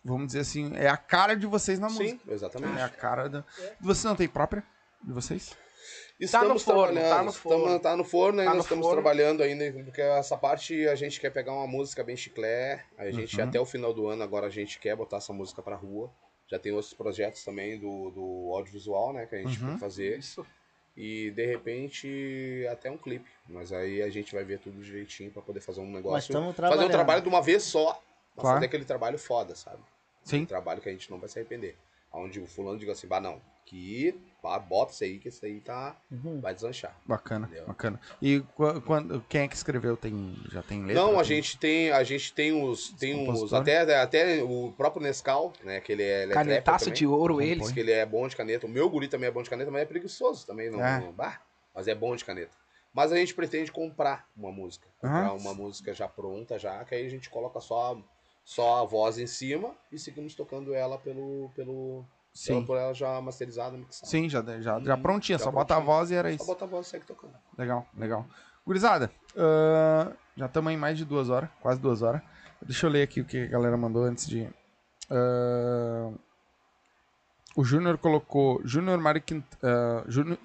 vamos 0.03 0.28
dizer 0.28 0.41
assim, 0.41 0.72
é 0.76 0.88
a 0.88 0.98
cara 0.98 1.36
de 1.36 1.48
vocês 1.48 1.80
na 1.80 1.90
Sim, 1.90 2.03
música. 2.03 2.32
exatamente. 2.32 2.78
É 2.80 2.84
a 2.84 2.90
cara 2.90 3.28
da... 3.28 3.44
Vocês 3.82 4.03
não 4.03 4.16
tem 4.16 4.28
própria 4.28 4.64
de 5.03 5.12
vocês? 5.12 5.56
Tá 6.31 6.43
no 6.45 6.57
forno, 6.57 6.93
trabalhando, 6.93 7.09
tá 7.09 7.23
no 7.23 7.29
estamos- 7.29 7.37
forno. 7.37 7.79
tá 7.79 7.97
no 7.97 8.03
forno, 8.05 8.39
ainda 8.39 8.51
Tá 8.53 8.57
estamos 8.59 8.85
forno. 8.85 9.01
trabalhando 9.01 9.43
ainda, 9.43 9.71
porque 9.83 10.01
essa 10.01 10.37
parte 10.37 10.87
a 10.87 10.95
gente 10.95 11.19
quer 11.19 11.29
pegar 11.29 11.51
uma 11.53 11.67
música 11.67 12.03
bem 12.03 12.15
chiclé, 12.15 12.83
a 12.97 13.11
gente 13.11 13.37
Uhum. 13.39 13.47
até 13.47 13.59
o 13.59 13.65
final 13.65 13.93
do 13.93 14.07
ano 14.07 14.23
agora 14.23 14.47
a 14.47 14.49
gente 14.49 14.79
quer 14.79 14.95
botar 14.95 15.17
essa 15.17 15.33
música 15.33 15.61
pra 15.61 15.75
rua. 15.75 16.09
Já 16.47 16.57
tem 16.57 16.71
outros 16.71 16.93
projetos 16.93 17.43
também 17.43 17.77
do, 17.77 18.11
do 18.11 18.51
audiovisual, 18.53 19.11
né, 19.11 19.25
que 19.25 19.35
a 19.35 19.39
gente 19.39 19.61
Uhum. 19.61 19.71
vai 19.71 19.77
fazer. 19.77 20.17
Isso. 20.19 20.45
E 20.95 21.31
de 21.31 21.45
repente 21.45 22.65
até 22.71 22.89
um 22.89 22.97
clipe. 22.97 23.29
Mas 23.49 23.73
aí 23.73 24.01
a 24.01 24.09
gente 24.09 24.33
vai 24.33 24.43
ver 24.45 24.59
tudo 24.59 24.81
direitinho 24.81 25.31
pra 25.31 25.41
poder 25.41 25.59
fazer 25.59 25.81
um 25.81 25.91
negócio. 25.91 26.31
estamos 26.31 26.55
Fazer 26.55 26.85
um 26.85 26.89
trabalho 26.89 27.21
de 27.21 27.27
uma 27.27 27.41
vez 27.41 27.63
só. 27.63 28.01
Claro. 28.37 28.55
fazer 28.57 28.65
aquele 28.65 28.83
trabalho 28.85 29.17
foda, 29.17 29.55
sabe? 29.55 29.81
Sim. 30.23 30.41
Um 30.41 30.45
trabalho 30.45 30.81
que 30.81 30.89
a 30.89 30.91
gente 30.91 31.09
não 31.09 31.17
vai 31.17 31.29
se 31.29 31.39
arrepender. 31.39 31.75
Onde 32.11 32.39
o 32.39 32.45
fulano 32.45 32.77
diga 32.77 32.91
assim, 32.91 33.07
bah 33.07 33.21
não, 33.21 33.41
que 33.65 34.13
bota 34.67 34.91
isso 34.93 35.03
aí, 35.03 35.19
que 35.19 35.30
isso 35.30 35.45
aí 35.45 35.59
tá. 35.59 35.95
Uhum. 36.11 36.39
Vai 36.39 36.53
deslanchar. 36.53 36.95
Bacana, 37.05 37.47
Entendeu? 37.47 37.65
bacana. 37.67 37.99
E 38.22 38.39
qu- 38.55 38.81
quando, 38.81 39.22
quem 39.27 39.41
é 39.41 39.47
que 39.47 39.55
escreveu? 39.55 39.97
Tem, 39.97 40.35
já 40.51 40.61
tem 40.61 40.81
letra? 40.85 41.01
Não, 41.01 41.11
a 41.19 41.23
Tem- 41.23 41.26
gente 41.35 41.57
tem, 41.57 41.91
a 41.91 42.03
gente 42.03 42.34
tem 42.34 42.51
os, 42.53 42.89
tem 42.91 43.30
os 43.30 43.53
até, 43.53 43.99
até 44.01 44.43
o 44.43 44.72
próprio 44.77 45.01
Nescau, 45.03 45.51
né, 45.63 45.81
que 45.81 45.91
ele 45.91 46.03
é, 46.03 46.23
ele 46.23 46.34
Canetaço 46.34 46.91
de 46.91 47.05
ouro 47.07 47.39
diz 47.41 47.72
que 47.72 47.80
ele 47.80 47.91
é 47.91 48.05
bom 48.05 48.27
de 48.27 48.35
caneta. 48.35 48.65
O 48.65 48.69
meu 48.69 48.89
guri 48.89 49.07
também 49.07 49.27
é 49.27 49.31
bom 49.31 49.41
de 49.43 49.49
caneta, 49.49 49.69
mas 49.72 49.81
é 49.81 49.85
preguiçoso 49.85 50.45
também, 50.45 50.69
não, 50.69 50.84
É. 50.84 50.99
não- 50.99 51.11
bah, 51.11 51.41
mas 51.73 51.88
é 51.88 51.95
bom 51.95 52.15
de 52.15 52.23
caneta. 52.23 52.51
Mas 52.93 53.11
a 53.11 53.17
gente 53.17 53.34
pretende 53.34 53.72
comprar 53.73 54.26
uma 54.38 54.51
música, 54.51 54.88
comprar 55.01 55.27
Ah. 55.27 55.34
uma 55.34 55.53
música 55.53 55.93
já 55.93 56.07
pronta 56.07 56.57
já, 56.57 56.84
que 56.85 56.95
aí 56.95 57.05
a 57.05 57.09
gente 57.09 57.30
coloca 57.30 57.59
só 57.59 57.97
só 58.47 58.84
a 58.84 58.85
voz 58.85 59.17
em 59.17 59.26
cima 59.26 59.76
e 59.91 59.97
seguimos 59.97 60.35
tocando 60.35 60.72
ela 60.73 60.99
pelo 60.99 61.49
pelo 61.55 62.05
Sim, 62.36 62.57
Ela, 62.57 62.66
por 62.66 62.76
ela 62.78 62.94
já 62.94 63.22
masterizada, 63.22 63.78
mixada. 63.78 64.06
sim, 64.12 64.28
já, 64.30 64.44
já, 64.60 64.78
já 64.82 64.95
Hum, 64.95 65.02
prontinha, 65.02 65.38
já 65.38 65.45
só 65.45 65.52
bota 65.52 65.74
a 65.74 65.78
prontinha. 65.78 65.95
voz 65.98 66.12
e 66.12 66.16
era 66.16 66.30
Só 66.30 66.36
isso. 66.36 66.45
bota 66.45 66.66
a 66.66 66.68
voz 66.68 66.86
e 66.86 66.90
segue 66.90 67.06
tocando. 67.06 67.34
Legal, 67.57 67.88
legal. 67.98 68.26
Gurizada, 68.68 69.10
ah, 69.38 70.12
já 70.36 70.45
estamos 70.45 70.74
em 70.74 70.76
mais 70.78 70.98
de 70.98 71.06
duas 71.06 71.30
horas, 71.30 71.49
quase 71.62 71.80
duas 71.80 72.02
horas. 72.02 72.22
Deixa 72.62 72.88
eu 72.88 72.90
ler 72.91 73.03
aqui 73.03 73.22
o 73.22 73.26
que 73.26 73.44
a 73.44 73.48
galera 73.48 73.78
mandou 73.78 74.03
antes 74.03 74.28
de. 74.28 74.49
ah, 75.10 76.12
o 77.56 77.64
Júnior 77.64 77.98
colocou. 77.98 78.60
Júnior 78.66 78.98
Mário 78.99 79.22
Quintana. 79.22 80.03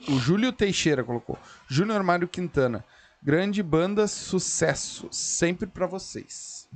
o 0.09 0.19
Júlio 0.21 0.53
Teixeira 0.53 1.03
colocou. 1.03 1.37
Júnior 1.69 2.05
Mário 2.05 2.29
Quintana. 2.29 2.85
Grande 3.21 3.63
banda, 3.65 4.07
sucesso. 4.07 5.09
Sempre 5.11 5.67
pra 5.67 5.87
vocês. 5.89 6.69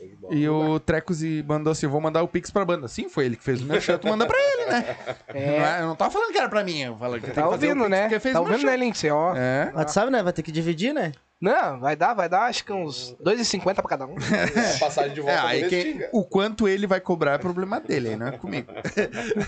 Show 0.00 0.08
de 0.08 0.16
bola. 0.16 0.34
E 0.34 0.48
o 0.48 0.80
Trecos 0.80 1.22
e 1.22 1.44
mandou 1.46 1.70
assim: 1.72 1.86
vou 1.86 2.00
mandar 2.00 2.22
o 2.22 2.28
Pix 2.28 2.50
pra 2.50 2.64
banda. 2.64 2.88
Sim, 2.88 3.08
foi 3.08 3.26
ele 3.26 3.36
que 3.36 3.44
fez 3.44 3.60
o 3.60 3.64
merchan, 3.66 3.98
tu 3.98 4.08
manda 4.08 4.26
pra 4.26 4.38
ele, 4.38 4.66
né? 4.66 4.96
Não 5.34 5.40
é- 5.66 5.80
eu 5.82 5.86
não 5.86 5.96
tava 5.96 6.10
falando 6.10 6.32
que 6.32 6.38
era 6.38 6.48
pra 6.48 6.64
mim, 6.64 6.80
eu 6.80 6.96
falei 6.96 7.20
que 7.20 7.26
tem 7.26 7.34
Tá 7.34 7.42
fazer 7.42 7.66
o 7.66 7.68
ouvindo, 7.70 7.84
Pix 7.84 7.90
né? 7.90 8.20
fez 8.20 8.32
Tá 8.34 8.40
o 8.40 8.44
ouvindo, 8.44 8.66
né, 8.66 8.76
Lindsay? 8.76 9.10
Ó. 9.10 9.34
É. 9.36 9.70
Mas 9.74 9.84
tu 9.86 9.92
sabe, 9.92 10.10
né? 10.10 10.22
Vai 10.22 10.32
ter 10.32 10.42
que 10.42 10.50
dividir, 10.52 10.92
né? 10.92 11.12
Não, 11.40 11.80
vai 11.80 11.96
dar, 11.96 12.12
vai 12.12 12.28
dar, 12.28 12.42
acho 12.42 12.62
que 12.62 12.70
uns 12.70 13.16
2,50 13.24 13.76
pra 13.76 13.84
cada 13.84 14.04
um. 14.06 14.14
É, 14.54 14.78
passagem 14.78 15.14
de 15.14 15.20
É, 15.20 15.22
volta 15.22 15.46
aí 15.46 15.62
do 15.62 15.68
quem- 15.70 16.08
o 16.12 16.22
quanto 16.22 16.68
ele 16.68 16.86
vai 16.86 17.00
cobrar 17.00 17.32
é 17.32 17.38
problema 17.38 17.80
dele, 17.80 18.10
aí 18.10 18.16
não 18.16 18.26
é 18.26 18.32
comigo. 18.32 18.70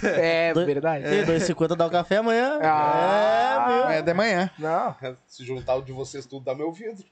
É, 0.03 0.55
Dois- 0.55 0.67
verdade. 0.67 1.05
E 1.05 1.23
2,50 1.27 1.77
dá 1.77 1.87
o 1.87 1.91
café 1.91 2.17
amanhã. 2.17 2.59
Ah. 2.63 3.67
É, 3.69 3.73
meu. 3.75 3.89
É 3.91 4.03
de 4.03 4.15
manhã. 4.15 4.51
Não. 4.59 4.97
Se 5.27 5.45
juntar 5.45 5.75
o 5.75 5.83
de 5.83 5.93
vocês 5.93 6.25
tudo, 6.25 6.45
dá 6.47 6.55
meu 6.55 6.73
vidro. 6.73 7.05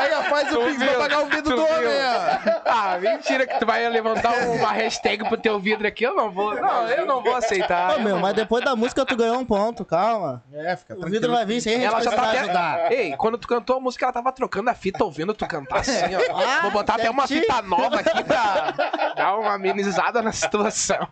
Aí, 0.00 0.12
ó, 0.14 0.22
faz 0.24 0.52
o 0.54 0.64
pix 0.64 0.76
pra 0.82 0.94
pagar 0.94 1.20
o 1.22 1.26
vidro 1.26 1.56
do 1.56 1.62
homem, 1.62 1.88
ó. 1.88 2.60
Ah, 2.64 2.98
mentira 3.00 3.46
que 3.46 3.58
tu 3.58 3.66
vai 3.66 3.88
levantar 3.88 4.32
uma 4.48 4.72
hashtag 4.72 5.28
pro 5.28 5.36
teu 5.36 5.58
vidro 5.60 5.86
aqui. 5.86 6.04
Eu 6.04 6.14
não 6.14 6.30
vou. 6.30 6.54
Não, 6.54 6.88
eu 6.88 7.06
não 7.06 7.22
vou 7.22 7.34
aceitar. 7.34 7.96
Ô, 7.96 8.00
meu, 8.00 8.18
mas 8.18 8.34
depois 8.34 8.64
da 8.64 8.74
música 8.74 9.04
tu 9.04 9.16
ganhou 9.16 9.38
um 9.38 9.44
ponto, 9.44 9.84
calma. 9.84 10.42
É, 10.52 10.76
fica 10.76 10.94
O 10.96 11.08
vidro 11.08 11.30
vai 11.32 11.44
vir 11.44 11.60
sem 11.60 11.74
a 11.74 11.78
gente 11.78 11.86
Ela 11.86 12.02
já 12.02 12.12
tá 12.12 12.28
até... 12.30 12.38
ajudar. 12.40 12.92
Ei, 12.92 13.16
quando 13.16 13.38
tu 13.38 13.46
cantou 13.46 13.76
a 13.76 13.80
música, 13.80 14.04
ela 14.04 14.12
tava 14.12 14.32
trocando 14.32 14.70
a 14.70 14.74
fita 14.74 15.04
ouvindo 15.04 15.34
tu 15.34 15.46
cantar 15.46 15.80
assim, 15.80 16.14
ó. 16.14 16.20
Ah, 16.40 16.62
Vou 16.62 16.70
botar 16.70 16.94
até 16.94 17.10
uma 17.10 17.26
fita 17.26 17.60
nova 17.62 18.00
aqui 18.00 18.24
pra 18.24 18.72
dar 19.16 19.36
uma 19.36 19.54
amenizada 19.54 20.22
na 20.22 20.32
situação. 20.32 21.06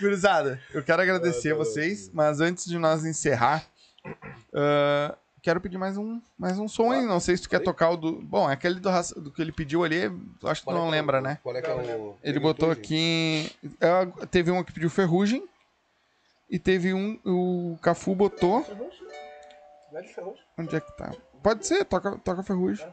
Gurizada, 0.00 0.60
eu 0.72 0.82
quero 0.82 1.02
agradecer 1.02 1.52
a 1.52 1.56
vocês, 1.56 2.10
mas 2.12 2.40
antes 2.40 2.64
de 2.66 2.78
nós 2.78 3.04
encerrar, 3.04 3.62
ah, 4.54 5.14
quero 5.42 5.60
pedir 5.60 5.78
mais 5.78 5.96
um, 5.96 6.20
mais 6.38 6.58
um 6.58 6.68
som 6.68 6.90
aí. 6.92 7.04
Não 7.04 7.20
sei 7.20 7.36
se 7.36 7.42
tu 7.44 7.48
quer 7.48 7.60
tocar 7.60 7.90
o 7.90 7.96
do. 7.96 8.12
Bom, 8.22 8.46
aquele 8.48 8.78
do, 8.80 8.90
do 9.20 9.30
que 9.32 9.40
ele 9.42 9.52
pediu 9.52 9.82
ali, 9.84 10.04
acho 10.44 10.60
que 10.62 10.66
tu 10.68 10.70
Qual 10.72 10.76
é 10.76 10.78
não 10.78 10.86
é 10.86 10.88
o- 10.88 10.90
lembra, 10.90 11.20
né? 11.20 11.38
Qual 11.42 11.56
é 11.56 11.62
que 11.62 11.70
é 11.70 11.74
o. 11.96 12.16
Ele 12.22 12.38
botou 12.40 12.70
aqui. 12.70 13.50
é, 13.80 14.26
teve 14.26 14.50
um 14.50 14.62
que 14.64 14.72
pediu 14.72 14.90
ferrugem. 14.90 15.46
E 16.48 16.58
teve 16.58 16.92
um. 16.92 17.18
O 17.24 17.78
Cafu 17.80 18.14
botou. 18.14 18.66
Onde 20.58 20.76
é 20.76 20.80
que 20.80 20.96
tá? 20.96 21.12
Pode 21.42 21.66
ser, 21.66 21.84
toca, 21.84 22.18
toca 22.18 22.42
ferrugem. 22.42 22.86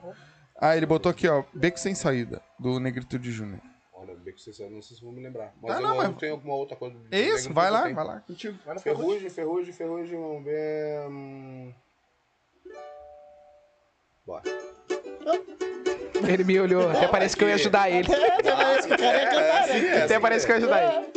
Ah, 0.60 0.76
ele 0.76 0.86
botou 0.86 1.10
aqui, 1.12 1.28
ó. 1.28 1.44
Beco 1.54 1.80
sem 1.80 1.94
saída, 1.94 2.42
do 2.58 2.80
Negritude 2.80 3.32
Júnior. 3.32 3.60
Olha, 3.94 4.16
bem 4.16 4.34
que 4.34 4.42
vocês 4.42 4.58
não 4.72 4.82
sei 4.82 4.96
se 4.98 5.04
vão 5.04 5.12
me 5.12 5.22
lembrar. 5.22 5.54
Mas 5.62 5.72
Ah, 5.72 5.76
eu 5.78 5.82
não, 5.82 5.90
não, 5.90 5.98
mas- 5.98 6.18
tenho 6.18 6.34
alguma 6.34 6.54
outra 6.56 6.76
coisa. 6.78 6.96
do 6.98 7.08
É 7.12 7.20
isso, 7.20 7.52
vai 7.54 7.70
lá, 7.70 7.82
vai 7.90 8.06
lá, 8.06 8.20
contigo. 8.22 8.58
Ferrugem, 8.80 9.30
ferrugem, 9.30 9.74
ferrugem, 9.74 10.20
vamos 10.20 10.44
ver. 10.44 11.08
hum. 11.10 11.74
Bora. 14.28 14.44
Ele 16.28 16.44
me 16.44 16.60
olhou, 16.60 16.90
até 16.92 17.08
parece 17.08 17.38
que 17.38 17.44
eu 17.46 17.48
ia 17.48 17.56
ajudar 17.56 17.90
ele. 17.90 18.08
Até 20.04 20.20
parece 20.20 20.46
que 20.46 20.52
eu 20.52 20.56
ia 20.58 20.60
ajudar 20.60 20.84
ele. 20.84 21.08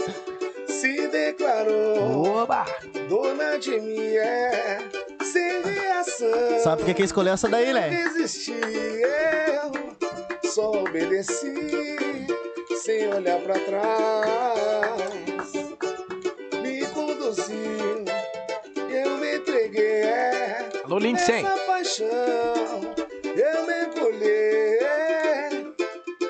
Se 0.69 1.09
declarou 1.09 2.43
Oba! 2.43 2.65
dona 3.09 3.59
de 3.59 3.81
mim, 3.81 4.15
é 4.15 4.78
sem 5.24 5.62
reação. 5.62 6.61
Sabe 6.62 6.77
por 6.78 6.87
que 6.87 6.95
que 6.95 7.03
escolheu 7.03 7.32
essa 7.35 7.49
daí, 7.49 7.73
né? 7.73 7.91
Desisti, 7.91 8.53
eu 8.53 9.73
só 10.49 10.70
obedeci 10.70 11.97
sem 12.82 13.12
olhar 13.12 13.41
pra 13.41 13.55
trás. 13.59 15.53
Me 16.62 16.87
conduziu, 16.87 18.05
eu 18.89 19.11
me 19.19 19.37
entreguei. 19.37 20.03
é, 20.03 20.69
Alô, 20.85 20.99
Lindsay. 20.99 21.45
Paixão 21.81 22.94
eu 23.24 23.66
mergulhei. 23.66 24.78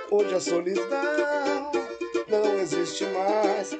Hoje 0.08 0.34
a 0.34 0.40
solidão 0.40 1.72
não 2.28 2.60
existe 2.60 3.04
mais. 3.06 3.76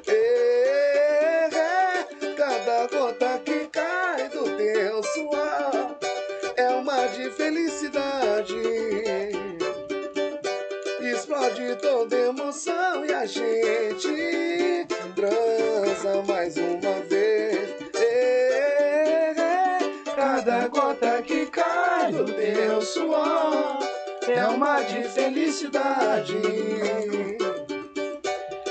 Teu 22.53 22.81
suor 22.81 23.79
é 24.27 24.45
uma 24.45 24.81
de 24.81 25.03
felicidade. 25.03 26.37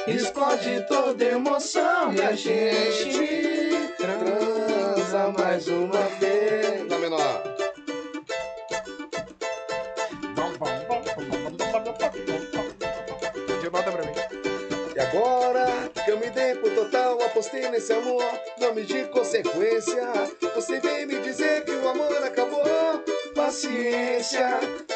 Explode 0.07 0.86
toda 0.89 1.24
emoção 1.24 2.12
e 2.12 2.20
a 2.20 2.32
gente 2.32 3.94
transa 3.97 5.28
mais 5.39 5.69
uma 5.69 6.01
vez. 6.19 6.89
Dá 6.89 6.98
menor. 6.98 7.43
Pra 13.70 14.02
mim. 14.02 14.12
E 14.94 15.01
agora 15.01 15.66
que 16.05 16.11
eu 16.11 16.19
me 16.19 16.28
dei 16.28 16.55
por 16.57 16.70
total, 16.74 17.23
apostei 17.23 17.69
nesse 17.70 17.93
amor, 17.93 18.23
não 18.59 18.74
me 18.74 18.82
de 18.82 19.05
consequência. 19.07 20.12
Você 20.55 20.81
vem 20.81 20.99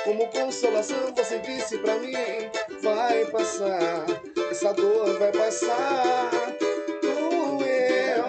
Como 0.04 0.28
consolação, 0.28 1.12
você 1.12 1.40
disse 1.40 1.76
pra 1.78 1.96
mim: 1.96 2.12
vai 2.80 3.24
passar, 3.26 4.06
essa 4.48 4.72
dor 4.72 5.18
vai 5.18 5.32
passar. 5.32 6.30
Doeu, 7.02 8.24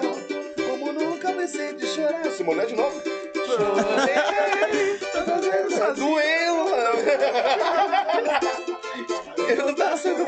como 0.68 0.92
nunca 0.92 1.32
pensei 1.32 1.74
de 1.76 1.86
chorar. 1.86 2.26
Se 2.32 2.44
mulher 2.44 2.66
de 2.66 2.76
novo? 2.76 3.00
Chorei, 3.46 4.98
todas 5.12 5.46
vezes 5.46 5.96
doeu, 5.96 6.56
mano. 6.70 7.00
Eu 9.48 9.76
tá 9.76 9.96
sendo 9.96 10.26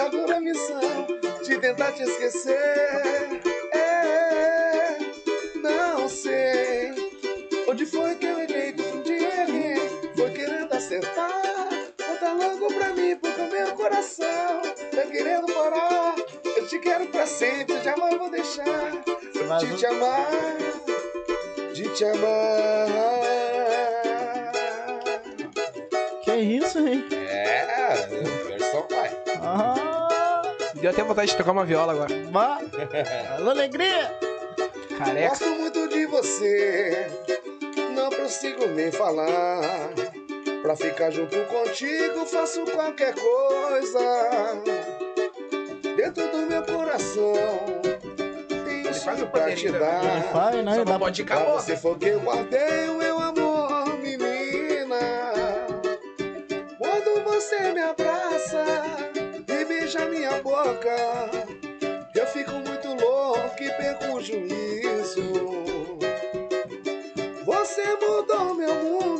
agora 0.00 0.36
a 0.36 0.40
missão 0.40 1.06
de 1.42 1.58
tentar 1.58 1.90
te 1.90 2.04
esquecer. 2.04 3.29
Deu 30.90 30.94
até 30.94 31.02
vontade 31.04 31.30
de 31.30 31.36
tocar 31.36 31.52
uma 31.52 31.64
viola 31.64 31.92
agora. 31.92 32.12
Alô, 33.38 33.50
alegria. 33.50 34.12
Careca. 34.98 35.28
Gosto 35.28 35.50
muito 35.50 35.88
de 35.88 36.04
você, 36.06 37.06
não 37.94 38.10
consigo 38.10 38.66
nem 38.66 38.90
falar. 38.90 39.90
Pra 40.62 40.74
ficar 40.74 41.10
junto 41.10 41.38
contigo, 41.46 42.26
faço 42.26 42.64
qualquer 42.64 43.14
coisa. 43.14 44.62
Dentro 45.96 46.28
do 46.28 46.38
meu 46.48 46.62
coração, 46.64 47.32
tem 48.64 48.90
isso 48.90 49.04
pra 49.04 49.14
te 49.14 49.26
poderio, 49.26 49.72
dar. 49.78 50.04
Ele 50.04 50.22
faz, 50.32 50.64
né? 50.64 50.74
Só 50.74 50.84
não 50.84 50.98
pode 50.98 51.22
ficar 51.22 51.44
você 51.44 51.76
foi 51.76 51.94
que 51.98 52.08
eu 52.08 52.20
guardei 52.20 52.88
o 52.88 53.00
minha 60.10 60.42
boca, 60.42 60.96
eu 62.14 62.26
fico 62.26 62.52
muito 62.52 62.88
louco 62.88 63.62
e 63.62 63.70
perco 63.70 64.16
o 64.16 64.20
juízo. 64.20 65.22
Você 67.44 67.82
mudou 67.96 68.54
meu 68.54 68.74
mundo, 68.74 69.19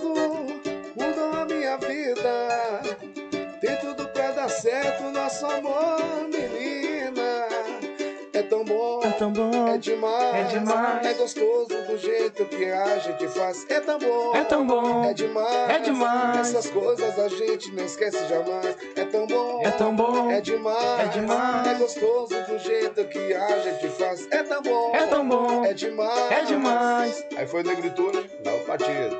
tão 9.20 9.32
bom. 9.34 9.68
É 9.68 9.76
demais, 9.76 10.34
É 10.34 10.44
demais. 10.44 11.06
é 11.06 11.12
gostoso 11.12 11.66
do 11.68 11.98
jeito 11.98 12.42
que 12.47 12.64
a 12.64 12.98
gente 12.98 13.28
faz. 13.28 13.66
É 13.68 13.78
tão 13.78 13.98
bom, 13.98 14.34
É 14.34 14.44
tão 14.44 14.66
bom. 14.66 15.05
é 15.05 15.12
demais, 15.12 15.70
É 15.70 15.78
demais. 15.78 16.38
Essas 16.55 16.70
coisas 16.70 17.18
a 17.18 17.28
gente 17.28 17.70
não 17.72 17.84
esquece 17.84 18.26
jamais. 18.28 18.74
É 18.97 19.05
tão 19.05 19.26
bom, 19.26 19.60
É 19.62 19.70
tão 19.72 19.94
bom. 19.94 20.30
é 20.30 20.40
demais, 20.40 21.01
É 21.01 21.06
demais. 21.09 21.66
é 21.66 21.74
gostoso 21.74 22.34
do 22.48 22.59
jeito 22.60 23.05
que 23.09 23.34
a 23.34 23.59
gente 23.59 23.88
faz. 23.88 24.26
É 24.30 24.42
tão 24.42 24.62
bom, 24.62 24.92
É 24.94 25.06
tão 25.06 25.28
bom. 25.28 25.64
é 25.66 25.74
demais, 25.74 26.32
É 26.32 26.40
demais. 26.44 27.24
Aí 27.36 27.47
foi 27.47 27.62
negritude, 27.62 28.30
dá 28.42 28.55
o 28.55 28.60
partido. 28.60 29.16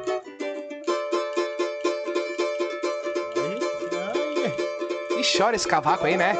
E 5.19 5.39
chora 5.39 5.55
esse 5.55 5.69
cavaco 5.69 6.07
aí, 6.07 6.17
né? 6.17 6.35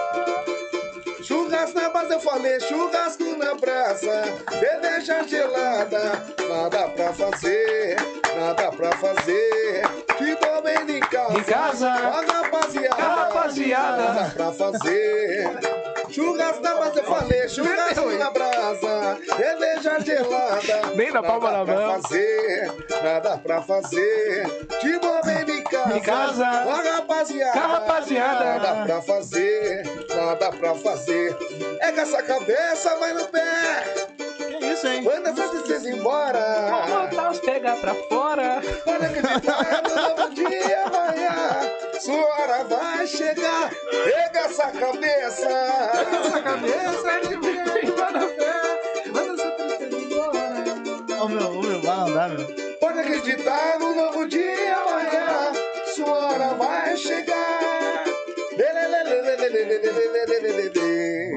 Churrasco 1.61 1.79
na 1.79 1.91
brasa, 1.91 2.15
eu 2.15 2.21
falei, 2.21 2.61
churrasco 2.61 3.37
na 3.37 3.55
brasa, 3.55 4.23
cerveja 4.51 5.23
gelada, 5.29 6.25
nada 6.49 6.89
pra 6.89 7.13
fazer, 7.13 7.97
nada 8.35 8.71
pra 8.73 8.91
fazer. 8.93 9.83
Que 10.17 10.37
tô 10.37 10.63
bem 10.63 10.97
em 10.97 11.01
casa, 11.01 11.39
Em 11.39 11.43
casa, 11.45 11.89
a 11.91 12.21
rapaziada, 12.23 12.95
rapaziada. 13.03 14.03
nada 14.03 14.31
pra 14.31 14.53
fazer. 14.53 15.80
Churrasco 16.13 16.61
da 16.63 16.75
massa, 16.77 16.99
eu 17.01 17.05
falei, 17.05 17.49
churrasco 17.49 18.11
na 18.19 18.31
brasa, 18.31 19.19
cerveja 19.37 20.01
gelada. 20.01 20.95
Nem 20.97 21.13
na 21.13 21.23
palma 21.23 21.51
nada 21.53 21.65
da 21.65 21.73
pra 21.73 21.87
mão. 21.87 22.03
fazer, 22.03 22.73
nada 23.03 23.39
pra 23.39 23.63
fazer. 23.63 24.47
De 24.81 24.99
bobeira 24.99 25.51
em 25.51 25.63
casa, 25.63 25.97
Em 25.97 26.01
casa, 26.01 26.47
a 26.47 26.83
rapaziada. 26.97 27.61
rapaziada. 27.61 28.45
Nada 28.45 28.85
pra 28.87 29.03
fazer, 29.03 29.83
nada 30.15 30.51
pra 30.51 30.75
fazer. 30.75 31.37
É 31.81 31.93
com 31.93 32.01
essa 32.01 32.23
cabeça, 32.23 32.97
vai 32.97 33.13
no 33.13 33.27
pé. 33.29 33.85
Isso, 34.81 34.89
hein? 34.89 35.03
Manda 35.03 35.29
essa 35.29 35.47
tristeza 35.49 35.91
embora. 35.91 36.41
Vamos 36.71 37.11
botar 37.11 37.31
os 37.33 37.39
pega 37.41 37.77
pra 37.77 37.95
fora. 37.95 38.63
Olha 38.87 39.09
que 39.11 39.21
vitória 39.21 39.83
do 39.83 39.95
novo 39.95 40.35
dia 40.35 40.85
amanhã. 40.87 41.61
Sua 42.01 42.25
hora 42.25 42.65
vai 42.65 43.07
chegar. 43.07 43.71
Pega 44.05 44.39
essa 44.41 44.71
cabeça. 44.71 45.51
Essa 45.51 46.41
cabeça 46.41 47.29
de 47.29 47.37
mim, 47.37 47.93
manda 47.95 48.27
fé. 48.29 49.11
Manda 49.13 49.35
essa 49.35 49.51
tristeza 49.51 49.97
embora. 49.99 51.25
Ô 51.25 51.29
meu, 51.29 51.59
ô 51.59 51.63
meu, 51.63 51.83
vai 51.83 51.99
andar, 51.99 52.31
meu. 52.31 52.47
Pode 52.81 53.01
acreditar 53.01 53.79
no 53.79 53.95
novo 53.95 54.27
dia 54.29 54.77
amanhã. 54.79 55.53
Sua 55.95 56.09
hora 56.11 56.55
vai 56.55 56.97
chegar. 56.97 57.80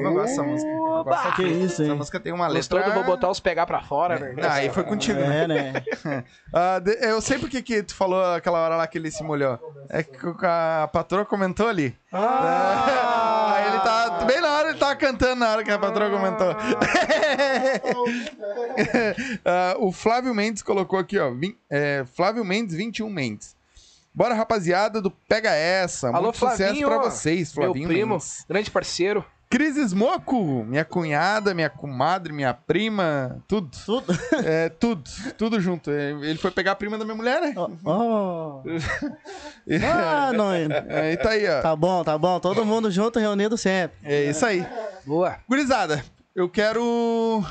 Eu 0.04 0.12
gosto 0.12 0.26
dessa 0.26 0.42
música. 0.42 0.70
Eu 0.70 0.78
gosto 1.04 1.26
Oba! 1.28 1.32
Que 1.36 1.42
isso, 1.44 1.82
Essa 1.82 1.90
hein? 1.92 1.94
música 1.98 2.20
tem 2.20 2.32
uma 2.32 2.48
Gostou 2.52 2.78
letra... 2.78 2.92
do 2.92 2.94
vou 2.94 3.04
botar 3.04 3.30
os 3.30 3.40
pegar 3.40 3.66
pra 3.66 3.80
fora, 3.82 4.18
né? 4.18 4.34
Ah, 4.42 4.54
aí 4.54 4.70
foi 4.70 4.84
contigo, 4.84 5.18
né? 5.18 5.44
É, 5.44 5.48
né? 5.48 5.72
Ah, 6.52 6.78
de- 6.78 6.98
eu 7.04 7.20
sei 7.20 7.38
porque 7.38 7.60
que 7.62 7.82
tu 7.82 7.94
falou 7.94 8.22
aquela 8.34 8.58
hora 8.60 8.76
lá 8.76 8.86
que 8.86 8.96
ele 8.98 9.10
se 9.10 9.22
molhou. 9.24 9.58
É 9.88 10.02
que 10.02 10.16
a 10.42 10.88
patroa 10.92 11.24
comentou 11.24 11.66
ali. 11.68 11.96
Ah, 12.12 13.56
ele 13.66 13.78
tá. 13.80 14.24
Bem 14.24 14.40
na 14.40 14.50
hora 14.56 14.68
ele 14.70 14.78
tava 14.78 14.94
cantando 14.96 15.36
na 15.36 15.50
hora 15.50 15.64
que 15.64 15.70
a 15.70 15.78
patroa 15.78 16.10
comentou. 16.10 16.54
Ah, 19.44 19.74
o 19.78 19.92
Flávio 19.92 20.34
Mendes 20.34 20.62
colocou 20.62 20.98
aqui, 20.98 21.18
ó. 21.18 21.30
vin- 21.30 21.56
é, 21.70 22.04
Flávio 22.14 22.44
Mendes, 22.44 22.74
21 22.76 23.08
Mendes. 23.10 23.56
Bora, 24.14 24.34
rapaziada 24.34 25.02
do 25.02 25.10
Pega 25.10 25.50
Essa. 25.50 26.08
Alô, 26.08 26.24
Muito 26.24 26.38
sucesso 26.38 26.56
Flavinho, 26.62 26.86
pra 26.88 26.98
ó. 26.98 27.02
vocês, 27.02 27.54
Meu 27.54 27.64
Flavinho 27.66 27.88
primo, 27.88 28.10
Mendes. 28.12 28.44
grande 28.48 28.70
parceiro. 28.70 29.24
Cris 29.50 29.76
Smoco, 29.76 30.64
minha 30.64 30.84
cunhada, 30.84 31.54
minha 31.54 31.70
comadre, 31.70 32.32
minha 32.32 32.52
prima, 32.54 33.40
tudo. 33.46 33.70
Tudo. 33.84 34.06
É, 34.44 34.68
tudo, 34.68 35.02
tudo 35.38 35.60
junto. 35.60 35.90
É, 35.90 36.10
Ele 36.10 36.38
foi 36.38 36.50
pegar 36.50 36.72
a 36.72 36.74
prima 36.76 36.98
da 36.98 37.04
minha 37.04 37.16
mulher, 37.16 37.40
né? 37.40 37.54
Ó. 37.84 38.62
Ah, 39.82 40.32
não. 40.34 40.52
É, 40.52 41.12
e 41.12 41.16
tá 41.16 41.30
aí, 41.30 41.48
ó. 41.48 41.60
Tá 41.62 41.74
bom, 41.76 42.02
tá 42.04 42.16
bom. 42.18 42.38
Todo 42.40 42.64
mundo 42.64 42.90
junto, 42.90 43.18
reunido 43.18 43.56
sempre. 43.56 43.96
É 44.04 44.24
isso 44.30 44.44
aí. 44.44 44.66
Boa. 45.06 45.38
Gurizada, 45.48 46.04
eu 46.34 46.48
quero 46.48 47.44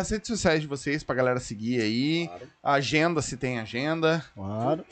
as 0.00 0.08
redes 0.10 0.26
sociais 0.28 0.60
de 0.62 0.66
vocês 0.66 1.04
pra 1.04 1.14
galera 1.14 1.38
seguir 1.38 1.80
aí. 1.82 2.30
A 2.62 2.74
agenda, 2.74 3.20
se 3.20 3.36
tem 3.36 3.58
agenda. 3.60 4.24
Claro. 4.34 4.84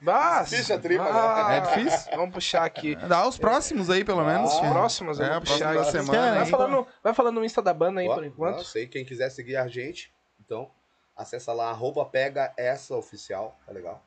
Mas, 0.00 0.50
Ficha 0.50 0.78
tripla, 0.78 1.06
ah, 1.10 1.54
É 1.54 1.60
difícil? 1.60 2.10
Vamos 2.16 2.34
puxar 2.34 2.64
aqui. 2.64 2.94
Dá 2.94 3.26
os 3.26 3.36
próximos 3.38 3.90
aí, 3.90 4.04
pelo 4.04 4.24
menos. 4.24 4.52
Os 4.52 4.60
próximos, 4.60 5.18
É, 5.20 5.26
próxima 5.26 5.40
puxar 5.40 5.74
da 5.74 5.84
semana. 5.84 6.30
Vai 6.34 6.42
aí. 6.44 6.50
falando, 6.50 6.86
vai 7.02 7.14
falando 7.14 7.34
no 7.40 7.44
Insta 7.44 7.60
da 7.60 7.74
banda 7.74 8.00
aí, 8.00 8.08
Ó, 8.08 8.14
por 8.14 8.24
enquanto. 8.24 8.56
Não 8.58 8.64
sei, 8.64 8.86
quem 8.86 9.04
quiser 9.04 9.30
seguir 9.30 9.56
a 9.56 9.66
gente, 9.66 10.12
então 10.44 10.70
acessa 11.16 11.52
lá, 11.52 11.70
arroba 11.70 12.04
pega 12.04 12.52
essa 12.56 12.94
oficial, 12.94 13.58
tá 13.66 13.72
legal? 13.72 14.04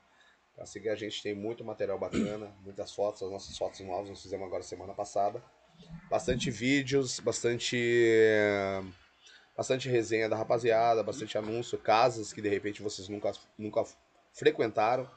Pra 0.55 0.65
seguir 0.65 0.89
a 0.89 0.95
gente 0.95 1.21
tem 1.21 1.35
muito 1.35 1.63
material 1.63 1.99
bacana, 1.99 2.47
muitas 2.63 2.91
fotos, 2.93 3.23
as 3.23 3.29
nossas 3.31 3.57
fotos 3.57 3.79
novas 3.81 4.09
nós 4.09 4.21
fizemos 4.21 4.45
agora 4.47 4.63
semana 4.63 4.93
passada. 4.93 5.41
Bastante 6.09 6.49
vídeos, 6.49 7.19
bastante. 7.19 7.77
eh, 7.77 8.81
Bastante 9.57 9.89
resenha 9.89 10.29
da 10.29 10.35
rapaziada, 10.35 11.01
bastante 11.01 11.35
anúncio, 11.37 11.77
casas 11.79 12.31
que 12.31 12.41
de 12.41 12.47
repente 12.47 12.81
vocês 12.83 13.09
nunca, 13.09 13.31
nunca 13.57 13.83
frequentaram, 14.31 15.09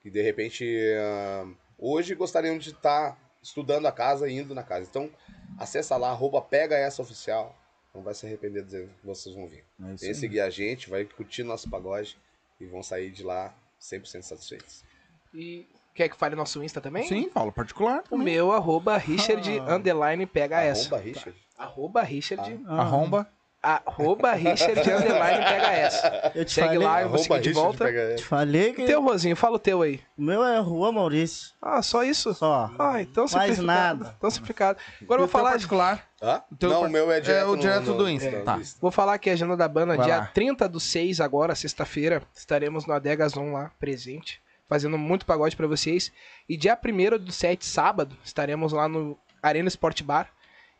que 0.00 0.10
de 0.10 0.20
repente 0.20 0.64
eh, 0.66 1.46
hoje 1.78 2.14
gostariam 2.16 2.58
de 2.58 2.70
estar 2.70 3.16
estudando 3.40 3.86
a 3.86 3.92
casa 3.92 4.28
e 4.28 4.36
indo 4.36 4.54
na 4.56 4.64
casa. 4.64 4.88
Então 4.90 5.08
acessa 5.56 5.96
lá, 5.96 6.10
arroba 6.10 6.42
pega 6.42 6.76
essa 6.76 7.00
oficial. 7.00 7.56
Não 7.94 8.02
vai 8.02 8.12
se 8.12 8.26
arrepender 8.26 8.62
de 8.62 8.66
dizer 8.66 8.88
que 9.00 9.06
vocês 9.06 9.34
vão 9.34 9.46
vir. 9.46 9.64
É 9.80 9.94
Vem 9.94 10.14
seguir 10.14 10.40
a 10.40 10.50
gente, 10.50 10.90
vai 10.90 11.04
curtir 11.04 11.44
nosso 11.44 11.70
pagode 11.70 12.18
e 12.60 12.66
vão 12.66 12.82
sair 12.82 13.10
de 13.10 13.22
lá 13.22 13.54
100% 13.80 14.22
satisfeitos. 14.22 14.84
E 15.32 15.64
quer 15.94 16.08
que 16.08 16.16
fale 16.16 16.34
nosso 16.34 16.62
Insta 16.62 16.80
também? 16.80 17.06
Sim, 17.06 17.28
Paulo, 17.28 17.52
particular. 17.52 18.02
O 18.10 18.18
meu, 18.18 18.50
arroba 18.52 18.98
Richard, 18.98 19.60
Ah. 19.60 19.76
underline, 19.76 20.26
pega 20.26 20.60
essa. 20.60 20.88
Arroba 20.88 21.02
Richard. 21.02 21.46
Arroba 21.56 22.02
Richard, 22.02 22.60
Arromba. 22.66 23.30
Arroba 23.62 24.32
Richard, 24.32 24.78
underline, 24.78 25.44
pega 25.44 25.66
essa. 25.72 26.32
Eu 26.34 26.44
te 26.44 26.52
Segue 26.52 26.68
falei, 26.74 26.86
lá, 26.86 27.02
eu 27.02 27.08
vou 27.08 27.18
seguir 27.18 27.40
de 27.40 27.52
volta. 27.52 28.14
te 28.16 28.22
falei 28.24 28.72
que 28.72 28.82
E 28.82 28.86
teu, 28.86 29.02
Rosinho, 29.02 29.34
fala 29.34 29.56
o 29.56 29.58
teu 29.58 29.82
aí. 29.82 30.00
o 30.16 30.22
meu 30.22 30.44
é 30.44 30.58
Rua 30.60 30.92
Maurício. 30.92 31.50
Ah, 31.60 31.82
só 31.82 32.04
isso? 32.04 32.32
Só. 32.34 32.70
Ah, 32.78 33.00
então 33.02 33.24
Mais 33.24 33.32
simplificado. 33.56 33.66
nada. 33.66 34.14
Então 34.16 34.30
simplificado. 34.30 34.78
Agora 35.02 35.22
eu 35.22 35.26
vou 35.26 35.32
falar, 35.32 35.50
particular. 35.52 36.06
Hã? 36.22 36.42
teu 36.58 36.70
Não, 36.70 36.80
par- 36.80 36.88
o 36.88 36.92
meu 36.92 37.10
é 37.10 37.20
direto, 37.20 37.42
é 37.42 37.46
o 37.46 37.56
direto 37.56 37.86
no- 37.86 37.98
do 37.98 38.08
Insta, 38.08 38.30
no 38.30 38.44
tá. 38.44 38.60
vou 38.80 38.90
falar 38.90 39.14
aqui 39.14 39.28
a 39.30 39.32
agenda 39.32 39.56
da 39.56 39.68
banda. 39.68 39.96
Vai 39.96 40.06
dia 40.06 40.18
lá. 40.18 40.26
30 40.26 40.68
do 40.68 40.78
6, 40.80 41.20
agora, 41.20 41.54
sexta-feira, 41.54 42.22
estaremos 42.34 42.86
no 42.86 42.94
Adegas 42.94 43.36
On 43.36 43.52
lá, 43.52 43.70
presente, 43.80 44.40
fazendo 44.68 44.96
muito 44.96 45.26
pagode 45.26 45.56
pra 45.56 45.66
vocês. 45.66 46.10
E 46.48 46.56
dia 46.56 46.78
1 46.80 47.18
do 47.18 47.32
7, 47.32 47.66
sábado, 47.66 48.16
estaremos 48.24 48.72
lá 48.72 48.88
no 48.88 49.18
Arena 49.42 49.68
Sport 49.68 50.02
Bar. 50.02 50.28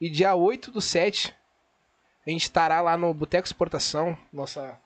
E 0.00 0.08
dia 0.08 0.34
8 0.34 0.70
do 0.70 0.80
7, 0.80 1.34
a 2.26 2.30
gente 2.30 2.42
estará 2.42 2.80
lá 2.80 2.96
no 2.96 3.12
Boteco 3.14 3.46
Exportação, 3.46 4.16
nossa 4.32 4.78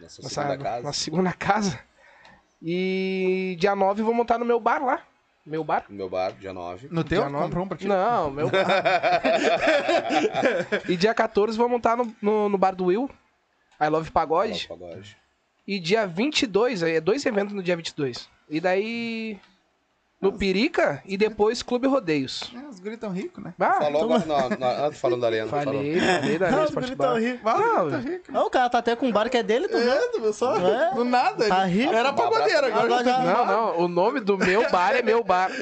Nossa 0.00 0.22
nossa, 0.22 0.34
segunda 0.34 0.58
casa. 0.58 0.82
nossa 0.82 1.00
segunda 1.00 1.32
casa. 1.32 1.80
E 2.62 3.56
dia 3.58 3.74
9 3.74 4.02
vou 4.02 4.14
montar 4.14 4.38
no 4.38 4.44
meu 4.44 4.58
bar 4.60 4.84
lá. 4.84 5.02
Meu 5.46 5.64
bar. 5.64 5.86
Meu 5.88 6.10
bar, 6.10 6.32
dia 6.32 6.52
9. 6.52 6.88
No 6.90 7.02
teu? 7.02 7.22
Dia 7.22 7.30
nove. 7.30 7.44
Comprou 7.44 7.64
um 7.64 7.68
pra 7.68 7.78
ti? 7.78 7.86
Não, 7.86 8.30
meu 8.30 8.50
bar. 8.50 8.68
e 10.86 10.96
dia 10.96 11.14
14 11.14 11.56
vou 11.56 11.68
montar 11.68 11.96
no, 11.96 12.14
no, 12.20 12.48
no 12.50 12.58
bar 12.58 12.74
do 12.74 12.86
Will. 12.86 13.08
I 13.80 13.88
Love 13.88 14.10
Pagode. 14.10 14.68
Pagode. 14.68 15.16
E 15.66 15.78
dia 15.80 16.06
22, 16.06 16.82
aí 16.82 16.96
é 16.96 17.00
dois 17.00 17.24
eventos 17.24 17.54
no 17.54 17.62
dia 17.62 17.76
22. 17.76 18.28
E 18.50 18.60
daí. 18.60 19.38
No 20.20 20.32
Pirica 20.32 21.00
e 21.06 21.16
depois 21.16 21.62
Clube 21.62 21.86
Rodeios. 21.86 22.42
É, 22.52 22.68
os 22.68 22.80
guris 22.80 22.98
tão 22.98 23.12
ricos, 23.12 23.42
né? 23.42 23.54
Ah, 23.56 23.74
Falou 23.74 24.02
agora, 24.02 24.26
não, 24.26 24.48
não, 24.50 24.86
antes 24.86 24.98
falando 25.00 25.20
da 25.20 25.26
Arena. 25.28 25.46
falou. 25.46 25.64
falei, 25.74 26.00
falei 26.00 26.38
da 26.38 26.46
Arena 26.46 26.64
Não, 26.64 26.72
Bar. 26.72 27.10
tá 27.12 27.18
rico. 27.20 27.42
Não, 27.44 27.54
os 27.54 27.70
guris 27.70 27.92
tão 27.92 28.00
ricos. 28.00 28.28
Não, 28.34 28.46
o 28.46 28.50
cara 28.50 28.68
tá 28.68 28.78
até 28.78 28.96
com 28.96 29.06
um 29.06 29.12
bar 29.12 29.30
que 29.30 29.36
é 29.36 29.44
dele, 29.44 29.68
tu? 29.68 29.76
É, 29.76 30.10
viu 30.20 30.32
só? 30.32 30.56
É. 30.56 30.92
Do 30.92 31.04
nada. 31.04 31.46
Tá 31.48 31.68
ele- 31.68 31.82
rico. 31.82 31.94
Era 31.94 32.12
pagodeiro, 32.12 32.66
agora 32.66 32.84
Agora 32.86 33.04
já 33.04 33.10
já- 33.10 33.16
tá 33.16 33.24
Não, 33.24 33.46
não, 33.46 33.80
o 33.84 33.86
nome 33.88 34.18
do 34.18 34.36
meu 34.36 34.68
bar 34.70 34.96
é 34.96 35.02
meu 35.02 35.22
bar. 35.22 35.52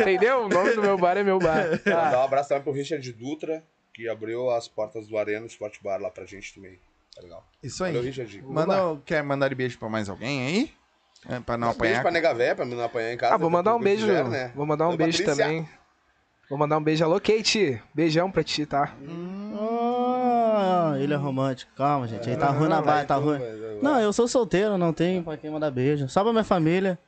Entendeu? 0.00 0.44
O 0.44 0.48
nome 0.48 0.72
do 0.74 0.82
meu 0.82 0.98
bar 0.98 1.16
é 1.16 1.22
meu 1.22 1.38
bar. 1.38 1.64
Mandar 1.86 2.14
Ah, 2.14 2.20
um 2.20 2.24
abraço 2.24 2.48
também 2.50 2.64
pro 2.64 2.72
Richard 2.72 3.12
Dutra, 3.12 3.64
que 3.94 4.08
abriu 4.08 4.50
as 4.50 4.68
portas 4.68 5.06
do 5.08 5.16
Arena 5.18 5.46
Sport 5.46 5.76
Bar 5.82 6.00
lá 6.00 6.10
pra 6.10 6.24
gente 6.24 6.54
também. 6.54 6.78
Tá 7.14 7.22
legal. 7.22 7.44
Isso 7.62 7.78
Valeu, 7.82 8.00
aí. 8.00 8.06
Richard. 8.06 8.42
Manda, 8.42 9.00
quer 9.04 9.22
mandar 9.22 9.54
beijo 9.54 9.78
pra 9.78 9.88
mais 9.88 10.08
alguém 10.08 10.46
aí? 10.46 10.77
É, 11.26 11.40
pra 11.40 11.56
não 11.56 11.68
Um 11.70 11.74
beijo 11.74 11.96
apanhar. 11.96 12.02
pra 12.02 12.10
Nega 12.10 12.34
Véia, 12.34 12.54
pra 12.54 12.64
não 12.66 12.82
apanhar 12.84 13.12
em 13.12 13.16
casa. 13.16 13.34
ah, 13.34 13.38
vou 13.38 13.48
mandar 13.50 13.74
um 13.74 13.80
beijo. 13.80 14.06
né? 14.06 14.52
Vou 14.54 14.66
mandar 14.66 14.88
um 14.88 14.96
beijo 14.96 15.18
Patrícia. 15.24 15.44
também. 15.46 15.68
Vou 16.48 16.58
mandar 16.58 16.78
um 16.78 16.82
beijo. 16.82 17.04
Alô, 17.04 17.20
Kate. 17.20 17.82
Beijão 17.94 18.30
pra 18.30 18.42
ti, 18.42 18.64
tá? 18.64 18.94
Ah, 20.60 20.94
ele 20.98 21.12
é 21.12 21.16
romântico. 21.16 21.70
Calma, 21.76 22.06
gente. 22.08 22.28
Aí 22.28 22.36
tá 22.36 22.46
ruim 22.48 22.68
na 22.68 22.80
barra, 22.80 23.04
tá 23.04 23.16
ruim. 23.16 23.38
Não, 23.82 24.00
eu 24.00 24.12
sou 24.12 24.26
solteiro, 24.26 24.78
não 24.78 24.92
tenho 24.92 25.22
pra 25.22 25.36
quem 25.36 25.50
mandar 25.50 25.70
beijo. 25.70 26.08
Só 26.08 26.22
pra 26.22 26.32
minha 26.32 26.44
família. 26.44 26.98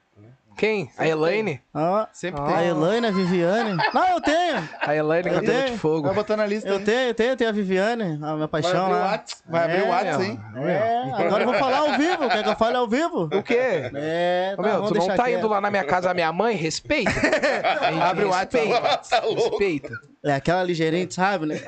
Quem? 0.56 0.90
A 0.98 1.09
Elaine? 1.09 1.60
Ah, 1.72 2.06
Sempre 2.12 2.40
Ah. 2.43 2.47
tem. 2.47 2.55
a 2.56 2.64
Elaine, 2.64 3.06
a 3.06 3.10
Viviane. 3.10 3.77
Não, 3.94 4.09
eu 4.09 4.20
tenho. 4.20 4.68
A 4.81 4.94
Elaine 4.94 5.28
Eu 5.28 5.35
cabelo 5.36 5.64
de 5.70 5.78
fogo. 5.78 6.06
Vai 6.06 6.14
botar 6.14 6.36
na 6.36 6.44
lista. 6.47 6.68
Eu 6.68 6.77
aí. 6.77 6.85
tenho, 6.85 6.98
eu 7.09 7.14
tenho, 7.14 7.31
eu 7.31 7.36
tenho 7.36 7.51
a 7.51 7.52
Viviane, 7.52 8.02
a 8.02 8.35
minha 8.35 8.36
Vai 8.36 8.48
paixão 8.48 8.86
abrir 8.86 8.94
o 8.97 9.01
lá. 9.01 9.24
Vai 9.48 9.64
abrir 9.64 9.82
o 9.82 9.86
É, 9.86 9.89
Whats, 9.90 10.20
hein? 10.20 10.40
É, 10.56 11.02
agora 11.24 11.43
eu 11.44 11.47
vou 11.47 11.55
falar 11.59 11.78
ao 11.78 11.93
vivo. 11.97 12.28
Quer 12.28 12.43
que 12.43 12.48
eu 12.51 12.56
fale 12.56 12.77
ao 12.77 12.86
vivo? 12.89 13.31
O 13.32 13.43
quê? 13.43 13.90
É, 13.94 14.55
Ô, 14.59 14.62
tá, 14.62 14.68
meu, 14.68 14.82
tu 14.82 14.94
não 14.94 15.06
tá 15.16 15.31
indo 15.31 15.48
lá 15.48 15.60
na 15.62 15.70
minha 15.70 15.85
casa, 15.85 16.10
a 16.10 16.14
minha 16.14 16.32
mãe? 16.32 16.55
Respeita. 16.56 17.10
Abre 18.02 18.24
o 18.27 18.31
WhatsApp. 18.31 18.66
Respeita. 18.68 19.35
Respeita. 19.35 19.94
É 20.22 20.35
aquela 20.35 20.62
ligeirinha, 20.62 21.06
sabe, 21.10 21.47
né? 21.47 21.59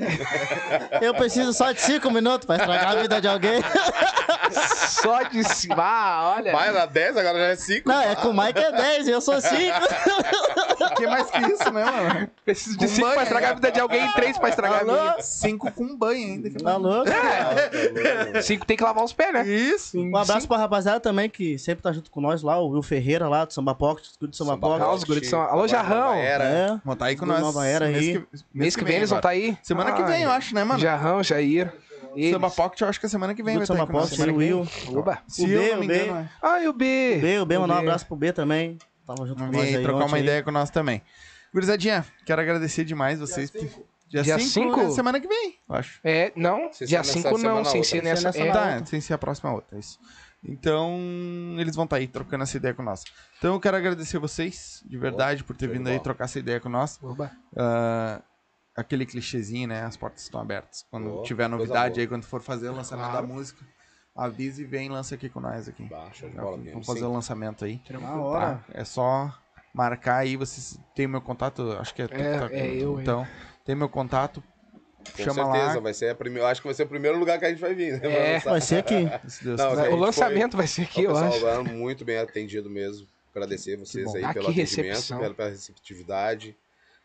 Eu 1.00 1.14
preciso 1.14 1.54
só 1.54 1.72
de 1.72 1.80
cinco 1.80 2.10
minutos 2.10 2.44
pra 2.44 2.56
estragar 2.56 2.92
a 2.92 2.96
vida 3.00 3.18
de 3.18 3.26
alguém. 3.28 3.62
Só 5.02 5.22
de 5.24 5.44
cima. 5.44 5.74
Ah, 5.78 6.34
olha. 6.36 6.52
Vai 6.52 6.70
na 6.72 6.86
10, 6.86 7.16
agora 7.16 7.38
já 7.38 7.44
é 7.46 7.56
5. 7.56 7.88
Não, 7.88 8.00
é 8.00 8.14
com 8.14 8.28
o 8.28 8.32
Mike 8.32 8.58
é 8.58 8.72
10 8.72 9.08
e 9.08 9.10
eu 9.10 9.20
sou 9.20 9.40
5. 9.40 9.52
que 10.96 11.06
mais 11.06 11.30
que 11.30 11.38
isso, 11.52 11.70
né, 11.72 11.84
mano? 11.84 12.30
Preciso 12.44 12.76
de 12.78 12.86
Com 12.86 12.92
cinco 12.92 13.02
banho, 13.06 13.14
pra 13.14 13.22
estragar 13.24 13.50
a 13.50 13.54
vida 13.54 13.72
de 13.72 13.80
alguém 13.80 14.04
e 14.06 14.12
três 14.12 14.38
pra 14.38 14.48
estragar 14.48 14.80
a 14.80 14.84
minha. 14.84 15.16
Cinco 15.20 15.70
com 15.72 15.96
banho 15.96 16.26
ainda. 16.26 16.50
que 16.50 16.62
Tá 16.62 16.76
louco? 16.76 17.10
Cinco 18.42 18.66
tem 18.66 18.76
que 18.76 18.82
lavar 18.84 19.04
os 19.04 19.12
pés, 19.12 19.32
né? 19.32 19.46
Isso. 19.46 19.98
Um 19.98 20.16
abraço 20.16 20.46
pra 20.46 20.56
rapaziada 20.58 21.00
também 21.00 21.28
que 21.30 21.58
sempre 21.58 21.82
tá 21.82 21.92
junto 21.92 22.10
com 22.10 22.20
nós 22.20 22.42
lá, 22.42 22.58
o 22.58 22.68
Will 22.70 22.82
Ferreira 22.82 23.28
lá 23.28 23.44
do 23.44 23.52
Samba 23.52 23.74
Pocket, 23.74 24.06
do 24.20 24.34
Samba, 24.34 24.52
Samba 24.54 24.68
Pocket. 24.78 24.88
Os 24.94 25.04
guris 25.04 25.28
são- 25.28 25.40
Alô, 25.42 25.66
Jarrão. 25.66 26.14
Era. 26.14 26.44
É. 26.44 26.80
Vão 26.84 26.96
tá 26.96 27.06
aí 27.06 27.16
com 27.16 27.26
nós. 27.26 27.40
Nova 27.40 27.66
Era 27.66 27.86
mês 27.86 27.98
aí. 27.98 28.12
que- 28.20 28.26
Mês 28.54 28.76
que 28.76 28.84
vem 28.84 28.96
eles 28.96 29.10
vão 29.10 29.18
estar 29.18 29.30
agora. 29.30 29.44
aí. 29.46 29.56
Semana 29.62 29.92
que 29.92 30.02
vem, 30.02 30.22
eu 30.22 30.30
acho, 30.30 30.54
né, 30.54 30.64
mano? 30.64 30.80
Jarrão, 30.80 31.22
Jair. 31.22 31.72
Eles. 32.16 32.30
Samba 32.32 32.50
Pocket, 32.50 32.80
eu 32.80 32.88
acho 32.88 33.00
que 33.00 33.06
é 33.06 33.08
semana 33.08 33.34
que 33.34 33.42
vem 33.42 33.54
vai 33.56 33.62
estar 33.64 33.74
Samba 33.74 33.84
aí 33.84 33.86
com 33.88 33.92
nós. 33.94 34.02
Pocket, 34.10 34.18
Semana 34.18 34.32
o. 34.32 34.36
Will. 34.36 34.98
Oba. 34.98 35.22
Se 35.28 35.44
O 35.44 35.48
eu 35.48 35.60
B, 35.62 35.70
não 35.72 35.78
me 35.80 35.84
o 35.84 35.88
B. 35.88 36.04
engano, 36.04 36.18
é. 36.20 36.30
Ai, 36.42 36.68
o 36.68 36.72
B. 36.72 37.14
O 37.16 37.20
B, 37.20 37.38
o 37.40 37.46
B, 37.46 37.58
mandar 37.58 37.74
um 37.74 37.76
B. 37.78 37.82
abraço 37.86 38.06
pro 38.06 38.16
B 38.16 38.32
também. 38.32 38.78
Tava 39.06 39.26
junto 39.26 39.42
com 39.44 39.50
Vem 39.50 39.60
nós 39.60 39.68
aí 39.68 39.76
aí 39.76 39.82
trocar 39.82 40.04
uma 40.06 40.16
aí. 40.16 40.22
ideia 40.22 40.42
com 40.42 40.50
nós 40.50 40.70
também. 40.70 41.02
Gurizadinha, 41.52 42.04
quero 42.24 42.40
agradecer 42.40 42.84
demais 42.84 43.18
vocês. 43.20 43.50
Dia 44.08 44.22
Dia 44.22 44.38
5 44.38 44.50
cinco? 44.50 44.80
é 44.80 44.90
semana 44.90 45.18
que 45.20 45.26
vem, 45.26 45.56
eu 45.68 45.74
acho. 45.74 45.98
É, 46.04 46.32
não, 46.36 46.70
Sem 46.72 46.86
dia 46.86 47.02
ser 47.02 47.08
nessa 47.16 47.28
5 47.28 47.38
semana, 47.38 47.56
não, 47.56 47.64
sem 47.64 47.82
ser 47.82 48.02
nessa. 48.02 48.28
é, 48.28 48.52
Tá, 48.52 48.84
sem 48.84 49.00
ser 49.00 49.14
a 49.14 49.18
próxima 49.18 49.52
outra, 49.52 49.78
isso. 49.78 49.98
Então, 50.44 50.98
eles 51.58 51.74
vão 51.76 51.84
estar 51.84 51.96
aí 51.96 52.06
trocando 52.06 52.42
essa 52.42 52.56
ideia 52.56 52.74
com 52.74 52.82
nós. 52.82 53.04
Então, 53.38 53.54
eu 53.54 53.60
quero 53.60 53.76
agradecer 53.76 54.18
vocês, 54.18 54.82
de 54.84 54.98
verdade, 54.98 55.42
por 55.44 55.56
ter 55.56 55.66
vindo 55.68 55.86
aí 55.86 55.94
bola. 55.94 56.02
trocar 56.04 56.24
essa 56.24 56.38
ideia 56.38 56.60
com 56.60 56.68
nós. 56.68 56.98
Oba. 57.02 57.30
Aquele 58.74 59.04
clichêzinho, 59.04 59.68
né? 59.68 59.82
As 59.82 59.96
portas 59.96 60.22
estão 60.22 60.40
abertas. 60.40 60.86
Quando 60.90 61.10
Boa, 61.10 61.22
tiver 61.24 61.48
novidade 61.48 62.00
aí, 62.00 62.06
quando 62.06 62.24
for 62.24 62.40
fazer 62.40 62.68
o 62.70 62.74
lançamento 62.74 63.10
Claro. 63.10 63.26
da 63.26 63.32
música, 63.34 63.62
avise 64.16 64.62
e 64.62 64.64
vem 64.64 64.86
e 64.86 64.90
lança 64.90 65.14
aqui 65.14 65.28
com 65.28 65.40
nós 65.40 65.68
aqui. 65.68 65.84
De 65.84 65.90
Já 65.90 66.28
bola 66.28 66.50
Vamos 66.52 66.64
mesmo. 66.64 66.84
fazer 66.84 67.00
sim. 67.00 67.04
o 67.06 67.12
lançamento 67.12 67.64
aí. 67.64 67.80
Na 67.90 68.14
hora. 68.16 68.46
Tá? 68.56 68.64
É 68.72 68.84
só 68.84 69.32
marcar 69.74 70.16
aí, 70.18 70.36
vocês 70.36 70.78
têm 70.94 71.06
meu 71.06 71.20
contato, 71.20 71.72
acho 71.80 71.94
que 71.94 72.02
é, 72.02 72.06
É, 72.10 72.38
tá 72.38 72.48
é 72.50 72.74
eu, 72.74 72.98
é. 72.98 73.02
Então, 73.02 73.26
tem 73.64 73.74
meu 73.74 73.88
contato, 73.90 74.42
Com 75.16 75.22
chama 75.22 75.44
certeza, 75.44 75.74
lá. 75.74 75.80
vai 75.80 75.92
ser 75.94 76.08
a 76.10 76.14
primeira. 76.14 76.48
Acho 76.48 76.62
que 76.62 76.66
vai 76.68 76.74
ser 76.74 76.84
o 76.84 76.88
primeiro 76.88 77.18
lugar 77.18 77.38
que 77.38 77.44
a 77.44 77.50
gente 77.50 77.60
vai 77.60 77.74
vir, 77.74 78.00
né? 78.00 78.36
É. 78.36 78.38
Vai 78.38 78.60
ser 78.62 78.76
aqui. 78.78 79.04
Não, 79.44 79.92
O 79.92 79.96
lançamento 79.96 80.56
vai 80.56 80.66
ser 80.66 80.82
aqui, 80.82 81.00
o 81.06 81.10
eu 81.10 81.12
pessoal 81.30 81.60
acho. 81.60 81.64
muito 81.74 82.04
bem 82.06 82.16
atendido 82.18 82.70
mesmo. 82.70 83.06
Agradecer 83.34 83.76
vocês 83.76 84.14
aí 84.14 84.24
Ah, 84.24 84.32
pelo 84.32 84.46
atendimento, 84.48 84.76
recepção. 84.76 85.18
pela, 85.18 85.34
pela 85.34 85.48
receptividade, 85.50 86.56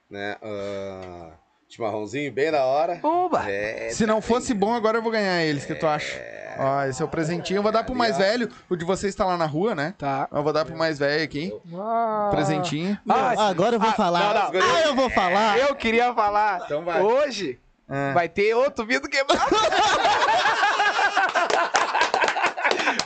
né? 0.10 0.36
Ah, 0.42 1.32
chimarrãozinho 1.70 2.32
bem 2.32 2.52
da 2.52 2.64
hora. 2.66 3.00
Oba. 3.04 3.50
É, 3.50 3.90
Se 3.90 4.06
não 4.06 4.22
fosse 4.22 4.54
bom, 4.54 4.74
agora 4.74 4.98
eu 4.98 5.02
vou 5.02 5.12
ganhar 5.12 5.44
eles, 5.44 5.64
o 5.64 5.68
que 5.68 5.76
tu 5.76 5.86
acha? 5.88 6.20
Ó, 6.60 6.84
esse 6.86 7.02
é 7.02 7.06
o 7.06 7.08
presentinho. 7.08 7.60
Eu 7.60 7.64
vou 7.64 7.72
dar 7.72 7.84
pro 7.84 7.94
mais 7.94 8.18
velho. 8.18 8.50
O 8.68 8.76
de 8.76 8.84
vocês 8.84 9.14
tá 9.14 9.24
lá 9.26 9.38
na 9.38 9.46
rua, 9.46 9.76
né? 9.76 9.94
Tá. 9.98 10.28
Eu 10.32 10.42
vou 10.42 10.52
dar 10.52 10.66
pro 10.66 10.76
mais 10.76 10.98
velho 10.98 11.24
aqui. 11.24 11.54
Ah. 11.76 12.30
Presentinho. 12.32 12.98
Ah, 13.08 13.48
agora 13.50 13.76
eu 13.76 13.80
vou 13.80 13.90
ah, 13.90 13.94
falar. 13.94 14.20
não, 14.52 14.60
não. 14.60 14.62
Ah, 14.76 14.82
eu 14.86 14.96
vou 14.96 15.10
falar. 15.12 15.60
Eu 15.60 15.76
queria 15.76 16.12
falar. 16.16 16.62
Então 16.66 16.84
vai. 16.84 17.00
Hoje 17.02 17.60
É. 17.88 18.12
vai 18.14 18.28
ter 18.28 18.56
outro 18.56 18.86
vidro 18.86 19.08
quebrado. 19.08 19.46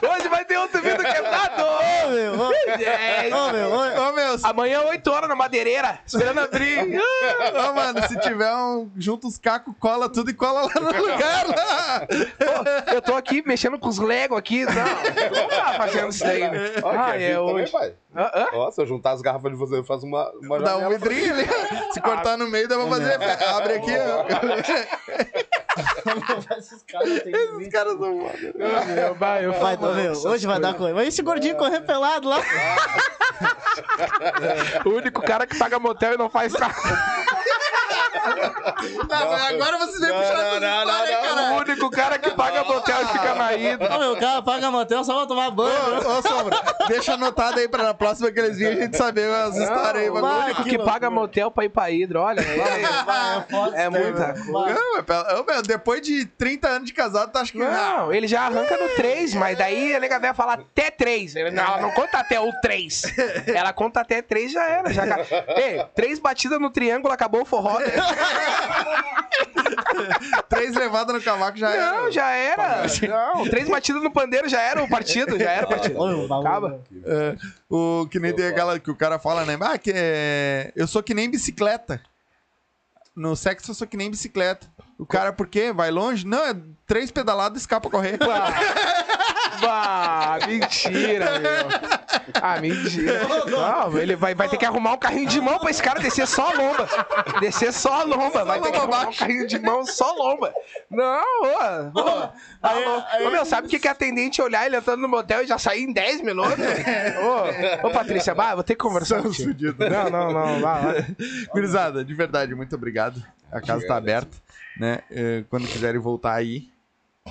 Hoje 0.01 0.27
vai 0.29 0.45
ter 0.45 0.57
outro 0.57 0.81
vidro 0.81 1.03
quebrado. 1.03 1.50
Ô, 2.11 2.15
meu, 2.15 2.33
ô, 2.47 2.51
É, 2.81 3.29
ô, 3.33 3.51
meu, 3.51 3.69
ô, 3.71 4.09
Ô, 4.09 4.13
meu, 4.13 4.35
Amanhã, 4.43 4.81
8 4.81 5.11
horas, 5.11 5.29
na 5.29 5.35
madeireira, 5.35 5.99
esperando 6.05 6.39
abrir. 6.39 6.79
ô, 6.79 7.73
mano, 7.73 8.07
se 8.07 8.19
tiver 8.19 8.53
um. 8.53 8.89
Junta 8.97 9.27
os 9.27 9.37
cacos, 9.37 9.73
cola 9.79 10.09
tudo 10.09 10.29
e 10.29 10.33
cola 10.33 10.61
lá 10.63 10.73
no 10.81 10.87
lugar 11.01 11.47
lá. 11.47 12.07
Pô, 12.07 12.93
eu 12.93 13.01
tô 13.01 13.15
aqui 13.15 13.43
mexendo 13.45 13.77
com 13.79 13.87
os 13.87 13.97
Lego 13.99 14.35
aqui. 14.35 14.65
Não, 14.65 14.73
não 14.73 15.47
tá 15.49 15.73
fazendo 15.77 16.09
isso 16.09 16.23
daí, 16.23 16.41
né? 16.41 16.71
Ó, 16.83 16.89
Ah, 16.91 17.15
é 17.15 17.33
também, 17.35 17.37
hoje. 17.37 17.71
pai. 17.71 17.93
Hã? 18.15 18.47
Ó, 18.53 18.69
se 18.71 18.81
eu 18.81 18.85
juntar 18.85 19.11
as 19.11 19.21
garrafas 19.21 19.51
de 19.51 19.57
você, 19.57 19.77
eu 19.77 19.83
faço 19.83 20.05
uma, 20.05 20.29
uma 20.41 20.59
Dá 20.59 20.77
um 20.77 20.89
vidrinho 20.89 21.33
ali. 21.33 21.47
Se 21.93 22.01
cortar 22.01 22.37
no 22.37 22.47
meio, 22.49 22.67
dá 22.67 22.75
pra 22.75 22.87
fazer. 22.87 23.13
Abre 23.45 23.73
aqui, 23.75 23.91
ó. 23.97 24.25
esses 26.57 26.83
caras 27.71 27.97
são 27.97 28.19
foda. 28.19 28.53
Meu, 28.55 29.15
vai, 29.15 29.45
eu 29.45 29.53
Vai, 29.53 29.77
meu, 29.77 30.13
hoje 30.13 30.45
vai 30.45 30.59
dar 30.59 30.73
coisa. 30.73 30.93
Mas 30.93 31.07
esse 31.07 31.21
gordinho 31.21 31.55
correr 31.55 31.81
pelado 31.81 32.27
lá. 32.27 32.41
O 34.85 34.89
único 34.89 35.21
cara 35.21 35.47
que 35.47 35.57
paga 35.57 35.79
motel 35.79 36.13
e 36.13 36.17
não 36.17 36.29
faz 36.29 36.53
carro. 36.53 36.75
Não, 39.09 39.33
agora 39.33 39.77
vocês 39.79 39.99
vêm 39.99 40.09
Não, 40.09 40.19
puxar 40.19 40.37
não, 40.37 40.59
não, 40.59 40.85
não, 40.85 41.05
hein, 41.05 41.17
cara. 41.21 41.41
O 41.41 41.57
único 41.57 41.89
cara 41.89 42.19
que 42.19 42.31
paga 42.31 42.63
motel 42.63 43.01
e 43.01 43.07
fica 43.07 43.35
na 43.35 43.53
ida. 43.53 43.95
Ô, 43.95 43.99
meu, 43.99 44.17
cara 44.17 44.41
paga 44.41 44.71
motel 44.71 45.03
só 45.03 45.17
pra 45.17 45.27
tomar 45.27 45.51
banho. 45.51 45.77
Ô, 46.05 46.17
ô, 46.17 46.21
Sombra, 46.21 46.61
deixa 46.87 47.13
anotado 47.13 47.59
aí 47.59 47.67
pra 47.67 47.83
na 47.83 47.93
próxima 47.93 48.31
que 48.31 48.39
eles 48.39 48.57
virem 48.57 48.77
a 48.77 48.81
gente 48.83 48.97
saber 48.97 49.29
as 49.33 49.55
histórias 49.55 50.03
aí. 50.03 50.09
O 50.09 50.15
único 50.15 50.63
que 50.63 50.77
paga 50.77 51.09
motel 51.09 51.51
pra 51.51 51.65
ir 51.65 51.69
pra 51.69 51.91
Hidro, 51.91 52.21
olha. 52.21 52.41
É, 53.73 53.83
é 53.83 53.89
muita 53.89 54.33
coisa. 54.33 54.79
Não, 55.07 55.45
meu, 55.45 55.61
depois 55.61 56.01
de 56.01 56.25
30 56.25 56.67
anos 56.67 56.87
de 56.87 56.93
casado, 56.93 57.31
tu 57.31 57.37
acha 57.37 57.51
que. 57.51 57.57
Não, 57.57 58.13
ele 58.13 58.27
já 58.27 58.41
arranca 58.41 58.77
no 58.77 58.89
3, 58.95 59.33
mas 59.35 59.57
daí 59.57 59.95
a 59.95 59.99
nega 59.99 60.19
velha 60.19 60.33
fala 60.33 60.53
até 60.53 60.89
3. 60.91 61.33
Não, 61.53 61.63
ela 61.63 61.81
não 61.81 61.91
conta 61.91 62.19
até 62.19 62.39
o 62.39 62.51
3. 62.61 63.01
Ela 63.47 63.73
conta 63.73 64.01
até 64.01 64.21
3 64.21 64.51
já 64.51 64.63
era. 64.63 64.93
Já... 64.93 65.05
Ei, 65.55 65.85
três 65.95 66.19
batidas 66.19 66.59
no 66.59 66.69
triângulo, 66.69 67.13
acabou 67.13 67.41
o 67.41 67.45
forró. 67.45 67.79
Três 70.49 70.75
levadas 70.75 71.15
no 71.15 71.21
cavaco 71.21 71.57
já 71.57 71.69
era. 71.69 71.91
Não, 71.91 72.11
já 72.11 72.29
era. 72.29 72.83
Não, 73.07 73.49
três 73.49 73.69
batidas 73.69 74.03
no 74.03 74.11
pandeiro 74.11 74.49
já 74.49 74.61
era 74.61 74.83
o 74.83 74.89
partido. 74.89 75.37
Já 75.37 75.51
era 75.51 75.65
o 75.65 75.69
partido. 75.69 76.33
Acaba. 76.33 76.81
É, 77.05 77.35
o 77.69 78.07
que 78.09 78.19
nem 78.19 78.33
tem 78.33 78.47
aquela 78.47 78.79
que 78.79 78.91
o 78.91 78.95
cara 78.95 79.19
fala, 79.19 79.45
né? 79.45 79.57
Ah, 79.61 79.77
que 79.77 79.91
é... 79.93 80.71
eu 80.75 80.87
sou 80.87 81.01
que 81.01 81.13
nem 81.13 81.29
bicicleta. 81.29 82.01
No 83.15 83.35
sexo 83.35 83.71
eu 83.71 83.75
sou 83.75 83.87
que 83.87 83.97
nem 83.97 84.09
bicicleta. 84.09 84.67
O 84.97 85.05
cara, 85.05 85.33
por 85.33 85.47
quê? 85.47 85.73
Vai 85.73 85.91
longe? 85.91 86.25
Não, 86.25 86.45
é 86.45 86.55
três 86.85 87.11
pedaladas 87.11 87.57
e 87.57 87.61
escapa 87.61 87.87
a 87.87 87.91
correr. 87.91 88.17
Bah, 89.61 90.39
mentira, 90.47 91.39
meu. 91.39 91.67
Ah, 92.41 92.59
mentira. 92.59 93.21
Não, 93.49 93.97
ele 93.97 94.15
vai, 94.15 94.33
vai 94.33 94.49
ter 94.49 94.57
que 94.57 94.65
arrumar 94.65 94.93
um 94.93 94.97
carrinho 94.97 95.27
de 95.27 95.39
mão 95.39 95.59
pra 95.59 95.69
esse 95.69 95.81
cara 95.81 95.99
descer 95.99 96.27
só 96.27 96.51
a 96.51 96.53
lomba. 96.53 96.87
Descer 97.39 97.71
só 97.71 98.01
a 98.01 98.03
lomba. 98.03 98.43
Vai 98.43 98.59
ter 98.59 98.71
que 98.71 98.77
arrumar 98.77 99.07
um 99.07 99.13
carrinho 99.13 99.47
de 99.47 99.59
mão 99.59 99.85
só 99.85 100.11
lomba. 100.13 100.53
Não, 100.89 101.23
ô. 101.93 101.99
ô. 101.99 103.27
Ô, 103.27 103.31
meu, 103.31 103.45
sabe 103.45 103.67
o 103.67 103.69
que 103.69 103.79
que 103.79 103.87
é 103.87 103.91
atendente 103.91 104.41
olhar 104.41 104.65
ele 104.65 104.77
entrando 104.77 105.01
no 105.01 105.07
motel 105.07 105.43
e 105.43 105.47
já 105.47 105.57
sair 105.57 105.83
em 105.83 105.91
10 105.91 106.21
minutos? 106.21 106.57
Ô, 107.83 107.87
ô 107.87 107.91
Patrícia, 107.91 108.35
bah, 108.35 108.55
vou 108.55 108.63
ter 108.63 108.75
que 108.75 108.81
conversar 108.81 109.21
contigo. 109.21 109.75
Não, 109.79 110.09
não, 110.09 110.31
não, 110.31 110.59
vai, 110.59 110.83
vai. 110.83 111.15
Gurizada, 111.51 112.03
de 112.03 112.13
verdade, 112.13 112.53
muito 112.53 112.75
obrigado. 112.75 113.21
A 113.51 113.59
casa 113.59 113.85
tá 113.85 113.97
aberta, 113.97 114.37
né? 114.77 114.99
É, 115.09 115.43
Quando 115.49 115.67
quiserem 115.67 115.99
voltar 115.99 116.33
aí, 116.33 116.70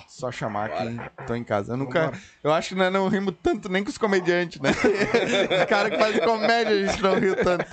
só 0.08 0.30
chamar 0.32 0.70
que 0.70 1.00
estão 1.20 1.36
em 1.36 1.44
casa. 1.44 1.72
Eu 1.72 1.76
nunca. 1.76 2.12
Eu 2.42 2.52
acho 2.52 2.70
que 2.70 2.74
nós 2.74 2.92
não 2.92 3.08
rimos 3.08 3.34
tanto 3.42 3.68
nem 3.68 3.82
com 3.84 3.90
os 3.90 3.98
comediantes, 3.98 4.60
né? 4.60 4.70
Os 4.70 5.64
caras 5.68 5.90
que 5.92 5.98
fazem 5.98 6.20
comédia, 6.20 6.74
a 6.74 6.86
gente 6.86 7.02
não 7.02 7.14
riu 7.18 7.36
tanto. 7.36 7.64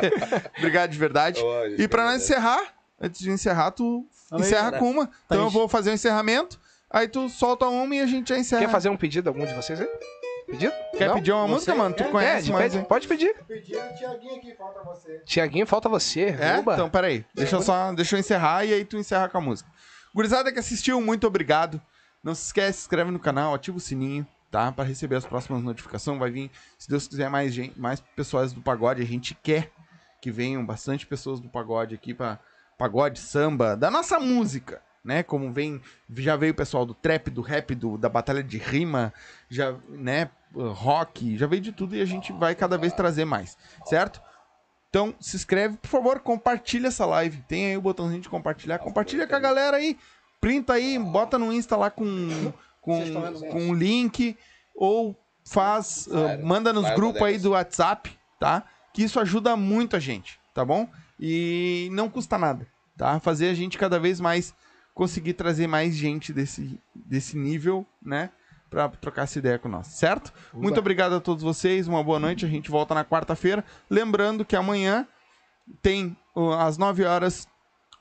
obrigado 0.58 0.90
de 0.90 0.98
verdade. 0.98 1.40
E 1.78 1.86
pra 1.88 2.04
nós 2.04 2.22
encerrar, 2.22 2.60
antes 3.00 3.20
de 3.20 3.30
encerrar, 3.30 3.70
tu 3.70 4.06
aí, 4.32 4.40
encerra 4.40 4.70
cara. 4.70 4.78
com 4.78 4.90
uma. 4.90 5.10
Então 5.26 5.42
eu 5.44 5.50
vou 5.50 5.68
fazer 5.68 5.90
o 5.90 5.94
encerramento, 5.94 6.60
aí 6.90 7.08
tu 7.08 7.28
solta 7.28 7.66
uma 7.66 7.94
e 7.94 8.00
a 8.00 8.06
gente 8.06 8.28
já 8.28 8.38
encerra. 8.38 8.62
Quer 8.62 8.70
fazer 8.70 8.88
um 8.88 8.96
pedido 8.96 9.28
algum 9.28 9.44
de 9.46 9.54
vocês 9.54 9.80
aí? 9.80 9.88
Pedido? 10.46 10.72
Quer 10.98 11.08
Não? 11.08 11.14
pedir 11.14 11.32
uma 11.32 11.48
música, 11.48 11.74
mano? 11.74 11.94
Tu 11.94 12.02
É, 12.02 12.08
conhece 12.10 12.44
de- 12.46 12.52
mais, 12.52 12.70
pede- 12.72 12.86
pode 12.86 13.08
pedir. 13.08 13.34
Pedindo 13.48 13.78
o 13.80 13.94
Tiaguinho 13.94 14.36
aqui, 14.36 14.54
falta 14.54 14.82
você. 14.82 15.22
Tiaguinho, 15.24 15.66
falta 15.66 15.88
você. 15.88 16.36
É? 16.38 16.58
Uba. 16.58 16.74
Então, 16.74 16.90
peraí. 16.90 17.24
Deixa 17.34 17.56
eu 17.56 17.62
só 17.62 17.92
deixa 17.94 18.14
eu 18.14 18.20
encerrar 18.20 18.62
e 18.64 18.74
aí 18.74 18.84
tu 18.84 18.98
encerra 18.98 19.26
com 19.28 19.38
a 19.38 19.40
música. 19.40 19.68
Gurizada 20.14 20.52
que 20.52 20.60
assistiu, 20.60 21.00
muito 21.00 21.26
obrigado. 21.26 21.82
Não 22.22 22.34
se 22.34 22.46
esquece, 22.46 22.78
se 22.78 22.84
inscreve 22.84 23.10
no 23.10 23.18
canal, 23.18 23.52
ativa 23.52 23.76
o 23.76 23.80
sininho, 23.80 24.24
tá? 24.48 24.70
Pra 24.70 24.84
receber 24.84 25.16
as 25.16 25.26
próximas 25.26 25.62
notificações. 25.62 26.18
Vai 26.18 26.30
vir, 26.30 26.50
se 26.78 26.88
Deus 26.88 27.08
quiser, 27.08 27.28
mais, 27.28 27.52
gente, 27.52 27.78
mais 27.78 28.00
pessoas 28.00 28.52
do 28.52 28.62
pagode. 28.62 29.02
A 29.02 29.04
gente 29.04 29.34
quer 29.34 29.72
que 30.22 30.30
venham 30.30 30.64
bastante 30.64 31.04
pessoas 31.04 31.40
do 31.40 31.48
pagode 31.48 31.96
aqui 31.96 32.14
pra 32.14 32.38
pagode, 32.78 33.18
samba, 33.18 33.76
da 33.76 33.90
nossa 33.90 34.20
música, 34.20 34.80
né? 35.04 35.24
Como 35.24 35.52
vem, 35.52 35.82
já 36.16 36.36
veio 36.36 36.52
o 36.52 36.56
pessoal 36.56 36.86
do 36.86 36.94
trap, 36.94 37.28
do 37.28 37.42
rap, 37.42 37.74
do, 37.74 37.98
da 37.98 38.08
batalha 38.08 38.42
de 38.42 38.56
rima, 38.56 39.12
já, 39.50 39.74
né? 39.88 40.30
Rock, 40.54 41.36
já 41.36 41.48
veio 41.48 41.60
de 41.60 41.72
tudo 41.72 41.96
e 41.96 42.00
a 42.00 42.04
gente 42.04 42.32
vai 42.32 42.54
cada 42.54 42.78
vez 42.78 42.92
trazer 42.92 43.24
mais, 43.24 43.58
certo? 43.84 44.22
Então, 44.94 45.12
se 45.18 45.34
inscreve, 45.34 45.76
por 45.76 45.88
favor, 45.88 46.20
compartilha 46.20 46.86
essa 46.86 47.04
live. 47.04 47.42
Tem 47.48 47.66
aí 47.66 47.76
o 47.76 47.82
botãozinho 47.82 48.20
de 48.20 48.28
compartilhar. 48.28 48.78
Compartilha 48.78 49.26
com 49.26 49.34
a 49.34 49.40
galera 49.40 49.76
aí. 49.76 49.98
Printa 50.40 50.74
aí, 50.74 50.96
bota 51.00 51.36
no 51.36 51.52
Insta 51.52 51.76
lá 51.76 51.90
com 51.90 52.52
com, 52.80 53.00
com 53.50 53.60
um 53.60 53.74
link 53.74 54.36
ou 54.72 55.16
faz, 55.44 56.06
uh, 56.06 56.46
manda 56.46 56.72
nos 56.72 56.88
grupos 56.90 57.22
aí 57.22 57.38
do 57.38 57.50
WhatsApp, 57.50 58.16
tá? 58.38 58.62
Que 58.92 59.02
isso 59.02 59.18
ajuda 59.18 59.56
muito 59.56 59.96
a 59.96 59.98
gente, 59.98 60.38
tá 60.54 60.64
bom? 60.64 60.88
E 61.18 61.88
não 61.90 62.08
custa 62.08 62.38
nada, 62.38 62.64
tá? 62.96 63.18
Fazer 63.18 63.48
a 63.48 63.54
gente 63.54 63.76
cada 63.76 63.98
vez 63.98 64.20
mais 64.20 64.54
conseguir 64.94 65.32
trazer 65.32 65.66
mais 65.66 65.96
gente 65.96 66.32
desse, 66.32 66.78
desse 66.94 67.36
nível, 67.36 67.84
né? 68.00 68.30
Pra 68.70 68.88
trocar 68.88 69.22
essa 69.22 69.38
ideia 69.38 69.58
com 69.58 69.68
nós, 69.68 69.86
certo? 69.88 70.32
Muito 70.52 70.78
obrigado 70.80 71.14
a 71.14 71.20
todos 71.20 71.44
vocês, 71.44 71.86
uma 71.86 72.02
boa 72.02 72.18
noite. 72.18 72.44
A 72.44 72.48
gente 72.48 72.70
volta 72.70 72.92
na 72.94 73.04
quarta-feira. 73.04 73.64
Lembrando 73.88 74.44
que 74.44 74.56
amanhã 74.56 75.06
tem 75.80 76.16
às 76.58 76.76
9 76.76 77.04
horas 77.04 77.46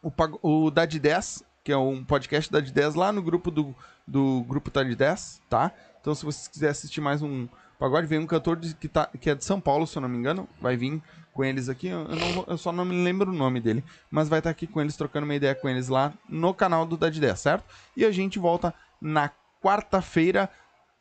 o, 0.01 0.11
o 0.41 0.71
Dad 0.71 0.93
10, 0.95 1.43
que 1.63 1.71
é 1.71 1.77
um 1.77 2.03
podcast 2.03 2.51
Dad 2.51 2.67
10 2.69 2.95
lá 2.95 3.11
no 3.11 3.21
grupo 3.21 3.51
do, 3.51 3.75
do 4.07 4.43
grupo 4.47 4.71
Dad 4.71 4.91
10, 4.93 5.41
tá? 5.49 5.71
Então 6.01 6.15
se 6.15 6.25
vocês 6.25 6.47
quiserem 6.47 6.71
assistir 6.71 7.01
mais 7.01 7.21
um 7.21 7.47
pagode, 7.79 8.07
vem 8.07 8.19
um 8.19 8.25
cantor 8.27 8.55
de- 8.57 8.73
que, 8.75 8.87
tá, 8.87 9.07
que 9.19 9.29
é 9.29 9.35
de 9.35 9.45
São 9.45 9.61
Paulo, 9.61 9.85
se 9.85 9.97
eu 9.97 10.01
não 10.01 10.09
me 10.09 10.17
engano, 10.17 10.47
vai 10.59 10.75
vir 10.75 11.01
com 11.33 11.43
eles 11.43 11.69
aqui, 11.69 11.87
eu, 11.87 12.07
não 12.07 12.45
eu 12.47 12.57
só 12.57 12.71
não 12.71 12.83
me 12.85 13.03
lembro 13.03 13.31
o 13.31 13.35
nome 13.35 13.59
dele, 13.59 13.83
mas 14.11 14.27
vai 14.29 14.39
estar 14.39 14.49
aqui 14.49 14.67
com 14.67 14.79
eles, 14.81 14.95
trocando 14.97 15.25
uma 15.25 15.35
ideia 15.35 15.55
com 15.55 15.67
eles 15.69 15.87
lá 15.87 16.13
no 16.27 16.53
canal 16.53 16.85
do 16.85 16.97
Dad 16.97 17.15
10, 17.17 17.39
certo? 17.39 17.63
E 17.95 18.03
a 18.05 18.11
gente 18.11 18.37
volta 18.39 18.73
na 19.01 19.29
quarta-feira 19.63 20.49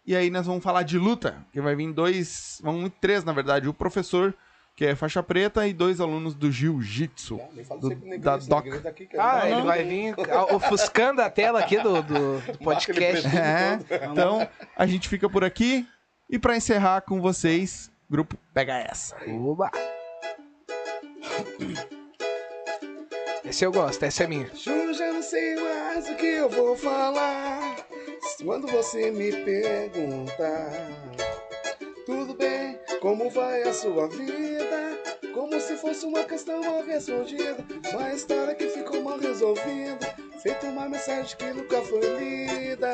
e 0.07 0.17
aí 0.17 0.31
nós 0.31 0.47
vamos 0.47 0.63
falar 0.63 0.83
de 0.83 0.99
luta, 0.99 1.45
que 1.53 1.61
vai 1.61 1.75
vir 1.77 1.93
dois, 1.93 2.61
vão 2.63 2.83
vir 2.83 2.91
três 3.01 3.25
na 3.25 3.33
verdade, 3.33 3.69
o 3.69 3.75
professor 3.75 4.35
que 4.75 4.87
é 4.87 4.95
faixa 4.95 5.23
preta 5.23 5.67
e 5.67 5.73
dois 5.73 6.01
alunos 6.01 6.35
do 6.35 6.51
jiu-jitsu. 6.51 7.39
Ah, 7.39 8.17
da 8.19 8.37
Doc. 8.39 8.65
Negrinho 8.65 8.83
daqui, 8.83 9.07
que 9.07 9.19
Ah, 9.19 9.43
ele 9.45 9.57
ele 9.57 9.63
vai 9.67 9.85
vir 9.85 10.15
ah, 10.31 10.55
ofuscando 10.55 11.21
a 11.21 11.29
tela 11.29 11.61
aqui 11.61 11.79
do, 11.79 12.03
do, 12.03 12.41
do 12.53 12.59
podcast. 12.59 13.29
É, 13.37 13.79
então 14.11 14.49
a 14.75 14.87
gente 14.87 15.09
fica 15.09 15.29
por 15.29 15.45
aqui 15.45 15.87
e 16.31 16.39
pra 16.39 16.57
encerrar 16.57 17.03
com 17.03 17.21
vocês, 17.21 17.91
grupo 18.09 18.37
Pega 18.55 18.79
essa. 18.79 19.15
Oba! 19.29 19.71
Esse 23.45 23.67
eu 23.67 23.73
gosto, 23.73 24.03
essa 24.05 24.25
é 24.25 24.27
minha. 24.27 24.51
Eu 24.67 24.95
já 24.95 25.13
não 25.13 25.23
sei 25.23 25.57
mais 25.57 26.09
o 26.09 26.15
que 26.17 26.27
eu 26.27 26.49
vou 26.49 26.75
falar. 26.77 27.77
Quando 28.41 28.67
você 28.67 29.11
me 29.11 29.31
perguntar, 29.31 30.71
tudo 32.07 32.35
bem, 32.35 32.79
como 33.01 33.31
vai 33.31 33.63
a 33.63 33.73
sua 33.73 34.09
vida? 34.09 34.99
Como 35.33 35.61
se 35.61 35.77
fosse 35.77 36.05
uma 36.07 36.25
questão 36.25 36.61
mal 36.61 36.83
respondida, 36.83 37.57
uma 37.93 38.13
história 38.13 38.55
que 38.55 38.69
ficou 38.69 39.03
mal 39.03 39.19
resolvida, 39.19 40.15
feito 40.43 40.67
uma 40.67 40.89
mensagem 40.89 41.37
que 41.37 41.53
nunca 41.53 41.81
foi 41.83 42.01
lida. 42.19 42.91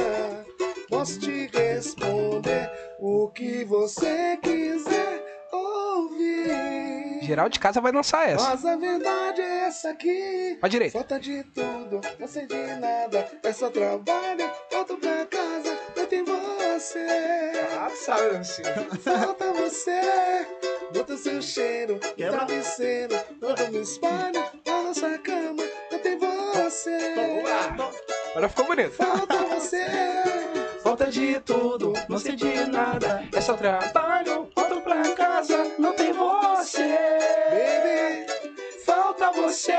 Posso 0.88 1.18
te 1.18 1.46
responder 1.52 2.70
o 2.98 3.28
que 3.28 3.64
você 3.64 4.36
quiser 4.42 5.42
ouvir. 5.52 7.20
Geral 7.22 7.48
de 7.48 7.58
casa 7.58 7.80
vai 7.80 7.92
lançar 7.92 8.28
essa. 8.28 8.50
Mas 8.50 8.64
a 8.64 8.76
verdade 8.76 9.40
é 9.40 9.47
essa 9.68 9.90
aqui. 9.90 10.56
Pra 10.60 10.68
direita. 10.68 10.98
Falta 10.98 11.20
de 11.20 11.44
tudo, 11.44 12.00
não 12.18 12.26
sei 12.26 12.46
de 12.46 12.56
nada. 12.80 13.30
É 13.42 13.52
só 13.52 13.68
trabalho, 13.70 14.50
volto 14.72 14.96
pra 14.96 15.26
casa, 15.26 15.78
não 15.96 16.06
tem 16.06 16.24
você. 16.24 17.06
Ah, 17.78 17.90
sabe 17.90 18.36
assim. 18.36 18.62
Falta 19.04 19.52
você, 19.52 20.00
bota 20.92 21.16
seu 21.18 21.42
cheiro 21.42 21.94
no 21.94 22.00
Quebra. 22.00 22.32
travesseiro. 22.46 23.14
Quando 23.38 23.68
me 23.72 23.80
espalho 23.80 24.40
na 24.66 24.82
nossa 24.82 25.18
cama, 25.18 25.62
não 25.92 25.98
tem 25.98 26.18
você. 26.18 27.14
Agora 28.30 28.48
ficou 28.48 28.66
bonito. 28.66 28.92
Falta 28.92 29.36
você, 29.36 29.84
Falta 30.82 31.10
de 31.10 31.38
tudo, 31.40 31.92
não 32.08 32.18
sei 32.18 32.36
de 32.36 32.64
nada. 32.70 33.22
É 33.34 33.40
só 33.40 33.54
trabalho, 33.54 34.48
volto 34.56 34.80
pra 34.80 35.02
casa, 35.14 35.72
não 35.78 35.92
tem 35.92 36.12
você. 36.12 36.88
baby. 37.50 38.27
Você. 39.48 39.72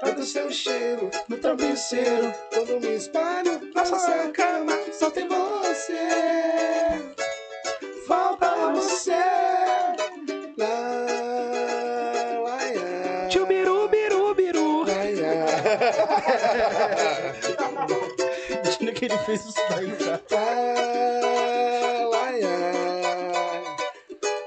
Bota 0.00 0.22
seu 0.22 0.48
cheiro 0.52 1.10
No 1.26 1.36
travesseiro, 1.36 2.32
quando 2.54 2.80
me 2.80 2.94
espalho 2.94 3.60
na 3.74 3.84
nossa 3.84 4.28
cama, 4.28 4.72
só 4.92 5.10
tem 5.10 5.26
você. 5.26 5.98
falta 8.06 8.70
você. 8.70 9.16
Lá, 10.56 10.68
lá, 12.44 12.60
lá. 12.84 13.28
Tchubiru, 13.28 13.88
biru, 13.88 14.32
biru. 14.36 14.84
Imagina 18.62 18.92
que 18.92 19.04
ele 19.06 19.18
fez 19.18 19.44
isso 19.44 19.60
daí, 19.70 19.90
cara. 19.96 20.22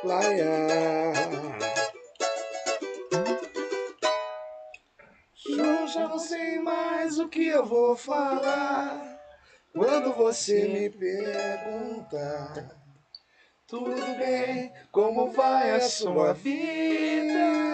Não 0.05 1.00
sei 6.21 6.59
mais 6.59 7.17
o 7.19 7.27
que 7.27 7.47
eu 7.47 7.65
vou 7.65 7.95
falar 7.95 9.19
quando 9.73 10.13
você 10.13 10.67
me 10.67 10.89
perguntar. 10.89 12.69
Tudo 13.67 14.01
bem, 14.17 14.71
como 14.91 15.31
vai 15.31 15.71
a 15.71 15.81
sua 15.81 16.33
vida? 16.33 17.71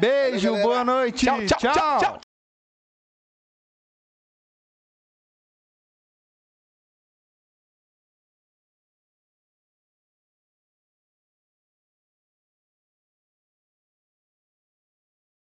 Beijo, 0.00 0.56
boa 0.62 0.84
noite. 0.84 1.26
Tchau, 1.26 1.44
tchau, 1.46 1.58
tchau, 1.58 1.98
tchau. 1.98 2.31